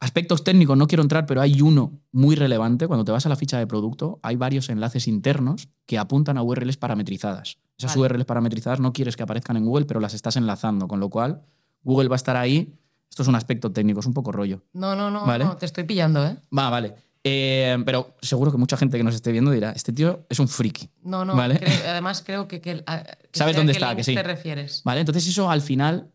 aspectos 0.00 0.44
técnicos, 0.44 0.76
no 0.76 0.86
quiero 0.86 1.02
entrar, 1.02 1.26
pero 1.26 1.40
hay 1.40 1.60
uno 1.60 2.00
muy 2.12 2.34
relevante. 2.34 2.86
Cuando 2.86 3.04
te 3.04 3.12
vas 3.12 3.26
a 3.26 3.28
la 3.28 3.36
ficha 3.36 3.58
de 3.58 3.66
producto, 3.66 4.18
hay 4.22 4.36
varios 4.36 4.68
enlaces 4.70 5.06
internos 5.08 5.68
que 5.86 5.98
apuntan 5.98 6.38
a 6.38 6.42
URLs 6.42 6.76
parametrizadas. 6.78 7.58
Esas 7.78 7.96
Vale. 7.96 8.14
URLs 8.14 8.24
parametrizadas 8.24 8.80
no 8.80 8.92
quieres 8.92 9.16
que 9.16 9.22
aparezcan 9.22 9.56
en 9.56 9.64
Google, 9.64 9.84
pero 9.86 10.00
las 10.00 10.14
estás 10.14 10.36
enlazando, 10.36 10.88
con 10.88 11.00
lo 11.00 11.08
cual 11.10 11.42
Google 11.82 12.08
va 12.08 12.14
a 12.14 12.16
estar 12.16 12.36
ahí. 12.36 12.74
Esto 13.08 13.22
es 13.22 13.28
un 13.28 13.34
aspecto 13.34 13.72
técnico, 13.72 14.00
es 14.00 14.06
un 14.06 14.14
poco 14.14 14.32
rollo. 14.32 14.62
No, 14.72 14.94
no, 14.94 15.10
no, 15.10 15.26
Vale. 15.26 15.44
no, 15.44 15.56
te 15.56 15.66
estoy 15.66 15.84
pillando, 15.84 16.24
¿eh? 16.26 16.36
Va, 16.56 16.70
vale. 16.70 16.94
Eh, 17.22 17.76
pero 17.84 18.16
seguro 18.22 18.50
que 18.50 18.56
mucha 18.56 18.76
gente 18.78 18.96
que 18.96 19.04
nos 19.04 19.14
esté 19.14 19.30
viendo 19.30 19.50
dirá, 19.50 19.72
este 19.72 19.92
tío 19.92 20.24
es 20.30 20.38
un 20.38 20.48
friki. 20.48 20.88
No, 21.02 21.24
no. 21.24 21.36
Vale. 21.36 21.58
creo- 21.58 21.70
además, 21.90 22.22
creo 22.24 22.48
que. 22.48 22.60
que, 22.60 22.82
a- 22.86 23.02
que 23.04 23.38
Sabes 23.38 23.56
dónde 23.56 23.72
está, 23.72 23.94
que 23.94 24.04
sí. 24.04 24.14
te 24.14 24.22
refieres? 24.22 24.82
¿Vale? 24.84 25.00
Entonces 25.00 25.26
eso 25.28 25.50
al 25.50 25.60
final, 25.60 26.10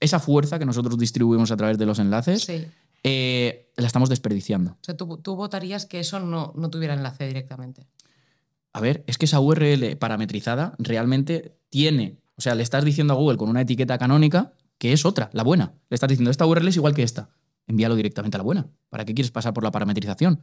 esa 0.00 0.18
fuerza 0.18 0.58
que 0.58 0.64
nosotros 0.66 0.98
distribuimos 0.98 1.50
a 1.52 1.56
través 1.56 1.78
de 1.78 1.86
los 1.86 1.98
enlaces, 2.00 2.42
Sí. 2.42 2.66
eh, 3.04 3.70
la 3.76 3.86
estamos 3.86 4.08
desperdiciando. 4.08 4.72
O 4.72 4.78
sea, 4.84 4.96
tú, 4.96 5.18
tú 5.18 5.36
votarías 5.36 5.86
que 5.86 6.00
eso 6.00 6.18
no, 6.18 6.52
no 6.56 6.70
tuviera 6.70 6.94
enlace 6.94 7.26
directamente. 7.26 7.86
A 8.72 8.80
ver, 8.80 9.04
es 9.06 9.18
que 9.18 9.26
esa 9.26 9.38
URL 9.38 9.96
parametrizada 9.96 10.74
realmente 10.78 11.56
tiene, 11.68 12.18
o 12.36 12.40
sea, 12.40 12.54
le 12.54 12.62
estás 12.62 12.84
diciendo 12.84 13.12
a 13.12 13.16
Google 13.16 13.36
con 13.38 13.48
una 13.48 13.60
etiqueta 13.60 13.98
canónica 13.98 14.54
que 14.78 14.92
es 14.92 15.04
otra, 15.04 15.30
la 15.34 15.44
buena. 15.44 15.74
Le 15.88 15.94
estás 15.94 16.08
diciendo, 16.08 16.30
esta 16.30 16.46
URL 16.46 16.66
es 16.68 16.76
igual 16.76 16.94
que 16.94 17.02
esta. 17.04 17.28
Envíalo 17.66 17.94
directamente 17.94 18.36
a 18.36 18.38
la 18.38 18.44
buena. 18.44 18.66
¿Para 18.88 19.04
qué 19.04 19.14
quieres 19.14 19.30
pasar 19.30 19.52
por 19.54 19.64
la 19.64 19.70
parametrización? 19.70 20.42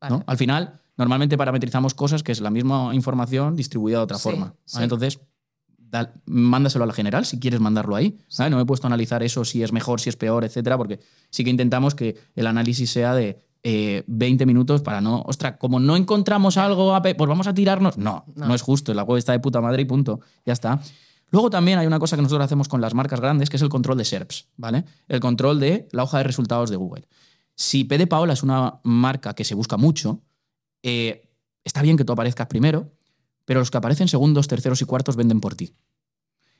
Vale. 0.00 0.16
¿no? 0.16 0.24
Al 0.26 0.36
final, 0.36 0.80
normalmente 0.96 1.36
parametrizamos 1.38 1.94
cosas 1.94 2.22
que 2.22 2.32
es 2.32 2.40
la 2.40 2.50
misma 2.50 2.94
información 2.94 3.56
distribuida 3.56 3.98
de 3.98 4.04
otra 4.04 4.18
Sí, 4.18 4.24
forma. 4.24 4.54
Entonces, 4.80 5.20
da- 5.78 6.12
mándaselo 6.26 6.84
a 6.84 6.86
la 6.86 6.92
general 6.92 7.24
si 7.24 7.38
quieres 7.38 7.60
mandarlo 7.60 7.96
ahí. 7.96 8.18
No 8.50 8.56
me 8.56 8.62
he 8.62 8.66
puesto 8.66 8.86
a 8.86 8.88
analizar 8.88 9.22
eso, 9.22 9.44
si 9.44 9.62
es 9.62 9.72
mejor, 9.72 10.00
si 10.00 10.08
es 10.10 10.16
peor, 10.16 10.44
etcétera, 10.44 10.76
porque 10.76 11.00
sí 11.30 11.44
que 11.44 11.50
intentamos 11.50 11.94
que 11.94 12.16
el 12.34 12.46
análisis 12.46 12.90
sea 12.90 13.14
de 13.14 13.38
eh, 13.62 14.04
20 14.06 14.46
minutos 14.46 14.82
para 14.82 15.00
no. 15.00 15.22
Ostras, 15.26 15.56
como 15.58 15.80
no 15.80 15.96
encontramos 15.96 16.56
algo, 16.56 16.96
pues 17.02 17.28
vamos 17.28 17.46
a 17.46 17.54
tirarnos. 17.54 17.98
No, 17.98 18.24
no, 18.36 18.46
No. 18.48 18.54
es 18.54 18.62
justo. 18.62 18.92
La 18.94 19.02
web 19.02 19.18
está 19.18 19.32
de 19.32 19.40
puta 19.40 19.60
madre 19.60 19.82
y 19.82 19.86
punto. 19.86 20.20
Ya 20.44 20.52
está. 20.52 20.80
Luego 21.30 21.50
también 21.50 21.78
hay 21.78 21.86
una 21.86 21.98
cosa 21.98 22.16
que 22.16 22.22
nosotros 22.22 22.44
hacemos 22.44 22.68
con 22.68 22.80
las 22.80 22.94
marcas 22.94 23.20
grandes, 23.20 23.50
que 23.50 23.56
es 23.56 23.62
el 23.62 23.68
control 23.68 23.98
de 23.98 24.04
SERPs, 24.04 24.48
¿vale? 24.56 24.84
El 25.08 25.20
control 25.20 25.60
de 25.60 25.88
la 25.92 26.04
hoja 26.04 26.18
de 26.18 26.24
resultados 26.24 26.70
de 26.70 26.76
Google. 26.76 27.08
Si 27.54 27.84
P 27.84 27.98
de 27.98 28.06
Paola 28.06 28.32
es 28.32 28.42
una 28.42 28.80
marca 28.84 29.34
que 29.34 29.44
se 29.44 29.54
busca 29.54 29.76
mucho, 29.76 30.22
eh, 30.82 31.30
está 31.64 31.82
bien 31.82 31.96
que 31.96 32.04
tú 32.04 32.12
aparezcas 32.12 32.46
primero, 32.46 32.92
pero 33.44 33.60
los 33.60 33.70
que 33.70 33.78
aparecen 33.78 34.08
segundos, 34.08 34.46
terceros 34.48 34.80
y 34.82 34.84
cuartos 34.84 35.16
venden 35.16 35.40
por 35.40 35.54
ti. 35.54 35.74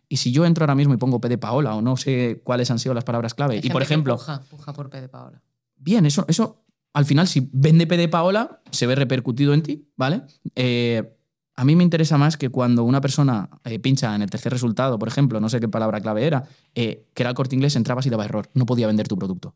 Y 0.09 0.19
si 0.19 0.33
yo 0.33 0.47
entro 0.47 0.65
ahora 0.65 0.75
mismo 0.75 0.95
y 0.95 0.97
pongo 0.97 1.21
P 1.21 1.29
de 1.29 1.39
Paola 1.39 1.75
o 1.75 1.83
no 1.83 1.97
sé 1.97 2.41
cuáles 2.45 2.71
han 2.71 2.79
sido 2.79 2.95
las 2.95 3.05
palabras 3.05 3.35
clave, 3.35 3.61
y 3.63 3.71
por 3.71 3.83
ejemplo, 3.83 4.17
Puja, 4.17 4.43
puja 4.49 4.73
por 4.73 4.89
P 4.89 5.01
de 5.01 5.09
Paola. 5.09 5.43
bien, 5.77 6.07
eso, 6.07 6.25
eso 6.29 6.65
al 6.93 7.05
final, 7.05 7.29
si 7.29 7.51
vende 7.53 7.87
P 7.87 7.97
de 7.97 8.09
Paola, 8.09 8.63
se 8.71 8.87
ve 8.87 8.95
repercutido 8.95 9.53
en 9.53 9.63
ti, 9.63 9.91
¿vale? 9.97 10.23
Eh, 10.55 11.16
a 11.57 11.65
mí 11.65 11.75
me 11.75 11.83
interesa 11.83 12.19
más 12.19 12.37
que 12.37 12.51
cuando 12.51 12.85
una 12.85 13.01
persona 13.01 13.49
eh, 13.65 13.79
pincha 13.79 14.15
en 14.15 14.23
el 14.23 14.29
tercer 14.29 14.53
resultado, 14.53 14.99
por 14.99 15.09
ejemplo, 15.09 15.41
no 15.41 15.49
sé 15.49 15.59
qué 15.59 15.69
palabra 15.69 16.01
clave 16.01 16.27
era, 16.27 16.47
eh, 16.75 17.07
que 17.15 17.23
era 17.23 17.31
el 17.31 17.37
corte 17.37 17.57
inglés, 17.57 17.77
entrabas 17.77 18.05
y 18.05 18.11
daba 18.11 18.27
error. 18.27 18.51
No 18.53 18.67
podía 18.67 18.87
vender 18.87 19.09
tu 19.09 19.17
producto. 19.17 19.55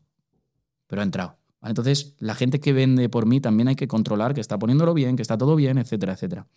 Pero 0.87 1.01
ha 1.01 1.05
entrado. 1.05 1.37
Entonces, 1.61 2.15
la 2.17 2.33
gente 2.33 2.59
que 2.59 2.73
vende 2.73 3.07
por 3.07 3.27
mí 3.27 3.39
también 3.39 3.67
hay 3.67 3.75
que 3.75 3.87
controlar 3.87 4.33
que 4.33 4.41
está 4.41 4.57
poniéndolo 4.57 4.95
bien, 4.95 5.15
que 5.15 5.21
está 5.21 5.37
todo 5.37 5.55
bien, 5.55 5.77
etcétera, 5.77 6.13
etcétera. 6.13 6.47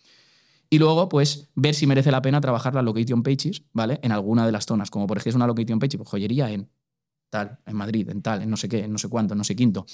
Y 0.67 0.79
luego, 0.79 1.09
pues, 1.09 1.49
ver 1.53 1.75
si 1.75 1.85
merece 1.85 2.09
la 2.09 2.23
pena 2.23 2.41
trabajar 2.41 2.73
las 2.73 2.83
location 2.83 3.21
pages, 3.21 3.63
¿vale? 3.71 3.99
En 4.01 4.11
alguna 4.11 4.47
de 4.47 4.51
las 4.51 4.65
zonas. 4.65 4.89
Como 4.89 5.05
por 5.05 5.17
ejemplo 5.17 5.29
es 5.29 5.35
una 5.35 5.47
location 5.47 5.77
page, 5.77 5.97
pues 5.97 6.09
joyería 6.09 6.49
en 6.49 6.71
tal, 7.29 7.59
en 7.67 7.75
Madrid, 7.75 8.09
en 8.09 8.23
tal, 8.23 8.41
en 8.41 8.49
no 8.49 8.57
sé 8.57 8.67
qué, 8.67 8.83
en 8.83 8.91
no 8.91 8.97
sé 8.97 9.09
cuánto, 9.09 9.35
en 9.35 9.37
no 9.37 9.43
sé 9.43 9.55
quinto. 9.55 9.85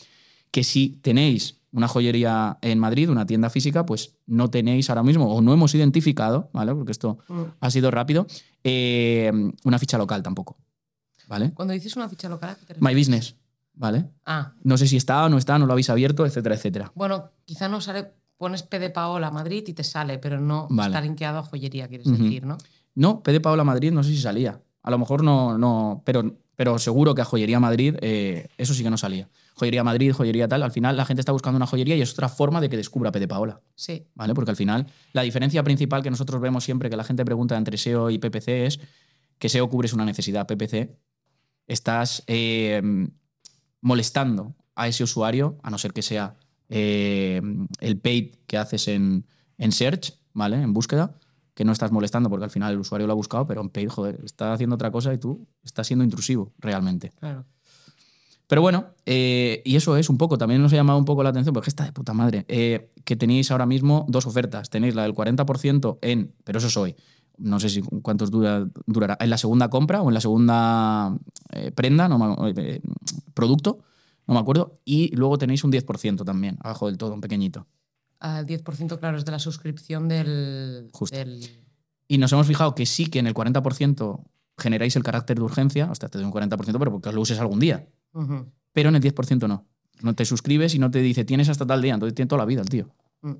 Que 0.51 0.63
si 0.63 0.89
tenéis 1.01 1.57
una 1.71 1.87
joyería 1.87 2.57
en 2.61 2.79
Madrid, 2.79 3.09
una 3.09 3.25
tienda 3.25 3.49
física, 3.49 3.85
pues 3.85 4.15
no 4.27 4.49
tenéis 4.49 4.89
ahora 4.89 5.03
mismo, 5.03 5.33
o 5.33 5.41
no 5.41 5.53
hemos 5.53 5.73
identificado, 5.73 6.49
¿vale? 6.53 6.75
Porque 6.75 6.91
esto 6.91 7.19
Mm. 7.29 7.41
ha 7.61 7.71
sido 7.71 7.89
rápido, 7.91 8.27
eh, 8.65 9.31
una 9.63 9.79
ficha 9.79 9.97
local 9.97 10.21
tampoco, 10.21 10.57
¿vale? 11.27 11.51
Cuando 11.53 11.73
dices 11.73 11.95
una 11.95 12.09
ficha 12.09 12.27
local, 12.29 12.49
¿a 12.51 12.55
qué 12.65 12.73
te 12.73 12.81
My? 12.81 12.93
Business, 12.93 13.35
¿vale? 13.73 14.05
Ah, 14.25 14.51
No 14.63 14.77
sé 14.77 14.87
si 14.87 14.97
está 14.97 15.23
o 15.25 15.29
no 15.29 15.37
está, 15.37 15.57
no 15.57 15.65
lo 15.65 15.71
habéis 15.71 15.89
abierto, 15.89 16.25
etcétera, 16.25 16.55
etcétera. 16.55 16.91
bueno, 16.95 17.29
quizá 17.45 17.67
no 17.67 17.79
sale. 17.81 18.11
Pones 18.37 18.63
P 18.63 18.79
de 18.79 18.89
Paola 18.89 19.29
Madrid 19.29 19.63
y 19.67 19.73
te 19.73 19.83
sale, 19.83 20.17
pero 20.17 20.41
no 20.41 20.67
Vale. 20.71 20.89
está 20.89 20.99
linkeado 20.99 21.37
a 21.37 21.43
joyería, 21.43 21.87
quieres 21.87 22.07
decir, 22.11 22.43
¿no? 22.43 22.57
No, 22.95 23.21
P 23.21 23.31
de 23.33 23.39
Paola 23.39 23.63
Madrid 23.63 23.91
no 23.91 24.01
sé 24.03 24.09
si 24.09 24.17
salía. 24.17 24.59
A 24.81 24.89
lo 24.89 24.97
mejor 24.97 25.23
no, 25.23 25.59
no 25.59 26.01
pero, 26.03 26.37
pero 26.55 26.79
seguro 26.79 27.13
que 27.13 27.21
a 27.21 27.25
Joyería 27.25 27.59
Madrid 27.59 27.95
eh, 28.01 28.47
eso 28.57 28.73
sí 28.73 28.81
que 28.81 28.89
no 28.89 28.97
salía. 28.97 29.29
Joyería 29.61 29.83
Madrid, 29.83 30.11
joyería 30.11 30.47
tal, 30.47 30.63
al 30.63 30.71
final 30.71 30.97
la 30.97 31.05
gente 31.05 31.21
está 31.21 31.31
buscando 31.31 31.57
una 31.57 31.67
joyería 31.67 31.95
y 31.95 32.01
es 32.01 32.13
otra 32.13 32.29
forma 32.29 32.59
de 32.59 32.67
que 32.67 32.77
descubra 32.77 33.11
P 33.11 33.19
de 33.19 33.27
Paola. 33.27 33.61
Sí. 33.75 34.07
¿vale? 34.15 34.33
Porque 34.33 34.49
al 34.49 34.57
final 34.57 34.87
la 35.13 35.21
diferencia 35.21 35.63
principal 35.63 36.01
que 36.01 36.09
nosotros 36.09 36.41
vemos 36.41 36.63
siempre 36.63 36.89
que 36.89 36.97
la 36.97 37.03
gente 37.03 37.23
pregunta 37.23 37.55
entre 37.55 37.77
SEO 37.77 38.09
y 38.09 38.17
PPC 38.17 38.47
es 38.47 38.79
que 39.37 39.49
SEO 39.49 39.69
cubres 39.69 39.93
una 39.93 40.03
necesidad, 40.03 40.47
PPC 40.47 40.97
estás 41.67 42.23
eh, 42.25 42.81
molestando 43.81 44.55
a 44.73 44.87
ese 44.87 45.03
usuario, 45.03 45.59
a 45.61 45.69
no 45.69 45.77
ser 45.77 45.93
que 45.93 46.01
sea 46.01 46.37
eh, 46.67 47.39
el 47.81 47.99
paid 47.99 48.33
que 48.47 48.57
haces 48.57 48.87
en, 48.87 49.27
en 49.59 49.71
search, 49.71 50.17
¿vale? 50.33 50.59
En 50.59 50.73
búsqueda, 50.73 51.19
que 51.53 51.65
no 51.65 51.71
estás 51.71 51.91
molestando 51.91 52.31
porque 52.31 52.45
al 52.45 52.49
final 52.49 52.73
el 52.73 52.79
usuario 52.79 53.05
lo 53.05 53.13
ha 53.13 53.15
buscado, 53.15 53.45
pero 53.45 53.61
en 53.61 53.69
paid, 53.69 53.89
joder, 53.89 54.19
está 54.25 54.53
haciendo 54.53 54.73
otra 54.73 54.89
cosa 54.89 55.13
y 55.13 55.19
tú 55.19 55.47
estás 55.63 55.85
siendo 55.85 56.03
intrusivo 56.03 56.51
realmente. 56.57 57.11
Claro. 57.19 57.45
Pero 58.51 58.61
bueno, 58.61 58.87
eh, 59.05 59.61
y 59.63 59.77
eso 59.77 59.95
es 59.95 60.09
un 60.09 60.17
poco, 60.17 60.37
también 60.37 60.61
nos 60.61 60.73
ha 60.73 60.75
llamado 60.75 60.99
un 60.99 61.05
poco 61.05 61.23
la 61.23 61.29
atención, 61.29 61.53
porque 61.53 61.69
está 61.69 61.85
de 61.85 61.93
puta 61.93 62.11
madre, 62.11 62.43
eh, 62.49 62.89
que 63.05 63.15
tenéis 63.15 63.49
ahora 63.49 63.65
mismo 63.65 64.05
dos 64.09 64.25
ofertas. 64.25 64.69
Tenéis 64.69 64.93
la 64.93 65.03
del 65.03 65.13
40% 65.13 65.99
en, 66.01 66.33
pero 66.43 66.57
eso 66.59 66.67
es 66.67 66.75
hoy, 66.75 66.97
no 67.37 67.61
sé 67.61 67.69
si 67.69 67.81
cuántos 67.81 68.29
dura, 68.29 68.67
durará, 68.85 69.15
en 69.21 69.29
la 69.29 69.37
segunda 69.37 69.69
compra 69.69 70.01
o 70.01 70.09
en 70.09 70.13
la 70.15 70.19
segunda 70.19 71.17
eh, 71.53 71.71
prenda, 71.71 72.09
no 72.09 72.19
me- 72.19 72.81
producto, 73.33 73.79
no 74.27 74.33
me 74.33 74.41
acuerdo, 74.41 74.73
y 74.83 75.15
luego 75.15 75.37
tenéis 75.37 75.63
un 75.63 75.71
10% 75.71 76.25
también, 76.25 76.57
abajo 76.59 76.87
del 76.87 76.97
todo, 76.97 77.13
un 77.13 77.21
pequeñito. 77.21 77.67
Al 78.19 78.45
10%, 78.45 78.99
claro, 78.99 79.17
es 79.17 79.23
de 79.23 79.31
la 79.31 79.39
suscripción 79.39 80.09
del. 80.09 80.89
Justo. 80.91 81.15
del- 81.17 81.47
Y 82.09 82.17
nos 82.17 82.33
hemos 82.33 82.47
fijado 82.47 82.75
que 82.75 82.85
sí 82.85 83.05
que 83.05 83.19
en 83.19 83.27
el 83.27 83.33
40% 83.33 84.25
generáis 84.61 84.95
el 84.95 85.03
carácter 85.03 85.37
de 85.37 85.43
urgencia, 85.43 85.89
hasta 85.91 86.07
te 86.07 86.17
doy 86.17 86.25
un 86.25 86.31
40%, 86.31 86.77
pero 86.79 86.91
porque 86.91 87.11
lo 87.11 87.21
uses 87.21 87.39
algún 87.39 87.59
día. 87.59 87.87
Pero 88.71 88.89
en 88.89 88.95
el 88.95 89.01
10% 89.01 89.47
no. 89.47 89.65
No 90.01 90.15
te 90.15 90.25
suscribes 90.25 90.73
y 90.75 90.79
no 90.79 90.89
te 90.89 90.99
dice 90.99 91.25
tienes 91.25 91.49
hasta 91.49 91.65
tal 91.65 91.81
día, 91.81 91.93
entonces 91.93 92.15
tiene 92.15 92.27
toda 92.27 92.39
la 92.39 92.45
vida 92.45 92.61
el 92.61 92.69
tío. 92.69 92.89
Mm. 93.21 93.33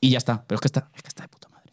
Y 0.00 0.10
ya 0.10 0.18
está. 0.18 0.44
Pero 0.46 0.56
es 0.56 0.60
que 0.60 0.68
está, 0.68 0.90
es 0.94 1.02
que 1.02 1.08
está 1.08 1.22
de 1.22 1.28
puta 1.28 1.48
madre. 1.48 1.72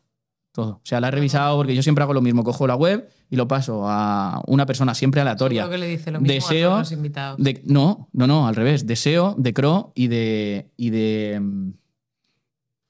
Todo. 0.51 0.69
O 0.69 0.81
sea, 0.83 0.99
la 0.99 1.09
he 1.09 1.11
revisado 1.11 1.57
porque 1.57 1.75
yo 1.75 1.83
siempre 1.83 2.03
hago 2.03 2.13
lo 2.13 2.21
mismo. 2.21 2.43
Cojo 2.43 2.67
la 2.67 2.75
web 2.75 3.09
y 3.29 3.35
lo 3.35 3.47
paso 3.47 3.83
a 3.87 4.41
una 4.47 4.65
persona 4.65 4.95
siempre 4.95 5.21
aleatoria. 5.21 5.63
Seguro 5.63 5.71
que 5.71 5.77
le 5.77 5.87
dice 5.87 6.11
lo 6.11 6.19
mismo 6.21 6.33
Deseo 6.33 6.69
a 6.69 6.73
todos 6.73 6.91
los 6.91 6.91
invitados. 6.91 7.43
De, 7.43 7.61
no, 7.65 8.09
no, 8.13 8.27
no, 8.27 8.47
al 8.47 8.55
revés. 8.55 8.87
De 8.87 8.95
SEO, 8.95 9.35
de 9.37 9.53
CRO 9.53 9.91
y 9.95 10.07
de. 10.07 10.71
Y 10.77 10.89
de 10.89 11.39
mm, 11.41 11.71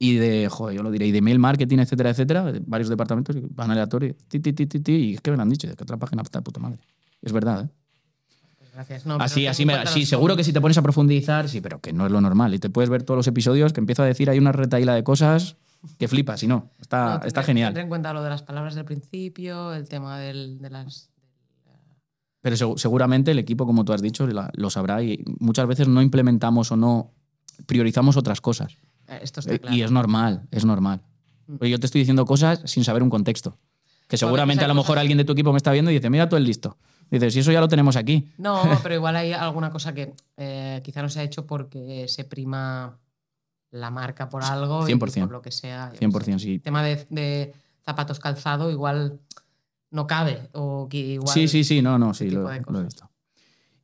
y 0.06 0.16
de, 0.18 0.50
joder, 0.50 0.76
yo 0.78 0.84
lo 0.84 0.92
diré, 0.92 1.08
y 1.08 1.12
de 1.12 1.22
mail 1.22 1.40
marketing, 1.40 1.78
etcétera, 1.80 2.10
etcétera, 2.10 2.54
varios 2.66 2.90
departamentos, 2.90 3.36
van 3.56 3.72
aleatorios, 3.72 4.16
ti, 4.28 4.40
ti, 4.40 4.52
ti, 4.54 4.66
ti, 4.68 4.92
y 4.92 5.14
es 5.16 5.22
que 5.22 5.32
me 5.32 5.38
lo 5.38 5.44
han 5.44 5.50
dicho, 5.50 5.68
de 5.68 5.76
que 5.76 5.84
otra 5.84 5.98
página 5.98 6.22
está 6.22 6.40
de 6.40 6.44
puta 6.44 6.60
madre. 6.60 6.80
Es 7.22 7.32
verdad, 7.32 7.66
¿eh? 7.66 7.70
Gracias. 8.74 9.06
No, 9.06 9.16
Así, 9.20 9.46
así, 9.48 9.66
me- 9.66 9.86
sí, 9.86 10.06
seguro 10.06 10.36
que 10.36 10.44
si 10.44 10.52
te 10.52 10.60
pones 10.60 10.78
a 10.78 10.82
profundizar, 10.82 11.48
sí, 11.48 11.62
pero 11.62 11.80
que 11.80 11.94
no 11.94 12.06
es 12.08 12.12
lo 12.12 12.20
normal. 12.22 12.54
Y 12.56 12.60
te 12.60 12.70
puedes 12.72 12.90
ver 12.90 13.04
todos 13.04 13.18
los 13.18 13.28
episodios 13.28 13.72
que 13.72 13.80
empiezo 13.80 14.02
a 14.02 14.06
decir, 14.08 14.30
hay 14.32 14.40
una 14.40 14.52
retaíla 14.52 14.96
de 14.96 15.04
cosas 15.04 15.58
que 16.00 16.08
flipas 16.08 16.42
y 16.44 16.48
no. 16.48 16.70
Está, 16.82 17.20
No, 17.20 17.26
está 17.26 17.42
tendré- 17.42 17.46
genial. 17.46 17.70
tendré 17.70 17.84
en 17.84 17.90
cuenta 17.90 18.12
lo 18.14 18.24
de 18.24 18.30
las 18.30 18.42
palabras 18.42 18.74
del 18.74 18.86
principio, 18.86 19.74
el 19.74 19.88
tema 19.88 20.18
del, 20.20 20.60
de 20.60 20.70
las. 20.72 21.10
Pero 22.42 22.56
segu- 22.56 22.78
seguramente 22.78 23.32
el 23.32 23.40
equipo, 23.40 23.66
como 23.66 23.86
tú 23.86 23.94
has 23.94 24.02
dicho, 24.02 24.26
la- 24.28 24.50
lo 24.56 24.70
sabrá 24.70 25.02
y 25.04 25.24
muchas 25.40 25.68
veces 25.68 25.88
no 25.88 26.02
implementamos 26.02 26.72
o 26.72 26.76
no 26.76 27.12
priorizamos 27.68 28.18
otras 28.18 28.42
cosas. 28.42 28.78
Eh, 29.16 29.20
Esto 29.22 29.40
está 29.40 29.54
Eh, 29.54 29.60
claro. 29.60 29.76
Y 29.76 29.82
es 29.82 29.92
normal, 29.92 30.48
es 30.52 30.66
normal. 30.66 31.02
Mm. 31.48 31.58
Porque 31.58 31.70
yo 31.70 31.80
te 31.80 31.86
estoy 31.86 32.00
diciendo 32.00 32.26
cosas 32.26 32.62
sin 32.66 32.84
saber 32.84 33.04
un 33.04 33.10
contexto. 33.10 33.58
Que 34.08 34.18
seguramente 34.18 34.64
a 34.64 34.68
lo 34.68 34.76
mejor 34.76 35.00
alguien 35.00 35.18
de 35.18 35.26
tu 35.26 35.32
equipo 35.34 35.52
me 35.52 35.58
está 35.58 35.72
viendo 35.72 35.90
y 35.90 35.96
dice, 35.96 36.10
mira 36.10 36.30
tú 36.30 36.36
el 36.36 36.44
listo. 36.44 36.78
Dices, 37.10 37.34
si 37.34 37.40
eso 37.40 37.52
ya 37.52 37.60
lo 37.62 37.68
tenemos 37.68 37.96
aquí. 37.96 38.32
No, 38.38 38.62
pero 38.84 38.96
igual 38.96 39.16
hay 39.16 39.34
alguna 39.34 39.70
cosa 39.70 39.94
que 39.94 40.14
eh, 40.38 40.82
quizá 40.84 41.02
no 41.02 41.10
se 41.10 41.20
ha 41.20 41.24
hecho 41.24 41.46
porque 41.46 42.06
se 42.08 42.24
prima 42.24 43.00
la 43.72 43.90
marca 43.90 44.30
por 44.30 44.44
algo 44.44 44.88
y 44.88 44.94
100%. 44.94 45.22
por 45.22 45.32
lo 45.32 45.42
que 45.42 45.52
sea. 45.52 45.92
yo 45.94 46.00
qué 46.00 46.08
100% 46.08 46.34
sé. 46.34 46.40
sí. 46.40 46.60
Tema 46.60 46.84
de, 46.84 47.08
de 47.10 47.54
zapatos 47.84 48.20
calzado, 48.20 48.70
igual 48.70 49.20
no 49.90 50.08
cabe. 50.08 50.50
O 50.54 50.88
que 50.90 50.98
igual. 50.98 51.34
Sí, 51.34 51.48
sí, 51.48 51.64
sí, 51.64 51.82
no, 51.82 51.98
no, 51.98 52.14
sí, 52.14 52.30
lo, 52.30 52.52
he 52.52 52.84
visto. 52.84 53.10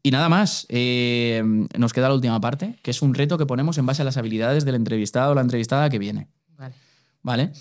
Y 0.02 0.12
nada 0.12 0.30
más, 0.30 0.66
eh, 0.70 1.44
nos 1.78 1.94
queda 1.94 2.08
la 2.08 2.16
última 2.16 2.40
parte, 2.40 2.80
que 2.82 2.92
es 2.92 3.02
un 3.02 3.14
reto 3.14 3.38
que 3.38 3.46
ponemos 3.46 3.78
en 3.78 3.86
base 3.86 4.02
a 4.02 4.06
las 4.06 4.18
habilidades 4.18 4.64
del 4.64 4.76
entrevistado 4.76 5.32
o 5.32 5.36
la 5.36 5.42
entrevistada 5.42 5.90
que 5.90 6.00
viene. 6.00 6.30
Vale. 6.58 6.76
¿Vale? 7.22 7.52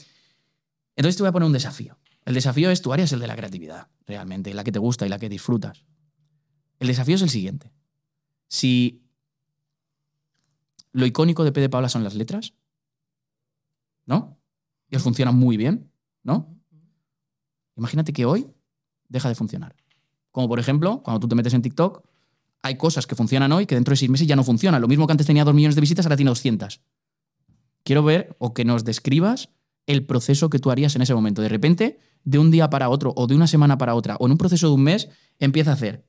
Entonces 0.95 1.17
te 1.17 1.23
voy 1.23 1.29
a 1.29 1.33
poner 1.33 1.47
un 1.47 1.53
desafío. 1.53 1.99
El 2.25 2.35
desafío 2.35 2.71
es 2.71 2.83
tu 2.83 2.93
área 2.93 3.05
es 3.05 3.13
el 3.13 3.21
de 3.21 3.27
la 3.27 3.37
creatividad, 3.37 3.89
realmente, 4.07 4.55
la 4.55 4.63
que 4.63 4.71
te 4.73 4.79
gusta 4.79 5.07
y 5.07 5.09
la 5.09 5.19
que 5.19 5.29
disfrutas. 5.29 5.85
El 6.79 6.89
desafío 6.89 7.17
es 7.17 7.23
el 7.23 7.31
siguiente. 7.31 7.73
Si 8.49 9.03
lo 10.93 11.07
icónico 11.07 11.45
de 11.45 11.53
P 11.53 11.61
de 11.61 11.69
Paula 11.69 11.89
son 11.89 12.05
las 12.05 12.15
letras, 12.15 12.55
¿no? 14.07 14.39
Y 14.91 14.97
os 14.97 15.03
funcionan 15.03 15.37
muy 15.37 15.57
bien, 15.57 15.91
¿no? 16.23 16.55
Imagínate 17.77 18.13
que 18.13 18.27
hoy 18.27 18.49
deja 19.09 19.29
de 19.29 19.35
funcionar. 19.35 19.75
Como 20.31 20.49
por 20.49 20.59
ejemplo, 20.59 21.03
cuando 21.03 21.21
tú 21.21 21.29
te 21.29 21.35
metes 21.35 21.55
en 21.55 21.63
TikTok, 21.63 22.05
hay 22.63 22.77
cosas 22.77 23.07
que 23.07 23.15
funcionan 23.15 23.53
hoy 23.53 23.67
que 23.67 23.75
dentro 23.75 23.93
de 23.93 23.97
seis 23.97 24.11
meses 24.11 24.27
ya 24.27 24.37
no 24.37 24.45
funcionan. 24.45 24.81
Lo 24.81 24.89
mismo 24.89 25.07
que 25.07 25.13
antes 25.13 25.27
tenía 25.27 25.45
dos 25.45 25.55
millones 25.55 25.75
de 25.75 25.81
visitas, 25.81 26.05
ahora 26.07 26.17
tiene 26.17 26.31
200. 26.31 26.81
Quiero 27.85 28.03
ver 28.03 28.37
o 28.39 28.53
que 28.55 28.65
nos 28.65 28.85
describas 28.85 29.51
el 29.87 30.05
proceso 30.05 30.51
que 30.51 30.59
tú 30.59 30.71
harías 30.71 30.95
en 30.97 31.03
ese 31.03 31.15
momento. 31.15 31.41
De 31.41 31.49
repente, 31.49 31.99
de 32.25 32.39
un 32.39 32.51
día 32.51 32.69
para 32.69 32.89
otro, 32.91 33.13
o 33.17 33.27
de 33.27 33.35
una 33.35 33.47
semana 33.47 33.79
para 33.79 33.95
otra, 33.95 34.17
o 34.17 34.27
en 34.27 34.33
un 34.33 34.39
proceso 34.39 34.69
de 34.69 34.75
un 34.75 34.83
mes, 34.83 35.09
empieza 35.39 35.71
a 35.71 35.75
hacer 35.75 36.05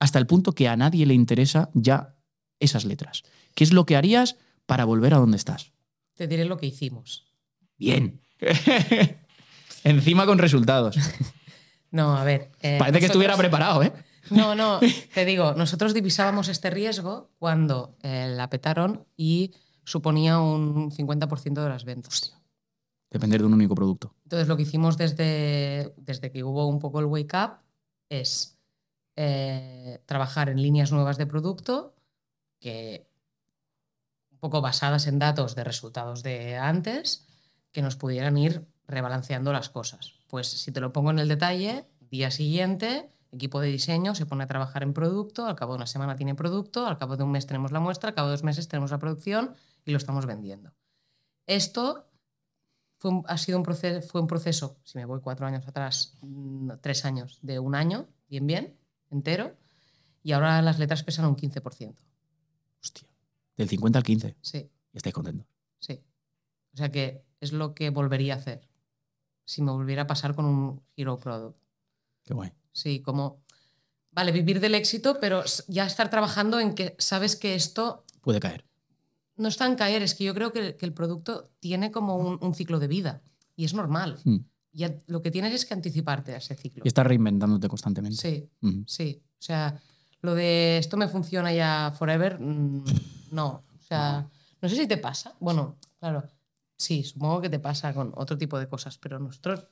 hasta 0.00 0.18
el 0.18 0.26
punto 0.26 0.52
que 0.52 0.66
a 0.68 0.76
nadie 0.76 1.06
le 1.06 1.14
interesa 1.14 1.70
ya 1.74 2.14
esas 2.58 2.84
letras. 2.84 3.22
¿Qué 3.54 3.64
es 3.64 3.72
lo 3.72 3.86
que 3.86 3.96
harías 3.96 4.36
para 4.66 4.84
volver 4.84 5.14
a 5.14 5.18
donde 5.18 5.36
estás? 5.36 5.72
Te 6.14 6.26
diré 6.26 6.44
lo 6.46 6.56
que 6.56 6.66
hicimos. 6.66 7.26
Bien. 7.78 8.20
Encima 9.84 10.26
con 10.26 10.38
resultados. 10.38 10.96
No, 11.90 12.16
a 12.16 12.24
ver. 12.24 12.50
eh, 12.60 12.74
Parece 12.76 12.98
que 12.98 13.06
estuviera 13.06 13.36
preparado, 13.36 13.80
¿eh? 13.84 13.92
No, 14.30 14.54
no, 14.54 14.80
te 15.14 15.24
digo, 15.24 15.54
nosotros 15.54 15.94
divisábamos 15.94 16.48
este 16.48 16.70
riesgo 16.70 17.30
cuando 17.38 17.96
eh, 18.02 18.32
la 18.34 18.50
petaron 18.50 19.06
y 19.16 19.52
suponía 19.84 20.40
un 20.40 20.90
50% 20.90 21.62
de 21.62 21.68
las 21.68 21.84
ventas. 21.84 22.34
Depender 23.10 23.40
de 23.40 23.46
un 23.46 23.54
único 23.54 23.74
producto. 23.74 24.14
Entonces, 24.24 24.48
lo 24.48 24.56
que 24.56 24.62
hicimos 24.62 24.96
desde, 24.96 25.94
desde 25.96 26.32
que 26.32 26.42
hubo 26.42 26.66
un 26.66 26.80
poco 26.80 27.00
el 27.00 27.06
wake 27.06 27.34
up 27.34 27.58
es 28.08 28.58
eh, 29.16 30.02
trabajar 30.06 30.48
en 30.48 30.60
líneas 30.60 30.90
nuevas 30.90 31.18
de 31.18 31.26
producto 31.26 31.94
que 32.58 33.06
un 34.32 34.38
poco 34.38 34.60
basadas 34.60 35.06
en 35.06 35.18
datos 35.18 35.54
de 35.54 35.62
resultados 35.62 36.22
de 36.22 36.56
antes 36.56 37.26
que 37.70 37.82
nos 37.82 37.96
pudieran 37.96 38.36
ir 38.36 38.66
rebalanceando 38.86 39.52
las 39.52 39.68
cosas. 39.68 40.14
Pues 40.28 40.48
si 40.48 40.72
te 40.72 40.80
lo 40.80 40.92
pongo 40.92 41.10
en 41.10 41.20
el 41.20 41.28
detalle, 41.28 41.86
día 42.10 42.30
siguiente, 42.30 43.10
equipo 43.34 43.60
de 43.60 43.68
diseño 43.68 44.14
se 44.14 44.26
pone 44.26 44.44
a 44.44 44.46
trabajar 44.46 44.82
en 44.82 44.92
producto, 44.94 45.46
al 45.46 45.54
cabo 45.56 45.72
de 45.72 45.76
una 45.78 45.86
semana 45.86 46.16
tiene 46.16 46.34
producto, 46.34 46.86
al 46.86 46.98
cabo 46.98 47.16
de 47.16 47.24
un 47.24 47.30
mes 47.32 47.46
tenemos 47.46 47.72
la 47.72 47.80
muestra, 47.80 48.08
al 48.10 48.14
cabo 48.14 48.28
de 48.28 48.32
dos 48.32 48.42
meses 48.44 48.68
tenemos 48.68 48.90
la 48.90 48.98
producción 48.98 49.54
y 49.84 49.90
lo 49.92 49.98
estamos 49.98 50.26
vendiendo. 50.26 50.72
Esto 51.46 52.08
fue 52.98 53.10
un- 53.10 53.24
ha 53.28 53.36
sido 53.36 53.58
un 53.58 53.64
proceso, 53.64 54.06
fue 54.08 54.20
un 54.20 54.26
proceso, 54.26 54.78
si 54.84 54.98
me 54.98 55.04
voy 55.04 55.20
cuatro 55.20 55.46
años 55.46 55.66
atrás, 55.68 56.16
mm, 56.22 56.70
tres 56.80 57.04
años, 57.04 57.38
de 57.42 57.58
un 57.58 57.74
año, 57.74 58.08
bien, 58.28 58.46
bien, 58.46 58.78
entero, 59.10 59.56
y 60.22 60.32
ahora 60.32 60.62
las 60.62 60.78
letras 60.78 61.02
pesan 61.02 61.26
un 61.26 61.36
15%. 61.36 62.00
Hostia. 62.82 63.08
Del 63.56 63.68
50 63.68 63.98
al 63.98 64.04
15. 64.04 64.36
Sí, 64.40 64.70
Y 64.92 64.96
estáis 64.96 65.14
contentos. 65.14 65.46
sí. 65.78 66.02
O 66.72 66.76
sea 66.76 66.90
que 66.90 67.24
es 67.40 67.52
lo 67.52 67.72
que 67.74 67.90
volvería 67.90 68.34
a 68.34 68.38
hacer 68.38 68.68
si 69.44 69.62
me 69.62 69.70
volviera 69.70 70.02
a 70.02 70.06
pasar 70.08 70.34
con 70.34 70.44
un 70.46 70.82
Hero 70.96 71.18
Product. 71.18 71.56
Qué 72.24 72.34
guay. 72.34 72.52
Sí, 72.74 73.00
como, 73.00 73.40
vale, 74.10 74.30
vivir 74.32 74.60
del 74.60 74.74
éxito, 74.74 75.18
pero 75.20 75.42
ya 75.68 75.86
estar 75.86 76.10
trabajando 76.10 76.60
en 76.60 76.74
que 76.74 76.94
sabes 76.98 77.36
que 77.36 77.54
esto 77.54 78.04
Puede 78.20 78.40
caer. 78.40 78.66
no 79.36 79.48
está 79.48 79.64
en 79.66 79.76
caer, 79.76 80.02
es 80.02 80.14
que 80.14 80.24
yo 80.24 80.34
creo 80.34 80.52
que, 80.52 80.76
que 80.76 80.84
el 80.84 80.92
producto 80.92 81.50
tiene 81.60 81.90
como 81.90 82.16
un, 82.16 82.38
un 82.42 82.54
ciclo 82.54 82.78
de 82.78 82.88
vida 82.88 83.22
y 83.56 83.64
es 83.64 83.72
normal. 83.74 84.18
Mm. 84.24 84.36
Ya, 84.72 84.92
lo 85.06 85.22
que 85.22 85.30
tienes 85.30 85.54
es 85.54 85.64
que 85.64 85.72
anticiparte 85.74 86.34
a 86.34 86.38
ese 86.38 86.56
ciclo. 86.56 86.82
Y 86.84 86.88
estás 86.88 87.06
reinventándote 87.06 87.68
constantemente. 87.68 88.16
Sí, 88.20 88.50
Mm. 88.60 88.82
sí. 88.86 89.22
O 89.38 89.42
sea, 89.42 89.80
lo 90.20 90.34
de 90.34 90.78
esto 90.78 90.96
me 90.96 91.06
funciona 91.08 91.52
ya 91.52 91.94
forever, 91.96 92.40
mm, 92.40 92.84
no. 93.30 93.62
O 93.78 93.82
sea, 93.86 94.28
no 94.60 94.68
sé 94.68 94.74
si 94.76 94.88
te 94.88 94.96
pasa. 94.96 95.34
Bueno, 95.38 95.76
claro, 96.00 96.24
sí, 96.76 97.04
supongo 97.04 97.40
que 97.42 97.50
te 97.50 97.58
pasa 97.60 97.92
con 97.94 98.12
otro 98.16 98.36
tipo 98.36 98.58
de 98.58 98.68
cosas, 98.68 98.98
pero 98.98 99.18
nosotros, 99.20 99.68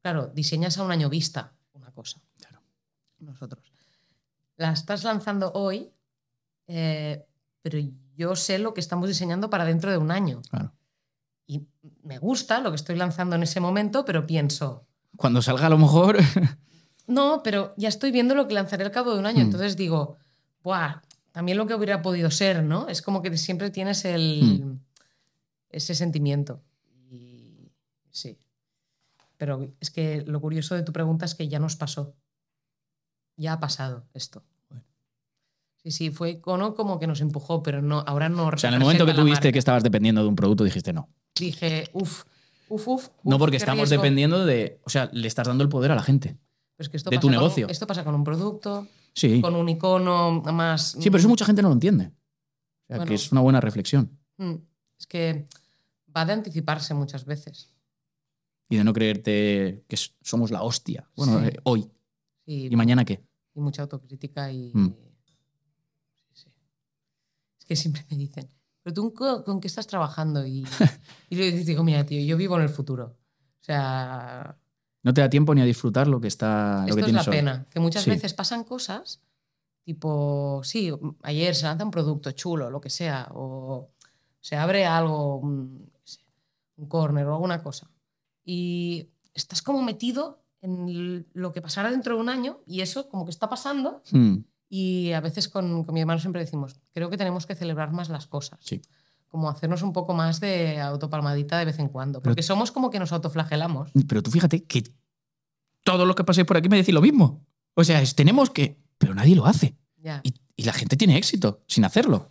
claro, 0.00 0.28
diseñas 0.28 0.78
a 0.78 0.84
un 0.84 0.92
año 0.92 1.10
vista 1.10 1.52
una 1.74 1.90
cosa. 1.92 2.20
Claro. 2.38 2.62
Nosotros. 3.18 3.72
La 4.56 4.72
estás 4.72 5.04
lanzando 5.04 5.52
hoy, 5.54 5.92
eh, 6.66 7.24
pero 7.62 7.78
yo 8.14 8.36
sé 8.36 8.58
lo 8.58 8.74
que 8.74 8.80
estamos 8.80 9.08
diseñando 9.08 9.50
para 9.50 9.64
dentro 9.64 9.90
de 9.90 9.98
un 9.98 10.10
año. 10.10 10.42
Claro. 10.50 10.72
Y 11.46 11.66
me 12.02 12.18
gusta 12.18 12.60
lo 12.60 12.70
que 12.70 12.76
estoy 12.76 12.96
lanzando 12.96 13.36
en 13.36 13.42
ese 13.42 13.60
momento, 13.60 14.04
pero 14.04 14.26
pienso, 14.26 14.86
Cuando 15.16 15.42
salga 15.42 15.66
a 15.66 15.70
lo 15.70 15.78
mejor. 15.78 16.18
no, 17.06 17.42
pero 17.42 17.74
ya 17.76 17.88
estoy 17.88 18.12
viendo 18.12 18.34
lo 18.34 18.46
que 18.48 18.54
lanzaré 18.54 18.84
al 18.84 18.90
cabo 18.90 19.12
de 19.12 19.18
un 19.18 19.26
año. 19.26 19.40
Hmm. 19.40 19.46
Entonces 19.46 19.76
digo, 19.76 20.16
Buah, 20.62 21.02
también 21.32 21.58
lo 21.58 21.66
que 21.66 21.74
hubiera 21.74 22.02
podido 22.02 22.30
ser, 22.30 22.62
¿no? 22.62 22.88
Es 22.88 23.02
como 23.02 23.22
que 23.22 23.36
siempre 23.36 23.70
tienes 23.70 24.04
el, 24.04 24.78
ese 25.70 25.94
sentimiento. 25.94 26.62
Y 27.10 27.72
sí. 28.10 28.38
Pero 29.42 29.74
es 29.80 29.90
que 29.90 30.22
lo 30.24 30.40
curioso 30.40 30.76
de 30.76 30.84
tu 30.84 30.92
pregunta 30.92 31.24
es 31.24 31.34
que 31.34 31.48
ya 31.48 31.58
nos 31.58 31.74
pasó. 31.74 32.14
Ya 33.36 33.54
ha 33.54 33.58
pasado 33.58 34.06
esto. 34.14 34.44
Sí, 35.82 35.90
sí, 35.90 36.10
fue 36.12 36.30
icono 36.30 36.76
como 36.76 37.00
que 37.00 37.08
nos 37.08 37.20
empujó, 37.20 37.60
pero 37.60 37.82
no, 37.82 38.04
ahora 38.06 38.28
no. 38.28 38.46
O 38.46 38.56
sea, 38.56 38.68
en 38.68 38.74
el 38.74 38.80
momento 38.80 39.04
que 39.04 39.14
tuviste 39.14 39.50
que 39.52 39.58
estabas 39.58 39.82
dependiendo 39.82 40.22
de 40.22 40.28
un 40.28 40.36
producto, 40.36 40.62
dijiste 40.62 40.92
no. 40.92 41.08
Dije, 41.34 41.88
uff, 41.92 42.22
uff, 42.68 42.86
uff. 42.86 43.08
No 43.24 43.36
porque 43.36 43.56
estamos 43.56 43.88
riesgo". 43.88 44.00
dependiendo 44.00 44.46
de. 44.46 44.80
O 44.84 44.90
sea, 44.90 45.10
le 45.12 45.26
estás 45.26 45.48
dando 45.48 45.64
el 45.64 45.68
poder 45.68 45.90
a 45.90 45.96
la 45.96 46.04
gente. 46.04 46.38
Pero 46.76 46.84
es 46.84 46.88
que 46.88 46.96
esto 46.98 47.10
de 47.10 47.16
pasa 47.16 47.20
tu 47.22 47.26
con 47.26 47.32
negocio. 47.32 47.66
esto 47.68 47.84
pasa 47.88 48.04
con 48.04 48.14
un 48.14 48.22
producto, 48.22 48.86
Sí. 49.12 49.40
con 49.40 49.56
un 49.56 49.68
icono 49.68 50.40
más. 50.52 50.92
Sí, 51.00 51.10
pero 51.10 51.16
eso 51.18 51.28
mucha 51.28 51.44
gente 51.46 51.62
no 51.62 51.68
lo 51.68 51.74
entiende. 51.74 52.04
O 52.04 52.86
sea, 52.86 52.96
Bueno. 52.98 53.06
que 53.08 53.14
es 53.16 53.32
una 53.32 53.40
buena 53.40 53.60
reflexión. 53.60 54.16
Mm, 54.36 54.54
Es 55.00 55.08
que 55.08 55.46
va 56.16 56.24
de 56.24 56.32
anticiparse 56.34 56.94
muchas 56.94 57.24
veces. 57.24 57.71
Y 58.72 58.76
de 58.78 58.84
no 58.84 58.94
creerte 58.94 59.84
que 59.86 59.98
somos 60.22 60.50
la 60.50 60.62
hostia. 60.62 61.06
Bueno, 61.14 61.40
Sí. 61.40 61.46
eh, 61.48 61.56
hoy. 61.64 61.90
Y, 62.46 62.72
¿Y 62.72 62.76
mañana 62.76 63.04
qué? 63.04 63.22
y 63.54 63.60
mucha 63.60 63.82
autocrítica 63.82 64.50
y. 64.50 64.72
Mm. 64.72 64.94
sí, 66.14 66.32
sí. 66.32 66.48
Es 67.58 67.64
que 67.66 67.76
siempre 67.76 68.06
me 68.10 68.16
dicen, 68.16 68.48
¿pero 68.82 68.94
tú 68.94 69.12
con, 69.12 69.60
qué 69.60 69.68
estás 69.68 69.86
trabajando? 69.86 70.46
Y, 70.46 70.64
y 71.28 71.36
les 71.36 71.66
digo, 71.66 71.84
mira, 71.84 72.06
tío, 72.06 72.24
yo 72.24 72.38
vivo 72.38 72.56
en 72.56 72.62
el 72.62 72.70
futuro. 72.70 73.18
O 73.60 73.64
sea, 73.64 74.56
No 75.02 75.12
te 75.12 75.20
da 75.20 75.28
tiempo 75.28 75.54
ni 75.54 75.60
a 75.60 75.64
disfrutar 75.66 76.08
lo 76.08 76.18
que 76.18 76.28
está. 76.28 76.78
Lo 76.78 76.84
esto 76.84 76.94
que 76.94 77.00
es 77.02 77.04
tienes 77.04 77.26
la 77.26 77.30
hoy. 77.30 77.36
pena. 77.36 77.66
Que 77.68 77.78
muchas 77.78 78.06
veces 78.06 78.32
pasan 78.32 78.64
cosas, 78.64 79.20
tipo, 79.84 80.62
sí, 80.64 80.90
ayer 81.24 81.54
se 81.54 81.66
lanza 81.66 81.84
un 81.84 81.90
producto 81.90 82.30
chulo, 82.32 82.70
lo 82.70 82.80
que 82.80 82.88
sea, 82.88 83.28
o 83.34 83.90
se 84.40 84.56
abre 84.56 84.86
algo, 84.86 85.36
un, 85.36 85.92
un 86.76 86.88
corner 86.88 87.26
o 87.26 87.34
alguna 87.34 87.62
cosa. 87.62 87.90
Y 88.44 89.08
estás 89.34 89.62
como 89.62 89.82
metido 89.82 90.42
en 90.60 91.26
lo 91.32 91.52
que 91.52 91.60
pasará 91.62 91.90
dentro 91.90 92.14
de 92.14 92.20
un 92.20 92.28
año 92.28 92.60
y 92.66 92.80
eso 92.82 93.08
como 93.08 93.24
que 93.24 93.30
está 93.30 93.48
pasando. 93.48 94.02
Mm, 94.12 94.36
Y 94.68 95.12
a 95.12 95.20
veces 95.20 95.48
con, 95.48 95.84
con 95.84 95.94
mi 95.94 96.00
hermano 96.00 96.18
siempre 96.20 96.40
decimos, 96.40 96.76
creo 96.94 97.10
que 97.10 97.16
tenemos 97.18 97.44
que 97.46 97.54
celebrar 97.54 97.92
más 97.92 98.08
las 98.08 98.26
cosas. 98.26 98.58
Sí. 98.62 98.80
Como 99.28 99.48
hacernos 99.50 99.82
un 99.82 99.92
poco 99.92 100.14
más 100.14 100.40
de 100.40 100.80
autopalmadita 100.80 101.58
de 101.58 101.64
vez 101.66 101.78
en 101.78 101.88
cuando. 101.88 102.20
Pero- 102.20 102.30
Porque 102.32 102.42
somos 102.42 102.70
como 102.72 102.90
que 102.90 102.98
nos 102.98 103.12
autoflagelamos. 103.12 103.90
Pero 104.08 104.22
tú 104.22 104.30
fíjate 104.30 104.64
que 104.64 104.84
todos 105.84 106.06
los 106.06 106.14
que 106.16 106.24
paséis 106.24 106.46
por 106.46 106.56
aquí 106.56 106.68
me 106.68 106.76
decís 106.76 106.94
lo 106.94 107.00
mismo. 107.02 107.44
O 107.74 107.84
sea, 107.84 108.00
es, 108.02 108.14
tenemos 108.14 108.50
que. 108.50 108.78
Pero 108.98 109.14
nadie 109.14 109.34
lo 109.34 109.46
hace. 109.46 109.76
Ya. 109.98 110.20
Y, 110.22 110.34
y 110.56 110.64
la 110.64 110.72
gente 110.72 110.96
tiene 110.96 111.16
éxito 111.16 111.62
sin 111.66 111.84
hacerlo. 111.84 112.30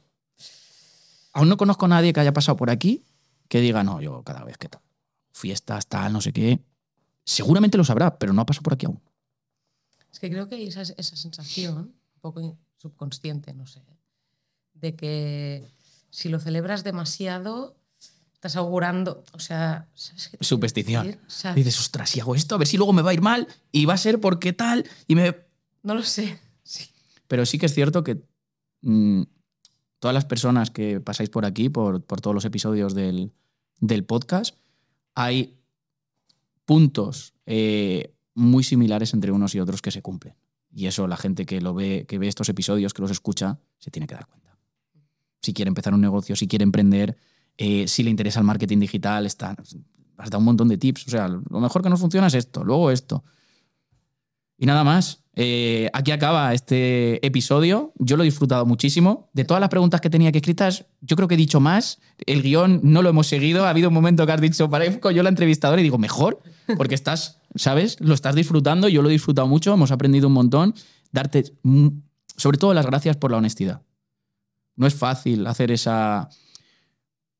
Aún 1.33 1.49
no 1.49 1.57
conozco 1.57 1.85
a 1.85 1.89
nadie 1.89 2.13
que 2.13 2.19
haya 2.19 2.33
pasado 2.33 2.55
por 2.57 2.69
aquí 2.69 3.05
que 3.47 3.59
diga, 3.61 3.83
no, 3.83 4.01
yo 4.01 4.23
cada 4.23 4.43
vez 4.43 4.57
que 4.57 4.69
tal, 4.69 4.81
fiestas, 5.31 5.87
tal, 5.87 6.13
no 6.13 6.21
sé 6.21 6.33
qué. 6.33 6.59
Seguramente 7.23 7.77
lo 7.77 7.83
sabrá, 7.83 8.17
pero 8.17 8.33
no 8.33 8.41
ha 8.41 8.45
pasado 8.45 8.63
por 8.63 8.73
aquí 8.73 8.85
aún. 8.85 8.99
Es 10.11 10.19
que 10.19 10.29
creo 10.29 10.47
que 10.47 10.55
hay 10.55 10.67
esa, 10.67 10.81
esa 10.81 11.15
sensación, 11.15 11.77
un 11.77 12.21
poco 12.21 12.57
subconsciente, 12.77 13.53
no 13.53 13.65
sé, 13.67 13.81
de 14.73 14.95
que 14.95 15.63
si 16.09 16.29
lo 16.29 16.39
celebras 16.39 16.83
demasiado, 16.83 17.77
estás 18.33 18.55
augurando, 18.55 19.23
o 19.33 19.39
sea, 19.39 19.87
¿sabes 19.93 20.29
qué 20.29 20.43
Superstición. 20.43 21.05
decir? 21.05 21.21
O 21.25 21.29
sea, 21.29 21.53
Dices, 21.53 21.79
ostras, 21.79 22.09
si 22.09 22.19
hago 22.19 22.35
esto, 22.35 22.55
a 22.55 22.57
ver 22.57 22.67
si 22.67 22.77
luego 22.77 22.91
me 22.91 23.03
va 23.03 23.11
a 23.11 23.13
ir 23.13 23.21
mal 23.21 23.47
y 23.71 23.85
va 23.85 23.93
a 23.93 23.97
ser 23.97 24.19
porque 24.19 24.51
tal. 24.51 24.85
Y 25.07 25.15
me. 25.15 25.35
no 25.83 25.95
lo 25.95 26.03
sé. 26.03 26.39
Sí. 26.63 26.89
Pero 27.27 27.45
sí 27.45 27.57
que 27.57 27.65
es 27.65 27.73
cierto 27.73 28.03
que 28.03 28.23
mm, 28.81 29.23
todas 29.99 30.13
las 30.13 30.23
personas 30.25 30.71
que 30.71 31.01
pasáis 31.01 31.29
por 31.29 31.45
aquí, 31.45 31.67
por, 31.69 32.01
por 32.03 32.21
todos 32.21 32.33
los 32.33 32.45
episodios 32.45 32.95
del, 32.95 33.33
del 33.79 34.05
podcast, 34.05 34.55
hay 35.15 35.57
puntos 36.65 37.33
eh, 37.45 38.13
muy 38.33 38.63
similares 38.63 39.13
entre 39.13 39.31
unos 39.31 39.55
y 39.55 39.59
otros 39.59 39.81
que 39.81 39.91
se 39.91 40.01
cumplen. 40.01 40.35
Y 40.73 40.85
eso 40.87 41.07
la 41.07 41.17
gente 41.17 41.45
que 41.45 41.59
lo 41.59 41.73
ve, 41.73 42.05
que 42.07 42.17
ve 42.17 42.27
estos 42.27 42.47
episodios, 42.49 42.93
que 42.93 43.01
los 43.01 43.11
escucha, 43.11 43.59
se 43.77 43.91
tiene 43.91 44.07
que 44.07 44.15
dar 44.15 44.25
cuenta. 44.25 44.57
Si 45.41 45.53
quiere 45.53 45.69
empezar 45.69 45.93
un 45.93 46.01
negocio, 46.01 46.35
si 46.35 46.47
quiere 46.47 46.63
emprender, 46.63 47.17
eh, 47.57 47.87
si 47.87 48.03
le 48.03 48.09
interesa 48.09 48.39
el 48.39 48.45
marketing 48.45 48.79
digital, 48.79 49.25
está, 49.25 49.55
has 50.17 50.29
dado 50.29 50.39
un 50.39 50.45
montón 50.45 50.67
de 50.67 50.77
tips. 50.77 51.07
O 51.07 51.09
sea, 51.09 51.27
lo 51.27 51.59
mejor 51.59 51.81
que 51.81 51.89
nos 51.89 51.99
funciona 51.99 52.27
es 52.27 52.35
esto, 52.35 52.63
luego 52.63 52.91
esto. 52.91 53.23
Y 54.57 54.65
nada 54.65 54.83
más. 54.83 55.20
Eh, 55.35 55.89
aquí 55.93 56.11
acaba 56.11 56.53
este 56.53 57.25
episodio. 57.25 57.93
Yo 57.97 58.17
lo 58.17 58.23
he 58.23 58.25
disfrutado 58.25 58.65
muchísimo. 58.65 59.29
De 59.33 59.45
todas 59.45 59.61
las 59.61 59.69
preguntas 59.69 60.01
que 60.01 60.09
tenía 60.09 60.31
que 60.31 60.39
escritas, 60.39 60.85
yo 61.01 61.15
creo 61.15 61.27
que 61.27 61.35
he 61.35 61.37
dicho 61.37 61.59
más. 61.59 61.99
El 62.25 62.41
guion 62.41 62.81
no 62.83 63.01
lo 63.01 63.09
hemos 63.09 63.27
seguido. 63.27 63.65
Ha 63.65 63.69
habido 63.69 63.89
un 63.89 63.93
momento 63.93 64.25
que 64.25 64.31
has 64.31 64.41
dicho, 64.41 64.69
parezco 64.69 65.11
yo 65.11 65.23
la 65.23 65.29
entrevistadora 65.29 65.79
y 65.81 65.83
digo, 65.83 65.97
mejor, 65.97 66.41
porque 66.77 66.95
estás, 66.95 67.39
¿sabes? 67.55 67.97
Lo 67.99 68.13
estás 68.13 68.35
disfrutando. 68.35 68.87
Yo 68.89 69.01
lo 69.01 69.09
he 69.09 69.13
disfrutado 69.13 69.47
mucho. 69.47 69.73
Hemos 69.73 69.91
aprendido 69.91 70.27
un 70.27 70.33
montón. 70.33 70.75
Darte, 71.11 71.53
mm, 71.63 71.87
sobre 72.35 72.57
todo, 72.57 72.73
las 72.73 72.85
gracias 72.85 73.17
por 73.17 73.31
la 73.31 73.37
honestidad. 73.37 73.81
No 74.75 74.87
es 74.87 74.95
fácil 74.95 75.47
hacer 75.47 75.71
esa, 75.71 76.29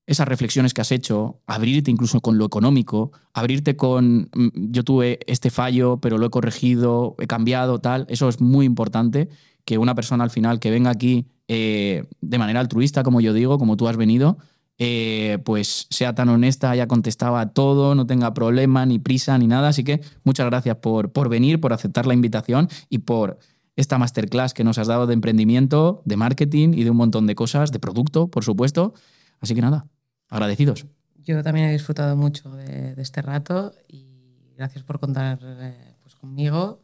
esas 0.08 0.28
reflexiones 0.28 0.74
que 0.74 0.82
has 0.82 0.92
hecho, 0.92 1.42
abrirte 1.46 1.92
incluso 1.92 2.22
con 2.22 2.38
lo 2.38 2.46
económico, 2.46 3.12
abrirte 3.34 3.76
con 3.76 4.30
mm, 4.34 4.72
yo 4.72 4.84
tuve 4.84 5.20
este 5.28 5.50
fallo, 5.50 5.98
pero 6.02 6.18
lo 6.18 6.26
he 6.26 6.30
corregido, 6.30 7.16
he 7.20 7.28
cambiado, 7.28 7.80
tal. 7.80 8.06
Eso 8.10 8.28
es 8.30 8.42
muy 8.42 8.66
importante 8.66 9.30
que 9.66 9.78
una 9.78 9.96
persona 9.96 10.24
al 10.24 10.32
final 10.32 10.60
que 10.60 10.72
venga 10.72 10.90
aquí 10.90 11.28
eh, 11.48 12.06
de 12.22 12.38
manera 12.38 12.60
altruista, 12.60 13.04
como 13.04 13.22
yo 13.22 13.34
digo, 13.34 13.58
como 13.58 13.78
tú 13.78 13.88
has 13.88 13.98
venido, 13.98 14.38
eh, 14.78 15.38
pues 15.46 15.88
sea 15.90 16.16
tan 16.16 16.30
honesta, 16.30 16.72
haya 16.72 16.88
contestado 16.88 17.38
a 17.38 17.54
todo, 17.54 17.94
no 17.94 18.08
tenga 18.08 18.34
problema, 18.34 18.86
ni 18.86 18.98
prisa, 18.98 19.38
ni 19.38 19.48
nada. 19.48 19.70
Así 19.70 19.84
que 19.84 20.02
muchas 20.24 20.48
gracias 20.48 20.78
por, 20.78 21.12
por 21.12 21.30
venir, 21.30 21.60
por 21.60 21.74
aceptar 21.74 22.08
la 22.08 22.14
invitación 22.14 22.68
y 22.90 23.00
por 23.00 23.38
esta 23.76 23.98
masterclass 23.98 24.54
que 24.54 24.64
nos 24.64 24.78
has 24.78 24.88
dado 24.88 25.08
de 25.08 25.14
emprendimiento, 25.14 26.02
de 26.06 26.18
marketing 26.18 26.74
y 26.74 26.84
de 26.84 26.90
un 26.90 26.98
montón 26.98 27.28
de 27.28 27.36
cosas, 27.36 27.72
de 27.72 27.80
producto, 27.80 28.28
por 28.28 28.44
supuesto. 28.44 28.94
Así 29.42 29.54
que 29.56 29.62
nada, 29.62 29.88
agradecidos. 30.30 30.86
Yo 31.18 31.44
también 31.44 31.68
he 31.68 31.72
disfrutado 31.74 32.16
mucho 32.16 32.50
de, 32.52 32.96
de 32.96 33.02
este 33.02 33.22
rato 33.22 33.74
y 33.88 34.54
gracias 34.56 34.84
por 34.84 35.00
contar 35.00 35.40
eh, 35.42 35.96
pues, 36.02 36.16
conmigo 36.16 36.82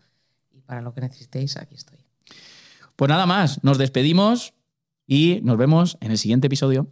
y 0.52 0.62
para 0.62 0.82
lo 0.82 0.94
que 0.94 1.02
necesitéis, 1.02 1.58
aquí 1.58 1.76
estoy. 1.76 2.00
Pues 2.96 3.10
nada 3.10 3.26
más, 3.26 3.64
nos 3.64 3.78
despedimos 3.78 4.54
y 5.06 5.40
nos 5.44 5.58
vemos 5.58 5.98
en 6.02 6.12
el 6.12 6.18
siguiente 6.18 6.48
episodio. 6.48 6.92